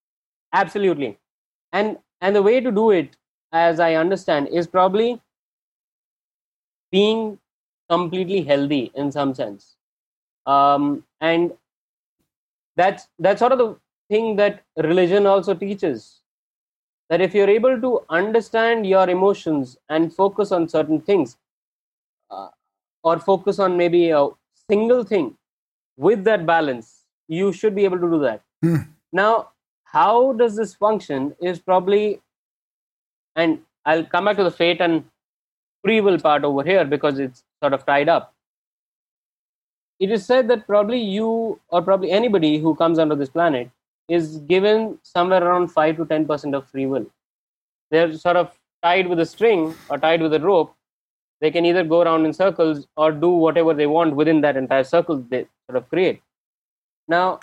absolutely. 0.54 1.18
And 1.74 1.98
and 2.22 2.34
the 2.34 2.40
way 2.40 2.60
to 2.60 2.72
do 2.72 2.92
it, 2.92 3.14
as 3.52 3.78
I 3.78 3.96
understand, 3.96 4.48
is 4.48 4.66
probably 4.66 5.20
being 6.90 7.38
completely 7.90 8.40
healthy 8.40 8.90
in 8.94 9.12
some 9.12 9.34
sense. 9.34 9.76
Um, 10.46 11.04
and 11.20 11.52
that's 12.74 13.08
that's 13.18 13.40
sort 13.40 13.52
of 13.52 13.58
the 13.58 13.76
thing 14.08 14.36
that 14.36 14.62
religion 14.78 15.26
also 15.26 15.52
teaches. 15.52 16.20
That 17.10 17.20
if 17.20 17.34
you're 17.34 17.50
able 17.50 17.80
to 17.80 18.00
understand 18.08 18.86
your 18.86 19.08
emotions 19.08 19.76
and 19.88 20.12
focus 20.12 20.52
on 20.52 20.68
certain 20.68 21.00
things, 21.00 21.36
uh, 22.30 22.48
or 23.02 23.18
focus 23.18 23.58
on 23.58 23.76
maybe 23.76 24.10
a 24.10 24.28
single 24.68 25.04
thing 25.04 25.36
with 25.96 26.24
that 26.24 26.46
balance, 26.46 27.04
you 27.28 27.52
should 27.52 27.74
be 27.74 27.84
able 27.84 27.98
to 27.98 28.10
do 28.10 28.18
that. 28.20 28.42
Hmm. 28.62 28.76
Now, 29.12 29.50
how 29.84 30.32
does 30.32 30.56
this 30.56 30.74
function 30.74 31.36
is 31.40 31.58
probably, 31.58 32.20
and 33.36 33.60
I'll 33.84 34.04
come 34.04 34.24
back 34.24 34.36
to 34.38 34.44
the 34.44 34.50
fate 34.50 34.80
and 34.80 35.04
free 35.84 36.00
will 36.00 36.18
part 36.18 36.44
over 36.44 36.62
here 36.62 36.84
because 36.84 37.18
it's 37.18 37.44
sort 37.62 37.74
of 37.74 37.84
tied 37.86 38.08
up. 38.08 38.34
It 40.00 40.10
is 40.10 40.26
said 40.26 40.48
that 40.48 40.66
probably 40.66 40.98
you 40.98 41.60
or 41.68 41.82
probably 41.82 42.10
anybody 42.10 42.58
who 42.58 42.74
comes 42.74 42.98
onto 42.98 43.14
this 43.14 43.28
planet 43.28 43.70
is 44.08 44.38
given 44.38 44.98
somewhere 45.02 45.42
around 45.42 45.68
5 45.68 45.96
to 45.96 46.04
10% 46.04 46.54
of 46.54 46.68
free 46.68 46.86
will. 46.86 47.06
They're 47.90 48.12
sort 48.14 48.36
of 48.36 48.52
tied 48.82 49.08
with 49.08 49.20
a 49.20 49.26
string 49.26 49.74
or 49.88 49.98
tied 49.98 50.20
with 50.20 50.34
a 50.34 50.40
rope. 50.40 50.74
They 51.40 51.50
can 51.50 51.64
either 51.64 51.84
go 51.84 52.02
around 52.02 52.26
in 52.26 52.32
circles 52.32 52.86
or 52.96 53.12
do 53.12 53.28
whatever 53.28 53.74
they 53.74 53.86
want 53.86 54.14
within 54.14 54.40
that 54.42 54.56
entire 54.56 54.84
circle 54.84 55.24
they 55.28 55.46
sort 55.68 55.76
of 55.76 55.88
create. 55.88 56.22
Now, 57.08 57.40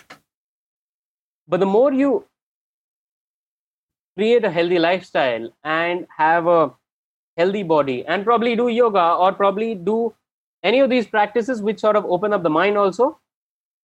but 1.48 1.60
the 1.60 1.66
more 1.66 1.92
you 1.92 2.26
create 4.18 4.44
a 4.44 4.52
healthy 4.52 4.80
lifestyle 4.80 5.52
and 5.64 6.08
have 6.18 6.48
a 6.48 6.72
healthy 7.38 7.64
body 7.64 8.06
and 8.06 8.24
probably 8.24 8.56
do 8.56 8.68
yoga 8.68 9.14
or 9.14 9.32
probably 9.34 9.74
do 9.76 10.14
any 10.64 10.80
of 10.80 10.90
these 10.90 11.08
practices 11.08 11.62
which 11.62 11.80
sort 11.80 11.96
of 11.96 12.06
open 12.06 12.34
up 12.34 12.44
the 12.44 12.50
mind 12.50 12.78
also 12.78 13.20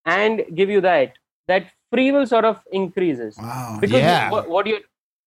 and 0.06 0.44
give 0.54 0.70
you 0.70 0.82
that 0.82 1.14
that 1.48 1.68
free 1.92 2.12
will 2.12 2.28
sort 2.28 2.46
of 2.46 2.60
increases 2.72 3.38
Wow. 3.38 3.78
because 3.82 4.02
Yeah. 4.02 4.30
what, 4.32 4.50
what 4.50 4.68
you 4.68 4.80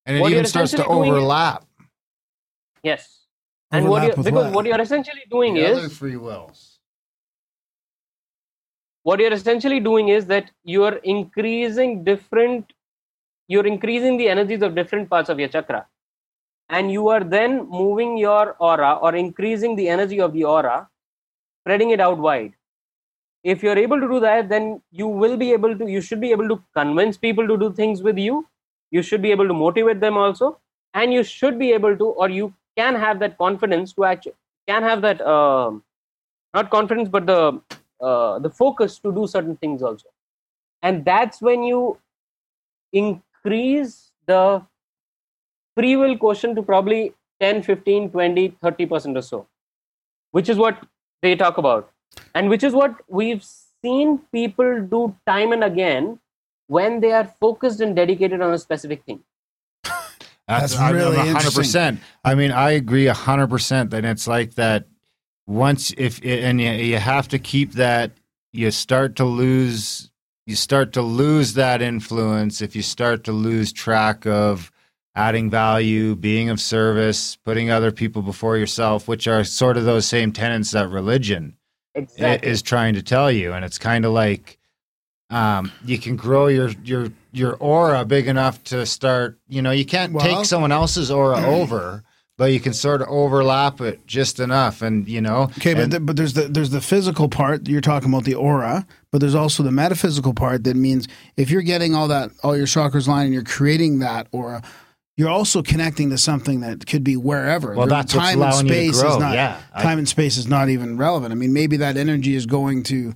And 0.06 0.16
it 0.18 0.30
even 0.30 0.44
starts 0.46 0.70
to 0.72 0.76
essentially 0.78 0.96
doing 0.96 1.12
is- 1.12 1.18
overlap. 1.18 1.64
yes 2.82 3.26
and 3.72 3.88
what 3.88 4.02
Overlap 4.02 4.16
you 4.18 4.22
because 4.24 4.44
what? 4.44 4.52
what 4.56 4.66
you're 4.66 4.80
essentially 4.80 5.24
doing 5.30 5.54
The 5.54 5.64
is 5.70 5.78
other 5.78 5.88
free 5.88 6.16
wills. 6.16 6.78
what 9.02 9.20
you're 9.20 9.32
essentially 9.32 9.80
doing 9.80 10.08
is 10.08 10.26
that 10.26 10.50
you're 10.64 10.96
increasing 11.14 12.04
different 12.04 12.72
you're 13.48 13.66
increasing 13.66 14.16
the 14.16 14.28
energies 14.28 14.62
of 14.62 14.74
different 14.74 15.08
parts 15.10 15.28
of 15.28 15.38
your 15.40 15.48
chakra 15.48 15.86
and 16.68 16.92
you 16.96 17.08
are 17.08 17.24
then 17.24 17.56
moving 17.68 18.16
your 18.16 18.56
aura 18.60 18.92
or 19.02 19.14
increasing 19.14 19.74
the 19.76 19.88
energy 19.88 20.20
of 20.20 20.32
the 20.32 20.44
aura 20.44 20.76
spreading 21.62 21.90
it 21.90 22.00
out 22.00 22.18
wide 22.18 22.52
if 23.42 23.62
you're 23.62 23.78
able 23.78 24.00
to 24.00 24.08
do 24.08 24.20
that 24.20 24.48
then 24.48 24.82
you 24.90 25.06
will 25.06 25.36
be 25.36 25.52
able 25.52 25.76
to 25.76 25.86
you 25.90 26.00
should 26.00 26.20
be 26.20 26.30
able 26.30 26.48
to 26.48 26.62
convince 26.76 27.16
people 27.16 27.46
to 27.48 27.56
do 27.56 27.72
things 27.72 28.02
with 28.02 28.18
you. 28.18 28.46
You 28.90 29.02
should 29.02 29.22
be 29.22 29.30
able 29.30 29.48
to 29.48 29.54
motivate 29.54 30.00
them 30.00 30.16
also. 30.16 30.58
And 30.94 31.12
you 31.12 31.22
should 31.22 31.58
be 31.58 31.72
able 31.72 31.96
to 31.96 32.04
or 32.04 32.28
you 32.28 32.52
can 32.76 32.94
have 32.94 33.18
that 33.20 33.38
confidence 33.38 33.92
to 33.94 34.04
actually 34.04 34.34
can 34.68 34.82
have 34.82 35.02
that 35.02 35.20
um 35.22 35.82
not 36.54 36.70
confidence 36.70 37.08
but 37.08 37.26
the 37.26 37.60
uh, 38.00 38.38
the 38.38 38.50
focus 38.50 38.98
to 38.98 39.12
do 39.12 39.26
certain 39.26 39.56
things 39.56 39.82
also. 39.82 40.08
And 40.82 41.04
that's 41.04 41.42
when 41.42 41.62
you 41.62 41.98
increase 42.92 44.10
the 44.26 44.62
free 45.76 45.96
will 45.96 46.16
quotient 46.18 46.56
to 46.56 46.62
probably 46.62 47.14
10 47.40 47.62
15 47.62 48.10
20 48.10 48.50
30% 48.62 49.16
or 49.16 49.22
so 49.22 49.46
which 50.32 50.48
is 50.48 50.58
what 50.58 50.84
they 51.22 51.34
talk 51.36 51.58
about 51.58 51.90
and 52.34 52.48
which 52.48 52.62
is 52.62 52.72
what 52.74 52.94
we've 53.08 53.44
seen 53.82 54.18
people 54.32 54.80
do 54.82 55.14
time 55.26 55.52
and 55.52 55.64
again 55.64 56.18
when 56.66 57.00
they 57.00 57.12
are 57.12 57.24
focused 57.40 57.80
and 57.80 57.96
dedicated 57.96 58.40
on 58.40 58.52
a 58.52 58.58
specific 58.58 59.02
thing 59.04 59.20
That's 60.48 60.76
I'm- 60.76 60.88
I'm 60.90 60.96
really 60.96 61.16
100%. 61.16 61.98
I 62.24 62.34
mean, 62.34 62.50
I 62.50 62.70
agree 62.70 63.06
100% 63.06 63.90
that 63.90 64.04
it's 64.04 64.26
like 64.26 64.54
that 64.54 64.86
once 65.46 65.92
if 65.96 66.20
and 66.24 66.60
you, 66.60 66.70
you 66.70 66.96
have 66.98 67.28
to 67.28 67.38
keep 67.38 67.72
that 67.72 68.12
you 68.52 68.70
start 68.70 69.16
to 69.16 69.24
lose 69.24 70.10
you 70.46 70.56
start 70.56 70.92
to 70.94 71.02
lose 71.02 71.54
that 71.54 71.80
influence 71.80 72.60
if 72.60 72.74
you 72.74 72.82
start 72.82 73.22
to 73.24 73.32
lose 73.32 73.72
track 73.72 74.26
of 74.26 74.72
adding 75.14 75.50
value, 75.50 76.16
being 76.16 76.48
of 76.50 76.60
service, 76.60 77.36
putting 77.44 77.70
other 77.70 77.92
people 77.92 78.22
before 78.22 78.56
yourself, 78.56 79.06
which 79.06 79.28
are 79.28 79.44
sort 79.44 79.76
of 79.76 79.84
those 79.84 80.06
same 80.06 80.32
tenets 80.32 80.70
that 80.72 80.88
religion 80.88 81.54
i- 81.54 81.59
exactly 81.94 82.48
is 82.48 82.62
trying 82.62 82.94
to 82.94 83.02
tell 83.02 83.30
you 83.30 83.52
and 83.52 83.64
it's 83.64 83.78
kind 83.78 84.04
of 84.04 84.12
like 84.12 84.58
um, 85.30 85.70
you 85.84 85.98
can 85.98 86.16
grow 86.16 86.48
your 86.48 86.70
your 86.84 87.08
your 87.32 87.54
aura 87.56 88.04
big 88.04 88.26
enough 88.26 88.62
to 88.64 88.84
start 88.86 89.38
you 89.48 89.62
know 89.62 89.70
you 89.70 89.84
can't 89.84 90.12
Well- 90.12 90.24
take 90.24 90.44
someone 90.44 90.72
else's 90.72 91.10
aura 91.10 91.44
over 91.46 92.02
but 92.36 92.52
you 92.52 92.58
can 92.58 92.72
sort 92.72 93.02
of 93.02 93.08
overlap 93.08 93.82
it 93.82 94.06
just 94.06 94.40
enough 94.40 94.80
and 94.80 95.06
you 95.06 95.20
know 95.20 95.50
Okay, 95.58 95.74
but 95.74 95.90
the, 95.90 96.00
but 96.00 96.16
there's 96.16 96.32
the 96.32 96.42
there's 96.42 96.70
the 96.70 96.80
physical 96.80 97.28
part. 97.28 97.68
You're 97.68 97.82
talking 97.82 98.08
about 98.08 98.24
the 98.24 98.34
aura, 98.34 98.86
but 99.12 99.20
there's 99.20 99.34
also 99.34 99.62
the 99.62 99.70
metaphysical 99.70 100.32
part. 100.32 100.64
That 100.64 100.74
means 100.74 101.06
if 101.36 101.50
you're 101.50 101.60
getting 101.60 101.94
all 101.94 102.08
that 102.08 102.30
all 102.42 102.56
your 102.56 102.64
chakras 102.66 103.06
lined 103.06 103.26
and 103.26 103.34
you're 103.34 103.44
creating 103.44 103.98
that 103.98 104.26
aura, 104.32 104.62
you're 105.20 105.28
also 105.28 105.62
connecting 105.62 106.08
to 106.10 106.18
something 106.18 106.60
that 106.60 106.86
could 106.86 107.04
be 107.04 107.14
wherever. 107.14 107.74
Well, 107.74 107.86
that's 107.86 108.12
time 108.12 108.40
and 108.40 108.42
allowing 108.42 108.66
you 108.66 108.72
to 108.72 108.74
space 108.74 109.00
grow, 109.02 109.12
is 109.12 109.18
not 109.18 109.34
yeah. 109.34 109.60
I- 109.74 109.82
time 109.82 109.98
and 109.98 110.08
space 110.08 110.38
is 110.38 110.48
not 110.48 110.70
even 110.70 110.96
relevant. 110.96 111.30
I 111.30 111.34
mean, 111.34 111.52
maybe 111.52 111.76
that 111.76 111.98
energy 111.98 112.34
is 112.34 112.46
going 112.46 112.84
to 112.84 113.14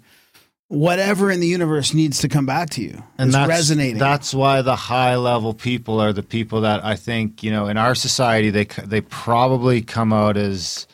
whatever 0.69 1.31
in 1.31 1.41
the 1.41 1.47
universe 1.47 1.95
needs 1.95 2.19
to 2.19 2.29
come 2.29 2.45
back 2.45 2.69
to 2.71 2.83
you. 2.83 3.03
and 3.17 3.29
it's 3.29 3.35
that's 3.35 3.49
resonating. 3.49 3.99
That's 3.99 4.35
why 4.35 4.61
the 4.61 4.77
high 4.77 5.17
level 5.17 5.55
people 5.55 5.99
are 5.99 6.13
the 6.13 6.23
people 6.23 6.61
that 6.61 6.85
I 6.85 6.97
think 6.97 7.43
you 7.43 7.51
know 7.51 7.69
in 7.69 7.79
our 7.79 7.95
society 7.95 8.51
they 8.51 8.65
they 8.85 9.01
probably 9.01 9.81
come 9.81 10.13
out 10.13 10.37
as 10.37 10.87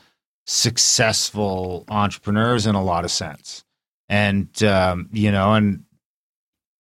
successful 0.46 1.84
entrepreneurs 1.88 2.66
in 2.66 2.76
a 2.76 2.82
lot 2.82 3.04
of 3.04 3.10
sense, 3.10 3.64
and 4.08 4.62
um, 4.62 5.08
you 5.12 5.32
know 5.32 5.54
and 5.54 5.84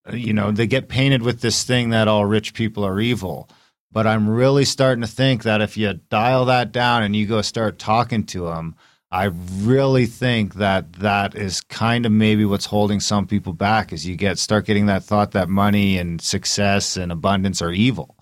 uh, 0.08 0.14
you 0.14 0.32
know 0.32 0.52
they 0.52 0.68
get 0.68 0.88
painted 0.88 1.22
with 1.22 1.40
this 1.40 1.64
thing 1.64 1.90
that 1.90 2.06
all 2.06 2.24
rich 2.24 2.54
people 2.54 2.84
are 2.84 3.00
evil. 3.00 3.48
But 3.92 4.06
I'm 4.06 4.28
really 4.28 4.64
starting 4.64 5.02
to 5.02 5.08
think 5.08 5.42
that 5.42 5.60
if 5.60 5.76
you 5.76 5.94
dial 6.10 6.44
that 6.44 6.72
down 6.72 7.02
and 7.02 7.16
you 7.16 7.26
go 7.26 7.42
start 7.42 7.78
talking 7.78 8.24
to 8.26 8.46
them, 8.46 8.76
I 9.12 9.24
really 9.24 10.06
think 10.06 10.54
that 10.54 10.92
that 10.94 11.34
is 11.34 11.60
kind 11.62 12.06
of 12.06 12.12
maybe 12.12 12.44
what's 12.44 12.66
holding 12.66 13.00
some 13.00 13.26
people 13.26 13.52
back 13.52 13.92
is 13.92 14.06
you 14.06 14.14
get 14.14 14.38
start 14.38 14.66
getting 14.66 14.86
that 14.86 15.02
thought 15.02 15.32
that 15.32 15.48
money 15.48 15.98
and 15.98 16.22
success 16.22 16.96
and 16.96 17.10
abundance 17.10 17.60
are 17.60 17.72
evil. 17.72 18.16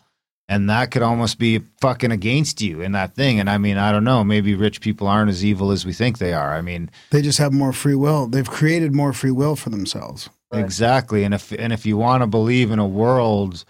And 0.50 0.70
that 0.70 0.90
could 0.90 1.02
almost 1.02 1.38
be 1.38 1.58
fucking 1.82 2.10
against 2.10 2.62
you 2.62 2.80
in 2.80 2.92
that 2.92 3.14
thing. 3.14 3.38
And 3.38 3.50
I 3.50 3.58
mean, 3.58 3.76
I 3.76 3.92
don't 3.92 4.04
know, 4.04 4.24
maybe 4.24 4.54
rich 4.54 4.80
people 4.80 5.06
aren't 5.06 5.28
as 5.28 5.44
evil 5.44 5.70
as 5.70 5.84
we 5.84 5.92
think 5.92 6.16
they 6.16 6.32
are. 6.32 6.54
I 6.54 6.62
mean, 6.62 6.90
they 7.10 7.20
just 7.20 7.36
have 7.36 7.52
more 7.52 7.74
free 7.74 7.94
will. 7.94 8.26
They've 8.26 8.48
created 8.48 8.94
more 8.94 9.12
free 9.12 9.30
will 9.30 9.56
for 9.56 9.68
themselves. 9.68 10.30
Exactly. 10.50 11.24
And 11.24 11.34
if 11.34 11.52
and 11.52 11.74
if 11.74 11.84
you 11.84 11.98
want 11.98 12.22
to 12.22 12.26
believe 12.26 12.70
in 12.70 12.78
a 12.78 12.88
world 12.88 13.66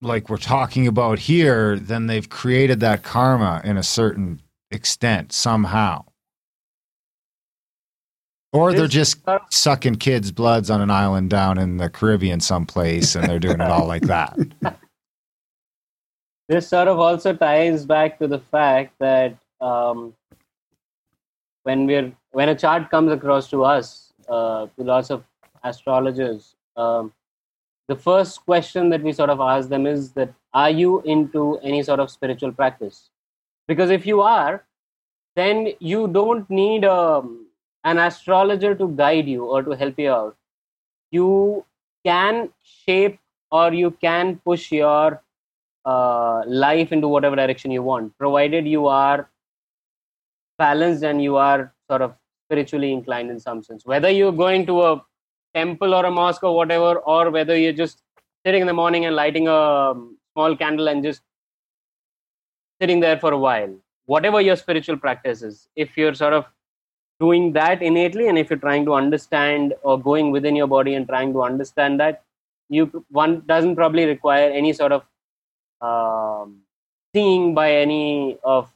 like 0.00 0.28
we're 0.28 0.36
talking 0.36 0.86
about 0.86 1.18
here, 1.18 1.78
then 1.78 2.06
they've 2.06 2.28
created 2.28 2.80
that 2.80 3.02
karma 3.02 3.60
in 3.64 3.76
a 3.76 3.82
certain 3.82 4.40
extent 4.70 5.32
somehow. 5.32 6.04
Or 8.52 8.72
they're 8.72 8.86
just 8.86 9.18
sucking 9.50 9.96
kids' 9.96 10.32
bloods 10.32 10.70
on 10.70 10.80
an 10.80 10.90
island 10.90 11.28
down 11.28 11.58
in 11.58 11.76
the 11.76 11.90
Caribbean 11.90 12.40
someplace 12.40 13.14
and 13.14 13.28
they're 13.28 13.38
doing 13.38 13.60
it 13.60 13.70
all 13.70 13.86
like 13.86 14.02
that. 14.04 14.38
this 16.48 16.66
sort 16.66 16.88
of 16.88 16.98
also 16.98 17.34
ties 17.34 17.84
back 17.84 18.18
to 18.18 18.26
the 18.26 18.38
fact 18.38 18.94
that 19.00 19.36
um, 19.60 20.14
when 21.64 21.86
we're 21.86 22.10
when 22.30 22.48
a 22.48 22.54
chart 22.54 22.90
comes 22.90 23.12
across 23.12 23.50
to 23.50 23.64
us 23.64 24.14
uh, 24.28 24.66
to 24.78 24.84
lots 24.84 25.10
of 25.10 25.24
astrologers 25.62 26.54
um, 26.76 27.12
the 27.88 27.96
first 27.96 28.44
question 28.44 28.90
that 28.90 29.02
we 29.02 29.12
sort 29.12 29.30
of 29.30 29.40
ask 29.40 29.68
them 29.68 29.86
is 29.86 30.12
that 30.12 30.32
are 30.54 30.70
you 30.70 31.02
into 31.02 31.58
any 31.62 31.82
sort 31.82 32.00
of 32.00 32.10
spiritual 32.10 32.52
practice 32.52 33.10
because 33.66 33.90
if 33.90 34.06
you 34.06 34.20
are 34.20 34.64
then 35.36 35.68
you 35.78 36.08
don't 36.08 36.48
need 36.50 36.84
um, 36.84 37.46
an 37.84 37.98
astrologer 37.98 38.74
to 38.74 38.88
guide 38.88 39.28
you 39.28 39.44
or 39.44 39.62
to 39.62 39.72
help 39.72 39.98
you 39.98 40.10
out 40.10 40.36
you 41.10 41.64
can 42.04 42.50
shape 42.62 43.18
or 43.50 43.72
you 43.72 43.90
can 43.90 44.36
push 44.44 44.70
your 44.72 45.22
uh, 45.84 46.42
life 46.46 46.92
into 46.92 47.08
whatever 47.08 47.36
direction 47.36 47.70
you 47.70 47.82
want, 47.82 48.16
provided 48.18 48.66
you 48.66 48.86
are 48.86 49.28
balanced 50.58 51.02
and 51.02 51.22
you 51.22 51.36
are 51.36 51.72
sort 51.88 52.02
of 52.02 52.14
spiritually 52.46 52.92
inclined 52.92 53.30
in 53.30 53.40
some 53.40 53.62
sense. 53.62 53.86
Whether 53.86 54.10
you're 54.10 54.32
going 54.32 54.66
to 54.66 54.82
a 54.82 55.04
temple 55.54 55.94
or 55.94 56.04
a 56.04 56.10
mosque 56.10 56.42
or 56.42 56.54
whatever, 56.54 56.96
or 56.98 57.30
whether 57.30 57.56
you're 57.56 57.72
just 57.72 58.02
sitting 58.44 58.60
in 58.60 58.66
the 58.66 58.72
morning 58.72 59.04
and 59.04 59.16
lighting 59.16 59.48
a 59.48 59.54
um, 59.54 60.16
small 60.32 60.56
candle 60.56 60.88
and 60.88 61.02
just 61.02 61.22
sitting 62.80 63.00
there 63.00 63.18
for 63.18 63.32
a 63.32 63.38
while, 63.38 63.74
whatever 64.06 64.40
your 64.40 64.56
spiritual 64.56 64.96
practice 64.96 65.42
is, 65.42 65.68
if 65.76 65.96
you're 65.96 66.14
sort 66.14 66.32
of 66.32 66.46
doing 67.20 67.52
that 67.52 67.82
innately 67.82 68.28
and 68.28 68.38
if 68.38 68.48
you're 68.48 68.58
trying 68.58 68.84
to 68.84 68.94
understand 68.94 69.74
or 69.82 70.00
going 70.00 70.30
within 70.30 70.54
your 70.54 70.68
body 70.68 70.94
and 70.94 71.08
trying 71.08 71.32
to 71.32 71.42
understand 71.42 71.98
that, 71.98 72.22
you 72.68 73.04
one 73.10 73.42
doesn't 73.46 73.76
probably 73.76 74.04
require 74.04 74.50
any 74.50 74.72
sort 74.72 74.92
of 74.92 75.02
um, 75.80 76.58
seeing 77.14 77.54
by 77.54 77.72
any 77.72 78.38
of 78.44 78.70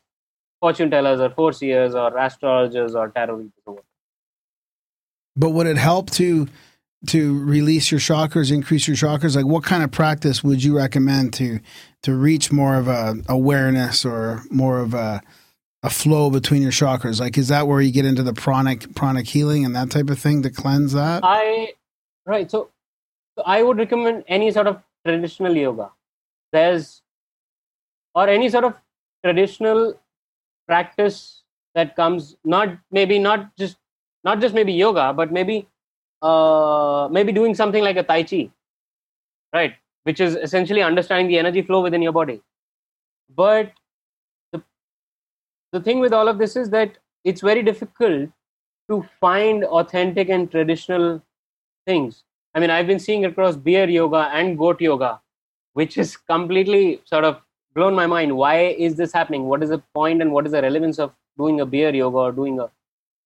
fortune 0.61 0.91
tellers 0.91 1.21
or 1.21 1.31
foreseers 1.31 1.95
or 1.95 2.17
astrologers 2.17 2.95
or 2.95 3.11
tarot 3.11 3.35
readers. 3.35 3.85
But 5.37 5.51
would 5.51 5.67
it 5.67 5.79
help 5.79 6.11
to 6.13 6.49
to 7.09 7.43
release 7.45 7.91
your 7.91 8.01
chakras, 8.01 8.53
increase 8.53 8.87
your 8.87 8.97
chakras? 8.97 9.35
Like, 9.35 9.47
what 9.47 9.65
kind 9.65 9.83
of 9.83 9.91
practice 9.91 10.45
would 10.45 10.63
you 10.63 10.77
recommend 10.77 11.33
to 11.35 11.61
to 12.03 12.15
reach 12.15 12.53
more 12.53 12.77
of 12.77 12.89
a 12.89 13.17
awareness 13.29 14.05
or 14.05 14.43
more 14.51 14.81
of 14.81 14.95
a 14.95 15.23
a 15.83 15.91
flow 15.91 16.31
between 16.31 16.63
your 16.63 16.71
chakras? 16.71 17.21
Like, 17.21 17.37
is 17.37 17.49
that 17.49 17.67
where 17.67 17.81
you 17.81 17.93
get 17.93 18.05
into 18.05 18.23
the 18.23 18.33
pranic 18.33 18.95
pranic 18.95 19.27
healing 19.27 19.65
and 19.65 19.75
that 19.75 19.91
type 19.91 20.11
of 20.11 20.19
thing 20.19 20.43
to 20.43 20.51
cleanse 20.51 20.93
that? 20.93 21.23
I 21.25 21.73
right. 22.27 22.51
So, 22.51 22.71
so 23.37 23.45
I 23.45 23.63
would 23.63 23.79
recommend 23.79 24.25
any 24.29 24.51
sort 24.51 24.67
of 24.67 24.83
traditional 25.05 25.57
yoga. 25.57 25.91
There's 26.53 27.03
or 28.15 28.29
any 28.29 28.49
sort 28.49 28.65
of 28.65 28.75
traditional 29.25 29.99
practice 30.67 31.43
that 31.75 31.97
comes 31.97 32.37
not 32.45 32.77
maybe 32.91 33.19
not 33.19 33.57
just 33.57 33.77
not 34.25 34.41
just 34.41 34.55
maybe 34.55 34.73
yoga, 34.73 35.13
but 35.13 35.33
maybe 35.33 35.67
uh, 36.23 37.09
maybe 37.11 37.33
doing 37.33 37.55
something 37.55 37.83
like 37.83 37.97
a 37.97 38.03
tai 38.03 38.23
chi, 38.23 38.51
right? 39.53 39.75
Which 40.05 40.21
is 40.21 40.37
essentially 40.37 40.83
understanding 40.83 41.29
the 41.29 41.39
energy 41.39 41.63
flow 41.63 41.83
within 41.83 42.03
your 42.03 42.13
body. 42.13 42.41
But 43.35 43.73
the 44.53 44.63
the 45.73 45.81
thing 45.81 46.01
with 46.01 46.13
all 46.13 46.29
of 46.29 46.39
this 46.39 46.57
is 46.57 46.71
that 46.71 46.99
it's 47.25 47.41
very 47.41 47.63
difficult 47.63 48.31
to 48.89 49.07
find 49.21 49.65
authentic 49.65 50.29
and 50.29 50.51
traditional 50.51 51.23
things. 51.87 52.25
I 52.55 52.61
mean, 52.61 52.71
I've 52.71 52.87
been 52.87 52.99
seeing 52.99 53.25
across 53.25 53.57
beer 53.57 53.89
yoga 53.89 54.29
and 54.33 54.59
goat 54.59 54.81
yoga, 54.81 55.21
which 55.73 55.97
is 55.97 56.17
completely 56.17 57.01
sort 57.05 57.25
of 57.25 57.41
blown 57.75 57.95
my 57.95 58.07
mind. 58.07 58.37
Why 58.37 58.59
is 58.87 58.97
this 58.97 59.13
happening? 59.13 59.45
What 59.45 59.63
is 59.63 59.71
the 59.71 59.83
point 59.95 60.21
and 60.21 60.33
what 60.33 60.47
is 60.47 60.53
the 60.53 60.63
relevance 60.63 60.99
of 60.99 61.13
doing 61.39 61.61
a 61.61 61.67
beer 61.67 61.95
yoga 61.95 62.19
or 62.19 62.33
doing 62.33 62.61
a 62.61 62.71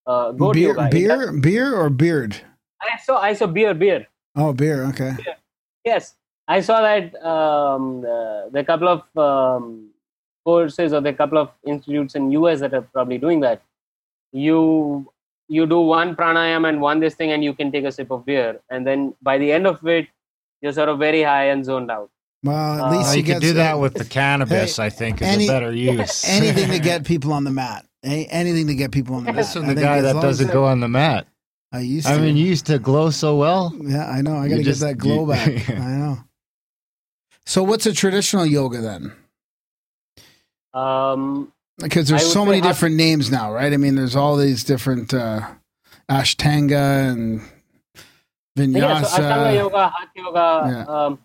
uh, 0.06 0.32
goat 0.32 0.54
beer, 0.54 0.68
yoga? 0.68 0.86
It 0.86 0.90
beer, 0.92 1.32
beer, 1.32 1.74
or 1.76 1.90
beard? 1.90 2.36
I 2.80 2.98
saw 3.02 3.18
I 3.20 3.32
saw 3.34 3.46
beer 3.46 3.74
beer. 3.74 4.06
Oh, 4.36 4.52
beer. 4.52 4.84
Okay. 4.86 5.12
Yes, 5.84 6.14
I 6.48 6.60
saw 6.60 6.80
that 6.82 7.14
um, 7.24 8.04
uh, 8.04 8.48
the 8.50 8.62
couple 8.64 8.88
of 8.88 9.02
um, 9.16 9.90
courses 10.44 10.92
or 10.92 11.00
the 11.00 11.12
couple 11.12 11.38
of 11.38 11.50
institutes 11.64 12.14
in 12.14 12.30
US 12.32 12.60
that 12.60 12.74
are 12.74 12.82
probably 12.82 13.18
doing 13.18 13.40
that. 13.40 13.62
You 14.32 15.10
you 15.48 15.66
do 15.66 15.80
one 15.80 16.16
pranayam 16.16 16.68
and 16.68 16.80
one 16.80 17.00
this 17.00 17.14
thing, 17.14 17.32
and 17.32 17.42
you 17.44 17.54
can 17.54 17.70
take 17.72 17.84
a 17.84 17.92
sip 17.92 18.10
of 18.10 18.26
beer, 18.26 18.60
and 18.70 18.86
then 18.86 19.14
by 19.22 19.38
the 19.38 19.52
end 19.52 19.66
of 19.66 19.86
it, 19.86 20.08
you're 20.60 20.72
sort 20.72 20.88
of 20.88 20.98
very 20.98 21.22
high 21.22 21.44
and 21.50 21.64
zoned 21.64 21.90
out. 21.90 22.10
Well, 22.42 22.54
at 22.74 22.80
Uh, 22.80 22.90
least 22.90 23.02
Well, 23.08 23.14
you, 23.16 23.22
you 23.22 23.32
could 23.32 23.40
do 23.42 23.52
that 23.54 23.78
with 23.78 23.94
the 23.94 24.04
cannabis, 24.18 24.76
Hey, 24.76 24.84
I 24.84 24.90
think, 24.90 25.22
is 25.22 25.28
any- 25.28 25.44
a 25.46 25.48
better 25.48 25.72
use. 25.92 26.24
anything 26.28 26.70
to 26.70 26.78
get 26.90 27.04
people 27.04 27.32
on 27.32 27.44
the 27.44 27.50
mat. 27.50 27.86
A- 28.06 28.26
Anything 28.26 28.66
to 28.68 28.74
get 28.74 28.92
people 28.92 29.16
on 29.16 29.24
the 29.24 29.32
mat. 29.32 29.36
Listen, 29.36 29.64
I 29.64 29.74
the 29.74 29.80
guy 29.80 30.00
that 30.00 30.14
doesn't 30.22 30.52
go 30.52 30.64
on 30.64 30.80
the 30.80 30.88
mat. 30.88 31.26
I 31.72 31.80
used. 31.80 32.06
I 32.06 32.18
mean, 32.18 32.36
you 32.36 32.46
used 32.46 32.66
to 32.66 32.78
glow 32.78 33.10
so 33.10 33.36
well. 33.36 33.74
Yeah, 33.82 34.08
I 34.08 34.22
know. 34.22 34.36
I 34.36 34.48
got 34.48 34.56
to 34.56 34.62
get 34.62 34.76
that 34.76 34.96
glow 34.98 35.22
you- 35.22 35.32
back. 35.32 35.68
I 35.70 35.74
know. 35.96 36.18
So, 37.44 37.62
what's 37.62 37.86
a 37.86 37.92
traditional 37.92 38.46
yoga 38.46 38.80
then? 38.80 39.12
Um, 40.74 41.52
Because 41.78 42.08
there's 42.08 42.32
so 42.32 42.44
many 42.44 42.58
half- 42.58 42.68
different 42.68 42.96
names 42.96 43.30
now, 43.30 43.52
right? 43.52 43.72
I 43.72 43.76
mean, 43.76 43.94
there's 43.96 44.16
all 44.16 44.36
these 44.36 44.64
different 44.64 45.12
uh, 45.12 45.40
Ashtanga 46.10 47.10
and 47.12 47.40
Vinyasa. 48.58 48.78
Yeah, 48.80 49.02
so 49.02 49.22
Ashtanga 49.22 49.46
Vinyasa. 49.46 49.54
yoga, 49.54 49.88
Hatha 49.88 50.10
yoga, 50.16 50.86
Yeah. 50.88 51.04
um, 51.06 51.18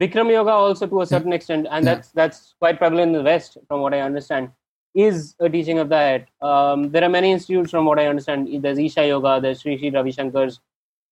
Bikram 0.00 0.30
yoga 0.30 0.50
also 0.50 0.86
to 0.86 1.00
a 1.02 1.06
certain 1.06 1.32
extent, 1.32 1.66
and 1.70 1.84
Yeah. 1.84 1.94
that's 1.94 2.12
that's 2.12 2.54
quite 2.60 2.78
prevalent 2.78 3.08
in 3.08 3.18
the 3.18 3.22
West, 3.24 3.58
from 3.66 3.80
what 3.80 3.92
I 3.94 4.00
understand, 4.00 4.50
is 4.94 5.34
a 5.40 5.48
teaching 5.48 5.78
of 5.78 5.88
that. 5.90 6.28
Um, 6.42 6.90
there 6.90 7.04
are 7.04 7.08
many 7.08 7.32
institutes, 7.32 7.70
from 7.70 7.84
what 7.84 7.98
I 7.98 8.06
understand. 8.06 8.48
There's 8.62 8.78
Isha 8.78 9.06
Yoga, 9.06 9.40
there's 9.40 9.60
Sri 9.60 9.78
Sri 9.78 9.90
Ravi 9.90 10.12
Shankar's 10.12 10.60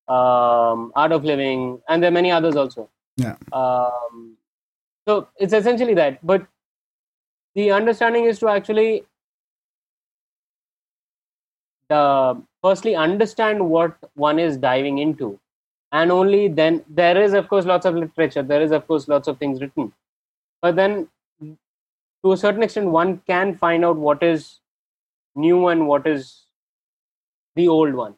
um, 0.09 0.93
Art 0.95 1.13
of 1.13 1.25
Living, 1.25 1.81
and 1.89 2.03
there 2.03 2.09
are 2.09 2.19
many 2.21 2.31
others 2.31 2.57
also. 2.57 2.89
Yeah. 3.17 3.37
Um, 3.53 4.37
so 5.07 5.29
it's 5.39 5.53
essentially 5.53 5.95
that, 5.95 6.25
but 6.27 6.47
the 7.55 7.71
understanding 7.71 8.25
is 8.25 8.39
to 8.41 8.49
actually 8.49 9.05
uh, 11.91 12.35
firstly 12.63 12.95
understand 12.95 13.69
what 13.69 13.97
one 14.15 14.39
is 14.39 14.57
diving 14.57 14.99
into 14.99 15.39
and 15.93 16.11
only 16.11 16.49
then 16.49 16.85
there 16.89 17.21
is 17.23 17.33
of 17.33 17.49
course 17.49 17.65
lots 17.65 17.87
of 17.87 17.95
literature 17.95 18.43
there 18.43 18.61
is 18.61 18.73
of 18.73 18.87
course 18.87 19.09
lots 19.09 19.29
of 19.29 19.39
things 19.39 19.61
written 19.61 19.93
but 20.63 20.75
then 20.77 21.09
to 22.27 22.33
a 22.33 22.37
certain 22.37 22.63
extent 22.67 22.89
one 22.99 23.11
can 23.33 23.55
find 23.65 23.85
out 23.89 23.97
what 23.97 24.23
is 24.29 24.47
new 25.47 25.59
and 25.69 25.87
what 25.87 26.07
is 26.13 26.23
the 27.61 27.69
old 27.69 27.95
one 27.95 28.15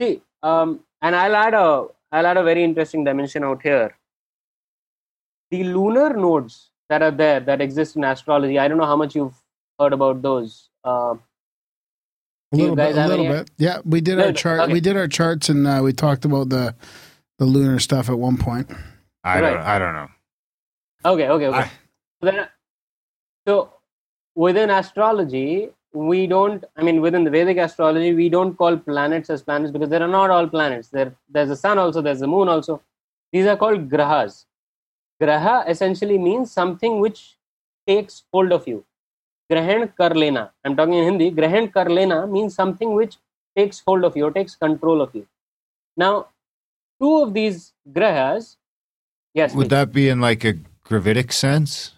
see 0.00 0.20
um, 0.42 0.80
and 1.02 1.16
i'll 1.16 1.36
add 1.36 1.54
a 1.54 1.66
i'll 2.12 2.26
add 2.32 2.36
a 2.36 2.42
very 2.42 2.64
interesting 2.64 3.04
dimension 3.04 3.44
out 3.50 3.62
here 3.62 3.88
the 5.50 5.62
lunar 5.64 6.10
nodes 6.14 6.56
that 6.90 7.02
are 7.02 7.10
there 7.22 7.40
that 7.40 7.60
exist 7.66 7.96
in 7.96 8.04
astrology 8.04 8.58
i 8.58 8.68
don't 8.68 8.78
know 8.82 8.90
how 8.92 8.96
much 9.04 9.14
you've 9.14 9.40
heard 9.80 9.92
about 9.92 10.20
those 10.22 10.68
uh, 10.84 11.14
A 12.52 12.56
little 12.56 12.76
bit, 12.76 12.96
a 12.96 13.06
little 13.08 13.26
bit. 13.26 13.50
Yeah, 13.58 13.80
we 13.84 14.00
did 14.00 14.18
our 14.20 14.32
chart. 14.32 14.60
okay. 14.62 14.72
We 14.72 14.80
did 14.80 14.96
our 14.96 15.06
charts, 15.06 15.50
and 15.50 15.66
uh, 15.66 15.80
we 15.86 15.92
talked 15.92 16.24
about 16.24 16.48
the 16.48 16.74
the 17.40 17.44
lunar 17.44 17.78
stuff 17.78 18.08
at 18.08 18.18
one 18.18 18.38
point. 18.38 18.70
I 19.22 19.40
Right. 19.40 19.50
don't. 19.50 19.66
I 19.74 19.78
don't 19.82 19.94
know. 19.98 20.08
Okay, 21.12 21.28
okay, 21.28 21.46
okay. 21.50 21.58
I- 21.58 21.70
So, 22.20 22.30
then, 22.30 22.48
so 23.48 23.72
within 24.34 24.68
astrology, 24.68 25.70
we 25.94 26.26
don't. 26.26 26.64
I 26.76 26.82
mean, 26.82 27.00
within 27.00 27.24
the 27.24 27.30
Vedic 27.30 27.56
astrology, 27.56 28.12
we 28.12 28.28
don't 28.28 28.56
call 28.56 28.76
planets 28.76 29.30
as 29.30 29.42
planets 29.42 29.72
because 29.72 29.88
there 29.88 30.02
are 30.02 30.14
not 30.16 30.30
all 30.30 30.46
planets. 30.46 30.88
There, 30.88 31.14
there's 31.30 31.48
the 31.48 31.56
sun 31.56 31.78
also. 31.78 32.02
There's 32.02 32.20
the 32.20 32.26
moon 32.26 32.48
also. 32.48 32.82
These 33.32 33.46
are 33.46 33.56
called 33.56 33.88
grahas. 33.88 34.44
Graha 35.22 35.68
essentially 35.68 36.18
means 36.18 36.52
something 36.52 37.00
which 37.00 37.36
takes 37.86 38.22
hold 38.32 38.52
of 38.52 38.68
you. 38.68 38.84
Grahan 39.50 39.90
kar 39.96 40.10
lena. 40.10 40.52
I'm 40.62 40.76
talking 40.76 40.94
in 40.94 41.04
Hindi. 41.04 41.30
Grahan 41.30 41.72
kar 41.72 41.88
lena 41.88 42.26
means 42.26 42.54
something 42.54 42.94
which 42.94 43.16
takes 43.56 43.82
hold 43.86 44.04
of 44.04 44.14
you 44.14 44.26
or 44.26 44.30
takes 44.30 44.54
control 44.56 45.00
of 45.00 45.14
you. 45.14 45.26
Now, 45.96 46.26
two 47.00 47.22
of 47.22 47.32
these 47.32 47.72
grahas. 47.90 48.56
Yes. 49.32 49.54
Would 49.54 49.64
please. 49.64 49.70
that 49.70 49.92
be 49.92 50.10
in 50.10 50.20
like 50.20 50.44
a 50.44 50.54
gravitic 50.84 51.32
sense? 51.32 51.94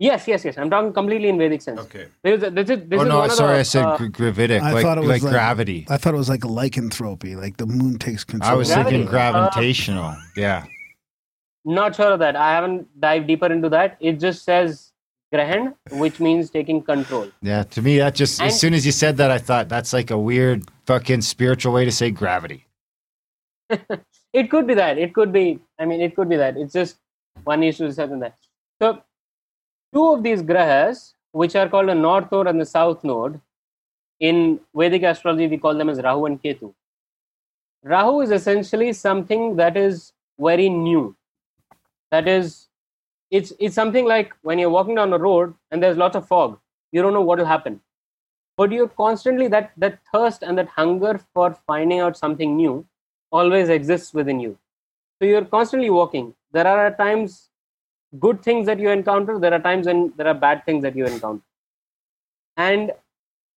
Yes, 0.00 0.26
yes, 0.26 0.46
yes. 0.46 0.56
I'm 0.56 0.70
talking 0.70 0.94
completely 0.94 1.28
in 1.28 1.36
Vedic 1.36 1.60
sense. 1.60 1.78
Okay. 1.80 2.06
Because 2.22 2.54
this 2.54 2.70
is, 2.70 2.88
this 2.88 2.98
oh 3.00 3.02
is 3.02 3.08
no, 3.08 3.18
one 3.18 3.26
of 3.30 3.32
sorry, 3.36 3.52
the, 3.54 3.58
I 3.60 3.62
said 3.64 3.84
uh, 3.84 3.98
gravitic, 4.08 4.62
I 4.62 4.72
like 4.72 4.82
thought 4.82 4.96
it 4.96 5.02
was 5.02 5.08
like 5.10 5.22
like- 5.22 5.30
gravity. 5.32 5.86
I 5.90 5.98
thought 5.98 6.14
it 6.14 6.16
was 6.16 6.30
like 6.30 6.42
lycanthropy, 6.44 7.36
like 7.36 7.58
the 7.58 7.66
moon 7.66 7.98
takes 7.98 8.24
control. 8.24 8.50
I 8.50 8.54
was 8.54 8.68
Gravity. 8.68 8.90
thinking 8.96 9.08
Uh, 9.08 9.10
gravitational. 9.10 10.16
yeah. 10.36 10.64
not 11.66 11.94
sure 11.96 12.12
of 12.12 12.18
that. 12.20 12.34
I 12.34 12.52
haven't 12.52 12.88
dived 12.98 13.26
deeper 13.26 13.52
into 13.52 13.68
that. 13.68 13.98
It 14.00 14.18
just 14.18 14.42
says 14.44 14.92
grahan, 15.32 15.74
which 15.92 16.18
means 16.18 16.48
taking 16.48 16.80
control. 16.82 17.28
Yeah. 17.42 17.64
To 17.64 17.82
me, 17.82 17.98
that 17.98 18.14
just 18.14 18.40
And- 18.40 18.48
as 18.48 18.58
soon 18.58 18.72
as 18.72 18.86
you 18.86 18.92
said 18.92 19.18
that, 19.18 19.30
I 19.30 19.36
thought 19.36 19.68
that's 19.68 19.92
like 19.92 20.10
a 20.10 20.18
weird 20.18 20.64
fucking 20.86 21.20
spiritual 21.20 21.74
way 21.74 21.84
to 21.84 21.92
say 21.92 22.10
gravity. 22.10 22.64
it 24.32 24.50
could 24.50 24.66
be 24.66 24.74
that. 24.74 24.96
It 24.98 25.12
could 25.14 25.30
be. 25.32 25.60
I 25.78 25.84
mean, 25.84 26.00
it 26.00 26.16
could 26.16 26.28
be 26.30 26.36
that. 26.36 26.56
It's 26.56 26.72
just 26.72 26.96
one 27.44 27.62
issue 27.62 27.84
to 27.84 27.88
decide 27.88 28.10
on 28.12 28.20
that. 28.20 28.36
So, 28.80 29.02
two 29.92 30.12
of 30.12 30.22
these 30.22 30.42
grahas, 30.42 31.14
which 31.32 31.56
are 31.56 31.68
called 31.68 31.88
the 31.88 31.94
north 31.94 32.30
node 32.32 32.46
and 32.46 32.60
the 32.60 32.66
south 32.66 33.04
node, 33.04 33.40
in 34.20 34.60
Vedic 34.74 35.02
astrology 35.02 35.46
we 35.46 35.58
call 35.58 35.74
them 35.74 35.88
as 35.88 36.00
Rahu 36.02 36.26
and 36.26 36.42
Ketu. 36.42 36.74
Rahu 37.82 38.20
is 38.20 38.30
essentially 38.30 38.92
something 38.92 39.56
that 39.56 39.76
is 39.76 40.12
very 40.38 40.68
new. 40.68 41.16
That 42.10 42.28
is, 42.28 42.66
it's 43.30 43.52
it's 43.58 43.74
something 43.74 44.04
like 44.04 44.34
when 44.42 44.58
you're 44.58 44.70
walking 44.70 44.96
down 44.96 45.12
a 45.12 45.18
road 45.18 45.54
and 45.70 45.82
there's 45.82 45.96
lots 45.96 46.16
of 46.16 46.26
fog. 46.26 46.58
You 46.92 47.02
don't 47.02 47.14
know 47.14 47.22
what 47.22 47.38
will 47.38 47.46
happen, 47.46 47.80
but 48.56 48.72
you're 48.72 48.88
constantly 48.88 49.48
that 49.48 49.72
that 49.76 50.00
thirst 50.12 50.42
and 50.42 50.58
that 50.58 50.68
hunger 50.68 51.20
for 51.32 51.56
finding 51.66 52.00
out 52.00 52.16
something 52.16 52.56
new 52.56 52.84
always 53.32 53.68
exists 53.68 54.12
within 54.12 54.40
you. 54.40 54.58
So 55.18 55.26
you're 55.26 55.44
constantly 55.44 55.90
walking. 55.90 56.34
There 56.52 56.66
are 56.66 56.90
times 56.96 57.49
good 58.18 58.42
things 58.42 58.66
that 58.66 58.78
you 58.78 58.90
encounter. 58.90 59.38
There 59.38 59.52
are 59.54 59.60
times 59.60 59.86
when 59.86 60.12
there 60.16 60.26
are 60.26 60.34
bad 60.34 60.64
things 60.64 60.82
that 60.82 60.96
you 60.96 61.06
encounter, 61.06 61.42
and 62.56 62.92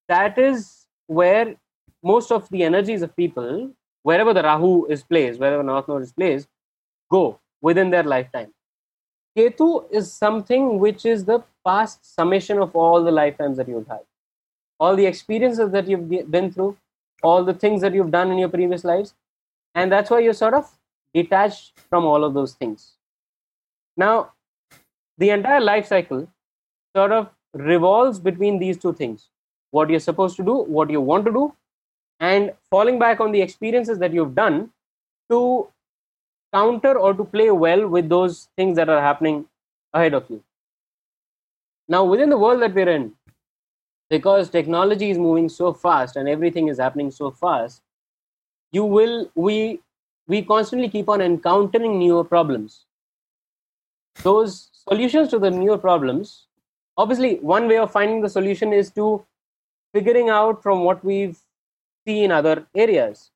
that 0.07 0.38
is 0.38 0.85
where 1.07 1.55
most 2.03 2.31
of 2.31 2.49
the 2.49 2.63
energies 2.63 3.01
of 3.01 3.15
people, 3.15 3.71
wherever 4.03 4.34
the 4.34 4.43
Rahu 4.43 4.85
is 4.85 5.03
placed, 5.03 5.39
wherever 5.39 5.63
North 5.63 5.88
Node 5.88 6.01
is 6.03 6.11
placed, 6.11 6.47
go 7.09 7.39
within 7.61 7.89
their 7.89 8.03
lifetime. 8.03 8.53
Ketu 9.35 9.85
is 9.91 10.11
something 10.11 10.80
which 10.80 11.05
is 11.05 11.25
the 11.25 11.43
past 11.65 12.13
summation 12.15 12.59
of 12.59 12.75
all 12.75 13.03
the 13.03 13.11
lifetimes 13.11 13.57
that 13.57 13.67
you've 13.67 13.88
had, 13.88 14.01
all 14.80 14.95
the 14.95 15.05
experiences 15.05 15.71
that 15.71 15.88
you've 15.88 16.30
been 16.30 16.51
through, 16.51 16.77
all 17.23 17.43
the 17.43 17.53
things 17.53 17.81
that 17.81 17.93
you've 17.93 18.11
done 18.11 18.30
in 18.31 18.38
your 18.38 18.49
previous 18.49 18.84
lives, 18.84 19.15
and 19.73 19.91
that's 19.91 20.09
why 20.09 20.19
you're 20.19 20.34
sort 20.34 20.53
of 20.53 20.69
detached 21.13 21.80
from 21.89 22.05
all 22.05 22.23
of 22.23 22.34
those 22.34 22.53
things. 22.53 22.93
Now, 23.95 24.34
the 25.18 25.30
entire 25.30 25.61
life 25.61 25.85
cycle 25.88 26.27
sort 26.95 27.11
of 27.11 27.30
revolves 27.53 28.19
between 28.19 28.60
these 28.60 28.77
two 28.77 28.94
things 28.94 29.30
what 29.72 29.90
you're 29.90 29.99
supposed 29.99 30.35
to 30.35 30.44
do, 30.44 30.53
what 30.53 30.91
you 30.91 31.02
want 31.02 31.26
to 31.26 31.31
do, 31.31 31.52
and 32.19 32.53
falling 32.69 32.99
back 32.99 33.19
on 33.19 33.31
the 33.31 33.41
experiences 33.41 33.98
that 33.98 34.14
you've 34.14 34.35
done 34.35 34.69
to 35.31 35.68
counter 36.53 36.98
or 36.98 37.14
to 37.15 37.23
play 37.23 37.49
well 37.49 37.88
with 37.88 38.07
those 38.07 38.49
things 38.56 38.76
that 38.76 38.88
are 38.88 39.02
happening 39.02 39.45
ahead 39.94 40.14
of 40.14 40.30
you. 40.30 40.44
Now, 41.88 42.03
within 42.06 42.30
the 42.30 42.38
world 42.38 42.61
that 42.61 42.76
we're 42.76 42.90
in, 42.90 43.14
because 44.10 44.49
technology 44.49 45.10
is 45.10 45.18
moving 45.18 45.49
so 45.49 45.73
fast 45.73 46.15
and 46.15 46.30
everything 46.30 46.68
is 46.68 46.77
happening 46.77 47.10
so 47.10 47.31
fast, 47.31 47.81
you 48.72 48.85
will 48.85 49.31
we 49.34 49.80
we 50.27 50.41
constantly 50.44 50.88
keep 50.88 51.10
on 51.10 51.22
encountering 51.22 51.98
newer 51.98 52.23
problems. 52.23 52.85
Those 54.22 54.69
solutions 54.88 55.30
to 55.30 55.39
the 55.39 55.51
newer 55.51 55.77
problems, 55.77 56.45
obviously, 56.97 57.35
one 57.35 57.68
way 57.68 57.77
of 57.77 57.91
finding 57.91 58.22
the 58.22 58.30
solution 58.30 58.73
is 58.73 58.91
to 58.91 59.26
figuring 59.93 60.30
out 60.30 60.61
from 60.64 60.84
what 60.84 61.03
we've 61.03 61.38
seen 62.05 62.26
in 62.26 62.31
other 62.31 62.65
areas. 62.76 63.31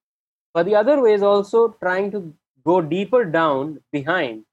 But 0.53 0.65
the 0.65 0.75
other 0.75 1.01
way 1.01 1.13
is 1.13 1.23
also 1.23 1.75
trying 1.79 2.11
to 2.11 2.33
go 2.65 2.81
deeper 2.81 3.23
down 3.25 3.79
behind. 3.91 4.43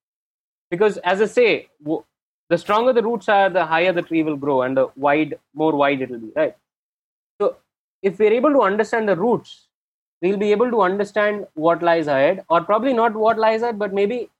Because 0.71 0.99
as 0.99 1.21
I 1.23 1.27
say, 1.27 1.69
w- 1.83 2.05
the 2.51 2.59
stronger 2.59 2.93
the 2.93 3.03
roots 3.03 3.29
are, 3.29 3.49
the 3.49 3.65
higher 3.65 3.93
the 3.93 4.03
tree 4.03 4.23
will 4.23 4.37
grow 4.37 4.63
and 4.63 4.77
the 4.77 4.89
wide, 4.97 5.39
more 5.55 5.75
wide 5.75 6.03
it 6.03 6.11
will 6.11 6.19
be, 6.19 6.33
right? 6.37 6.57
So 7.41 7.57
if 8.03 8.19
we're 8.19 8.33
able 8.33 8.53
to 8.53 8.63
understand 8.63 9.09
the 9.09 9.17
roots, 9.17 9.67
we'll 10.21 10.37
be 10.37 10.53
able 10.53 10.71
to 10.71 10.83
understand 10.83 11.47
what 11.55 11.83
lies 11.83 12.07
ahead, 12.07 12.45
or 12.49 12.61
probably 12.63 12.93
not 12.93 13.15
what 13.15 13.39
lies 13.39 13.63
ahead, 13.63 13.79
but 13.79 13.93
maybe 13.93 14.31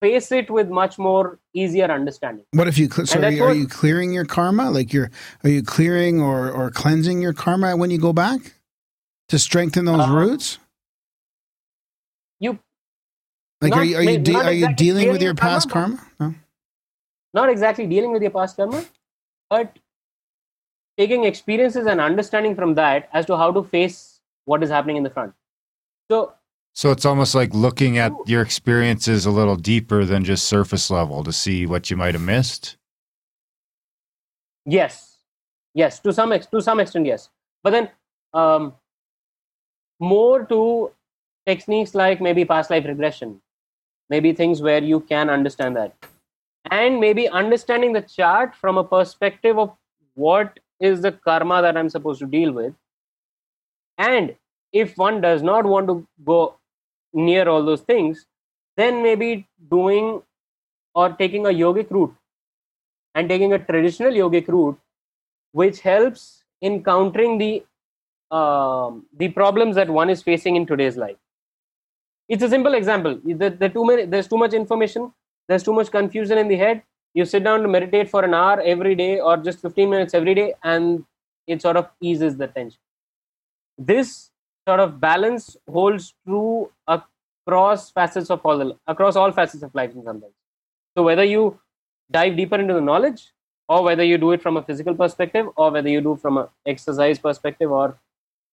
face 0.00 0.30
it 0.32 0.50
with 0.50 0.68
much 0.68 0.98
more 0.98 1.38
easier 1.54 1.86
understanding. 1.86 2.44
What 2.52 2.68
if 2.68 2.78
you? 2.78 2.88
Cl- 2.88 3.06
so 3.06 3.20
are 3.22 3.30
you, 3.30 3.44
are 3.44 3.54
you 3.54 3.66
clearing 3.66 4.12
your 4.12 4.24
karma? 4.24 4.70
Like 4.70 4.92
you're 4.92 5.10
are 5.44 5.50
you 5.50 5.62
clearing 5.62 6.20
or 6.20 6.50
or 6.50 6.70
cleansing 6.70 7.20
your 7.22 7.32
karma 7.32 7.76
when 7.76 7.90
you 7.90 7.98
go 7.98 8.12
back 8.12 8.54
to 9.28 9.38
strengthen 9.38 9.84
those 9.84 10.08
Uh, 10.08 10.12
roots? 10.12 10.58
You 12.40 12.58
Like 13.60 13.70
not 13.70 13.80
are 13.80 13.84
you 13.84 13.96
are 13.96 14.02
you 14.02 14.18
de- 14.18 14.34
are 14.34 14.52
you 14.52 14.74
dealing 14.74 15.10
with 15.10 15.22
your 15.22 15.34
karma, 15.34 15.54
past 15.54 15.68
but- 15.68 15.72
karma? 15.74 16.06
No? 16.20 16.34
not 17.34 17.48
exactly 17.50 17.86
dealing 17.86 18.10
with 18.12 18.22
your 18.22 18.30
past 18.30 18.56
karma, 18.56 18.84
but 19.50 19.78
taking 20.96 21.24
experiences 21.24 21.86
and 21.86 22.00
understanding 22.00 22.54
from 22.56 22.74
that 22.74 23.08
as 23.12 23.26
to 23.26 23.36
how 23.36 23.52
to 23.52 23.62
face 23.62 24.20
what 24.46 24.62
is 24.62 24.70
happening 24.70 24.96
in 24.96 25.02
the 25.02 25.10
front. 25.10 25.34
So 26.10 26.32
So 26.78 26.92
it's 26.92 27.04
almost 27.04 27.34
like 27.34 27.52
looking 27.52 27.98
at 27.98 28.12
your 28.26 28.40
experiences 28.40 29.26
a 29.26 29.32
little 29.32 29.56
deeper 29.56 30.04
than 30.04 30.22
just 30.22 30.44
surface 30.44 30.92
level 30.92 31.24
to 31.24 31.32
see 31.32 31.66
what 31.66 31.90
you 31.90 31.96
might 31.96 32.14
have 32.14 32.22
missed. 32.22 32.76
yes, 34.64 35.16
yes, 35.74 35.98
to 35.98 36.12
some 36.12 36.30
ex- 36.30 36.46
to 36.46 36.60
some 36.62 36.78
extent, 36.78 37.06
yes. 37.06 37.30
But 37.64 37.70
then 37.70 37.90
um, 38.32 38.74
more 39.98 40.44
to 40.44 40.92
techniques 41.46 41.96
like 41.96 42.20
maybe 42.20 42.44
past 42.44 42.70
life 42.70 42.84
regression, 42.84 43.40
maybe 44.08 44.32
things 44.32 44.62
where 44.62 44.80
you 44.80 45.00
can 45.00 45.30
understand 45.30 45.74
that, 45.74 45.96
and 46.70 47.00
maybe 47.00 47.26
understanding 47.28 47.92
the 47.92 48.02
chart 48.02 48.54
from 48.54 48.78
a 48.78 48.84
perspective 48.84 49.58
of 49.58 49.72
what 50.14 50.60
is 50.78 51.02
the 51.02 51.10
karma 51.10 51.60
that 51.60 51.76
I'm 51.76 51.88
supposed 51.88 52.20
to 52.20 52.26
deal 52.26 52.52
with. 52.52 52.72
And 54.12 54.36
if 54.72 54.96
one 54.96 55.20
does 55.20 55.42
not 55.42 55.66
want 55.66 55.88
to 55.88 56.06
go 56.24 56.54
near 57.12 57.48
all 57.48 57.64
those 57.64 57.80
things, 57.82 58.26
then 58.76 59.02
maybe 59.02 59.48
doing 59.70 60.22
or 60.94 61.10
taking 61.12 61.46
a 61.46 61.50
yogic 61.50 61.90
route 61.90 62.14
and 63.14 63.28
taking 63.28 63.52
a 63.52 63.58
traditional 63.58 64.12
yogic 64.12 64.48
route, 64.48 64.78
which 65.52 65.80
helps 65.80 66.44
in 66.60 66.82
countering 66.82 67.38
the 67.38 67.64
um, 68.30 69.06
the 69.16 69.28
problems 69.28 69.76
that 69.76 69.88
one 69.88 70.10
is 70.10 70.22
facing 70.22 70.56
in 70.56 70.66
today's 70.66 70.96
life. 70.96 71.16
It's 72.28 72.42
a 72.42 72.48
simple 72.48 72.74
example. 72.74 73.18
The, 73.24 73.50
the 73.50 73.68
too 73.70 73.86
many, 73.86 74.04
there's 74.04 74.28
too 74.28 74.36
much 74.36 74.52
information, 74.52 75.12
there's 75.48 75.62
too 75.62 75.72
much 75.72 75.90
confusion 75.90 76.36
in 76.36 76.48
the 76.48 76.56
head. 76.56 76.82
You 77.14 77.24
sit 77.24 77.42
down 77.42 77.62
to 77.62 77.68
meditate 77.68 78.10
for 78.10 78.22
an 78.22 78.34
hour 78.34 78.60
every 78.60 78.94
day 78.94 79.18
or 79.18 79.38
just 79.38 79.62
15 79.62 79.88
minutes 79.88 80.12
every 80.12 80.34
day, 80.34 80.54
and 80.62 81.04
it 81.46 81.62
sort 81.62 81.76
of 81.76 81.88
eases 82.02 82.36
the 82.36 82.48
tension. 82.48 82.78
This 83.78 84.30
sort 84.68 84.80
of 84.80 85.00
balance 85.00 85.56
holds 85.76 86.14
true 86.26 86.70
across 86.96 87.90
facets 87.90 88.30
of 88.34 88.40
all 88.44 88.58
the, 88.58 88.76
across 88.86 89.16
all 89.16 89.32
facets 89.32 89.62
of 89.62 89.74
life 89.74 89.92
in 89.94 90.04
some 90.04 90.20
sense. 90.20 90.34
So 90.96 91.02
whether 91.04 91.24
you 91.24 91.58
dive 92.10 92.36
deeper 92.36 92.56
into 92.56 92.74
the 92.74 92.80
knowledge, 92.90 93.22
or 93.68 93.82
whether 93.82 94.04
you 94.10 94.18
do 94.18 94.32
it 94.32 94.42
from 94.42 94.56
a 94.56 94.62
physical 94.62 94.94
perspective, 94.94 95.46
or 95.56 95.70
whether 95.70 95.88
you 95.88 96.00
do 96.00 96.16
from 96.16 96.38
an 96.38 96.46
exercise 96.66 97.18
perspective, 97.18 97.70
or 97.70 97.98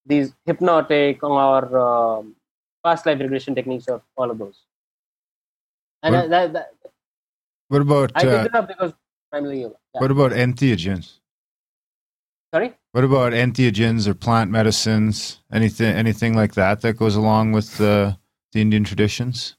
these 0.05 0.33
hypnotic 0.45 1.23
or 1.23 1.79
um, 1.79 2.35
past 2.83 3.05
life 3.05 3.19
regression 3.19 3.55
techniques 3.55 3.87
of 3.87 4.01
all 4.17 4.31
of 4.31 4.37
those. 4.37 4.61
And 6.03 6.15
What- 6.15 6.29
that, 6.29 6.53
that, 6.53 6.73
that, 6.83 6.91
What 7.69 7.81
about 7.81 8.11
I 8.15 8.21
picked 8.21 8.33
uh, 8.33 8.49
it 8.51 8.55
up 8.55 8.67
because 8.67 8.93
primarily 9.31 9.61
yoga. 9.61 9.75
Yeah. 9.93 10.01
what 10.01 10.11
about 10.11 10.31
entheogens? 10.31 11.13
Sorry. 12.55 12.73
What 12.93 13.03
about 13.03 13.33
entheogens 13.33 14.07
or 14.07 14.13
plant 14.13 14.49
medicines? 14.49 15.41
Anything 15.51 15.93
anything 15.93 16.35
like 16.37 16.53
that 16.53 16.79
that 16.81 16.93
goes 16.93 17.17
along 17.17 17.51
with 17.51 17.77
the 17.77 18.17
the 18.53 18.61
Indian 18.61 18.85
traditions? 18.85 19.57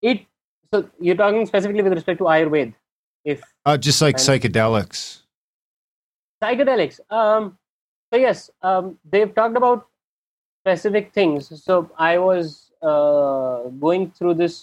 It. 0.00 0.22
So 0.72 0.88
you're 0.98 1.14
talking 1.14 1.44
specifically 1.44 1.82
with 1.82 1.92
respect 1.92 2.16
to 2.20 2.24
Ayurveda. 2.24 2.72
If 3.22 3.42
Uh, 3.66 3.76
just 3.76 4.00
like 4.00 4.14
And- 4.14 4.24
psychedelics. 4.28 5.00
psychedelics 6.42 6.96
um 7.16 7.44
so 8.12 8.18
yes 8.20 8.38
um 8.62 8.86
they've 9.10 9.34
talked 9.34 9.56
about 9.58 9.84
specific 10.62 11.12
things 11.18 11.50
so 11.66 11.76
i 12.06 12.18
was 12.22 12.48
uh 12.92 13.68
going 13.84 14.10
through 14.16 14.34
this 14.40 14.56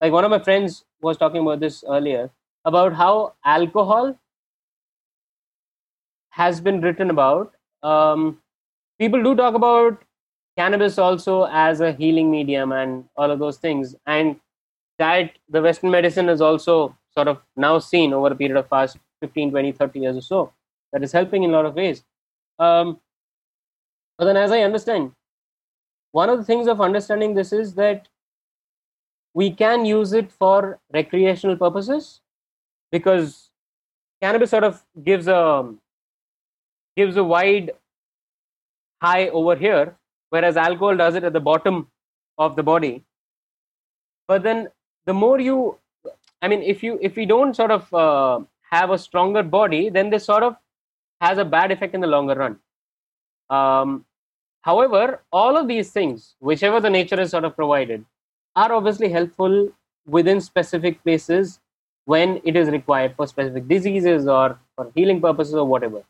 like 0.00 0.12
one 0.16 0.24
of 0.28 0.32
my 0.36 0.40
friends 0.48 0.80
was 1.08 1.20
talking 1.22 1.42
about 1.44 1.60
this 1.60 1.76
earlier 1.96 2.24
about 2.72 2.98
how 3.02 3.12
alcohol 3.44 4.10
has 6.30 6.60
been 6.60 6.80
written 6.80 7.10
about. 7.10 7.54
Um 7.82 8.40
people 8.98 9.22
do 9.22 9.34
talk 9.34 9.54
about 9.54 10.02
cannabis 10.56 10.98
also 10.98 11.44
as 11.50 11.80
a 11.80 11.92
healing 11.92 12.30
medium 12.30 12.72
and 12.72 13.04
all 13.16 13.30
of 13.30 13.38
those 13.38 13.56
things. 13.56 13.94
And 14.06 14.38
that 14.98 15.32
the 15.48 15.62
western 15.62 15.90
medicine 15.90 16.28
is 16.28 16.40
also 16.40 16.96
sort 17.10 17.28
of 17.28 17.40
now 17.56 17.78
seen 17.78 18.12
over 18.12 18.28
a 18.28 18.34
period 18.36 18.56
of 18.56 18.68
past 18.68 18.98
15 19.20 19.50
20 19.50 19.72
30 19.72 20.00
years 20.00 20.16
or 20.16 20.20
so. 20.22 20.52
That 20.92 21.02
is 21.02 21.12
helping 21.12 21.44
in 21.44 21.50
a 21.50 21.52
lot 21.52 21.66
of 21.66 21.74
ways. 21.74 22.04
Um, 22.58 23.00
but 24.18 24.26
then, 24.26 24.36
as 24.36 24.52
I 24.52 24.60
understand, 24.60 25.12
one 26.12 26.28
of 26.28 26.38
the 26.38 26.44
things 26.44 26.66
of 26.66 26.80
understanding 26.80 27.34
this 27.34 27.52
is 27.52 27.74
that 27.74 28.08
we 29.32 29.50
can 29.50 29.84
use 29.84 30.12
it 30.12 30.30
for 30.30 30.78
recreational 30.92 31.56
purposes 31.56 32.20
because 32.90 33.50
cannabis 34.20 34.50
sort 34.50 34.64
of 34.64 34.82
gives 35.04 35.28
a 35.28 35.72
gives 36.96 37.16
a 37.16 37.24
wide 37.24 37.70
high 39.02 39.28
over 39.28 39.56
here, 39.56 39.96
whereas 40.30 40.56
alcohol 40.56 40.96
does 40.96 41.14
it 41.14 41.24
at 41.24 41.32
the 41.32 41.40
bottom 41.40 41.88
of 42.38 42.56
the 42.56 42.62
body. 42.62 43.04
But 44.28 44.42
then, 44.42 44.68
the 45.06 45.14
more 45.14 45.40
you, 45.40 45.78
I 46.42 46.48
mean, 46.48 46.62
if 46.62 46.82
you 46.82 46.98
if 47.00 47.16
we 47.16 47.26
don't 47.26 47.54
sort 47.54 47.70
of 47.70 47.92
uh, 47.94 48.40
have 48.70 48.90
a 48.90 48.98
stronger 48.98 49.42
body, 49.42 49.88
then 49.88 50.10
this 50.10 50.24
sort 50.24 50.42
of 50.42 50.56
has 51.20 51.38
a 51.38 51.44
bad 51.44 51.70
effect 51.70 51.94
in 51.94 52.00
the 52.00 52.06
longer 52.06 52.34
run. 52.34 52.58
Um, 53.50 54.04
however, 54.62 55.22
all 55.32 55.56
of 55.56 55.68
these 55.68 55.90
things, 55.90 56.34
whichever 56.38 56.80
the 56.80 56.90
nature 56.90 57.20
is 57.20 57.30
sort 57.30 57.44
of 57.44 57.56
provided, 57.56 58.04
are 58.56 58.72
obviously 58.72 59.08
helpful 59.08 59.70
within 60.06 60.40
specific 60.40 61.02
places 61.02 61.60
when 62.04 62.40
it 62.44 62.56
is 62.56 62.68
required 62.68 63.14
for 63.16 63.26
specific 63.26 63.68
diseases 63.68 64.26
or 64.26 64.58
for 64.76 64.90
healing 64.94 65.20
purposes 65.20 65.54
or 65.54 65.66
whatever. 65.66 66.02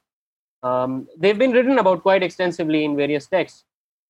Um, 0.62 1.08
they've 1.16 1.38
been 1.38 1.52
written 1.52 1.78
about 1.78 2.02
quite 2.02 2.22
extensively 2.22 2.84
in 2.84 2.96
various 2.96 3.26
texts. 3.26 3.64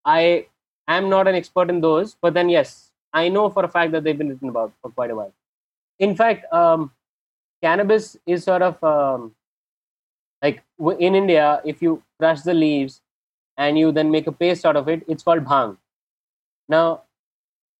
I 0.04 0.46
am 0.88 1.08
not 1.08 1.28
an 1.28 1.34
expert 1.34 1.70
in 1.70 1.80
those, 1.80 2.16
but 2.20 2.34
then 2.34 2.48
yes, 2.48 2.90
I 3.12 3.28
know 3.28 3.48
for 3.50 3.64
a 3.64 3.68
fact 3.68 3.92
that 3.92 4.04
they've 4.04 4.16
been 4.18 4.28
written 4.28 4.48
about 4.48 4.72
for 4.82 4.90
quite 4.90 5.10
a 5.10 5.14
while. 5.14 5.32
In 5.98 6.16
fact, 6.16 6.52
um, 6.52 6.92
cannabis 7.62 8.16
is 8.26 8.44
sort 8.44 8.62
of 8.62 8.82
um, 8.82 9.34
like 10.42 10.62
in 10.98 11.14
India, 11.14 11.60
if 11.64 11.82
you 11.82 12.02
crush 12.18 12.40
the 12.40 12.54
leaves 12.54 13.00
and 13.56 13.78
you 13.78 13.92
then 13.92 14.10
make 14.10 14.26
a 14.26 14.32
paste 14.32 14.64
out 14.64 14.76
of 14.76 14.88
it, 14.88 15.02
it's 15.06 15.22
called 15.22 15.44
bhang. 15.44 15.76
Now, 16.68 17.02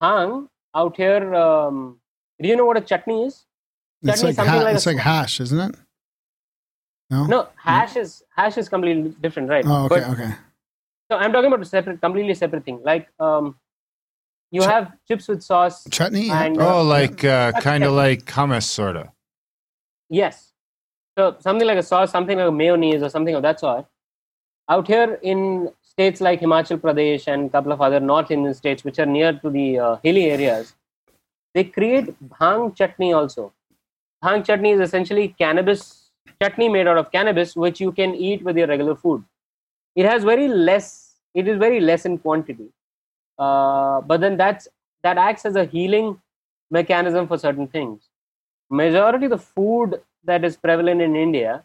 bhang 0.03 0.49
out 0.75 0.97
here, 0.97 1.35
um, 1.35 2.01
do 2.41 2.49
you 2.49 2.57
know 2.57 2.67
what 2.67 2.77
a 2.77 2.81
chutney 2.81 3.25
is? 3.25 3.47
It's 4.03 4.23
like, 4.23 4.31
is 4.31 4.37
something 4.37 4.55
ha- 4.55 4.63
like 4.63 4.85
a 4.85 4.89
like 4.89 4.99
hash, 4.99 5.41
isn't 5.41 5.59
it? 5.59 5.77
No. 7.11 7.27
No, 7.27 7.49
hash 7.57 7.97
is 7.97 8.23
hash 8.37 8.57
is 8.57 8.69
completely 8.69 9.15
different, 9.21 9.49
right? 9.49 9.65
Oh, 9.67 9.85
okay, 9.87 10.01
But- 10.01 10.11
okay. 10.11 10.35
So 11.11 11.17
I'm 11.17 11.33
talking 11.33 11.49
about 11.49 11.61
a 11.61 11.65
separate, 11.65 12.01
completely 12.01 12.35
separate 12.35 12.65
thing. 12.65 12.81
Like 12.85 13.09
um, 13.19 13.57
you 14.53 14.61
Ch- 14.63 14.67
have 14.67 14.93
chips 15.09 15.27
with 15.27 15.43
sauce. 15.43 15.85
Chutney. 15.91 16.31
And- 16.31 16.61
Oh, 16.61 16.83
like 16.83 17.25
uh, 17.25 17.51
kind 17.61 17.83
of 17.83 17.93
like 17.93 18.25
hummus, 18.27 18.63
sort 18.63 18.97
of. 18.97 19.09
Yes. 20.09 20.53
So 21.19 21.37
something 21.41 21.67
like 21.67 21.79
a 21.79 21.83
sauce, 21.83 22.13
something 22.13 22.39
like 22.39 22.47
a 22.49 22.53
mayonnaise 22.53 23.03
or 23.03 23.09
something 23.11 23.35
of 23.35 23.43
that 23.43 23.59
sort. 23.59 23.87
Out 24.69 24.87
here 24.87 25.19
in 25.23 25.69
states 25.83 26.21
like 26.21 26.41
Himachal 26.41 26.79
Pradesh 26.79 27.27
and 27.27 27.47
a 27.47 27.51
couple 27.51 27.73
of 27.73 27.81
other 27.81 27.99
North 27.99 28.31
Indian 28.31 28.55
states, 28.55 28.85
which 28.85 29.01
are 29.01 29.07
near 29.07 29.33
to 29.33 29.51
the 29.51 29.79
uh, 29.81 29.97
hilly 30.05 30.27
areas, 30.31 30.75
they 31.55 31.65
create 31.65 32.15
bhang 32.29 32.75
chutney 32.77 33.13
also. 33.13 33.53
Bhang 34.25 34.45
chutney 34.47 34.71
is 34.71 34.81
essentially 34.81 35.35
cannabis 35.37 36.00
chutney 36.43 36.69
made 36.69 36.87
out 36.87 36.99
of 36.99 37.11
cannabis, 37.13 37.57
which 37.57 37.81
you 37.81 37.93
can 37.93 38.15
eat 38.15 38.43
with 38.43 38.57
your 38.57 38.67
regular 38.67 38.95
food. 38.95 39.25
It 39.95 40.07
has 40.07 40.25
very 40.25 40.49
less. 40.49 41.15
It 41.35 41.47
is 41.47 41.59
very 41.59 41.81
less 41.81 42.05
in 42.07 42.19
quantity, 42.19 42.69
uh, 43.39 44.01
but 44.01 44.21
then 44.21 44.37
that's 44.37 44.69
that 45.03 45.17
acts 45.17 45.47
as 45.47 45.57
a 45.57 45.65
healing 45.65 46.21
mechanism 46.71 47.27
for 47.29 47.39
certain 47.39 47.67
things. 47.69 48.09
Majority 48.71 49.27
of 49.27 49.31
the 49.31 49.39
food 49.39 50.01
that 50.25 50.45
is 50.45 50.57
prevalent 50.57 51.01
in 51.01 51.17
India, 51.17 51.63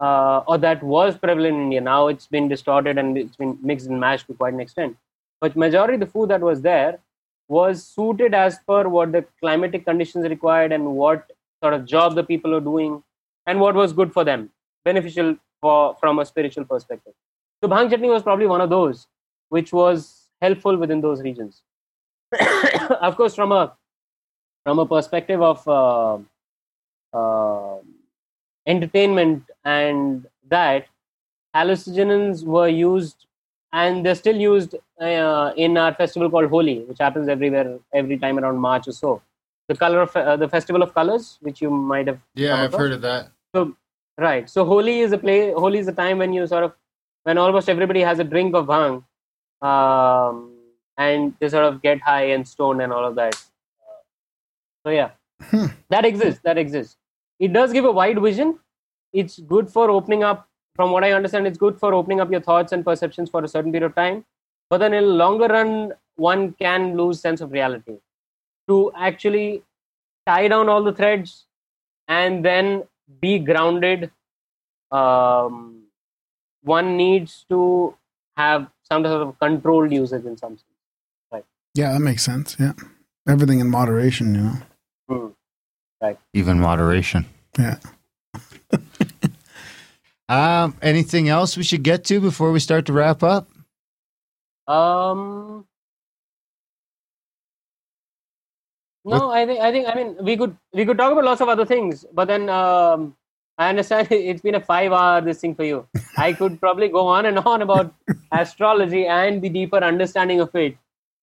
uh, 0.00 0.42
or 0.46 0.58
that 0.58 0.82
was 0.82 1.16
prevalent 1.16 1.56
in 1.56 1.62
India, 1.64 1.80
now 1.80 2.08
it's 2.08 2.26
been 2.26 2.48
distorted 2.48 2.98
and 2.98 3.16
it's 3.16 3.36
been 3.36 3.58
mixed 3.62 3.86
and 3.86 4.00
mashed 4.00 4.26
to 4.26 4.34
quite 4.34 4.54
an 4.54 4.60
extent. 4.60 4.96
But 5.40 5.56
majority 5.56 5.94
of 5.94 6.00
the 6.00 6.06
food 6.06 6.30
that 6.30 6.40
was 6.40 6.62
there 6.62 6.98
was 7.48 7.84
suited 7.84 8.34
as 8.34 8.58
per 8.66 8.88
what 8.88 9.12
the 9.12 9.24
climatic 9.40 9.84
conditions 9.84 10.28
required 10.28 10.72
and 10.72 10.94
what 10.96 11.30
sort 11.62 11.74
of 11.74 11.84
job 11.84 12.14
the 12.14 12.24
people 12.24 12.54
are 12.54 12.60
doing 12.60 13.02
and 13.46 13.60
what 13.60 13.74
was 13.74 13.92
good 13.92 14.12
for 14.12 14.24
them, 14.24 14.50
beneficial 14.84 15.36
for 15.60 15.96
from 16.00 16.18
a 16.18 16.24
spiritual 16.24 16.64
perspective. 16.64 17.14
So 17.62 17.68
bhang 17.68 17.90
chutney 17.90 18.08
was 18.08 18.22
probably 18.22 18.46
one 18.46 18.60
of 18.60 18.70
those 18.70 19.06
which 19.48 19.72
was 19.72 20.30
helpful 20.42 20.76
within 20.76 21.00
those 21.00 21.22
regions. 21.22 21.62
of 23.00 23.16
course, 23.16 23.34
from 23.34 23.52
a 23.52 23.76
from 24.64 24.78
a 24.78 24.86
perspective 24.86 25.42
of 25.42 25.68
uh, 25.68 26.18
uh, 27.12 27.76
entertainment 28.66 29.44
and 29.64 30.26
that 30.48 30.86
hallucinogens 31.54 32.44
were 32.44 32.68
used 32.68 33.26
and 33.72 34.06
they're 34.06 34.14
still 34.14 34.36
used 34.36 34.74
uh, 35.00 35.52
in 35.56 35.76
our 35.76 35.92
festival 35.94 36.30
called 36.30 36.48
Holi, 36.48 36.80
which 36.84 36.98
happens 36.98 37.28
everywhere 37.28 37.78
every 37.92 38.18
time 38.18 38.38
around 38.38 38.58
March 38.58 38.88
or 38.88 38.92
so. 38.92 39.20
The 39.68 39.74
color 39.74 40.02
of 40.02 40.16
uh, 40.16 40.36
the 40.36 40.48
festival 40.48 40.82
of 40.82 40.94
colors, 40.94 41.38
which 41.40 41.60
you 41.60 41.70
might 41.70 42.06
have 42.06 42.20
Yeah, 42.34 42.62
I've 42.62 42.74
heard 42.74 42.92
of 42.92 43.02
that. 43.02 43.30
So 43.54 43.76
right. 44.18 44.48
So 44.50 44.64
Holi 44.64 45.00
is 45.00 45.12
a 45.12 45.18
play. 45.18 45.52
Holi 45.52 45.78
is 45.78 45.88
a 45.88 45.92
time 45.92 46.18
when 46.18 46.32
you 46.32 46.46
sort 46.46 46.64
of 46.64 46.72
when 47.22 47.38
almost 47.38 47.68
everybody 47.68 48.00
has 48.00 48.18
a 48.18 48.24
drink 48.24 48.54
of 48.54 48.66
bhang, 48.66 49.02
um, 49.62 50.56
and 50.98 51.34
they 51.40 51.48
sort 51.48 51.64
of 51.64 51.80
get 51.82 52.00
high 52.00 52.24
and 52.36 52.46
stoned 52.46 52.82
and 52.82 52.92
all 52.92 53.04
of 53.04 53.14
that. 53.14 53.34
So 54.84 54.90
yeah, 54.90 55.10
Hmm. 55.50 55.66
that 55.88 56.04
exists. 56.04 56.40
That 56.44 56.58
exists. 56.58 56.96
It 57.38 57.52
does 57.52 57.72
give 57.72 57.84
a 57.84 57.92
wide 57.92 58.20
vision. 58.20 58.58
It's 59.12 59.38
good 59.38 59.70
for 59.70 59.90
opening 59.90 60.22
up. 60.22 60.48
From 60.76 60.90
what 60.90 61.04
I 61.04 61.12
understand, 61.12 61.46
it's 61.46 61.58
good 61.58 61.78
for 61.78 61.94
opening 61.94 62.20
up 62.20 62.30
your 62.30 62.40
thoughts 62.40 62.72
and 62.72 62.84
perceptions 62.84 63.30
for 63.30 63.42
a 63.44 63.48
certain 63.48 63.70
period 63.70 63.86
of 63.86 63.94
time. 63.94 64.24
But 64.70 64.78
then 64.78 64.92
in 64.92 65.04
the 65.04 65.10
longer 65.10 65.46
run, 65.46 65.92
one 66.16 66.52
can 66.54 66.96
lose 66.96 67.20
sense 67.20 67.40
of 67.40 67.52
reality. 67.52 67.98
To 68.68 68.92
actually 68.96 69.62
tie 70.26 70.48
down 70.48 70.68
all 70.68 70.82
the 70.82 70.92
threads 70.92 71.46
and 72.08 72.44
then 72.44 72.84
be 73.20 73.38
grounded 73.38 74.10
um, 74.90 75.82
one 76.62 76.96
needs 76.96 77.44
to 77.48 77.94
have 78.36 78.68
some 78.90 79.04
sort 79.04 79.22
of 79.22 79.38
controlled 79.38 79.92
usage 79.92 80.24
in 80.24 80.36
some 80.36 80.56
sense. 80.56 80.64
Yeah, 81.74 81.92
that 81.92 82.00
makes 82.00 82.22
sense. 82.22 82.56
Yeah. 82.60 82.72
Everything 83.28 83.58
in 83.58 83.68
moderation, 83.68 84.34
you 84.34 84.40
know. 84.42 85.32
Hmm. 86.02 86.12
Even 86.32 86.60
moderation. 86.60 87.26
Yeah. 87.58 87.78
Um, 90.26 90.74
anything 90.80 91.28
else 91.28 91.54
we 91.54 91.62
should 91.62 91.82
get 91.82 92.04
to 92.04 92.18
before 92.18 92.50
we 92.50 92.58
start 92.58 92.86
to 92.86 92.94
wrap 92.94 93.22
up? 93.22 93.46
Um. 94.66 95.66
No, 99.04 99.30
I 99.30 99.44
think 99.46 99.60
I 99.60 99.70
think 99.70 99.86
I 99.88 99.94
mean 99.94 100.16
we 100.22 100.36
could 100.36 100.56
we 100.72 100.84
could 100.86 100.96
talk 100.96 101.12
about 101.12 101.24
lots 101.24 101.40
of 101.40 101.48
other 101.48 101.66
things, 101.66 102.04
but 102.12 102.26
then 102.26 102.48
um, 102.48 103.14
I 103.58 103.68
understand 103.68 104.08
it's 104.10 104.40
been 104.40 104.54
a 104.54 104.60
five-hour 104.60 105.20
this 105.20 105.40
thing 105.40 105.54
for 105.54 105.64
you. 105.64 105.86
I 106.16 106.32
could 106.32 106.58
probably 106.60 106.88
go 106.88 107.06
on 107.06 107.26
and 107.26 107.38
on 107.38 107.62
about 107.62 107.94
astrology 108.32 109.06
and 109.06 109.42
the 109.42 109.48
deeper 109.50 109.76
understanding 109.78 110.40
of 110.40 110.54
it, 110.54 110.76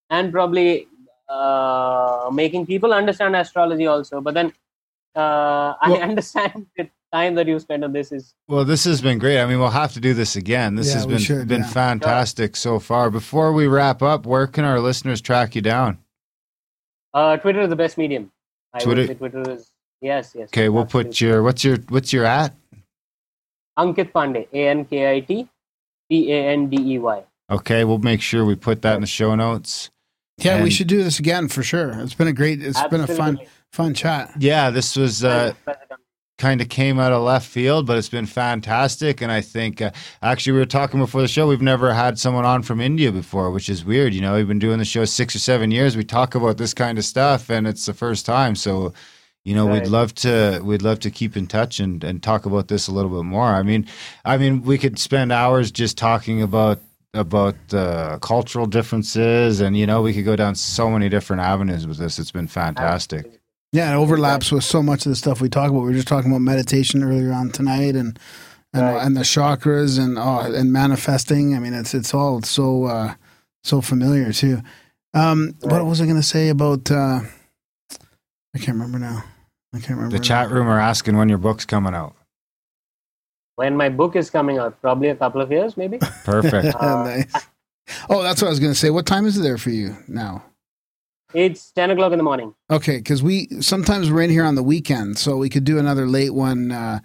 and 0.10 0.32
probably 0.32 0.88
uh, 1.30 2.30
making 2.32 2.66
people 2.68 2.94
understand 2.94 3.36
astrology 3.36 3.88
also. 3.88 4.22
But 4.22 4.36
then 4.36 4.54
uh, 5.16 5.74
I 5.82 5.90
Well- 5.90 6.02
understand 6.02 6.68
the 6.78 6.90
time 7.12 7.36
that 7.36 7.48
you 7.48 7.60
spend 7.60 7.84
on 7.84 7.92
this 7.92 8.12
is 8.12 8.34
Well, 8.48 8.64
this 8.64 8.86
has 8.86 9.02
been 9.02 9.18
great. 9.18 9.40
I 9.42 9.46
mean, 9.46 9.60
we'll 9.60 9.70
have 9.70 9.92
to 9.94 10.00
do 10.00 10.14
this 10.14 10.36
again. 10.38 10.76
This 10.76 10.88
Yeah, 10.90 10.94
has 10.94 11.06
been 11.08 11.18
should, 11.18 11.48
been 11.48 11.62
yeah. 11.62 11.68
fantastic 11.68 12.56
so 12.56 12.80
far. 12.80 13.10
Before 13.10 13.52
we 13.52 13.68
wrap 13.68 14.02
up, 14.02 14.26
where 14.26 14.48
can 14.48 14.64
our 14.66 14.80
listeners 14.80 15.20
track 15.20 15.56
you 15.56 15.62
down? 15.62 15.98
Uh, 17.14 17.38
Twitter 17.38 17.62
is 17.62 17.70
the 17.70 17.76
best 17.76 17.98
medium. 17.98 18.32
I 18.74 18.80
Twitter- 18.80 19.02
would 19.02 19.08
say 19.08 19.14
Twitter 19.16 19.52
is 19.52 19.72
yes 20.02 20.34
yes. 20.36 20.50
Okay, 20.50 20.70
we'll 20.70 20.86
put 20.86 21.20
your 21.20 21.44
what's 21.44 21.64
your 21.64 21.78
what's 21.90 22.14
your 22.14 22.26
at? 22.26 22.54
Ankit 23.78 24.12
Pandey, 24.12 24.48
A 24.54 24.68
N 24.68 24.86
K 24.86 25.18
I 25.18 25.20
T 25.22 25.48
P 26.10 26.32
A 26.32 26.50
N 26.50 26.70
D 26.70 26.78
E 26.96 27.00
Y. 27.00 27.24
Okay, 27.50 27.84
we'll 27.84 27.98
make 28.00 28.22
sure 28.22 28.46
we 28.46 28.56
put 28.56 28.82
that 28.82 28.96
in 28.96 29.02
the 29.02 29.08
show 29.08 29.36
notes. 29.36 29.90
Yeah, 30.38 30.64
we 30.64 30.72
should 30.72 30.88
do 30.88 31.04
this 31.04 31.20
again 31.20 31.48
for 31.48 31.64
sure. 31.64 31.92
It's 32.00 32.14
been 32.14 32.28
a 32.28 32.34
great 32.34 32.64
it's 32.64 32.82
been 32.88 33.02
a 33.02 33.08
fun 33.08 33.40
fun 33.72 33.94
chat. 33.94 34.32
Yeah, 34.40 34.70
this 34.70 34.96
was 34.96 35.24
uh, 35.24 35.54
kind 36.42 36.60
of 36.60 36.70
came 36.70 37.00
out 37.00 37.14
of 37.14 37.22
left 37.22 37.48
field, 37.48 37.86
but 37.86 38.00
it's 38.00 38.10
been 38.10 38.26
fantastic. 38.26 39.22
And 39.22 39.32
I 39.32 39.42
think 39.42 39.80
uh, 39.80 39.92
actually 40.24 40.54
we 40.54 40.60
were 40.60 40.66
talking 40.66 41.00
before 41.00 41.22
the 41.22 41.28
show. 41.28 41.48
We've 41.48 41.62
never 41.62 41.94
had 41.94 42.18
someone 42.18 42.46
on 42.46 42.64
from 42.64 42.82
India 42.82 43.12
before, 43.12 43.52
which 43.52 43.70
is 43.70 43.86
weird. 43.86 44.14
You 44.16 44.22
know, 44.22 44.34
we've 44.34 44.48
been 44.48 44.58
doing 44.58 44.80
the 44.80 44.86
show 44.86 45.06
six 45.06 45.36
or 45.36 45.40
seven 45.40 45.70
years. 45.70 45.96
We 45.96 46.04
talk 46.04 46.34
about 46.34 46.58
this 46.58 46.74
kind 46.74 46.98
of 46.98 47.06
stuff, 47.06 47.52
and 47.52 47.68
it's 47.68 47.86
the 47.86 47.94
first 47.94 48.26
time. 48.26 48.56
So, 48.56 48.92
you 49.44 49.54
know, 49.54 49.68
we'd 49.68 49.88
love 49.88 50.16
to 50.16 50.62
we'd 50.64 50.82
love 50.82 51.00
to 51.02 51.12
keep 51.12 51.38
in 51.38 51.46
touch 51.46 51.80
and 51.80 52.04
and 52.04 52.24
talk 52.24 52.48
about 52.48 52.68
this 52.70 52.88
a 52.88 52.92
little 52.92 53.12
bit 53.12 53.24
more. 53.24 53.50
I 53.50 53.62
mean, 53.62 53.86
I 54.26 54.38
mean, 54.38 54.64
we 54.64 54.80
could 54.80 54.98
spend 54.98 55.32
hours 55.32 55.72
just 55.72 55.96
talking 55.96 56.42
about 56.42 56.80
about 57.14 57.56
uh, 57.72 58.18
cultural 58.20 58.66
differences, 58.66 59.62
and 59.62 59.78
you 59.78 59.86
know, 59.86 60.02
we 60.02 60.14
could 60.14 60.26
go 60.26 60.36
down 60.36 60.56
so 60.56 60.90
many 60.90 61.08
different 61.08 61.42
avenues 61.44 61.86
with 61.86 61.98
this. 61.98 62.18
It's 62.18 62.32
been 62.32 62.48
fantastic. 62.48 63.41
Yeah, 63.74 63.94
it 63.94 63.96
overlaps 63.96 64.52
with 64.52 64.64
so 64.66 64.84
much 64.84 65.06
of 65.06 65.12
the 65.12 65.16
stuff 65.16 65.40
we 65.40 65.48
talk 65.50 65.70
about. 65.70 65.80
We 65.82 65.88
were 65.88 65.94
just 65.94 66.08
talking 66.08 66.30
about 66.30 66.42
meditation 66.42 67.04
earlier 67.04 67.32
on 67.32 67.50
tonight 67.52 67.96
and 67.96 68.20
and, 68.74 68.84
Right. 68.84 69.06
and 69.06 69.18
the 69.18 69.22
chakras 69.22 70.00
and 70.00 70.18
oh, 70.18 70.40
and 70.54 70.72
manifesting. 70.72 71.56
I 71.56 71.60
mean, 71.60 71.74
it's 71.74 71.94
it's 71.94 72.14
all 72.14 72.42
so 72.42 72.86
uh, 72.86 73.14
so 73.64 73.82
familiar 73.82 74.32
too. 74.34 74.62
Um, 75.14 75.56
What 75.62 75.86
was 75.86 76.00
I 76.02 76.06
going 76.06 76.16
to 76.18 76.24
say 76.24 76.50
about? 76.50 76.90
Uh, 76.90 77.22
I 78.54 78.58
can't 78.60 78.78
remember 78.78 79.00
now. 79.00 79.24
I 79.74 79.80
can't 79.80 79.92
remember. 79.92 80.12
The 80.14 80.20
now. 80.20 80.24
chat 80.24 80.50
room 80.52 80.68
are 80.68 80.80
asking 80.80 81.16
when 81.18 81.30
your 81.30 81.38
book's 81.38 81.66
coming 81.66 81.94
out. 81.94 82.16
When 83.56 83.76
my 83.78 83.90
book 83.90 84.16
is 84.16 84.30
coming 84.30 84.58
out, 84.58 84.82
probably 84.82 85.10
a 85.10 85.16
couple 85.16 85.42
of 85.42 85.52
years, 85.52 85.78
maybe. 85.78 85.98
Perfect. 86.24 86.76
Uh, 86.80 87.04
nice. 87.04 87.34
Oh, 88.10 88.24
that's 88.24 88.42
what 88.42 88.48
I 88.48 88.52
was 88.52 88.60
going 88.60 88.72
to 88.72 88.78
say. 88.80 88.90
What 88.90 89.06
time 89.06 89.26
is 89.26 89.38
it 89.38 89.42
there 89.42 89.58
for 89.58 89.70
you 89.70 89.96
now? 90.08 90.44
It's 91.34 91.72
ten 91.72 91.90
o'clock 91.92 92.12
in 92.12 92.18
the 92.18 92.24
morning. 92.24 92.54
Okay, 92.70 92.98
because 92.98 93.22
we 93.24 93.48
sometimes 93.62 94.12
we're 94.12 94.22
in 94.22 94.30
here 94.30 94.44
on 94.46 94.56
the 94.56 94.64
weekend, 94.64 95.18
so 95.18 95.38
we 95.38 95.50
could 95.50 95.64
do 95.64 95.78
another 95.80 96.06
late 96.08 96.34
one 96.34 96.72
uh, 96.72 97.00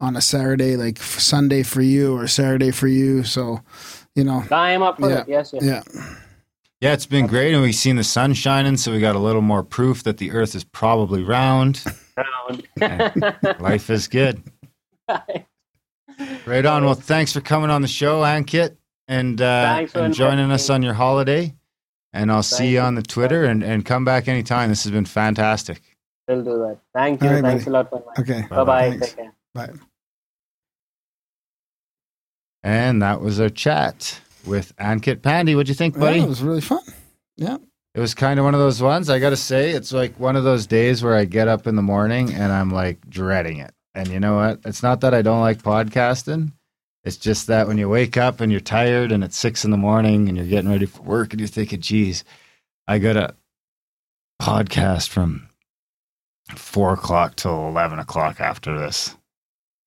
on 0.00 0.16
a 0.16 0.20
Saturday, 0.20 0.76
like 0.76 0.98
Sunday 0.98 1.62
for 1.62 1.82
you 1.82 2.16
or 2.16 2.26
Saturday 2.26 2.70
for 2.70 2.86
you. 2.88 3.22
So, 3.24 3.60
you 4.14 4.24
know, 4.24 4.44
I 4.50 4.70
am 4.72 4.82
up 4.82 4.98
for 5.00 5.08
Yeah. 5.10 5.20
it. 5.22 5.28
Yes, 5.28 5.52
yes. 5.52 5.62
yeah, 5.64 5.82
Yeah, 6.80 6.92
it's 6.92 7.06
been 7.06 7.26
great, 7.26 7.52
and 7.54 7.62
we've 7.62 7.74
seen 7.74 7.96
the 7.96 8.04
sun 8.04 8.34
shining, 8.34 8.76
so 8.76 8.92
we 8.92 9.00
got 9.00 9.16
a 9.16 9.20
little 9.20 9.40
more 9.42 9.62
proof 9.62 10.02
that 10.04 10.18
the 10.18 10.30
Earth 10.32 10.54
is 10.54 10.64
probably 10.64 11.22
round. 11.22 11.82
Round. 12.16 12.66
Life 13.60 13.90
is 13.90 14.08
good. 14.08 14.42
Right 16.46 16.64
on. 16.64 16.84
Well, 16.84 16.94
thanks 16.94 17.32
for 17.32 17.40
coming 17.40 17.70
on 17.70 17.82
the 17.82 17.88
show, 17.88 18.20
Ankit, 18.22 18.76
and 19.08 19.40
uh, 19.42 19.84
and 19.96 20.14
joining 20.14 20.52
us 20.52 20.70
on 20.70 20.80
your 20.82 20.94
holiday. 20.94 21.52
And 22.14 22.30
I'll 22.32 22.42
see 22.44 22.56
Thank 22.58 22.68
you 22.70 22.74
you. 22.76 22.80
on 22.80 22.94
the 22.94 23.02
Twitter, 23.02 23.44
and, 23.44 23.62
and 23.62 23.84
come 23.84 24.04
back 24.06 24.28
anytime. 24.28 24.68
This 24.70 24.84
has 24.84 24.92
been 24.92 25.04
fantastic. 25.04 25.82
We'll 26.28 26.42
do 26.44 26.58
that. 26.60 26.78
Thank 26.94 27.20
you. 27.22 27.28
All 27.28 27.34
right, 27.34 27.42
Thanks 27.42 27.64
buddy. 27.64 27.70
a 27.70 27.78
lot 27.82 27.90
for 27.90 27.98
inviting. 28.16 28.34
okay, 28.44 28.48
Bye 28.48 28.64
bye. 28.64 28.90
Thanks. 28.90 29.06
Take 29.08 29.16
care. 29.16 29.32
bye. 29.52 29.70
And 32.62 33.02
that 33.02 33.20
was 33.20 33.40
our 33.40 33.48
chat 33.50 34.20
with 34.46 34.74
Ankit 34.76 35.16
Pandey. 35.16 35.54
What'd 35.54 35.68
you 35.68 35.74
think, 35.74 35.98
buddy? 35.98 36.18
Yeah, 36.18 36.24
it 36.24 36.28
was 36.28 36.42
really 36.42 36.60
fun. 36.60 36.80
Yeah. 37.36 37.58
It 37.94 38.00
was 38.00 38.14
kind 38.14 38.38
of 38.40 38.44
one 38.44 38.54
of 38.54 38.60
those 38.60 38.80
ones. 38.82 39.10
I 39.10 39.18
got 39.18 39.30
to 39.30 39.36
say, 39.36 39.70
it's 39.70 39.92
like 39.92 40.18
one 40.18 40.34
of 40.36 40.44
those 40.44 40.66
days 40.66 41.02
where 41.02 41.14
I 41.14 41.26
get 41.26 41.46
up 41.46 41.66
in 41.66 41.76
the 41.76 41.82
morning 41.82 42.32
and 42.32 42.52
I'm 42.52 42.70
like 42.70 42.98
dreading 43.08 43.58
it. 43.58 43.72
And 43.94 44.08
you 44.08 44.18
know 44.18 44.36
what? 44.36 44.60
It's 44.64 44.82
not 44.82 45.00
that 45.02 45.14
I 45.14 45.22
don't 45.22 45.40
like 45.40 45.62
podcasting. 45.62 46.52
It's 47.04 47.16
just 47.16 47.48
that 47.48 47.68
when 47.68 47.76
you 47.76 47.88
wake 47.88 48.16
up 48.16 48.40
and 48.40 48.50
you're 48.50 48.60
tired 48.60 49.12
and 49.12 49.22
it's 49.22 49.36
six 49.36 49.64
in 49.64 49.70
the 49.70 49.76
morning 49.76 50.28
and 50.28 50.38
you're 50.38 50.46
getting 50.46 50.70
ready 50.70 50.86
for 50.86 51.02
work 51.02 51.32
and 51.32 51.40
you're 51.40 51.48
thinking, 51.48 51.80
geez, 51.80 52.24
I 52.88 52.98
got 52.98 53.16
a 53.16 53.34
podcast 54.40 55.08
from 55.08 55.48
four 56.54 56.94
o'clock 56.94 57.36
till 57.36 57.68
11 57.68 57.98
o'clock 57.98 58.40
after 58.40 58.78
this. 58.78 59.16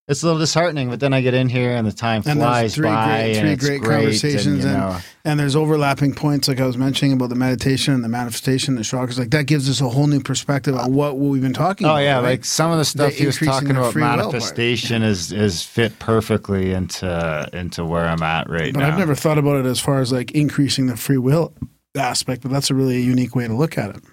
It's 0.09 0.23
a 0.23 0.25
little 0.25 0.39
disheartening, 0.39 0.89
but 0.89 1.01
then 1.01 1.13
I 1.13 1.19
get 1.19 1.33
in 1.33 1.49
here 1.49 1.71
and 1.71 1.85
the 1.85 1.91
time 1.91 2.23
And 2.25 2.39
flies 2.39 2.75
three 2.75 2.87
by 2.87 3.33
great- 3.33 3.39
three 3.39 3.55
great 3.57 3.81
great, 3.81 3.95
conversations 3.97 4.63
and, 4.63 4.73
you 4.73 4.77
know, 4.79 4.97
And 5.25 5.37
there's 5.37 5.53
overlapping 5.53 6.13
points, 6.13 6.47
like 6.47 6.61
I 6.61 6.65
was 6.65 6.77
mentioning 6.77 7.11
about 7.11 7.27
the 7.27 7.35
meditation 7.35 7.93
and 7.93 8.01
the 8.05 8.07
manifestation, 8.07 8.75
the 8.75 8.83
chakras. 8.83 9.19
Like 9.19 9.31
that 9.31 9.47
gives 9.47 9.69
us 9.69 9.81
a 9.81 9.89
whole 9.89 10.07
new 10.07 10.21
perspective 10.21 10.77
on 10.77 10.93
what, 10.93 11.17
we've 11.17 11.41
been 11.41 11.51
talking 11.51 11.85
Oh 11.87 11.89
about. 11.91 11.99
yeah, 12.03 12.15
right? 12.15 12.23
like 12.23 12.45
some 12.45 12.71
of 12.71 12.77
the 12.77 12.85
stuff 12.85 13.15
he 13.15 13.25
was 13.25 13.37
talking 13.37 13.71
about 13.71 13.91
free 13.91 14.01
will 14.01 14.07
part. 14.07 14.19
manifestation 14.31 15.03
is 15.03 15.33
is 15.33 15.61
fit 15.63 15.99
perfectly 15.99 16.71
into 16.71 17.49
into 17.51 17.83
where 17.83 18.05
I'm 18.05 18.23
at 18.23 18.49
right 18.49 18.73
But 18.73 18.79
now. 18.79 18.85
But 18.85 18.93
I've 18.93 18.99
never 18.99 19.13
thought 19.15 19.37
about 19.37 19.57
it 19.57 19.65
as 19.65 19.81
far 19.81 19.99
as 19.99 20.13
like 20.13 20.31
increasing 20.31 20.85
the 20.87 20.95
free 20.95 21.17
will 21.17 21.53
aspect. 21.97 22.43
But 22.43 22.51
that's 22.51 22.69
a 22.69 22.75
really 22.75 23.01
unique 23.01 23.35
way 23.35 23.45
to 23.45 23.53
look 23.53 23.77
at 23.77 23.89
it. 23.97 24.03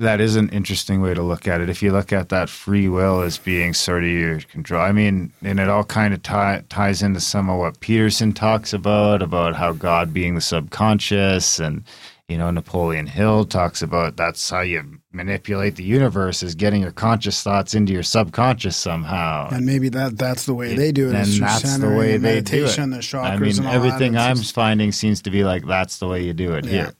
That 0.00 0.20
is 0.20 0.36
an 0.36 0.48
interesting 0.50 1.00
way 1.00 1.12
to 1.12 1.22
look 1.22 1.48
at 1.48 1.60
it. 1.60 1.68
If 1.68 1.82
you 1.82 1.90
look 1.92 2.12
at 2.12 2.28
that 2.28 2.48
free 2.48 2.88
will 2.88 3.20
as 3.20 3.36
being 3.36 3.74
sort 3.74 4.04
of 4.04 4.10
your 4.10 4.40
control, 4.40 4.80
I 4.80 4.92
mean, 4.92 5.32
and 5.42 5.58
it 5.58 5.68
all 5.68 5.82
kind 5.84 6.14
of 6.14 6.22
tie, 6.22 6.62
ties 6.68 7.02
into 7.02 7.20
some 7.20 7.50
of 7.50 7.58
what 7.58 7.80
Peterson 7.80 8.32
talks 8.32 8.72
about 8.72 9.22
about 9.22 9.56
how 9.56 9.72
God 9.72 10.14
being 10.14 10.36
the 10.36 10.40
subconscious, 10.40 11.58
and 11.58 11.82
you 12.28 12.38
know 12.38 12.50
Napoleon 12.52 13.06
Hill 13.06 13.44
talks 13.44 13.82
about 13.82 14.16
that's 14.16 14.48
how 14.50 14.60
you 14.60 15.00
manipulate 15.10 15.74
the 15.74 15.82
universe 15.82 16.44
is 16.44 16.54
getting 16.54 16.82
your 16.82 16.92
conscious 16.92 17.42
thoughts 17.42 17.74
into 17.74 17.92
your 17.92 18.04
subconscious 18.04 18.76
somehow. 18.76 19.48
And 19.50 19.66
maybe 19.66 19.88
that 19.88 20.16
that's 20.16 20.46
the 20.46 20.54
way 20.54 20.76
they 20.76 20.92
do 20.92 21.08
it. 21.08 21.14
And 21.16 21.26
that's 21.42 21.76
the 21.78 21.88
way 21.88 22.18
they 22.18 22.40
do 22.40 22.66
it. 22.66 22.76
the 22.76 22.98
chakras, 22.98 23.24
I 23.24 23.36
mean, 23.36 23.58
and 23.58 23.66
everything. 23.66 24.16
I'm 24.16 24.36
just- 24.36 24.54
finding 24.54 24.92
seems 24.92 25.22
to 25.22 25.30
be 25.30 25.42
like 25.42 25.66
that's 25.66 25.98
the 25.98 26.06
way 26.06 26.22
you 26.22 26.34
do 26.34 26.52
it 26.52 26.66
Yeah. 26.66 26.70
here. 26.70 26.92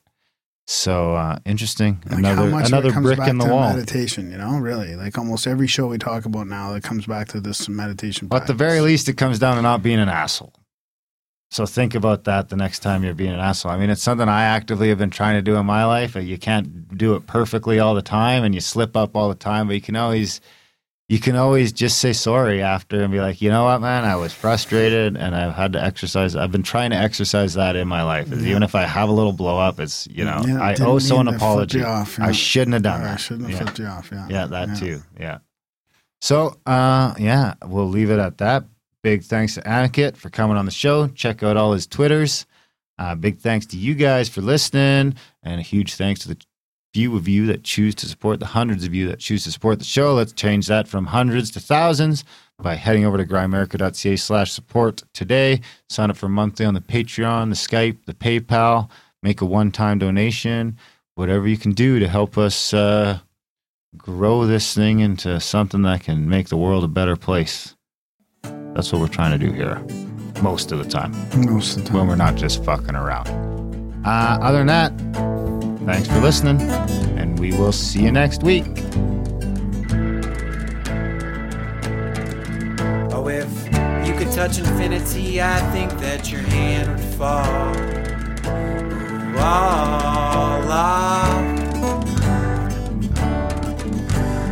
So 0.71 1.15
uh, 1.15 1.39
interesting. 1.47 2.03
like 2.11 2.19
another 2.19 2.49
another 2.51 2.93
brick 3.01 3.21
in 3.21 3.39
the 3.39 3.47
wall. 3.47 3.73
Meditation, 3.73 4.31
you 4.31 4.37
know, 4.37 4.59
really. 4.59 4.97
Like 4.97 5.17
almost 5.17 5.47
every 5.47 5.67
show 5.67 5.87
we 5.87 5.97
talk 5.97 6.27
about 6.27 6.47
now, 6.47 6.75
that 6.75 6.83
comes 6.83 7.07
back 7.07 7.29
to 7.29 7.41
this 7.41 7.71
meditation. 7.71 8.29
But 8.29 8.43
at 8.43 8.49
the 8.49 8.53
very 8.53 8.83
least, 8.83 9.09
it 9.09 9.15
comes 9.15 9.39
down 9.39 9.57
to 9.57 9.63
not 9.63 9.83
being 9.83 9.99
an 9.99 10.11
asshole. 10.11 10.53
So 11.51 11.65
think 11.65 11.95
about 11.95 12.25
that 12.25 12.51
the 12.51 12.57
next 12.57 12.81
time 12.81 13.03
you're 13.03 13.15
being 13.15 13.33
an 13.33 13.41
asshole. 13.41 13.73
I 13.73 13.79
mean, 13.79 13.89
it's 13.89 14.03
something 14.03 14.29
I 14.29 14.43
actively 14.43 14.91
have 14.91 14.99
been 14.99 15.09
trying 15.09 15.37
to 15.37 15.43
do 15.43 15.57
in 15.57 15.65
my 15.65 15.87
life. 15.87 16.15
You 16.15 16.37
can't 16.37 16.95
do 16.99 17.15
it 17.15 17.27
perfectly 17.27 17.79
all 17.79 17.95
the 17.95 18.03
time, 18.03 18.45
and 18.45 18.55
you 18.55 18.61
slip 18.61 18.95
up 18.95 19.17
all 19.17 19.31
the 19.31 19.35
time. 19.35 19.69
But 19.69 19.73
you 19.73 19.81
can 19.81 19.97
always, 19.97 20.43
you 21.09 21.19
can 21.19 21.37
always 21.37 21.73
just 21.73 21.99
say 21.99 22.13
sorry 22.13 22.61
after 22.63 23.01
and 23.03 23.11
be 23.11 23.19
like, 23.21 23.41
you 23.41 23.49
know 23.51 23.65
what, 23.65 23.81
man, 23.81 24.05
I 24.05 24.17
was 24.17 24.33
frustrated, 24.33 25.17
and 25.17 25.35
I've 25.35 25.55
had 25.55 25.73
to 25.73 25.83
exercise. 25.83 26.37
I've 26.37 26.53
been 26.53 26.63
trying 26.63 26.91
to 26.91 26.97
exercise 26.97 27.55
that 27.55 27.77
in 27.77 27.89
my 27.89 28.03
life. 28.03 28.31
Is 28.31 28.45
Even 28.47 28.63
if 28.63 28.75
I 28.75 28.83
have 28.83 29.09
a 29.09 29.13
little 29.13 29.33
blow 29.33 29.59
up, 29.59 29.81
it's 29.81 30.07
you 30.11 30.25
know, 30.25 30.43
Yeah, 30.47 30.61
I 30.61 30.75
owe 30.81 30.99
someone 30.99 31.29
an 31.29 31.35
apology. 31.37 31.83
off, 31.83 32.21
I 32.21 32.33
shouldn't 32.33 32.75
have 32.75 32.83
done 32.83 33.03
that. 33.03 33.15
I 33.15 33.17
shouldn't 33.17 33.49
have 33.49 33.53
Yeah. 33.59 33.65
flipped 33.65 33.79
you 33.79 33.87
off. 33.87 34.11
Yeah, 34.13 34.27
Yeah, 34.29 34.47
that 34.47 34.77
too. 34.79 35.03
Yeah. 35.19 35.39
So, 36.21 36.59
uh, 36.67 37.15
yeah, 37.19 37.55
we'll 37.65 37.89
leave 37.89 38.11
it 38.11 38.19
at 38.19 38.39
that. 38.39 38.65
Big 39.03 39.23
thanks 39.23 39.55
to 39.55 39.63
Ankit 39.63 40.17
for 40.17 40.29
coming 40.29 40.57
on 40.57 40.65
the 40.67 40.71
show. 40.73 41.07
Check 41.09 41.43
out 41.43 41.57
all 41.57 41.73
his 41.73 41.87
Twitters. 41.87 42.45
Uh, 42.99 43.15
big 43.15 43.39
thanks 43.39 43.65
to 43.67 43.77
you 43.79 43.95
guys 43.95 44.29
for 44.29 44.41
listening, 44.43 45.15
and 45.45 45.61
a 45.61 45.63
huge 45.63 45.95
thanks 45.95 46.21
to 46.21 46.29
the 46.29 46.37
few 46.95 47.17
of 47.17 47.29
you 47.29 47.47
that 47.47 47.63
choose 47.65 47.95
to 47.97 48.07
support 48.07 48.41
the 48.41 48.47
hundreds 48.47 48.85
of 48.85 48.95
you 48.95 49.07
that 49.09 49.19
choose 49.19 49.45
to 49.45 49.53
support 49.53 49.79
the 49.79 49.85
show. 49.85 50.15
Let's 50.15 50.33
change 50.33 50.67
that 50.69 50.89
from 50.89 51.07
hundreds 51.07 51.51
to 51.53 51.61
thousands 51.61 52.25
by 52.59 52.75
heading 52.75 53.05
over 53.05 53.17
to 53.19 53.25
grimerica.ca 53.25 54.17
slash 54.17 54.51
support 54.53 55.03
today. 55.13 55.61
Sign 55.89 56.11
up 56.11 56.17
for 56.17 56.29
monthly 56.29 56.65
on 56.67 56.75
the 56.75 56.81
Patreon, 56.81 57.51
the 57.51 57.55
Skype, 57.55 57.99
the 58.07 58.15
PayPal. 58.15 58.89
Make 59.23 59.41
a 59.41 59.45
one-time 59.47 59.99
donation. 59.99 60.77
Whatever 61.15 61.47
you 61.49 61.57
can 61.57 61.73
do 61.73 61.99
to 61.99 62.09
help 62.09 62.39
us 62.39 62.73
uh, 62.73 63.19
grow 63.97 64.47
this 64.47 64.75
thing 64.75 65.01
into 65.01 65.41
something 65.41 65.83
that 65.83 66.03
can 66.05 66.29
make 66.29 66.49
the 66.49 66.57
world 66.57 66.85
a 66.85 66.89
better 66.89 67.17
place. 67.17 67.75
That's 68.43 68.93
what 68.93 69.01
we're 69.01 69.09
trying 69.09 69.39
to 69.39 69.45
do 69.47 69.53
here 69.53 69.85
most 70.41 70.71
of 70.71 70.79
the 70.79 70.85
time 70.89 71.11
Most 71.45 71.77
of 71.77 71.83
the 71.83 71.89
time. 71.91 71.99
when 71.99 72.07
we're 72.07 72.15
not 72.15 72.37
just 72.37 72.65
fucking 72.65 72.95
around. 72.95 73.27
Uh, 74.07 74.39
other 74.41 74.59
than 74.65 74.69
that, 74.69 74.93
thanks 75.89 76.07
for 76.07 76.21
listening, 76.21 76.61
and 77.19 77.39
we 77.39 77.51
will 77.53 77.73
see 77.73 78.03
you 78.03 78.13
next 78.13 78.43
week. 78.43 78.67
Oh, 83.11 83.27
if 83.29 83.51
you 84.07 84.15
could 84.15 84.31
touch 84.33 84.59
infinity, 84.59 85.41
I 85.41 85.59
think 85.73 85.91
that 86.01 86.31
your 86.31 86.43
hand 86.43 86.91
would 86.91 87.01
fall. 87.15 87.75
All 89.35 89.41
ah, 89.41 90.61
off. 90.69 91.59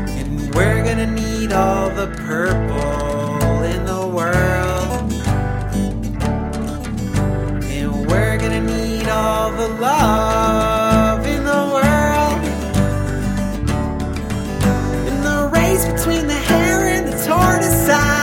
And 0.08 0.54
we're 0.54 0.82
gonna 0.84 1.10
need 1.10 1.52
all 1.52 1.90
the 1.90 2.06
purple 2.24 3.62
in 3.74 3.84
the 3.84 4.06
world. 4.08 5.12
And 7.64 8.06
we're 8.06 8.38
gonna 8.38 8.62
need 8.62 9.06
all 9.08 9.50
the 9.50 9.68
love 9.68 10.65
hare 17.38 17.54
and 17.54 17.64
the 17.64 18.15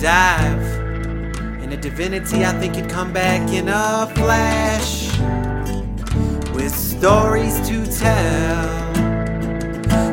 dive 0.00 0.62
into 1.62 1.76
divinity, 1.76 2.44
I 2.44 2.52
think 2.58 2.76
you'd 2.76 2.90
come 2.90 3.12
back 3.12 3.50
in 3.50 3.68
a 3.68 4.12
flash 4.14 5.16
with 6.54 6.74
stories 6.74 7.56
to 7.68 7.86
tell. 7.86 8.94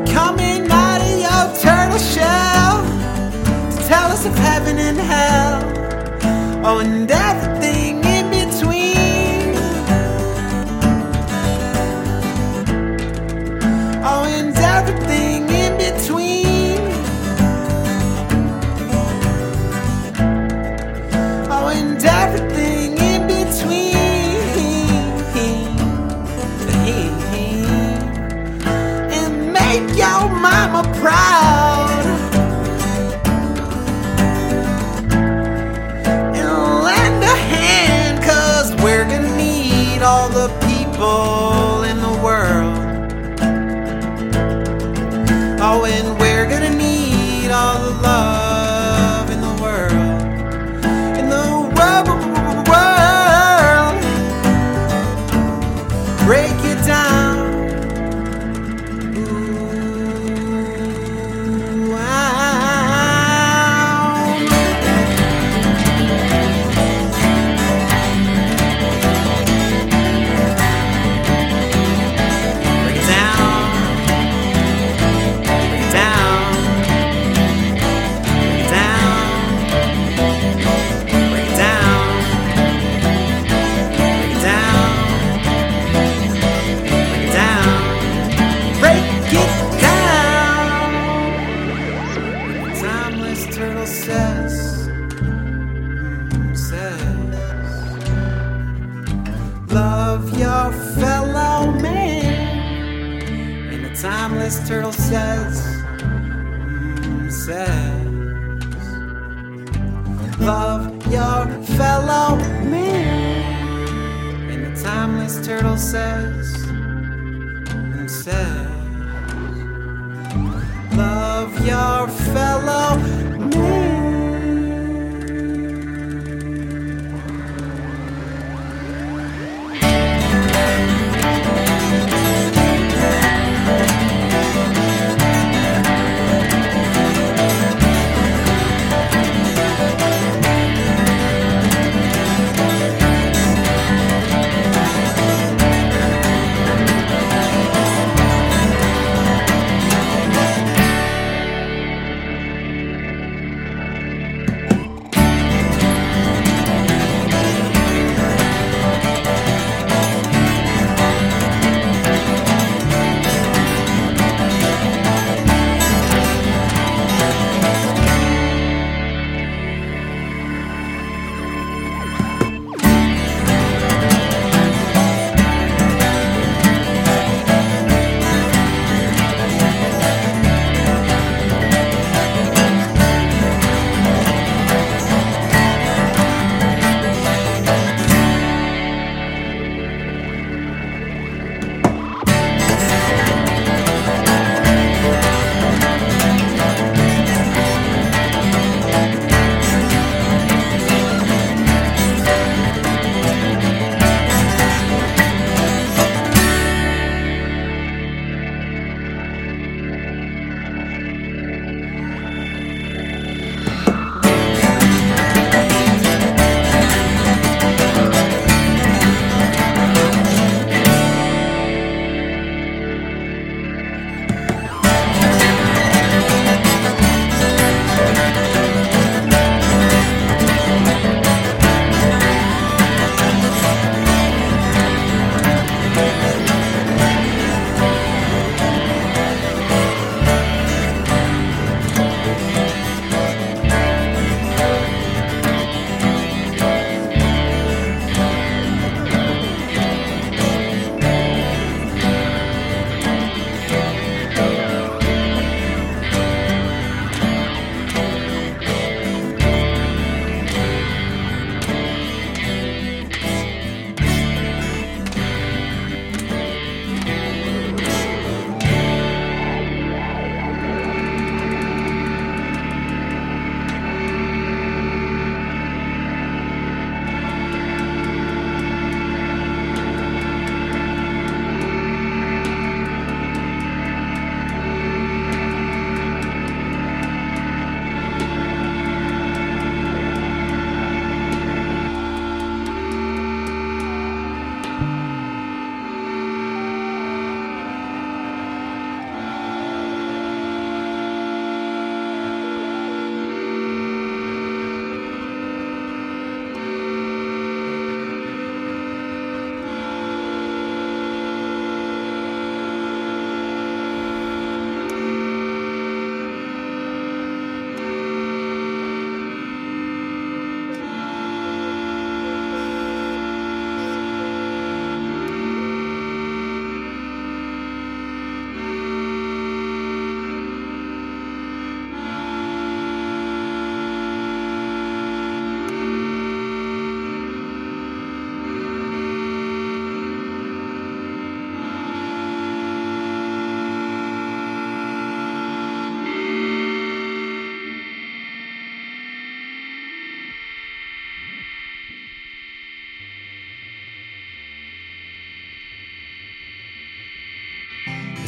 Coming 0.08 0.70
out 0.72 1.02
of 1.02 1.20
your 1.20 1.62
turtle 1.62 2.00
shell 2.00 2.84
to 3.72 3.88
tell 3.88 4.12
us 4.12 4.26
of 4.26 4.36
heaven 4.36 4.78
and 4.78 4.98
hell. 4.98 5.62
Oh, 6.66 6.80
and 6.80 7.10
everything 7.12 8.04
in 8.06 8.30
between. 8.30 9.56
Oh, 14.06 14.24
and 14.28 14.56
everything 14.56 15.50
in 15.50 15.78
between. 15.78 16.53
And 22.06 22.10
everything 22.10 22.98
in 22.98 23.28
between. 23.28 23.94
And 29.12 29.54
make 29.54 29.98
your 29.98 30.30
mama 30.30 30.84
proud. 31.00 31.33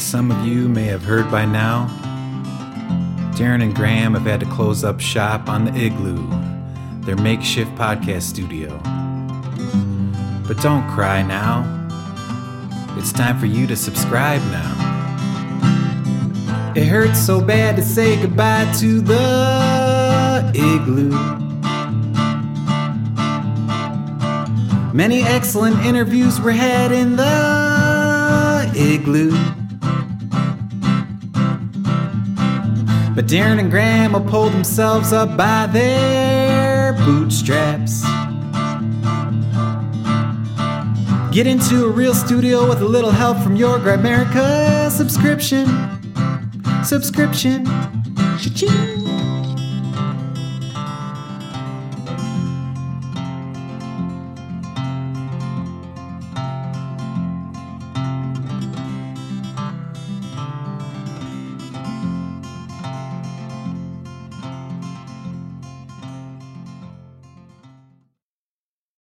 Some 0.06 0.30
of 0.30 0.46
you 0.46 0.70
may 0.70 0.84
have 0.84 1.04
heard 1.04 1.32
by 1.32 1.46
now, 1.46 1.88
Darren 3.36 3.64
and 3.64 3.76
Graham 3.76 4.14
have 4.14 4.22
had 4.22 4.40
to 4.40 4.46
close 4.46 4.84
up 4.84 5.00
shop 5.00 5.50
on 5.50 5.66
the 5.66 5.76
Igloo, 5.76 6.30
their 7.02 7.16
makeshift 7.16 7.72
podcast 7.72 8.22
studio. 8.22 8.70
But 10.48 10.62
don't 10.62 10.88
cry 10.92 11.24
now. 11.24 11.66
It's 13.00 13.12
time 13.12 13.40
for 13.40 13.48
you 13.48 13.66
to 13.66 13.76
subscribe 13.76 14.42
now. 14.52 14.74
It 16.76 16.86
hurts 16.86 17.20
so 17.20 17.42
bad 17.42 17.76
to 17.78 17.82
say 17.82 18.22
goodbye 18.22 18.72
to 18.80 19.02
the 19.02 20.52
Igloo. 20.54 21.10
Many 24.94 25.24
excellent 25.24 25.84
interviews 25.84 26.40
were 26.40 26.52
had 26.52 26.92
in 26.92 27.16
the 27.16 28.72
Igloo. 28.76 29.65
But 33.26 33.34
Darren 33.34 33.60
and 33.60 33.72
Graham 33.72 34.14
pulled 34.28 34.54
themselves 34.54 35.12
up 35.12 35.36
by 35.36 35.66
their 35.66 36.94
bootstraps. 36.94 38.04
Get 41.34 41.48
into 41.48 41.86
a 41.86 41.90
real 41.90 42.14
studio 42.14 42.70
with 42.70 42.84
a 42.84 42.86
little 42.86 43.10
help 43.10 43.40
from 43.40 43.56
your 43.56 43.80
Grimerica 43.80 44.92
subscription. 44.92 45.66
Subscription. 46.84 47.66
Cha-ching. 48.38 48.85